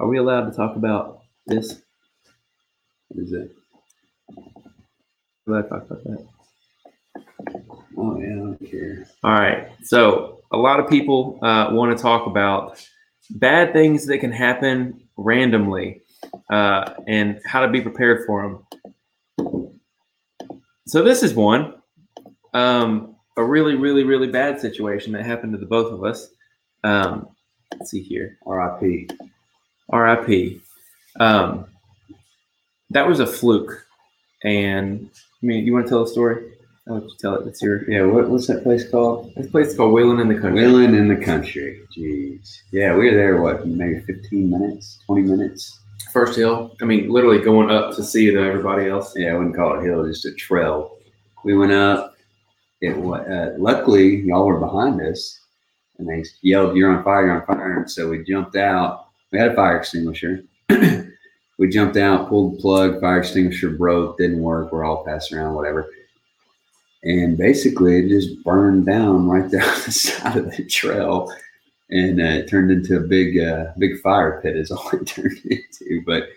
Are 0.00 0.08
we 0.08 0.18
allowed 0.18 0.50
to 0.50 0.56
talk 0.56 0.74
about 0.74 1.20
this? 1.46 1.80
What 3.08 3.22
is 3.22 3.32
it? 3.32 3.52
Allowed 5.46 5.62
to 5.62 5.68
talk 5.68 5.90
about 5.90 6.04
that? 6.04 6.26
Oh 7.96 8.18
yeah, 8.18 8.26
I 8.26 8.36
don't 8.36 8.70
care. 8.70 9.06
All 9.22 9.32
right. 9.32 9.68
So 9.82 10.40
a 10.52 10.56
lot 10.56 10.80
of 10.80 10.88
people 10.88 11.38
uh, 11.42 11.68
want 11.72 11.96
to 11.96 12.02
talk 12.02 12.26
about 12.26 12.84
bad 13.30 13.72
things 13.72 14.06
that 14.06 14.18
can 14.18 14.32
happen 14.32 15.02
randomly 15.16 16.02
uh, 16.50 16.94
and 17.06 17.40
how 17.44 17.60
to 17.60 17.68
be 17.68 17.80
prepared 17.80 18.24
for 18.26 18.42
them. 19.38 19.80
So 20.86 21.02
this 21.02 21.22
is 21.22 21.34
one, 21.34 21.74
um, 22.52 23.16
a 23.36 23.44
really, 23.44 23.74
really, 23.74 24.04
really 24.04 24.28
bad 24.28 24.60
situation 24.60 25.12
that 25.12 25.24
happened 25.24 25.52
to 25.52 25.58
the 25.58 25.66
both 25.66 25.92
of 25.92 26.04
us. 26.04 26.28
Um, 26.84 27.28
let's 27.72 27.90
see 27.90 28.02
here. 28.02 28.38
R.I.P. 28.46 29.08
RIP. 29.92 30.60
Um, 31.18 31.66
that 32.90 33.06
was 33.06 33.20
a 33.20 33.26
fluke. 33.26 33.83
And 34.44 35.10
I 35.14 35.46
mean, 35.46 35.66
you 35.66 35.72
want 35.72 35.86
to 35.86 35.90
tell 35.90 36.04
the 36.04 36.10
story? 36.10 36.50
I'll 36.86 36.96
let 36.96 37.04
you 37.04 37.16
tell 37.18 37.36
it. 37.36 37.46
It's 37.48 37.62
your. 37.62 37.90
Yeah, 37.90 38.04
what, 38.04 38.28
what's 38.28 38.46
that 38.48 38.62
place 38.62 38.88
called? 38.88 39.32
This 39.36 39.50
place 39.50 39.68
is 39.68 39.76
called 39.76 39.92
Wheeling 39.94 40.20
in 40.20 40.28
the 40.28 40.38
Country. 40.38 40.60
Wheeling 40.62 40.94
in 40.94 41.08
the 41.08 41.16
country. 41.16 41.80
Jeez. 41.96 42.58
Yeah, 42.72 42.94
we 42.94 43.10
were 43.10 43.16
there. 43.16 43.40
What, 43.40 43.66
maybe 43.66 44.00
15 44.00 44.50
minutes, 44.50 44.98
20 45.06 45.22
minutes? 45.22 45.80
First 46.12 46.36
hill. 46.36 46.76
I 46.82 46.84
mean, 46.84 47.08
literally 47.08 47.40
going 47.42 47.70
up 47.70 47.96
to 47.96 48.04
see 48.04 48.28
the, 48.28 48.40
everybody 48.40 48.88
else. 48.88 49.14
Yeah, 49.16 49.32
I 49.32 49.34
wouldn't 49.34 49.56
call 49.56 49.80
it 49.80 49.84
hill, 49.84 50.06
just 50.06 50.26
a 50.26 50.34
trail. 50.34 50.98
We 51.42 51.56
went 51.56 51.72
up. 51.72 52.14
It 52.82 52.96
wa- 52.96 53.16
uh, 53.16 53.54
luckily 53.58 54.16
y'all 54.20 54.46
were 54.46 54.60
behind 54.60 55.00
us, 55.00 55.40
and 55.98 56.06
they 56.06 56.22
yelled, 56.42 56.76
"You're 56.76 56.94
on 56.94 57.02
fire! 57.02 57.24
You're 57.24 57.40
on 57.40 57.46
fire!" 57.46 57.78
And 57.78 57.90
so 57.90 58.10
we 58.10 58.22
jumped 58.24 58.56
out. 58.56 59.06
We 59.32 59.38
had 59.38 59.52
a 59.52 59.54
fire 59.54 59.78
extinguisher. 59.78 60.44
we 61.58 61.68
jumped 61.68 61.96
out, 61.96 62.28
pulled 62.28 62.56
the 62.56 62.60
plug. 62.60 63.00
Fire 63.00 63.20
extinguisher 63.20 63.70
broke, 63.70 64.18
didn't 64.18 64.40
work. 64.40 64.72
We're 64.72 64.84
all 64.84 65.04
passing 65.04 65.38
around, 65.38 65.54
whatever. 65.54 65.88
And 67.02 67.36
basically, 67.36 67.98
it 67.98 68.08
just 68.08 68.42
burned 68.44 68.86
down 68.86 69.28
right 69.28 69.50
down 69.50 69.80
the 69.84 69.92
side 69.92 70.36
of 70.36 70.56
the 70.56 70.64
trail, 70.64 71.32
and 71.90 72.20
uh, 72.20 72.24
it 72.24 72.48
turned 72.48 72.70
into 72.70 72.96
a 72.96 73.00
big, 73.00 73.38
uh, 73.38 73.66
big 73.78 74.00
fire 74.00 74.40
pit. 74.42 74.56
Is 74.56 74.70
all 74.72 74.90
it 74.92 75.06
turned 75.06 75.38
into. 75.44 76.02
But 76.04 76.28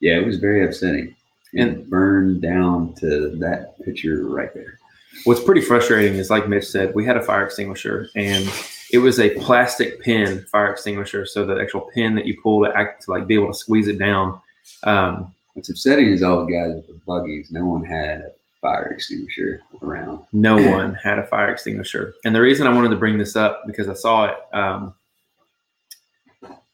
yeah, 0.00 0.16
it 0.16 0.26
was 0.26 0.38
very 0.38 0.64
upsetting 0.64 1.14
and 1.54 1.88
burned 1.88 2.42
down 2.42 2.94
to 2.94 3.30
that 3.38 3.80
picture 3.84 4.26
right 4.26 4.52
there. 4.54 4.78
What's 5.24 5.42
pretty 5.42 5.62
frustrating 5.62 6.14
is, 6.14 6.30
like 6.30 6.48
Mitch 6.48 6.66
said, 6.66 6.94
we 6.94 7.04
had 7.04 7.16
a 7.16 7.22
fire 7.22 7.44
extinguisher 7.44 8.08
and 8.14 8.48
it 8.92 8.98
was 8.98 9.18
a 9.18 9.30
plastic 9.40 10.00
pin 10.00 10.44
fire 10.44 10.70
extinguisher. 10.70 11.26
So 11.26 11.44
the 11.44 11.60
actual 11.60 11.90
pin 11.94 12.14
that 12.14 12.26
you 12.26 12.40
pull 12.40 12.64
to 12.64 12.76
act 12.76 13.04
to 13.04 13.10
like 13.10 13.26
be 13.26 13.34
able 13.34 13.48
to 13.48 13.58
squeeze 13.58 13.88
it 13.88 13.98
down. 13.98 14.40
Um, 14.84 15.34
What's 15.54 15.70
upsetting 15.70 16.08
is 16.08 16.22
all 16.22 16.46
the 16.46 16.52
guys 16.52 16.74
with 16.74 16.86
the 16.86 17.00
buggies. 17.06 17.50
No 17.50 17.66
one 17.66 17.84
had 17.84 18.20
a 18.20 18.30
fire 18.60 18.92
extinguisher 18.92 19.60
around. 19.82 20.24
no 20.32 20.56
one 20.56 20.94
had 20.94 21.18
a 21.18 21.26
fire 21.26 21.50
extinguisher. 21.50 22.14
And 22.24 22.34
the 22.34 22.40
reason 22.40 22.66
I 22.66 22.72
wanted 22.72 22.90
to 22.90 22.96
bring 22.96 23.18
this 23.18 23.34
up 23.36 23.66
because 23.66 23.88
I 23.88 23.94
saw 23.94 24.26
it. 24.26 24.36
Um, 24.52 24.94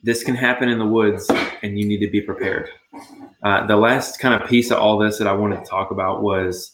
this 0.02 0.22
can 0.22 0.34
happen 0.34 0.68
in 0.68 0.78
the 0.78 0.86
woods, 0.86 1.30
and 1.62 1.78
you 1.78 1.86
need 1.86 1.98
to 2.00 2.10
be 2.10 2.20
prepared. 2.20 2.68
Uh, 3.42 3.66
the 3.66 3.76
last 3.76 4.18
kind 4.18 4.40
of 4.40 4.46
piece 4.46 4.70
of 4.70 4.78
all 4.78 4.98
this 4.98 5.16
that 5.16 5.26
I 5.26 5.32
wanted 5.32 5.64
to 5.64 5.64
talk 5.64 5.90
about 5.90 6.22
was 6.22 6.72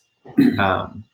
um, 0.58 1.04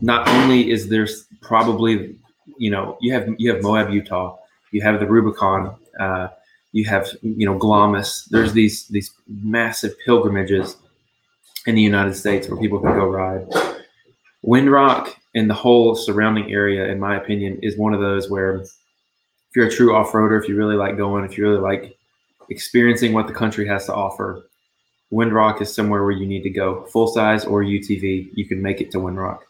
not 0.00 0.26
only 0.28 0.70
is 0.70 0.88
there 0.88 1.06
probably 1.42 2.16
you 2.56 2.70
know 2.70 2.96
you 3.02 3.12
have 3.12 3.28
you 3.36 3.52
have 3.52 3.62
Moab, 3.62 3.90
Utah, 3.90 4.38
you 4.70 4.80
have 4.80 5.00
the 5.00 5.06
Rubicon, 5.06 5.74
uh, 6.00 6.28
you 6.72 6.84
have 6.86 7.08
you 7.22 7.46
know 7.46 7.56
Glamis. 7.56 8.24
There's 8.30 8.52
these 8.52 8.88
these 8.88 9.12
massive 9.28 9.94
pilgrimages 10.04 10.76
in 11.66 11.74
the 11.74 11.82
United 11.82 12.14
States 12.14 12.48
where 12.48 12.60
people 12.60 12.80
can 12.80 12.94
go 12.94 13.06
ride. 13.06 13.46
Windrock 14.44 15.14
and 15.34 15.48
the 15.48 15.54
whole 15.54 15.94
surrounding 15.94 16.50
area, 16.50 16.86
in 16.90 16.98
my 16.98 17.16
opinion, 17.16 17.58
is 17.62 17.76
one 17.76 17.94
of 17.94 18.00
those 18.00 18.28
where 18.28 18.56
if 18.56 19.56
you're 19.56 19.66
a 19.66 19.70
true 19.70 19.94
off-roader, 19.94 20.40
if 20.42 20.48
you 20.48 20.56
really 20.56 20.76
like 20.76 20.96
going, 20.96 21.24
if 21.24 21.38
you 21.38 21.44
really 21.44 21.60
like 21.60 21.96
experiencing 22.48 23.12
what 23.12 23.28
the 23.28 23.34
country 23.34 23.66
has 23.68 23.86
to 23.86 23.94
offer, 23.94 24.42
Windrock 25.12 25.60
is 25.60 25.72
somewhere 25.72 26.02
where 26.02 26.10
you 26.10 26.26
need 26.26 26.42
to 26.42 26.50
go. 26.50 26.86
Full 26.86 27.06
size 27.06 27.44
or 27.44 27.62
UTV, 27.62 28.30
you 28.34 28.46
can 28.46 28.62
make 28.62 28.80
it 28.80 28.90
to 28.92 28.98
Windrock. 28.98 29.40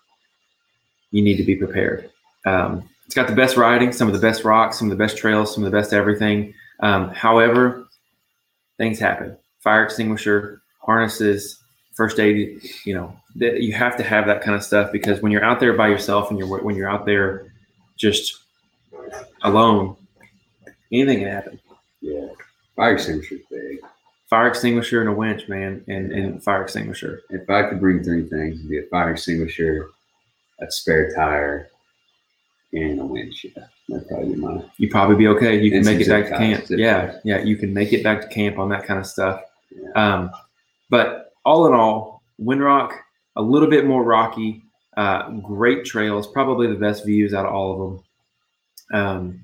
You 1.12 1.22
need 1.22 1.36
to 1.36 1.44
be 1.44 1.56
prepared. 1.56 2.10
Um, 2.44 2.88
it's 3.06 3.14
got 3.14 3.28
the 3.28 3.34
best 3.34 3.56
riding, 3.56 3.92
some 3.92 4.08
of 4.08 4.14
the 4.14 4.20
best 4.20 4.44
rocks, 4.44 4.78
some 4.78 4.90
of 4.90 4.96
the 4.96 5.02
best 5.02 5.16
trails, 5.16 5.54
some 5.54 5.64
of 5.64 5.70
the 5.70 5.76
best 5.76 5.92
everything. 5.92 6.52
Um, 6.82 7.10
however, 7.10 7.86
things 8.76 8.98
happen. 8.98 9.36
Fire 9.60 9.84
extinguisher, 9.84 10.60
harnesses, 10.80 11.62
first 11.94 12.18
aid. 12.18 12.60
You 12.84 12.94
know, 12.94 13.16
that 13.36 13.62
you 13.62 13.72
have 13.72 13.96
to 13.96 14.02
have 14.02 14.26
that 14.26 14.42
kind 14.42 14.56
of 14.56 14.62
stuff 14.62 14.92
because 14.92 15.22
when 15.22 15.32
you're 15.32 15.44
out 15.44 15.60
there 15.60 15.72
by 15.72 15.88
yourself 15.88 16.30
and 16.30 16.38
you're 16.38 16.62
when 16.62 16.74
you're 16.74 16.90
out 16.90 17.06
there 17.06 17.52
just 17.96 18.40
alone, 19.42 19.96
anything 20.92 21.20
can 21.20 21.28
happen. 21.28 21.60
Yeah. 22.00 22.26
Fire 22.76 22.94
extinguisher 22.94 23.36
big. 23.50 23.78
Fire 24.28 24.48
extinguisher 24.48 25.00
and 25.00 25.10
a 25.10 25.12
winch, 25.12 25.46
man, 25.48 25.84
and, 25.88 26.10
and 26.10 26.42
fire 26.42 26.62
extinguisher. 26.62 27.22
If 27.28 27.48
I 27.50 27.68
could 27.68 27.80
bring 27.80 28.02
three 28.02 28.26
things, 28.26 28.58
it'd 28.58 28.70
be 28.70 28.78
a 28.78 28.84
fire 28.84 29.10
extinguisher, 29.10 29.90
a 30.58 30.70
spare 30.70 31.14
tire, 31.14 31.68
and 32.72 33.00
a. 33.00 33.30
Yeah. 33.44 33.64
That'd 33.88 34.08
probably 34.08 34.34
be 34.34 34.40
mine. 34.40 34.70
You 34.78 34.88
probably 34.88 35.16
be 35.16 35.28
okay. 35.28 35.60
You 35.60 35.70
can 35.70 35.84
make 35.84 36.00
it 36.00 36.08
back 36.08 36.24
to 36.24 36.38
camp. 36.38 36.64
Yeah, 36.70 37.18
yeah, 37.24 37.42
you 37.42 37.56
can 37.56 37.74
make 37.74 37.92
it 37.92 38.02
back 38.02 38.20
to 38.22 38.28
camp 38.28 38.58
on 38.58 38.68
that 38.70 38.84
kind 38.84 38.98
of 38.98 39.06
stuff. 39.06 39.42
Yeah. 39.70 39.90
Um, 39.94 40.30
but 40.88 41.32
all 41.44 41.66
in 41.66 41.74
all, 41.74 42.22
Windrock, 42.40 42.92
a 43.36 43.42
little 43.42 43.68
bit 43.68 43.86
more 43.86 44.04
rocky, 44.04 44.62
uh, 44.96 45.30
great 45.30 45.84
trails, 45.84 46.26
probably 46.26 46.66
the 46.66 46.74
best 46.74 47.04
views 47.04 47.34
out 47.34 47.46
of 47.46 47.52
all 47.52 47.72
of 47.72 47.78
them. 47.78 49.00
Um, 49.00 49.40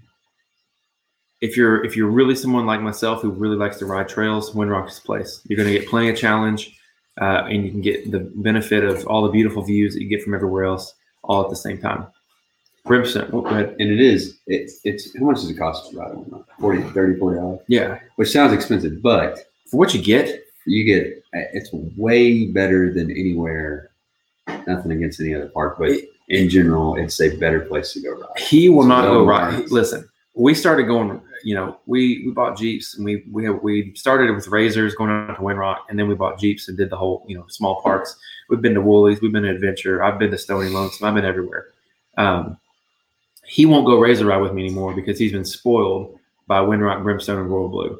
if 1.40 1.56
you're 1.56 1.84
if 1.84 1.96
you're 1.96 2.10
really 2.10 2.34
someone 2.34 2.66
like 2.66 2.80
myself 2.80 3.22
who 3.22 3.30
really 3.30 3.56
likes 3.56 3.78
to 3.78 3.86
ride 3.86 4.08
trails, 4.08 4.52
Windrock 4.52 4.88
is 4.88 4.96
the 4.96 5.06
place. 5.06 5.40
You're 5.46 5.56
going 5.56 5.72
to 5.72 5.78
get 5.78 5.88
plenty 5.88 6.10
of 6.10 6.16
challenge, 6.16 6.76
uh, 7.20 7.44
and 7.48 7.64
you 7.64 7.70
can 7.70 7.80
get 7.80 8.10
the 8.10 8.30
benefit 8.36 8.84
of 8.84 9.06
all 9.06 9.22
the 9.22 9.30
beautiful 9.30 9.62
views 9.62 9.94
that 9.94 10.02
you 10.02 10.08
get 10.08 10.22
from 10.22 10.34
everywhere 10.34 10.64
else, 10.64 10.94
all 11.22 11.44
at 11.44 11.50
the 11.50 11.56
same 11.56 11.78
time. 11.78 12.08
Ahead. 13.46 13.76
And 13.78 13.90
it 13.90 14.00
is, 14.00 14.38
it's, 14.46 14.80
it's, 14.84 15.16
how 15.18 15.26
much 15.26 15.36
does 15.36 15.50
it 15.50 15.58
cost 15.58 15.90
to 15.90 15.96
ride 15.98 16.14
one? 16.14 16.44
40, 16.58 16.82
30, 16.90 17.18
40 17.18 17.36
dollars? 17.38 17.60
Yeah, 17.68 17.98
Which 18.16 18.30
sounds 18.30 18.52
expensive, 18.52 19.02
but 19.02 19.38
for 19.70 19.76
what 19.76 19.94
you 19.94 20.02
get, 20.02 20.44
you 20.66 20.84
get, 20.84 21.22
it's 21.32 21.70
way 21.72 22.46
better 22.46 22.92
than 22.92 23.10
anywhere. 23.10 23.90
Nothing 24.66 24.92
against 24.92 25.20
any 25.20 25.34
other 25.34 25.48
park, 25.48 25.76
but 25.78 25.90
It- 25.90 26.08
in 26.28 26.50
general, 26.50 26.96
it's 26.96 27.18
a 27.22 27.34
better 27.38 27.60
place 27.60 27.94
to 27.94 28.00
go 28.02 28.12
ride. 28.12 28.38
He 28.38 28.68
will 28.68 28.84
not 28.84 29.04
go 29.04 29.20
No 29.20 29.24
right. 29.24 29.66
Listen, 29.70 30.06
we 30.34 30.52
started 30.52 30.82
going. 30.84 31.22
You 31.42 31.54
know, 31.54 31.78
we 31.86 32.22
we 32.26 32.32
bought 32.32 32.58
Jeeps 32.58 32.96
and 32.96 33.04
we 33.04 33.24
we 33.32 33.44
have, 33.46 33.62
we 33.62 33.94
started 33.94 34.34
with 34.34 34.46
Razors 34.48 34.94
going 34.94 35.08
out 35.10 35.36
to 35.36 35.40
Windrock, 35.40 35.78
and 35.88 35.98
then 35.98 36.06
we 36.06 36.14
bought 36.14 36.38
Jeeps 36.38 36.68
and 36.68 36.76
did 36.76 36.90
the 36.90 36.96
whole 36.96 37.24
you 37.26 37.34
know 37.34 37.46
small 37.48 37.80
parks. 37.80 38.14
We've 38.50 38.60
been 38.60 38.74
to 38.74 38.82
Woolies, 38.82 39.22
we've 39.22 39.32
been 39.32 39.44
to 39.44 39.50
Adventure, 39.50 40.02
I've 40.02 40.18
been 40.18 40.30
to 40.30 40.36
Stony 40.36 40.68
Lonesome, 40.68 41.06
I've 41.06 41.14
been 41.14 41.24
everywhere. 41.24 41.68
Um, 42.18 42.58
he 43.48 43.66
won't 43.66 43.86
go 43.86 43.98
Razor 43.98 44.26
ride 44.26 44.38
with 44.42 44.52
me 44.52 44.64
anymore 44.66 44.94
because 44.94 45.18
he's 45.18 45.32
been 45.32 45.44
spoiled 45.44 46.18
by 46.46 46.60
Windrock, 46.60 47.02
Brimstone, 47.02 47.38
and 47.40 47.50
Royal 47.50 47.68
Blue. 47.68 47.98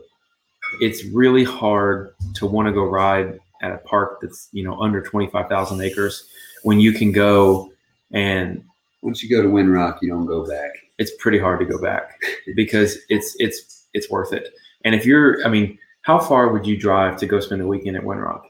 It's 0.81 1.05
really 1.07 1.45
hard 1.45 2.15
to 2.35 2.47
want 2.47 2.67
to 2.69 2.73
go 2.73 2.85
ride 2.85 3.39
at 3.63 3.73
a 3.73 3.79
park 3.79 4.19
that's 4.21 4.49
you 4.53 4.63
know 4.63 4.79
under 4.81 5.03
twenty 5.03 5.29
five 5.29 5.49
thousand 5.49 5.81
acres 5.81 6.29
when 6.63 6.79
you 6.79 6.93
can 6.93 7.11
go 7.13 7.73
and 8.13 8.63
Once 9.03 9.23
you 9.23 9.29
go 9.31 9.43
to 9.43 9.49
Windrock, 9.49 9.99
you 10.03 10.09
don't 10.09 10.27
go 10.27 10.47
back. 10.47 10.71
it's 10.99 11.13
pretty 11.19 11.39
hard 11.39 11.61
to 11.61 11.67
go 11.67 11.81
back 11.81 12.21
because 12.57 12.99
it's 13.09 13.35
it's 13.39 13.87
it's 13.95 14.11
worth 14.11 14.33
it. 14.33 14.53
And 14.85 14.95
if 14.95 15.05
you're, 15.07 15.45
I 15.45 15.49
mean, 15.49 15.79
how 16.03 16.19
far 16.19 16.53
would 16.53 16.67
you 16.67 16.77
drive 16.77 17.17
to 17.19 17.27
go 17.27 17.41
spend 17.41 17.63
a 17.63 17.67
weekend 17.67 17.97
at 17.97 18.03
Windrock? 18.05 18.43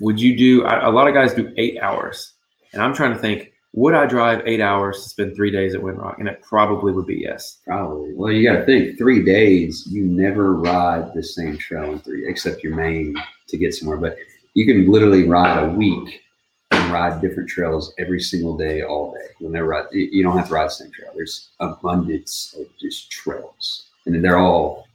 Would 0.00 0.20
you 0.20 0.36
do? 0.36 0.62
A 0.66 0.90
lot 0.90 1.08
of 1.08 1.14
guys 1.14 1.32
do 1.34 1.52
eight 1.56 1.78
hours, 1.80 2.34
and 2.72 2.82
I'm 2.82 2.94
trying 2.94 3.12
to 3.12 3.18
think. 3.18 3.52
Would 3.74 3.94
I 3.94 4.06
drive 4.06 4.42
eight 4.46 4.60
hours 4.60 5.02
to 5.02 5.08
spend 5.08 5.34
three 5.34 5.50
days 5.50 5.74
at 5.74 5.80
Windrock? 5.80 6.18
And 6.20 6.28
it 6.28 6.40
probably 6.42 6.92
would 6.92 7.06
be 7.06 7.16
yes. 7.16 7.58
Probably. 7.66 8.14
Well, 8.14 8.30
you 8.30 8.48
got 8.48 8.60
to 8.60 8.64
think 8.64 8.96
three 8.96 9.24
days. 9.24 9.84
You 9.90 10.04
never 10.04 10.54
ride 10.54 11.12
the 11.12 11.24
same 11.24 11.58
trail 11.58 11.92
in 11.92 11.98
three, 11.98 12.28
except 12.28 12.62
your 12.62 12.76
main 12.76 13.16
to 13.48 13.56
get 13.56 13.74
somewhere. 13.74 13.96
But 13.96 14.16
you 14.54 14.64
can 14.64 14.90
literally 14.90 15.26
ride 15.26 15.60
a 15.60 15.68
week 15.68 16.22
and 16.70 16.92
ride 16.92 17.20
different 17.20 17.48
trails 17.48 17.92
every 17.98 18.20
single 18.20 18.56
day, 18.56 18.82
all 18.82 19.12
day. 19.12 19.26
You'll 19.40 19.50
never 19.50 19.66
ride. 19.66 19.86
You 19.90 20.22
don't 20.22 20.38
have 20.38 20.48
to 20.48 20.54
ride 20.54 20.66
the 20.66 20.70
same 20.70 20.92
trail. 20.92 21.10
There's 21.16 21.48
abundance 21.58 22.54
of 22.56 22.66
just 22.78 23.10
trails, 23.10 23.86
and 24.06 24.24
they're 24.24 24.38
all 24.38 24.86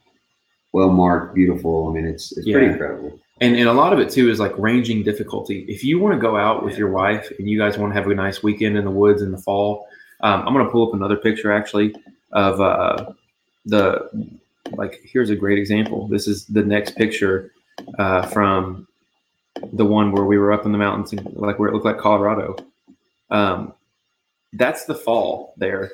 well 0.71 0.89
marked, 0.89 1.35
beautiful. 1.35 1.89
I 1.89 1.93
mean, 1.93 2.05
it's 2.05 2.31
it's 2.37 2.49
pretty 2.49 2.67
incredible. 2.67 3.19
And, 3.41 3.55
and 3.55 3.69
a 3.69 3.73
lot 3.73 3.93
of 3.93 3.99
it 3.99 4.09
too 4.09 4.29
is 4.29 4.39
like 4.39 4.57
ranging 4.57 5.03
difficulty. 5.03 5.65
If 5.67 5.83
you 5.83 5.99
want 5.99 6.13
to 6.15 6.19
go 6.19 6.35
out 6.35 6.63
with 6.63 6.77
your 6.77 6.89
wife 6.89 7.31
and 7.39 7.49
you 7.49 7.57
guys 7.57 7.77
want 7.77 7.93
to 7.93 7.99
have 7.99 8.09
a 8.09 8.13
nice 8.13 8.43
weekend 8.43 8.77
in 8.77 8.83
the 8.83 8.91
woods 8.91 9.21
in 9.21 9.31
the 9.31 9.37
fall, 9.37 9.87
um, 10.21 10.45
I'm 10.45 10.53
going 10.53 10.65
to 10.65 10.71
pull 10.71 10.87
up 10.87 10.93
another 10.93 11.15
picture 11.15 11.51
actually 11.51 11.95
of 12.33 12.59
uh, 12.59 13.13
the 13.65 14.09
like. 14.71 14.99
Here's 15.03 15.29
a 15.29 15.35
great 15.35 15.57
example. 15.57 16.07
This 16.07 16.27
is 16.27 16.45
the 16.45 16.63
next 16.63 16.95
picture 16.95 17.51
uh, 17.97 18.23
from 18.27 18.87
the 19.73 19.85
one 19.85 20.11
where 20.11 20.25
we 20.25 20.37
were 20.37 20.51
up 20.51 20.65
in 20.65 20.71
the 20.71 20.77
mountains, 20.77 21.13
and, 21.13 21.33
like 21.35 21.57
where 21.57 21.69
it 21.69 21.73
looked 21.73 21.85
like 21.85 21.97
Colorado. 21.97 22.57
Um, 23.29 23.73
that's 24.53 24.85
the 24.85 24.95
fall 24.95 25.53
there. 25.57 25.91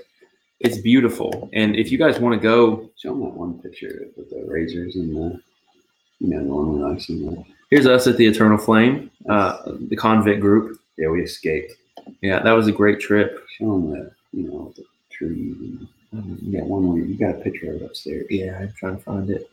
It's 0.60 0.78
beautiful, 0.78 1.50
and 1.54 1.76
if 1.76 1.92
you 1.92 1.98
guys 1.98 2.20
want 2.20 2.34
to 2.34 2.40
go, 2.42 2.90
Show 2.98 3.10
them 3.10 3.22
that 3.22 3.34
one 3.34 3.60
picture 3.60 4.08
with 4.18 4.30
the 4.30 4.44
razors 4.48 4.96
and 4.96 5.16
the, 5.16 5.42
you 6.20 6.30
know, 6.30 6.42
with 6.42 6.98
ice 6.98 7.10
here's 7.70 7.88
us 7.88 8.08
at 8.08 8.18
the 8.18 8.26
Eternal 8.26 8.58
Flame, 8.58 9.12
uh, 9.30 9.58
the 9.90 9.96
convict 9.96 10.42
group. 10.42 10.80
Yeah, 10.98 11.10
we 11.10 11.22
escaped. 11.22 11.74
Yeah, 12.22 12.40
that 12.40 12.52
was 12.52 12.68
a 12.68 12.72
great 12.72 13.00
trip. 13.00 13.46
Show 13.58 13.72
them 13.72 13.92
the, 13.92 14.12
you 14.32 14.50
know, 14.50 14.74
the 14.76 14.86
trees. 15.12 15.56
And, 15.60 15.88
you 16.42 16.58
got 16.58 16.68
one 16.68 16.88
where 16.88 17.04
you 17.04 17.18
got 17.18 17.36
a 17.36 17.44
picture 17.44 17.72
of 17.72 17.82
it 17.82 17.86
upstairs. 17.86 18.26
Yeah, 18.30 18.58
I'm 18.58 18.74
trying 18.78 18.96
to 18.96 19.04
find 19.04 19.30
it. 19.30 19.50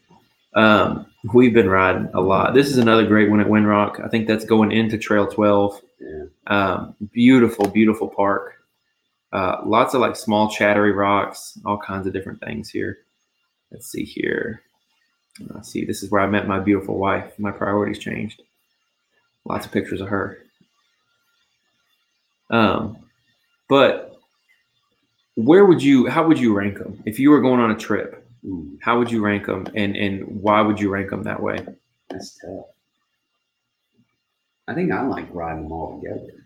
Um, 0.54 1.06
we've 1.34 1.54
been 1.54 1.68
riding 1.68 2.08
a 2.14 2.20
lot. 2.20 2.54
This 2.54 2.68
is 2.68 2.78
another 2.78 3.04
great 3.04 3.30
one 3.30 3.40
at 3.40 3.48
Windrock. 3.48 4.04
I 4.04 4.08
think 4.08 4.28
that's 4.28 4.44
going 4.44 4.70
into 4.70 4.98
Trail 4.98 5.26
12. 5.26 5.80
Yeah. 5.98 6.24
Um, 6.46 6.94
beautiful, 7.12 7.68
beautiful 7.68 8.08
park. 8.08 8.54
Uh, 9.32 9.62
lots 9.64 9.94
of 9.94 10.00
like 10.00 10.14
small 10.14 10.50
chattery 10.50 10.92
rocks, 10.92 11.58
all 11.64 11.78
kinds 11.78 12.06
of 12.06 12.12
different 12.12 12.40
things 12.40 12.68
here. 12.68 12.98
Let's 13.72 13.90
see 13.90 14.04
here. 14.04 14.62
Uh, 15.54 15.60
see, 15.62 15.84
this 15.84 16.02
is 16.02 16.10
where 16.10 16.20
I 16.20 16.26
met 16.26 16.46
my 16.46 16.58
beautiful 16.58 16.98
wife. 16.98 17.38
My 17.38 17.50
priorities 17.50 17.98
changed. 17.98 18.42
Lots 19.44 19.66
of 19.66 19.72
pictures 19.72 20.00
of 20.00 20.08
her. 20.08 20.38
Um, 22.50 22.98
but 23.68 24.16
where 25.36 25.64
would 25.64 25.82
you? 25.82 26.06
How 26.06 26.26
would 26.26 26.38
you 26.38 26.54
rank 26.54 26.78
them 26.78 27.02
if 27.06 27.18
you 27.18 27.30
were 27.30 27.40
going 27.40 27.60
on 27.60 27.70
a 27.70 27.76
trip? 27.76 28.26
Ooh, 28.44 28.78
How 28.82 28.98
would 28.98 29.10
you 29.10 29.24
rank 29.24 29.46
them, 29.46 29.66
and 29.74 29.96
and 29.96 30.26
why 30.42 30.60
would 30.60 30.78
you 30.78 30.90
rank 30.90 31.10
them 31.10 31.22
that 31.22 31.40
way? 31.42 31.58
that's 32.10 32.38
tough. 32.38 32.66
I 34.68 34.74
think 34.74 34.92
I 34.92 35.02
like 35.06 35.26
riding 35.32 35.62
them 35.64 35.72
all 35.72 35.98
together. 36.00 36.44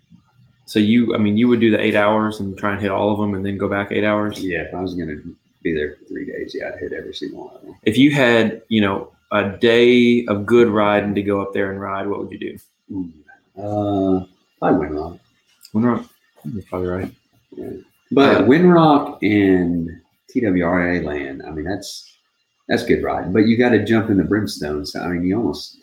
So 0.67 0.79
you, 0.79 1.15
I 1.15 1.19
mean, 1.19 1.37
you 1.37 1.49
would 1.49 1.61
do 1.61 1.71
the 1.71 1.81
eight 1.81 1.95
hours 1.97 2.41
and 2.41 2.57
try 2.57 2.73
and 2.73 2.81
hit 2.81 2.91
all 2.91 3.13
of 3.13 3.19
them, 3.19 3.35
and 3.35 3.45
then 3.45 3.59
go 3.59 3.69
back 3.69 3.91
eight 3.91 4.05
hours. 4.05 4.43
Yeah, 4.43 4.61
if 4.63 4.75
I 4.75 4.81
was 4.81 4.95
going 4.95 5.09
to 5.09 5.37
be 5.67 5.75
there 5.75 5.97
for 5.97 6.05
three 6.05 6.27
days, 6.27 6.55
yeah, 6.59 6.71
I'd 6.73 6.79
hit 6.79 6.93
every 6.93 7.15
single 7.15 7.47
one 7.47 7.57
of 7.57 7.63
them. 7.63 7.77
If 7.83 7.99
you 7.99 8.11
had, 8.13 8.63
you 8.69 8.81
know, 8.81 9.13
a 9.33 9.51
day 9.51 10.25
of 10.27 10.47
good 10.47 10.69
riding 10.69 11.15
to 11.15 11.23
go 11.23 11.41
up 11.43 11.53
there 11.53 11.71
and 11.71 11.81
ride, 11.81 12.07
what 12.07 12.21
would 12.21 12.31
you 12.31 12.39
do? 12.39 12.59
Ooh. 12.93 13.13
Uh, 13.59 14.27
probably 14.59 14.89
Windrock. 14.89 15.21
Windrock. 15.75 16.09
You're 16.45 16.63
probably 16.63 16.89
right. 16.89 17.13
But 18.13 18.37
Uh, 18.37 18.43
Windrock 18.45 19.19
and 19.23 20.01
TWRA 20.31 21.05
land, 21.05 21.43
I 21.45 21.51
mean, 21.51 21.65
that's 21.65 22.13
that's 22.69 22.85
good 22.85 23.03
riding. 23.03 23.33
But 23.33 23.47
you 23.47 23.57
got 23.57 23.71
to 23.71 23.85
jump 23.85 24.11
in 24.11 24.17
the 24.17 24.25
brimstone. 24.25 24.87
So 24.87 25.01
I 25.01 25.09
mean, 25.09 25.25
you 25.25 25.37
almost 25.37 25.79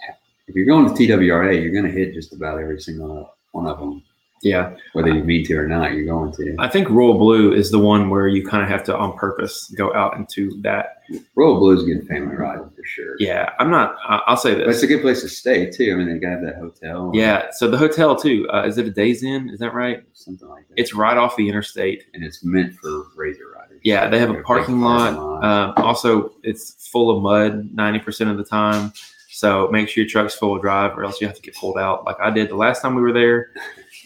if 0.47 0.55
you're 0.55 0.65
going 0.65 0.86
to 0.88 0.93
TWRA, 0.93 1.61
you're 1.61 1.71
going 1.71 1.86
to 1.86 1.91
hit 1.91 2.13
just 2.13 2.34
about 2.34 2.59
every 2.59 2.79
single 2.79 3.34
one 3.51 3.67
of 3.67 3.79
them, 3.79 4.03
Yeah, 4.43 4.75
whether 4.91 5.09
you 5.09 5.23
mean 5.23 5.45
to 5.45 5.55
or 5.55 5.67
not. 5.67 5.93
You're 5.93 6.05
going 6.05 6.33
to. 6.33 6.55
I 6.59 6.67
think 6.67 6.89
Royal 6.89 7.17
Blue 7.17 7.53
is 7.53 7.71
the 7.71 7.79
one 7.79 8.09
where 8.09 8.27
you 8.27 8.45
kind 8.45 8.61
of 8.61 8.69
have 8.69 8.83
to, 8.85 8.97
on 8.97 9.17
purpose, 9.17 9.73
go 9.77 9.93
out 9.93 10.17
into 10.17 10.51
that. 10.61 10.97
Royal 11.35 11.59
Blue's 11.59 11.83
a 11.83 11.85
good 11.85 12.07
family 12.07 12.35
riding 12.35 12.69
for 12.69 12.83
sure. 12.83 13.15
Yeah, 13.19 13.51
I'm 13.59 13.69
not. 13.69 13.95
I'll 14.07 14.37
say 14.37 14.55
But 14.55 14.69
it's 14.69 14.83
a 14.83 14.87
good 14.87 15.01
place 15.01 15.21
to 15.21 15.29
stay 15.29 15.69
too. 15.69 15.93
I 15.93 15.95
mean, 15.95 16.07
they 16.07 16.19
got 16.19 16.41
that 16.41 16.55
hotel. 16.57 17.11
Yeah. 17.13 17.47
So 17.51 17.69
the 17.69 17.77
hotel 17.77 18.15
too. 18.15 18.47
Uh, 18.53 18.65
is 18.65 18.77
it 18.77 18.85
a 18.85 18.91
Days 18.91 19.23
Inn? 19.23 19.49
Is 19.49 19.59
that 19.59 19.73
right? 19.73 20.03
something 20.13 20.47
like 20.47 20.67
that. 20.67 20.79
It's 20.79 20.93
right 20.93 21.17
off 21.17 21.35
the 21.35 21.47
interstate. 21.47 22.03
and 22.13 22.23
it's 22.23 22.43
meant 22.43 22.73
for 22.75 23.07
razor 23.15 23.51
riders. 23.55 23.79
Yeah, 23.83 24.07
they 24.09 24.19
have 24.19 24.29
a 24.29 24.41
parking 24.43 24.81
lot. 24.81 25.13
Um, 25.43 25.73
also, 25.77 26.33
it's 26.43 26.87
full 26.89 27.15
of 27.15 27.21
mud 27.21 27.75
90% 27.75 28.31
of 28.31 28.37
the 28.37 28.43
time. 28.43 28.93
So 29.29 29.67
make 29.71 29.89
sure 29.89 30.03
your 30.03 30.09
truck's 30.09 30.35
full 30.35 30.55
of 30.55 30.61
drive 30.61 30.97
or 30.97 31.03
else 31.03 31.19
you 31.19 31.27
have 31.27 31.35
to 31.35 31.41
get 31.41 31.55
pulled 31.55 31.77
out 31.77 32.05
like 32.05 32.17
I 32.21 32.29
did 32.29 32.49
the 32.49 32.55
last 32.55 32.81
time 32.81 32.93
we 32.95 33.01
were 33.01 33.11
there. 33.11 33.49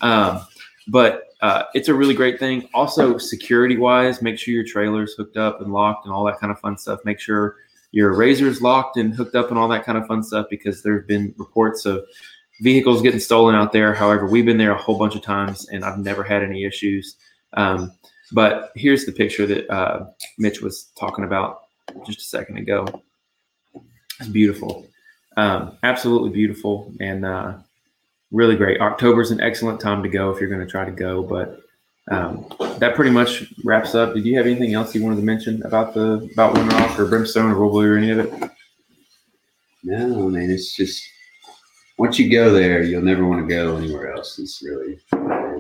Um, 0.02 0.42
but 0.88 1.24
uh, 1.42 1.64
it's 1.74 1.88
a 1.88 1.94
really 1.94 2.14
great 2.14 2.40
thing. 2.40 2.68
Also, 2.74 3.18
security 3.18 3.78
wise, 3.78 4.22
make 4.22 4.40
sure 4.40 4.54
your 4.54 4.64
trailer's 4.64 5.14
hooked 5.14 5.38
up 5.38 5.62
and 5.62 5.72
locked 5.72 6.06
and 6.06 6.14
all 6.14 6.24
that 6.26 6.40
kind 6.40 6.52
of 6.52 6.60
fun 6.60 6.78
stuff. 6.78 7.00
Make 7.06 7.20
sure 7.20 7.58
your 7.92 8.14
razor's 8.16 8.62
locked 8.62 8.98
and 8.98 9.14
hooked 9.14 9.36
up 9.36 9.50
and 9.50 9.58
all 9.58 9.68
that 9.68 9.86
kind 9.86 9.98
of 9.98 10.08
fun 10.08 10.24
stuff 10.24 10.48
because 10.50 10.82
there 10.84 10.98
have 10.98 11.08
been 11.08 11.34
reports 11.38 11.86
of 11.86 12.04
vehicles 12.62 13.02
getting 13.02 13.20
stolen 13.20 13.56
out 13.56 13.72
there. 13.72 13.94
However, 13.94 14.26
we've 14.26 14.46
been 14.46 14.58
there 14.58 14.72
a 14.72 14.82
whole 14.82 14.98
bunch 14.98 15.16
of 15.16 15.22
times 15.22 15.68
and 15.70 15.86
I've 15.86 16.00
never 16.00 16.24
had 16.24 16.44
any 16.44 16.64
issues. 16.64 17.16
Um, 17.54 17.92
but 18.32 18.72
here's 18.76 19.06
the 19.06 19.12
picture 19.12 19.46
that 19.46 19.70
uh, 19.70 20.08
Mitch 20.38 20.62
was 20.62 20.92
talking 21.00 21.24
about 21.24 21.62
just 22.06 22.20
a 22.20 22.24
second 22.24 22.58
ago. 22.58 22.86
It's 24.20 24.30
beautiful, 24.30 24.88
um, 25.38 25.78
absolutely 25.84 26.32
beautiful, 26.32 26.92
and 27.00 27.24
uh, 27.24 27.54
really 28.32 28.56
great. 28.56 28.82
October's 28.82 29.32
an 29.32 29.42
excellent 29.42 29.80
time 29.80 30.04
to 30.04 30.10
go 30.10 30.32
if 30.32 30.40
you're 30.40 30.50
going 30.50 30.66
to 30.66 30.72
try 30.72 30.86
to 30.86 30.92
go. 30.92 31.24
But 31.24 31.62
um, 32.10 32.46
that 32.80 32.96
pretty 32.96 33.12
much 33.12 33.54
wraps 33.64 33.96
up. 33.96 34.14
Did 34.14 34.26
you 34.26 34.38
have 34.38 34.46
anything 34.46 34.74
else 34.74 34.96
you 34.96 35.04
wanted 35.04 35.18
to 35.18 35.24
mention 35.24 35.62
about 35.64 35.94
the 35.94 36.30
about 36.34 36.56
Windrock 36.56 36.98
or 37.00 37.06
Brimstone 37.06 37.52
or 37.52 37.56
Royal 37.56 37.72
Blue 37.72 37.94
or 37.94 37.98
any 37.98 38.12
of 38.12 38.20
it? 38.20 38.52
No, 39.84 40.28
I 40.28 40.30
mean 40.30 40.52
it's 40.52 40.76
just 40.76 41.04
once 41.98 42.20
you 42.20 42.30
go 42.30 42.52
there, 42.52 42.84
you'll 42.84 43.02
never 43.02 43.28
want 43.28 43.48
to 43.48 43.54
go 43.54 43.78
anywhere 43.78 44.14
else. 44.14 44.40
It's 44.40 44.62
really 44.64 45.00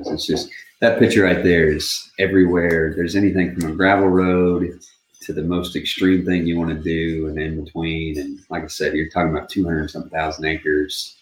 it's 0.05 0.25
just 0.25 0.49
that 0.79 0.99
picture 0.99 1.23
right 1.23 1.43
there 1.43 1.67
is 1.67 2.11
everywhere. 2.19 2.93
There's 2.95 3.15
anything 3.15 3.59
from 3.59 3.71
a 3.71 3.75
gravel 3.75 4.07
road 4.07 4.79
to 5.21 5.33
the 5.33 5.41
most 5.41 5.75
extreme 5.75 6.25
thing 6.25 6.45
you 6.45 6.57
want 6.57 6.69
to 6.69 6.81
do, 6.81 7.27
and 7.27 7.37
in 7.37 7.63
between. 7.63 8.19
And 8.19 8.39
like 8.49 8.63
I 8.63 8.67
said, 8.67 8.93
you're 8.93 9.09
talking 9.09 9.35
about 9.35 9.49
200 9.49 9.89
something 9.89 10.11
thousand 10.11 10.45
acres 10.45 11.16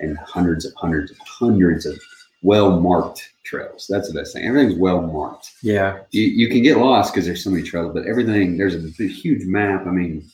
and 0.00 0.18
hundreds 0.18 0.64
of 0.64 0.72
hundreds 0.74 1.10
of 1.10 1.18
hundreds 1.18 1.86
of 1.86 2.00
well 2.42 2.80
marked 2.80 3.30
trails. 3.44 3.86
That's 3.88 4.08
the 4.08 4.18
best 4.18 4.32
thing. 4.32 4.46
Everything's 4.46 4.78
well 4.78 5.02
marked. 5.02 5.50
Yeah, 5.62 6.00
you, 6.10 6.22
you 6.22 6.48
can 6.48 6.62
get 6.62 6.78
lost 6.78 7.12
because 7.12 7.26
there's 7.26 7.44
so 7.44 7.50
many 7.50 7.62
trails, 7.62 7.92
but 7.94 8.06
everything 8.06 8.56
there's 8.56 8.74
a 8.74 9.06
huge 9.06 9.44
map. 9.44 9.86
I 9.86 9.90
mean, 9.90 10.24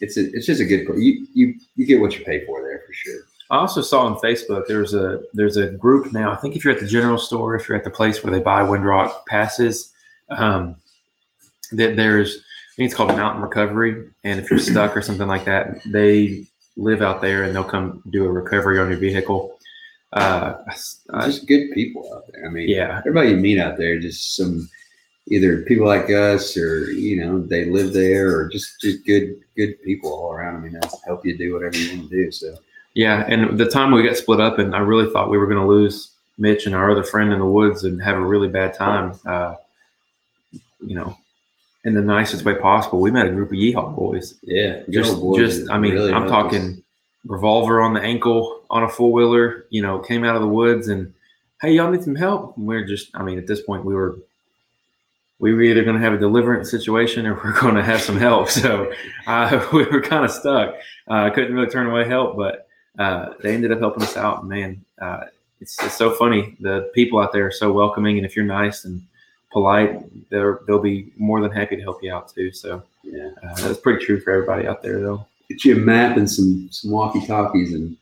it's 0.00 0.16
a, 0.16 0.32
it's 0.34 0.46
just 0.46 0.60
a 0.60 0.64
good. 0.64 0.86
You 0.96 1.26
you 1.32 1.54
you 1.76 1.86
get 1.86 2.00
what 2.00 2.18
you 2.18 2.24
pay 2.24 2.44
for 2.44 2.62
there 2.62 2.82
for 2.86 2.92
sure. 2.92 3.20
I 3.50 3.58
also 3.58 3.80
saw 3.80 4.06
on 4.06 4.16
Facebook 4.16 4.66
there's 4.66 4.94
a 4.94 5.22
there's 5.32 5.56
a 5.56 5.70
group 5.70 6.12
now. 6.12 6.32
I 6.32 6.36
think 6.36 6.56
if 6.56 6.64
you're 6.64 6.74
at 6.74 6.80
the 6.80 6.86
general 6.86 7.18
store, 7.18 7.54
if 7.54 7.68
you're 7.68 7.78
at 7.78 7.84
the 7.84 7.90
place 7.90 8.22
where 8.22 8.32
they 8.32 8.40
buy 8.40 8.62
Windrock 8.62 9.24
passes, 9.26 9.92
um, 10.30 10.76
that 11.72 11.96
there's 11.96 12.36
I 12.36 12.74
think 12.76 12.86
it's 12.88 12.94
called 12.94 13.16
Mountain 13.16 13.42
Recovery, 13.42 14.10
and 14.24 14.40
if 14.40 14.50
you're 14.50 14.58
stuck 14.58 14.96
or 14.96 15.02
something 15.02 15.28
like 15.28 15.44
that, 15.44 15.80
they 15.86 16.46
live 16.76 17.02
out 17.02 17.20
there 17.20 17.44
and 17.44 17.54
they'll 17.54 17.64
come 17.64 18.02
do 18.10 18.24
a 18.24 18.30
recovery 18.30 18.78
on 18.78 18.88
your 18.88 18.98
vehicle. 18.98 19.58
Uh, 20.12 20.54
I- 21.12 21.26
just 21.26 21.46
good 21.46 21.70
people 21.72 22.12
out 22.14 22.24
there. 22.32 22.46
I 22.46 22.50
mean, 22.50 22.68
yeah, 22.68 22.98
everybody 22.98 23.30
you 23.30 23.36
meet 23.36 23.58
out 23.58 23.76
there, 23.76 23.98
just 23.98 24.36
some 24.36 24.68
either 25.28 25.62
people 25.62 25.86
like 25.86 26.08
us 26.10 26.56
or 26.56 26.90
you 26.92 27.16
know 27.16 27.40
they 27.40 27.64
live 27.64 27.92
there 27.92 28.36
or 28.36 28.48
just 28.48 28.80
just 28.80 29.04
good 29.04 29.36
good 29.56 29.80
people 29.82 30.12
all 30.12 30.32
around. 30.32 30.56
I 30.56 30.60
mean, 30.60 30.72
that's 30.72 31.04
help 31.04 31.26
you 31.26 31.36
do 31.36 31.54
whatever 31.54 31.76
you 31.76 31.98
want 31.98 32.10
to 32.10 32.24
do. 32.24 32.30
So 32.30 32.56
yeah. 32.94 33.26
And 33.28 33.58
the 33.58 33.66
time 33.66 33.92
we 33.92 34.02
got 34.02 34.16
split 34.16 34.40
up, 34.40 34.58
and 34.58 34.74
I 34.74 34.78
really 34.78 35.12
thought 35.12 35.30
we 35.30 35.36
were 35.36 35.46
going 35.46 35.60
to 35.60 35.66
lose 35.66 36.12
Mitch 36.38 36.64
and 36.64 36.74
our 36.74 36.90
other 36.90 37.02
friend 37.02 37.32
in 37.32 37.38
the 37.38 37.46
woods 37.46 37.84
and 37.84 38.02
have 38.02 38.16
a 38.16 38.24
really 38.24 38.48
bad 38.48 38.72
time. 38.72 39.18
Uh, 39.26 39.56
you 40.80 40.94
know, 40.94 41.16
in 41.86 41.94
the 41.94 42.02
nicest 42.02 42.44
way 42.44 42.56
possible. 42.56 43.00
We 43.00 43.12
met 43.12 43.26
a 43.26 43.30
group 43.30 43.48
of 43.50 43.54
yeehaw 43.54 43.94
boys. 43.94 44.34
yeah, 44.42 44.82
just, 44.90 45.20
boys 45.20 45.38
just 45.38 45.70
I 45.70 45.78
mean, 45.78 45.94
really 45.94 46.12
I'm 46.12 46.28
talking 46.28 46.82
revolver 47.24 47.80
on 47.80 47.94
the 47.94 48.00
ankle 48.00 48.62
on 48.68 48.82
a 48.82 48.88
four 48.88 49.12
wheeler. 49.12 49.66
You 49.70 49.82
know, 49.82 50.00
came 50.00 50.24
out 50.24 50.34
of 50.34 50.42
the 50.42 50.48
woods 50.48 50.88
and 50.88 51.14
hey, 51.62 51.72
y'all 51.72 51.90
need 51.90 52.02
some 52.02 52.16
help. 52.16 52.56
And 52.56 52.66
we're 52.66 52.84
just, 52.84 53.10
I 53.14 53.22
mean, 53.22 53.38
at 53.38 53.46
this 53.46 53.62
point, 53.62 53.84
we 53.84 53.94
were 53.94 54.18
we 55.38 55.54
were 55.54 55.62
either 55.62 55.84
going 55.84 55.96
to 55.96 56.02
have 56.02 56.12
a 56.12 56.18
deliverance 56.18 56.70
situation 56.70 57.24
or 57.24 57.34
we're 57.44 57.58
going 57.60 57.76
to 57.76 57.84
have 57.84 58.00
some 58.00 58.18
help. 58.18 58.50
So 58.50 58.92
uh, 59.28 59.66
we 59.72 59.84
were 59.84 60.00
kind 60.00 60.24
of 60.24 60.32
stuck. 60.32 60.74
I 61.08 61.28
uh, 61.28 61.30
couldn't 61.30 61.54
really 61.54 61.70
turn 61.70 61.86
away 61.86 62.08
help, 62.08 62.36
but 62.36 62.66
uh, 62.98 63.34
they 63.42 63.54
ended 63.54 63.70
up 63.70 63.78
helping 63.78 64.02
us 64.02 64.16
out. 64.16 64.44
Man, 64.44 64.84
uh, 65.00 65.24
it's, 65.60 65.80
it's 65.84 65.94
so 65.94 66.10
funny. 66.10 66.56
The 66.60 66.90
people 66.94 67.20
out 67.20 67.32
there 67.32 67.46
are 67.46 67.52
so 67.52 67.70
welcoming, 67.70 68.16
and 68.16 68.26
if 68.26 68.34
you're 68.34 68.44
nice 68.44 68.84
and 68.84 69.02
polite, 69.56 70.28
they're 70.30 70.60
they'll 70.66 70.78
be 70.92 71.12
more 71.16 71.40
than 71.40 71.50
happy 71.50 71.76
to 71.76 71.82
help 71.82 72.02
you 72.02 72.12
out 72.12 72.28
too. 72.28 72.52
So 72.52 72.82
Yeah. 73.02 73.30
uh, 73.42 73.54
that's 73.62 73.78
pretty 73.80 74.04
true 74.04 74.20
for 74.20 74.30
everybody 74.32 74.66
out 74.68 74.82
there, 74.82 75.00
though. 75.00 75.24
Get 75.48 75.64
you 75.64 75.76
a 75.76 75.78
map 75.78 76.18
and 76.18 76.28
some 76.30 76.68
some 76.70 76.90
walkie 76.90 77.24
talkies, 77.26 77.72
and 77.72 77.96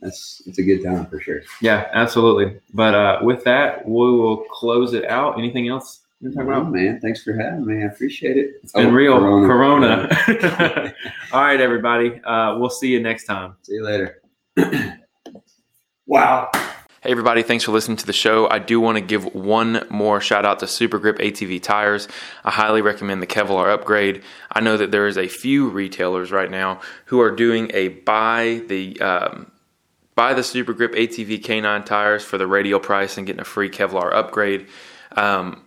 that's 0.00 0.40
it's 0.46 0.58
a 0.58 0.62
good 0.62 0.84
time 0.84 1.06
for 1.06 1.18
sure. 1.20 1.40
Yeah, 1.60 1.88
absolutely. 1.94 2.60
But 2.72 2.94
uh, 2.94 3.18
with 3.22 3.42
that, 3.44 3.84
we 3.86 3.92
will 3.92 4.44
close 4.52 4.92
it 4.94 5.04
out. 5.06 5.36
Anything 5.38 5.66
else 5.68 6.02
you 6.20 6.28
want 6.28 6.34
to 6.34 6.38
talk 6.40 6.48
Well, 6.48 6.60
about? 6.60 6.72
man, 6.72 7.00
thanks 7.00 7.24
for 7.24 7.32
having 7.32 7.66
me. 7.66 7.82
I 7.82 7.86
appreciate 7.86 8.36
it. 8.36 8.60
It's 8.62 8.72
been 8.72 8.86
Oh, 8.86 8.90
real. 8.90 9.18
Corona. 9.18 10.08
All 11.32 11.42
right, 11.42 11.60
everybody. 11.60 12.20
Uh, 12.22 12.56
we'll 12.58 12.70
see 12.70 12.88
you 12.88 13.00
next 13.00 13.24
time. 13.24 13.56
See 13.62 13.74
you 13.74 13.82
later. 13.84 14.22
wow. 16.06 16.50
Hey, 17.04 17.10
everybody, 17.10 17.42
thanks 17.42 17.64
for 17.64 17.72
listening 17.72 17.98
to 17.98 18.06
the 18.06 18.14
show. 18.14 18.48
I 18.48 18.58
do 18.58 18.80
want 18.80 18.96
to 18.96 19.02
give 19.02 19.34
one 19.34 19.86
more 19.90 20.22
shout 20.22 20.46
out 20.46 20.60
to 20.60 20.66
Super 20.66 20.98
Grip 20.98 21.18
ATV 21.18 21.62
tires. 21.62 22.08
I 22.46 22.50
highly 22.50 22.80
recommend 22.80 23.20
the 23.20 23.26
Kevlar 23.26 23.70
upgrade. 23.70 24.22
I 24.50 24.60
know 24.60 24.78
that 24.78 24.90
there 24.90 25.06
is 25.06 25.18
a 25.18 25.28
few 25.28 25.68
retailers 25.68 26.32
right 26.32 26.50
now 26.50 26.80
who 27.04 27.20
are 27.20 27.30
doing 27.30 27.70
a 27.74 27.88
buy 27.88 28.62
the 28.68 28.98
um, 29.02 29.52
buy 30.14 30.32
the 30.32 30.42
Super 30.42 30.72
Grip 30.72 30.94
ATV 30.94 31.42
K9 31.42 31.84
tires 31.84 32.24
for 32.24 32.38
the 32.38 32.46
radial 32.46 32.80
price 32.80 33.18
and 33.18 33.26
getting 33.26 33.42
a 33.42 33.44
free 33.44 33.68
Kevlar 33.68 34.10
upgrade. 34.14 34.66
Um, 35.12 35.62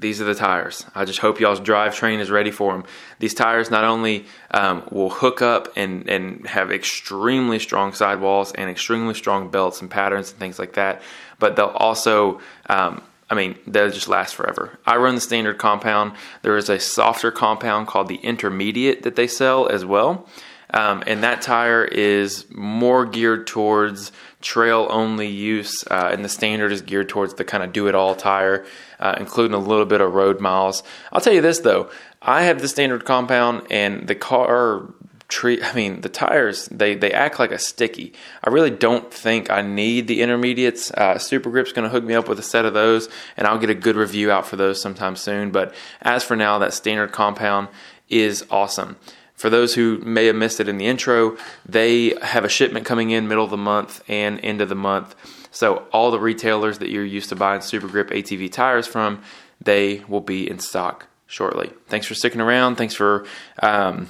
these 0.00 0.20
are 0.20 0.24
the 0.24 0.34
tires. 0.34 0.86
I 0.94 1.04
just 1.04 1.18
hope 1.18 1.40
y'all's 1.40 1.60
drivetrain 1.60 2.18
is 2.18 2.30
ready 2.30 2.50
for 2.50 2.72
them. 2.72 2.84
These 3.18 3.34
tires 3.34 3.70
not 3.70 3.84
only 3.84 4.26
um, 4.50 4.86
will 4.90 5.10
hook 5.10 5.42
up 5.42 5.68
and, 5.76 6.08
and 6.08 6.46
have 6.46 6.70
extremely 6.70 7.58
strong 7.58 7.92
sidewalls 7.92 8.52
and 8.52 8.70
extremely 8.70 9.14
strong 9.14 9.50
belts 9.50 9.80
and 9.80 9.90
patterns 9.90 10.30
and 10.30 10.38
things 10.38 10.58
like 10.58 10.74
that, 10.74 11.02
but 11.38 11.56
they'll 11.56 11.66
also, 11.66 12.40
um, 12.68 13.02
I 13.30 13.34
mean, 13.34 13.58
they'll 13.66 13.90
just 13.90 14.08
last 14.08 14.34
forever. 14.34 14.78
I 14.86 14.96
run 14.96 15.14
the 15.14 15.20
standard 15.20 15.58
compound. 15.58 16.12
There 16.42 16.56
is 16.56 16.68
a 16.68 16.78
softer 16.78 17.30
compound 17.30 17.86
called 17.88 18.08
the 18.08 18.16
intermediate 18.16 19.02
that 19.02 19.16
they 19.16 19.26
sell 19.26 19.68
as 19.68 19.84
well. 19.84 20.28
Um, 20.70 21.02
and 21.06 21.22
that 21.22 21.40
tire 21.40 21.84
is 21.84 22.44
more 22.50 23.06
geared 23.06 23.46
towards 23.46 24.12
trail 24.40 24.86
only 24.90 25.26
use, 25.28 25.82
uh, 25.90 26.10
and 26.12 26.24
the 26.24 26.28
standard 26.28 26.72
is 26.72 26.82
geared 26.82 27.08
towards 27.08 27.34
the 27.34 27.44
kind 27.44 27.64
of 27.64 27.72
do 27.72 27.88
it 27.88 27.94
all 27.94 28.14
tire, 28.14 28.66
uh, 29.00 29.16
including 29.18 29.54
a 29.54 29.58
little 29.58 29.86
bit 29.86 30.00
of 30.00 30.14
road 30.14 30.40
miles. 30.40 30.82
I'll 31.12 31.20
tell 31.20 31.32
you 31.32 31.40
this 31.40 31.60
though, 31.60 31.90
I 32.20 32.42
have 32.42 32.60
the 32.60 32.68
standard 32.68 33.04
compound, 33.04 33.66
and 33.70 34.06
the 34.06 34.14
car 34.14 34.92
treat. 35.28 35.62
I 35.62 35.74
mean, 35.74 36.00
the 36.00 36.08
tires 36.08 36.66
they 36.66 36.94
they 36.94 37.12
act 37.12 37.38
like 37.38 37.52
a 37.52 37.58
sticky. 37.58 38.14
I 38.42 38.50
really 38.50 38.70
don't 38.70 39.12
think 39.12 39.50
I 39.50 39.62
need 39.62 40.08
the 40.08 40.22
intermediates. 40.22 40.90
Uh, 40.90 41.18
Super 41.18 41.50
Grip's 41.50 41.72
going 41.72 41.84
to 41.84 41.90
hook 41.90 42.04
me 42.04 42.14
up 42.14 42.28
with 42.28 42.38
a 42.38 42.42
set 42.42 42.64
of 42.64 42.74
those, 42.74 43.08
and 43.36 43.46
I'll 43.46 43.58
get 43.58 43.70
a 43.70 43.74
good 43.74 43.96
review 43.96 44.30
out 44.30 44.46
for 44.46 44.56
those 44.56 44.80
sometime 44.80 45.16
soon. 45.16 45.50
But 45.50 45.74
as 46.02 46.24
for 46.24 46.36
now, 46.36 46.58
that 46.58 46.74
standard 46.74 47.12
compound 47.12 47.68
is 48.08 48.44
awesome. 48.50 48.96
For 49.34 49.50
those 49.50 49.74
who 49.74 49.98
may 49.98 50.26
have 50.26 50.34
missed 50.34 50.58
it 50.58 50.68
in 50.68 50.78
the 50.78 50.86
intro, 50.86 51.36
they 51.64 52.14
have 52.22 52.44
a 52.44 52.48
shipment 52.48 52.86
coming 52.86 53.10
in 53.10 53.28
middle 53.28 53.44
of 53.44 53.50
the 53.50 53.56
month 53.56 54.02
and 54.08 54.40
end 54.42 54.60
of 54.60 54.68
the 54.68 54.74
month. 54.74 55.14
So 55.58 55.88
all 55.92 56.12
the 56.12 56.20
retailers 56.20 56.78
that 56.78 56.88
you're 56.88 57.04
used 57.04 57.30
to 57.30 57.34
buying 57.34 57.62
Super 57.62 57.88
Grip 57.88 58.10
ATV 58.10 58.52
tires 58.52 58.86
from, 58.86 59.24
they 59.60 60.04
will 60.06 60.20
be 60.20 60.48
in 60.48 60.60
stock 60.60 61.08
shortly. 61.26 61.72
Thanks 61.88 62.06
for 62.06 62.14
sticking 62.14 62.40
around. 62.40 62.76
Thanks 62.76 62.94
for 62.94 63.26
um, 63.60 64.08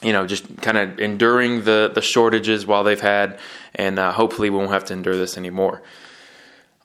you 0.00 0.14
know 0.14 0.26
just 0.26 0.62
kind 0.62 0.78
of 0.78 0.98
enduring 0.98 1.64
the 1.64 1.92
the 1.94 2.00
shortages 2.00 2.64
while 2.64 2.82
they've 2.82 2.98
had, 2.98 3.38
and 3.74 3.98
uh, 3.98 4.10
hopefully 4.10 4.48
we 4.48 4.56
won't 4.56 4.70
have 4.70 4.86
to 4.86 4.94
endure 4.94 5.18
this 5.18 5.36
anymore. 5.36 5.82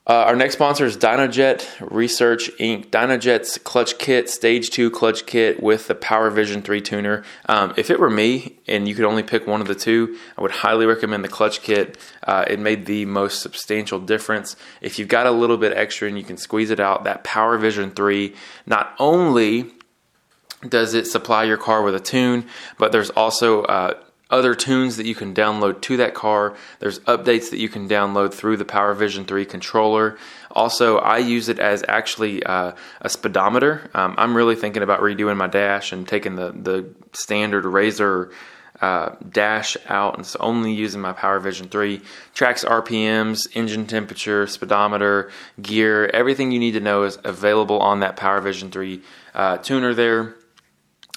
Uh, 0.08 0.22
our 0.22 0.36
next 0.36 0.54
sponsor 0.54 0.84
is 0.84 0.96
Dynojet 0.96 1.66
Research 1.90 2.48
Inc. 2.60 2.90
Dynojet's 2.90 3.58
clutch 3.58 3.98
kit, 3.98 4.30
stage 4.30 4.70
two 4.70 4.88
clutch 4.88 5.26
kit 5.26 5.60
with 5.60 5.88
the 5.88 5.96
Power 5.96 6.30
Vision 6.30 6.62
3 6.62 6.80
tuner. 6.80 7.24
Um, 7.48 7.74
if 7.76 7.90
it 7.90 7.98
were 7.98 8.08
me 8.08 8.56
and 8.68 8.86
you 8.86 8.94
could 8.94 9.04
only 9.04 9.24
pick 9.24 9.48
one 9.48 9.60
of 9.60 9.66
the 9.66 9.74
two, 9.74 10.16
I 10.38 10.42
would 10.42 10.52
highly 10.52 10.86
recommend 10.86 11.24
the 11.24 11.28
clutch 11.28 11.60
kit. 11.60 11.98
Uh, 12.22 12.44
it 12.46 12.60
made 12.60 12.86
the 12.86 13.04
most 13.04 13.42
substantial 13.42 13.98
difference. 13.98 14.54
If 14.80 15.00
you've 15.00 15.08
got 15.08 15.26
a 15.26 15.32
little 15.32 15.56
bit 15.56 15.76
extra 15.76 16.06
and 16.06 16.16
you 16.16 16.22
can 16.22 16.36
squeeze 16.36 16.70
it 16.70 16.78
out, 16.78 17.02
that 17.02 17.24
Power 17.24 17.58
Vision 17.58 17.90
3 17.90 18.32
not 18.64 18.94
only 19.00 19.72
does 20.68 20.94
it 20.94 21.08
supply 21.08 21.42
your 21.42 21.56
car 21.56 21.82
with 21.82 21.96
a 21.96 22.00
tune, 22.00 22.46
but 22.78 22.92
there's 22.92 23.10
also 23.10 23.64
uh, 23.64 23.94
other 24.30 24.54
tunes 24.54 24.96
that 24.96 25.06
you 25.06 25.14
can 25.14 25.34
download 25.34 25.80
to 25.82 25.96
that 25.98 26.14
car. 26.14 26.56
There's 26.80 26.98
updates 27.00 27.50
that 27.50 27.58
you 27.58 27.68
can 27.68 27.88
download 27.88 28.34
through 28.34 28.56
the 28.56 28.64
Power 28.64 28.92
Vision 28.94 29.24
3 29.24 29.44
controller. 29.44 30.18
Also, 30.50 30.98
I 30.98 31.18
use 31.18 31.48
it 31.48 31.58
as 31.58 31.84
actually 31.88 32.42
uh, 32.42 32.72
a 33.00 33.08
speedometer. 33.08 33.88
Um, 33.94 34.14
I'm 34.18 34.36
really 34.36 34.56
thinking 34.56 34.82
about 34.82 35.00
redoing 35.00 35.36
my 35.36 35.46
dash 35.46 35.92
and 35.92 36.08
taking 36.08 36.34
the, 36.34 36.50
the 36.50 36.88
standard 37.12 37.64
Razor 37.64 38.32
uh, 38.80 39.14
dash 39.30 39.76
out 39.86 40.16
and 40.16 40.26
so 40.26 40.38
only 40.40 40.72
using 40.72 41.00
my 41.00 41.12
Power 41.12 41.38
Vision 41.38 41.68
3. 41.68 42.00
Tracks 42.34 42.64
RPMs, 42.64 43.46
engine 43.54 43.86
temperature, 43.86 44.46
speedometer, 44.46 45.30
gear, 45.62 46.08
everything 46.08 46.50
you 46.50 46.58
need 46.58 46.72
to 46.72 46.80
know 46.80 47.04
is 47.04 47.18
available 47.24 47.78
on 47.78 48.00
that 48.00 48.16
Power 48.16 48.40
Vision 48.40 48.70
3 48.70 49.00
uh, 49.34 49.58
tuner 49.58 49.94
there 49.94 50.34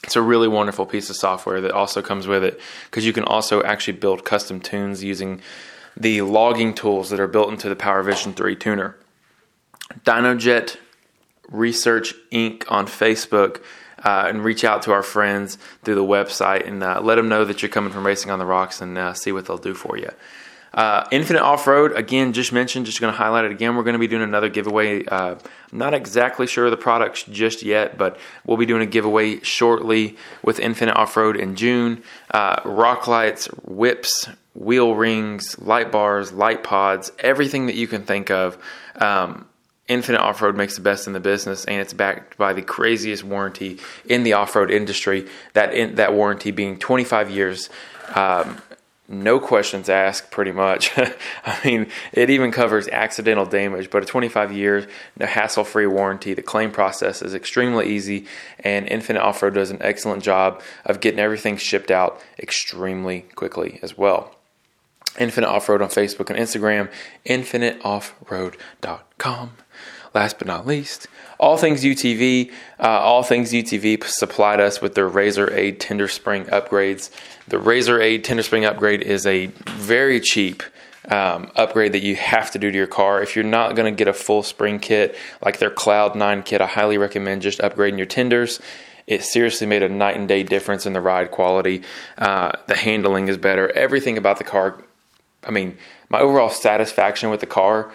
it's 0.04 0.16
a 0.16 0.22
really 0.22 0.48
wonderful 0.48 0.86
piece 0.86 1.10
of 1.10 1.16
software 1.16 1.62
that 1.62 1.72
also 1.72 2.02
comes 2.02 2.26
with 2.28 2.44
it 2.44 2.60
because 2.86 3.06
you 3.06 3.14
can 3.14 3.24
also 3.24 3.62
actually 3.64 3.98
build 3.98 4.24
custom 4.24 4.60
tunes 4.60 5.04
using 5.04 5.42
the 5.98 6.22
logging 6.22 6.74
tools 6.74 7.10
that 7.10 7.20
are 7.20 7.28
built 7.28 7.50
into 7.50 7.70
the 7.70 7.76
PowerVision 7.76 8.36
3 8.36 8.56
tuner. 8.56 8.96
Dynojet 10.06 10.78
Research 11.50 12.14
Inc. 12.32 12.64
on 12.70 12.86
Facebook 12.86 13.62
uh, 14.04 14.26
and 14.28 14.44
reach 14.44 14.64
out 14.64 14.84
to 14.84 14.92
our 14.92 15.04
friends 15.04 15.58
through 15.84 15.96
the 15.96 16.04
website 16.04 16.66
and 16.68 16.84
uh, 16.84 17.02
let 17.02 17.16
them 17.16 17.28
know 17.28 17.44
that 17.44 17.62
you're 17.62 17.70
coming 17.70 17.92
from 17.92 18.06
Racing 18.06 18.32
on 18.32 18.40
the 18.40 18.46
Rocks 18.46 18.82
and 18.82 18.98
uh, 18.98 19.14
see 19.14 19.32
what 19.32 19.46
they'll 19.46 19.58
do 19.58 19.74
for 19.74 19.98
you. 19.98 20.10
Uh, 20.74 21.08
Infinite 21.12 21.42
Off 21.42 21.66
Road, 21.68 21.94
again, 21.94 22.34
just 22.34 22.54
mentioned, 22.54 22.86
just 22.86 23.02
going 23.02 23.12
to 23.12 23.18
highlight 23.18 23.46
it 23.46 23.52
again. 23.52 23.76
We're 23.76 23.84
going 23.84 23.94
to 23.94 24.00
be 24.00 24.08
doing 24.08 24.22
another 24.22 24.50
giveaway. 24.50 25.06
Uh, 25.06 25.36
not 25.72 25.94
exactly 25.94 26.48
sure 26.48 26.66
of 26.66 26.72
the 26.72 26.78
products 26.78 27.24
just 27.24 27.64
yet, 27.64 27.98
but 27.98 28.18
we'll 28.46 28.58
be 28.58 28.66
doing 28.66 28.82
a 28.82 28.86
giveaway 28.86 29.40
shortly 29.42 30.18
with 30.44 30.60
Infinite 30.60 30.96
Off 30.96 31.18
Road 31.18 31.36
in 31.36 31.56
June. 31.56 32.04
Uh, 32.32 32.62
rock 32.66 33.08
lights, 33.08 33.48
whips, 33.64 34.30
wheel 34.54 34.96
rings, 34.96 35.60
light 35.60 35.92
bars, 35.92 36.32
light 36.32 36.64
pods, 36.64 37.12
everything 37.20 37.66
that 37.68 37.76
you 37.76 37.88
can 37.88 38.04
think 38.04 38.30
of. 38.30 38.58
Um, 38.96 39.46
Infinite 39.88 40.22
Off 40.22 40.42
Road 40.44 40.56
makes 40.56 40.76
the 40.76 40.82
best 40.82 41.08
in 41.08 41.14
the 41.14 41.20
business, 41.20 41.66
and 41.66 41.82
it's 41.82 41.94
backed 41.94 42.38
by 42.38 42.54
the 42.54 42.62
craziest 42.62 43.24
warranty 43.24 43.80
in 44.06 44.22
the 44.22 44.34
off 44.34 44.56
road 44.56 44.70
industry. 44.70 45.28
That 45.54 45.74
in, 45.74 45.96
that 45.96 46.14
warranty 46.14 46.52
being 46.52 46.78
25 46.78 47.32
years. 47.32 47.72
Um, 48.14 48.62
no 49.10 49.40
questions 49.40 49.90
asked, 49.90 50.30
pretty 50.30 50.52
much. 50.52 50.92
I 51.46 51.60
mean, 51.66 51.88
it 52.14 52.30
even 52.30 52.52
covers 52.52 52.88
accidental 52.88 53.46
damage, 53.46 53.90
but 53.90 54.04
a 54.04 54.06
25 54.06 54.52
year 54.52 54.88
hassle 55.20 55.64
free 55.64 55.88
warranty. 55.88 56.36
The 56.36 56.44
claim 56.44 56.72
process 56.72 57.22
is 57.22 57.34
extremely 57.34 57.90
easy, 57.90 58.26
and 58.60 58.86
Infinite 58.88 59.22
Off 59.22 59.42
Road 59.42 59.56
does 59.56 59.72
an 59.72 59.80
excellent 59.82 60.24
job 60.24 60.62
of 60.86 61.00
getting 61.00 61.20
everything 61.20 61.58
shipped 61.58 61.92
out 61.92 62.22
extremely 62.38 63.22
quickly 63.36 63.80
as 63.82 63.98
well. 63.98 64.36
Infinite 65.18 65.50
Off 65.50 65.68
Road 65.68 65.82
on 65.82 65.90
Facebook 65.90 66.30
and 66.30 66.38
Instagram, 66.38 66.92
infiniteoffroad.com. 67.26 69.52
Last 70.14 70.40
but 70.40 70.48
not 70.48 70.66
least, 70.66 71.08
all 71.40 71.58
things 71.58 71.84
UTV. 71.84 72.52
Uh, 72.80 72.88
all 72.88 73.24
things 73.24 73.52
UTV 73.52 74.04
supplied 74.06 74.60
us 74.60 74.82
with 74.82 74.96
their 74.96 75.08
Razor 75.08 75.54
Aid 75.54 75.80
Tender 75.80 76.08
Spring 76.08 76.46
upgrades. 76.46 77.12
The 77.48 77.60
Razor 77.60 78.02
Aid 78.02 78.24
Tender 78.24 78.44
Spring 78.44 78.66
upgrade 78.66 79.02
is 79.02 79.26
a 79.26 79.48
very 79.68 80.20
cheap 80.20 80.64
um, 81.10 81.52
upgrade 81.56 81.94
that 81.94 82.04
you 82.04 82.16
have 82.16 82.52
to 82.52 82.60
do 82.60 82.72
to 82.72 82.78
your 82.78 82.88
car. 82.88 83.22
If 83.22 83.36
you're 83.36 83.46
not 83.46 83.76
going 83.76 83.92
to 83.92 83.98
get 83.98 84.08
a 84.08 84.14
full 84.14 84.44
spring 84.44 84.80
kit 84.80 85.16
like 85.44 85.60
their 85.60 85.72
Cloud 85.72 86.16
9 86.16 86.44
kit, 86.44 86.62
I 86.62 86.68
highly 86.68 86.98
recommend 86.98 87.42
just 87.42 87.60
upgrading 87.60 87.98
your 87.98 88.06
tenders. 88.06 88.60
It 89.08 89.24
seriously 89.24 89.66
made 89.66 89.82
a 89.82 89.90
night 89.90 90.18
and 90.18 90.28
day 90.28 90.44
difference 90.44 90.86
in 90.86 90.94
the 90.94 91.02
ride 91.02 91.32
quality. 91.32 91.82
Uh, 92.18 92.52
the 92.68 92.76
handling 92.76 93.28
is 93.28 93.38
better. 93.38 93.72
Everything 93.72 94.18
about 94.18 94.38
the 94.38 94.44
car. 94.44 94.84
I 95.44 95.52
mean, 95.52 95.78
my 96.10 96.20
overall 96.20 96.50
satisfaction 96.50 97.30
with 97.30 97.40
the 97.40 97.48
car 97.48 97.92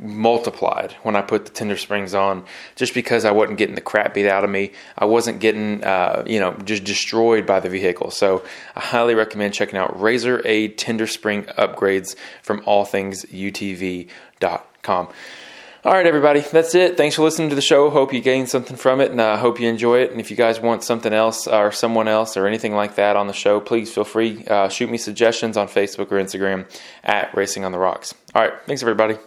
multiplied 0.00 0.92
when 1.02 1.16
I 1.16 1.22
put 1.22 1.46
the 1.46 1.50
tender 1.50 1.76
springs 1.76 2.14
on 2.14 2.44
just 2.76 2.94
because 2.94 3.24
I 3.24 3.30
wasn't 3.30 3.58
getting 3.58 3.74
the 3.74 3.80
crap 3.80 4.14
beat 4.14 4.28
out 4.28 4.44
of 4.44 4.50
me. 4.50 4.70
I 4.98 5.06
wasn't 5.06 5.40
getting, 5.40 5.82
uh, 5.84 6.24
you 6.26 6.40
know, 6.40 6.52
just 6.64 6.84
destroyed 6.84 7.46
by 7.46 7.60
the 7.60 7.68
vehicle. 7.68 8.10
So 8.10 8.44
I 8.76 8.80
highly 8.80 9.14
recommend 9.14 9.54
checking 9.54 9.78
out 9.78 10.00
Razor 10.00 10.42
Aid 10.46 10.78
Tender 10.78 11.06
Spring 11.06 11.44
upgrades 11.58 12.16
from 12.42 12.60
allthingsutv.com. 12.62 15.08
All 15.84 15.92
right, 15.92 16.06
everybody, 16.06 16.40
that's 16.40 16.74
it. 16.74 16.96
Thanks 16.96 17.14
for 17.14 17.22
listening 17.22 17.50
to 17.50 17.54
the 17.54 17.60
show. 17.60 17.90
Hope 17.90 18.14
you 18.14 18.22
gained 18.22 18.48
something 18.48 18.74
from 18.74 19.02
it, 19.02 19.10
and 19.10 19.20
I 19.20 19.32
uh, 19.32 19.36
hope 19.36 19.60
you 19.60 19.68
enjoy 19.68 19.98
it. 19.98 20.12
And 20.12 20.18
if 20.18 20.30
you 20.30 20.36
guys 20.36 20.58
want 20.58 20.82
something 20.82 21.12
else 21.12 21.46
or 21.46 21.72
someone 21.72 22.08
else 22.08 22.38
or 22.38 22.46
anything 22.46 22.74
like 22.74 22.94
that 22.94 23.16
on 23.16 23.26
the 23.26 23.34
show, 23.34 23.60
please 23.60 23.92
feel 23.92 24.04
free. 24.04 24.46
Uh, 24.46 24.70
shoot 24.70 24.90
me 24.90 24.96
suggestions 24.96 25.58
on 25.58 25.68
Facebook 25.68 26.10
or 26.10 26.16
Instagram 26.16 26.64
at 27.02 27.36
Racing 27.36 27.66
on 27.66 27.72
the 27.72 27.78
Rocks. 27.78 28.14
All 28.34 28.40
right, 28.40 28.54
thanks, 28.64 28.80
everybody. 28.80 29.18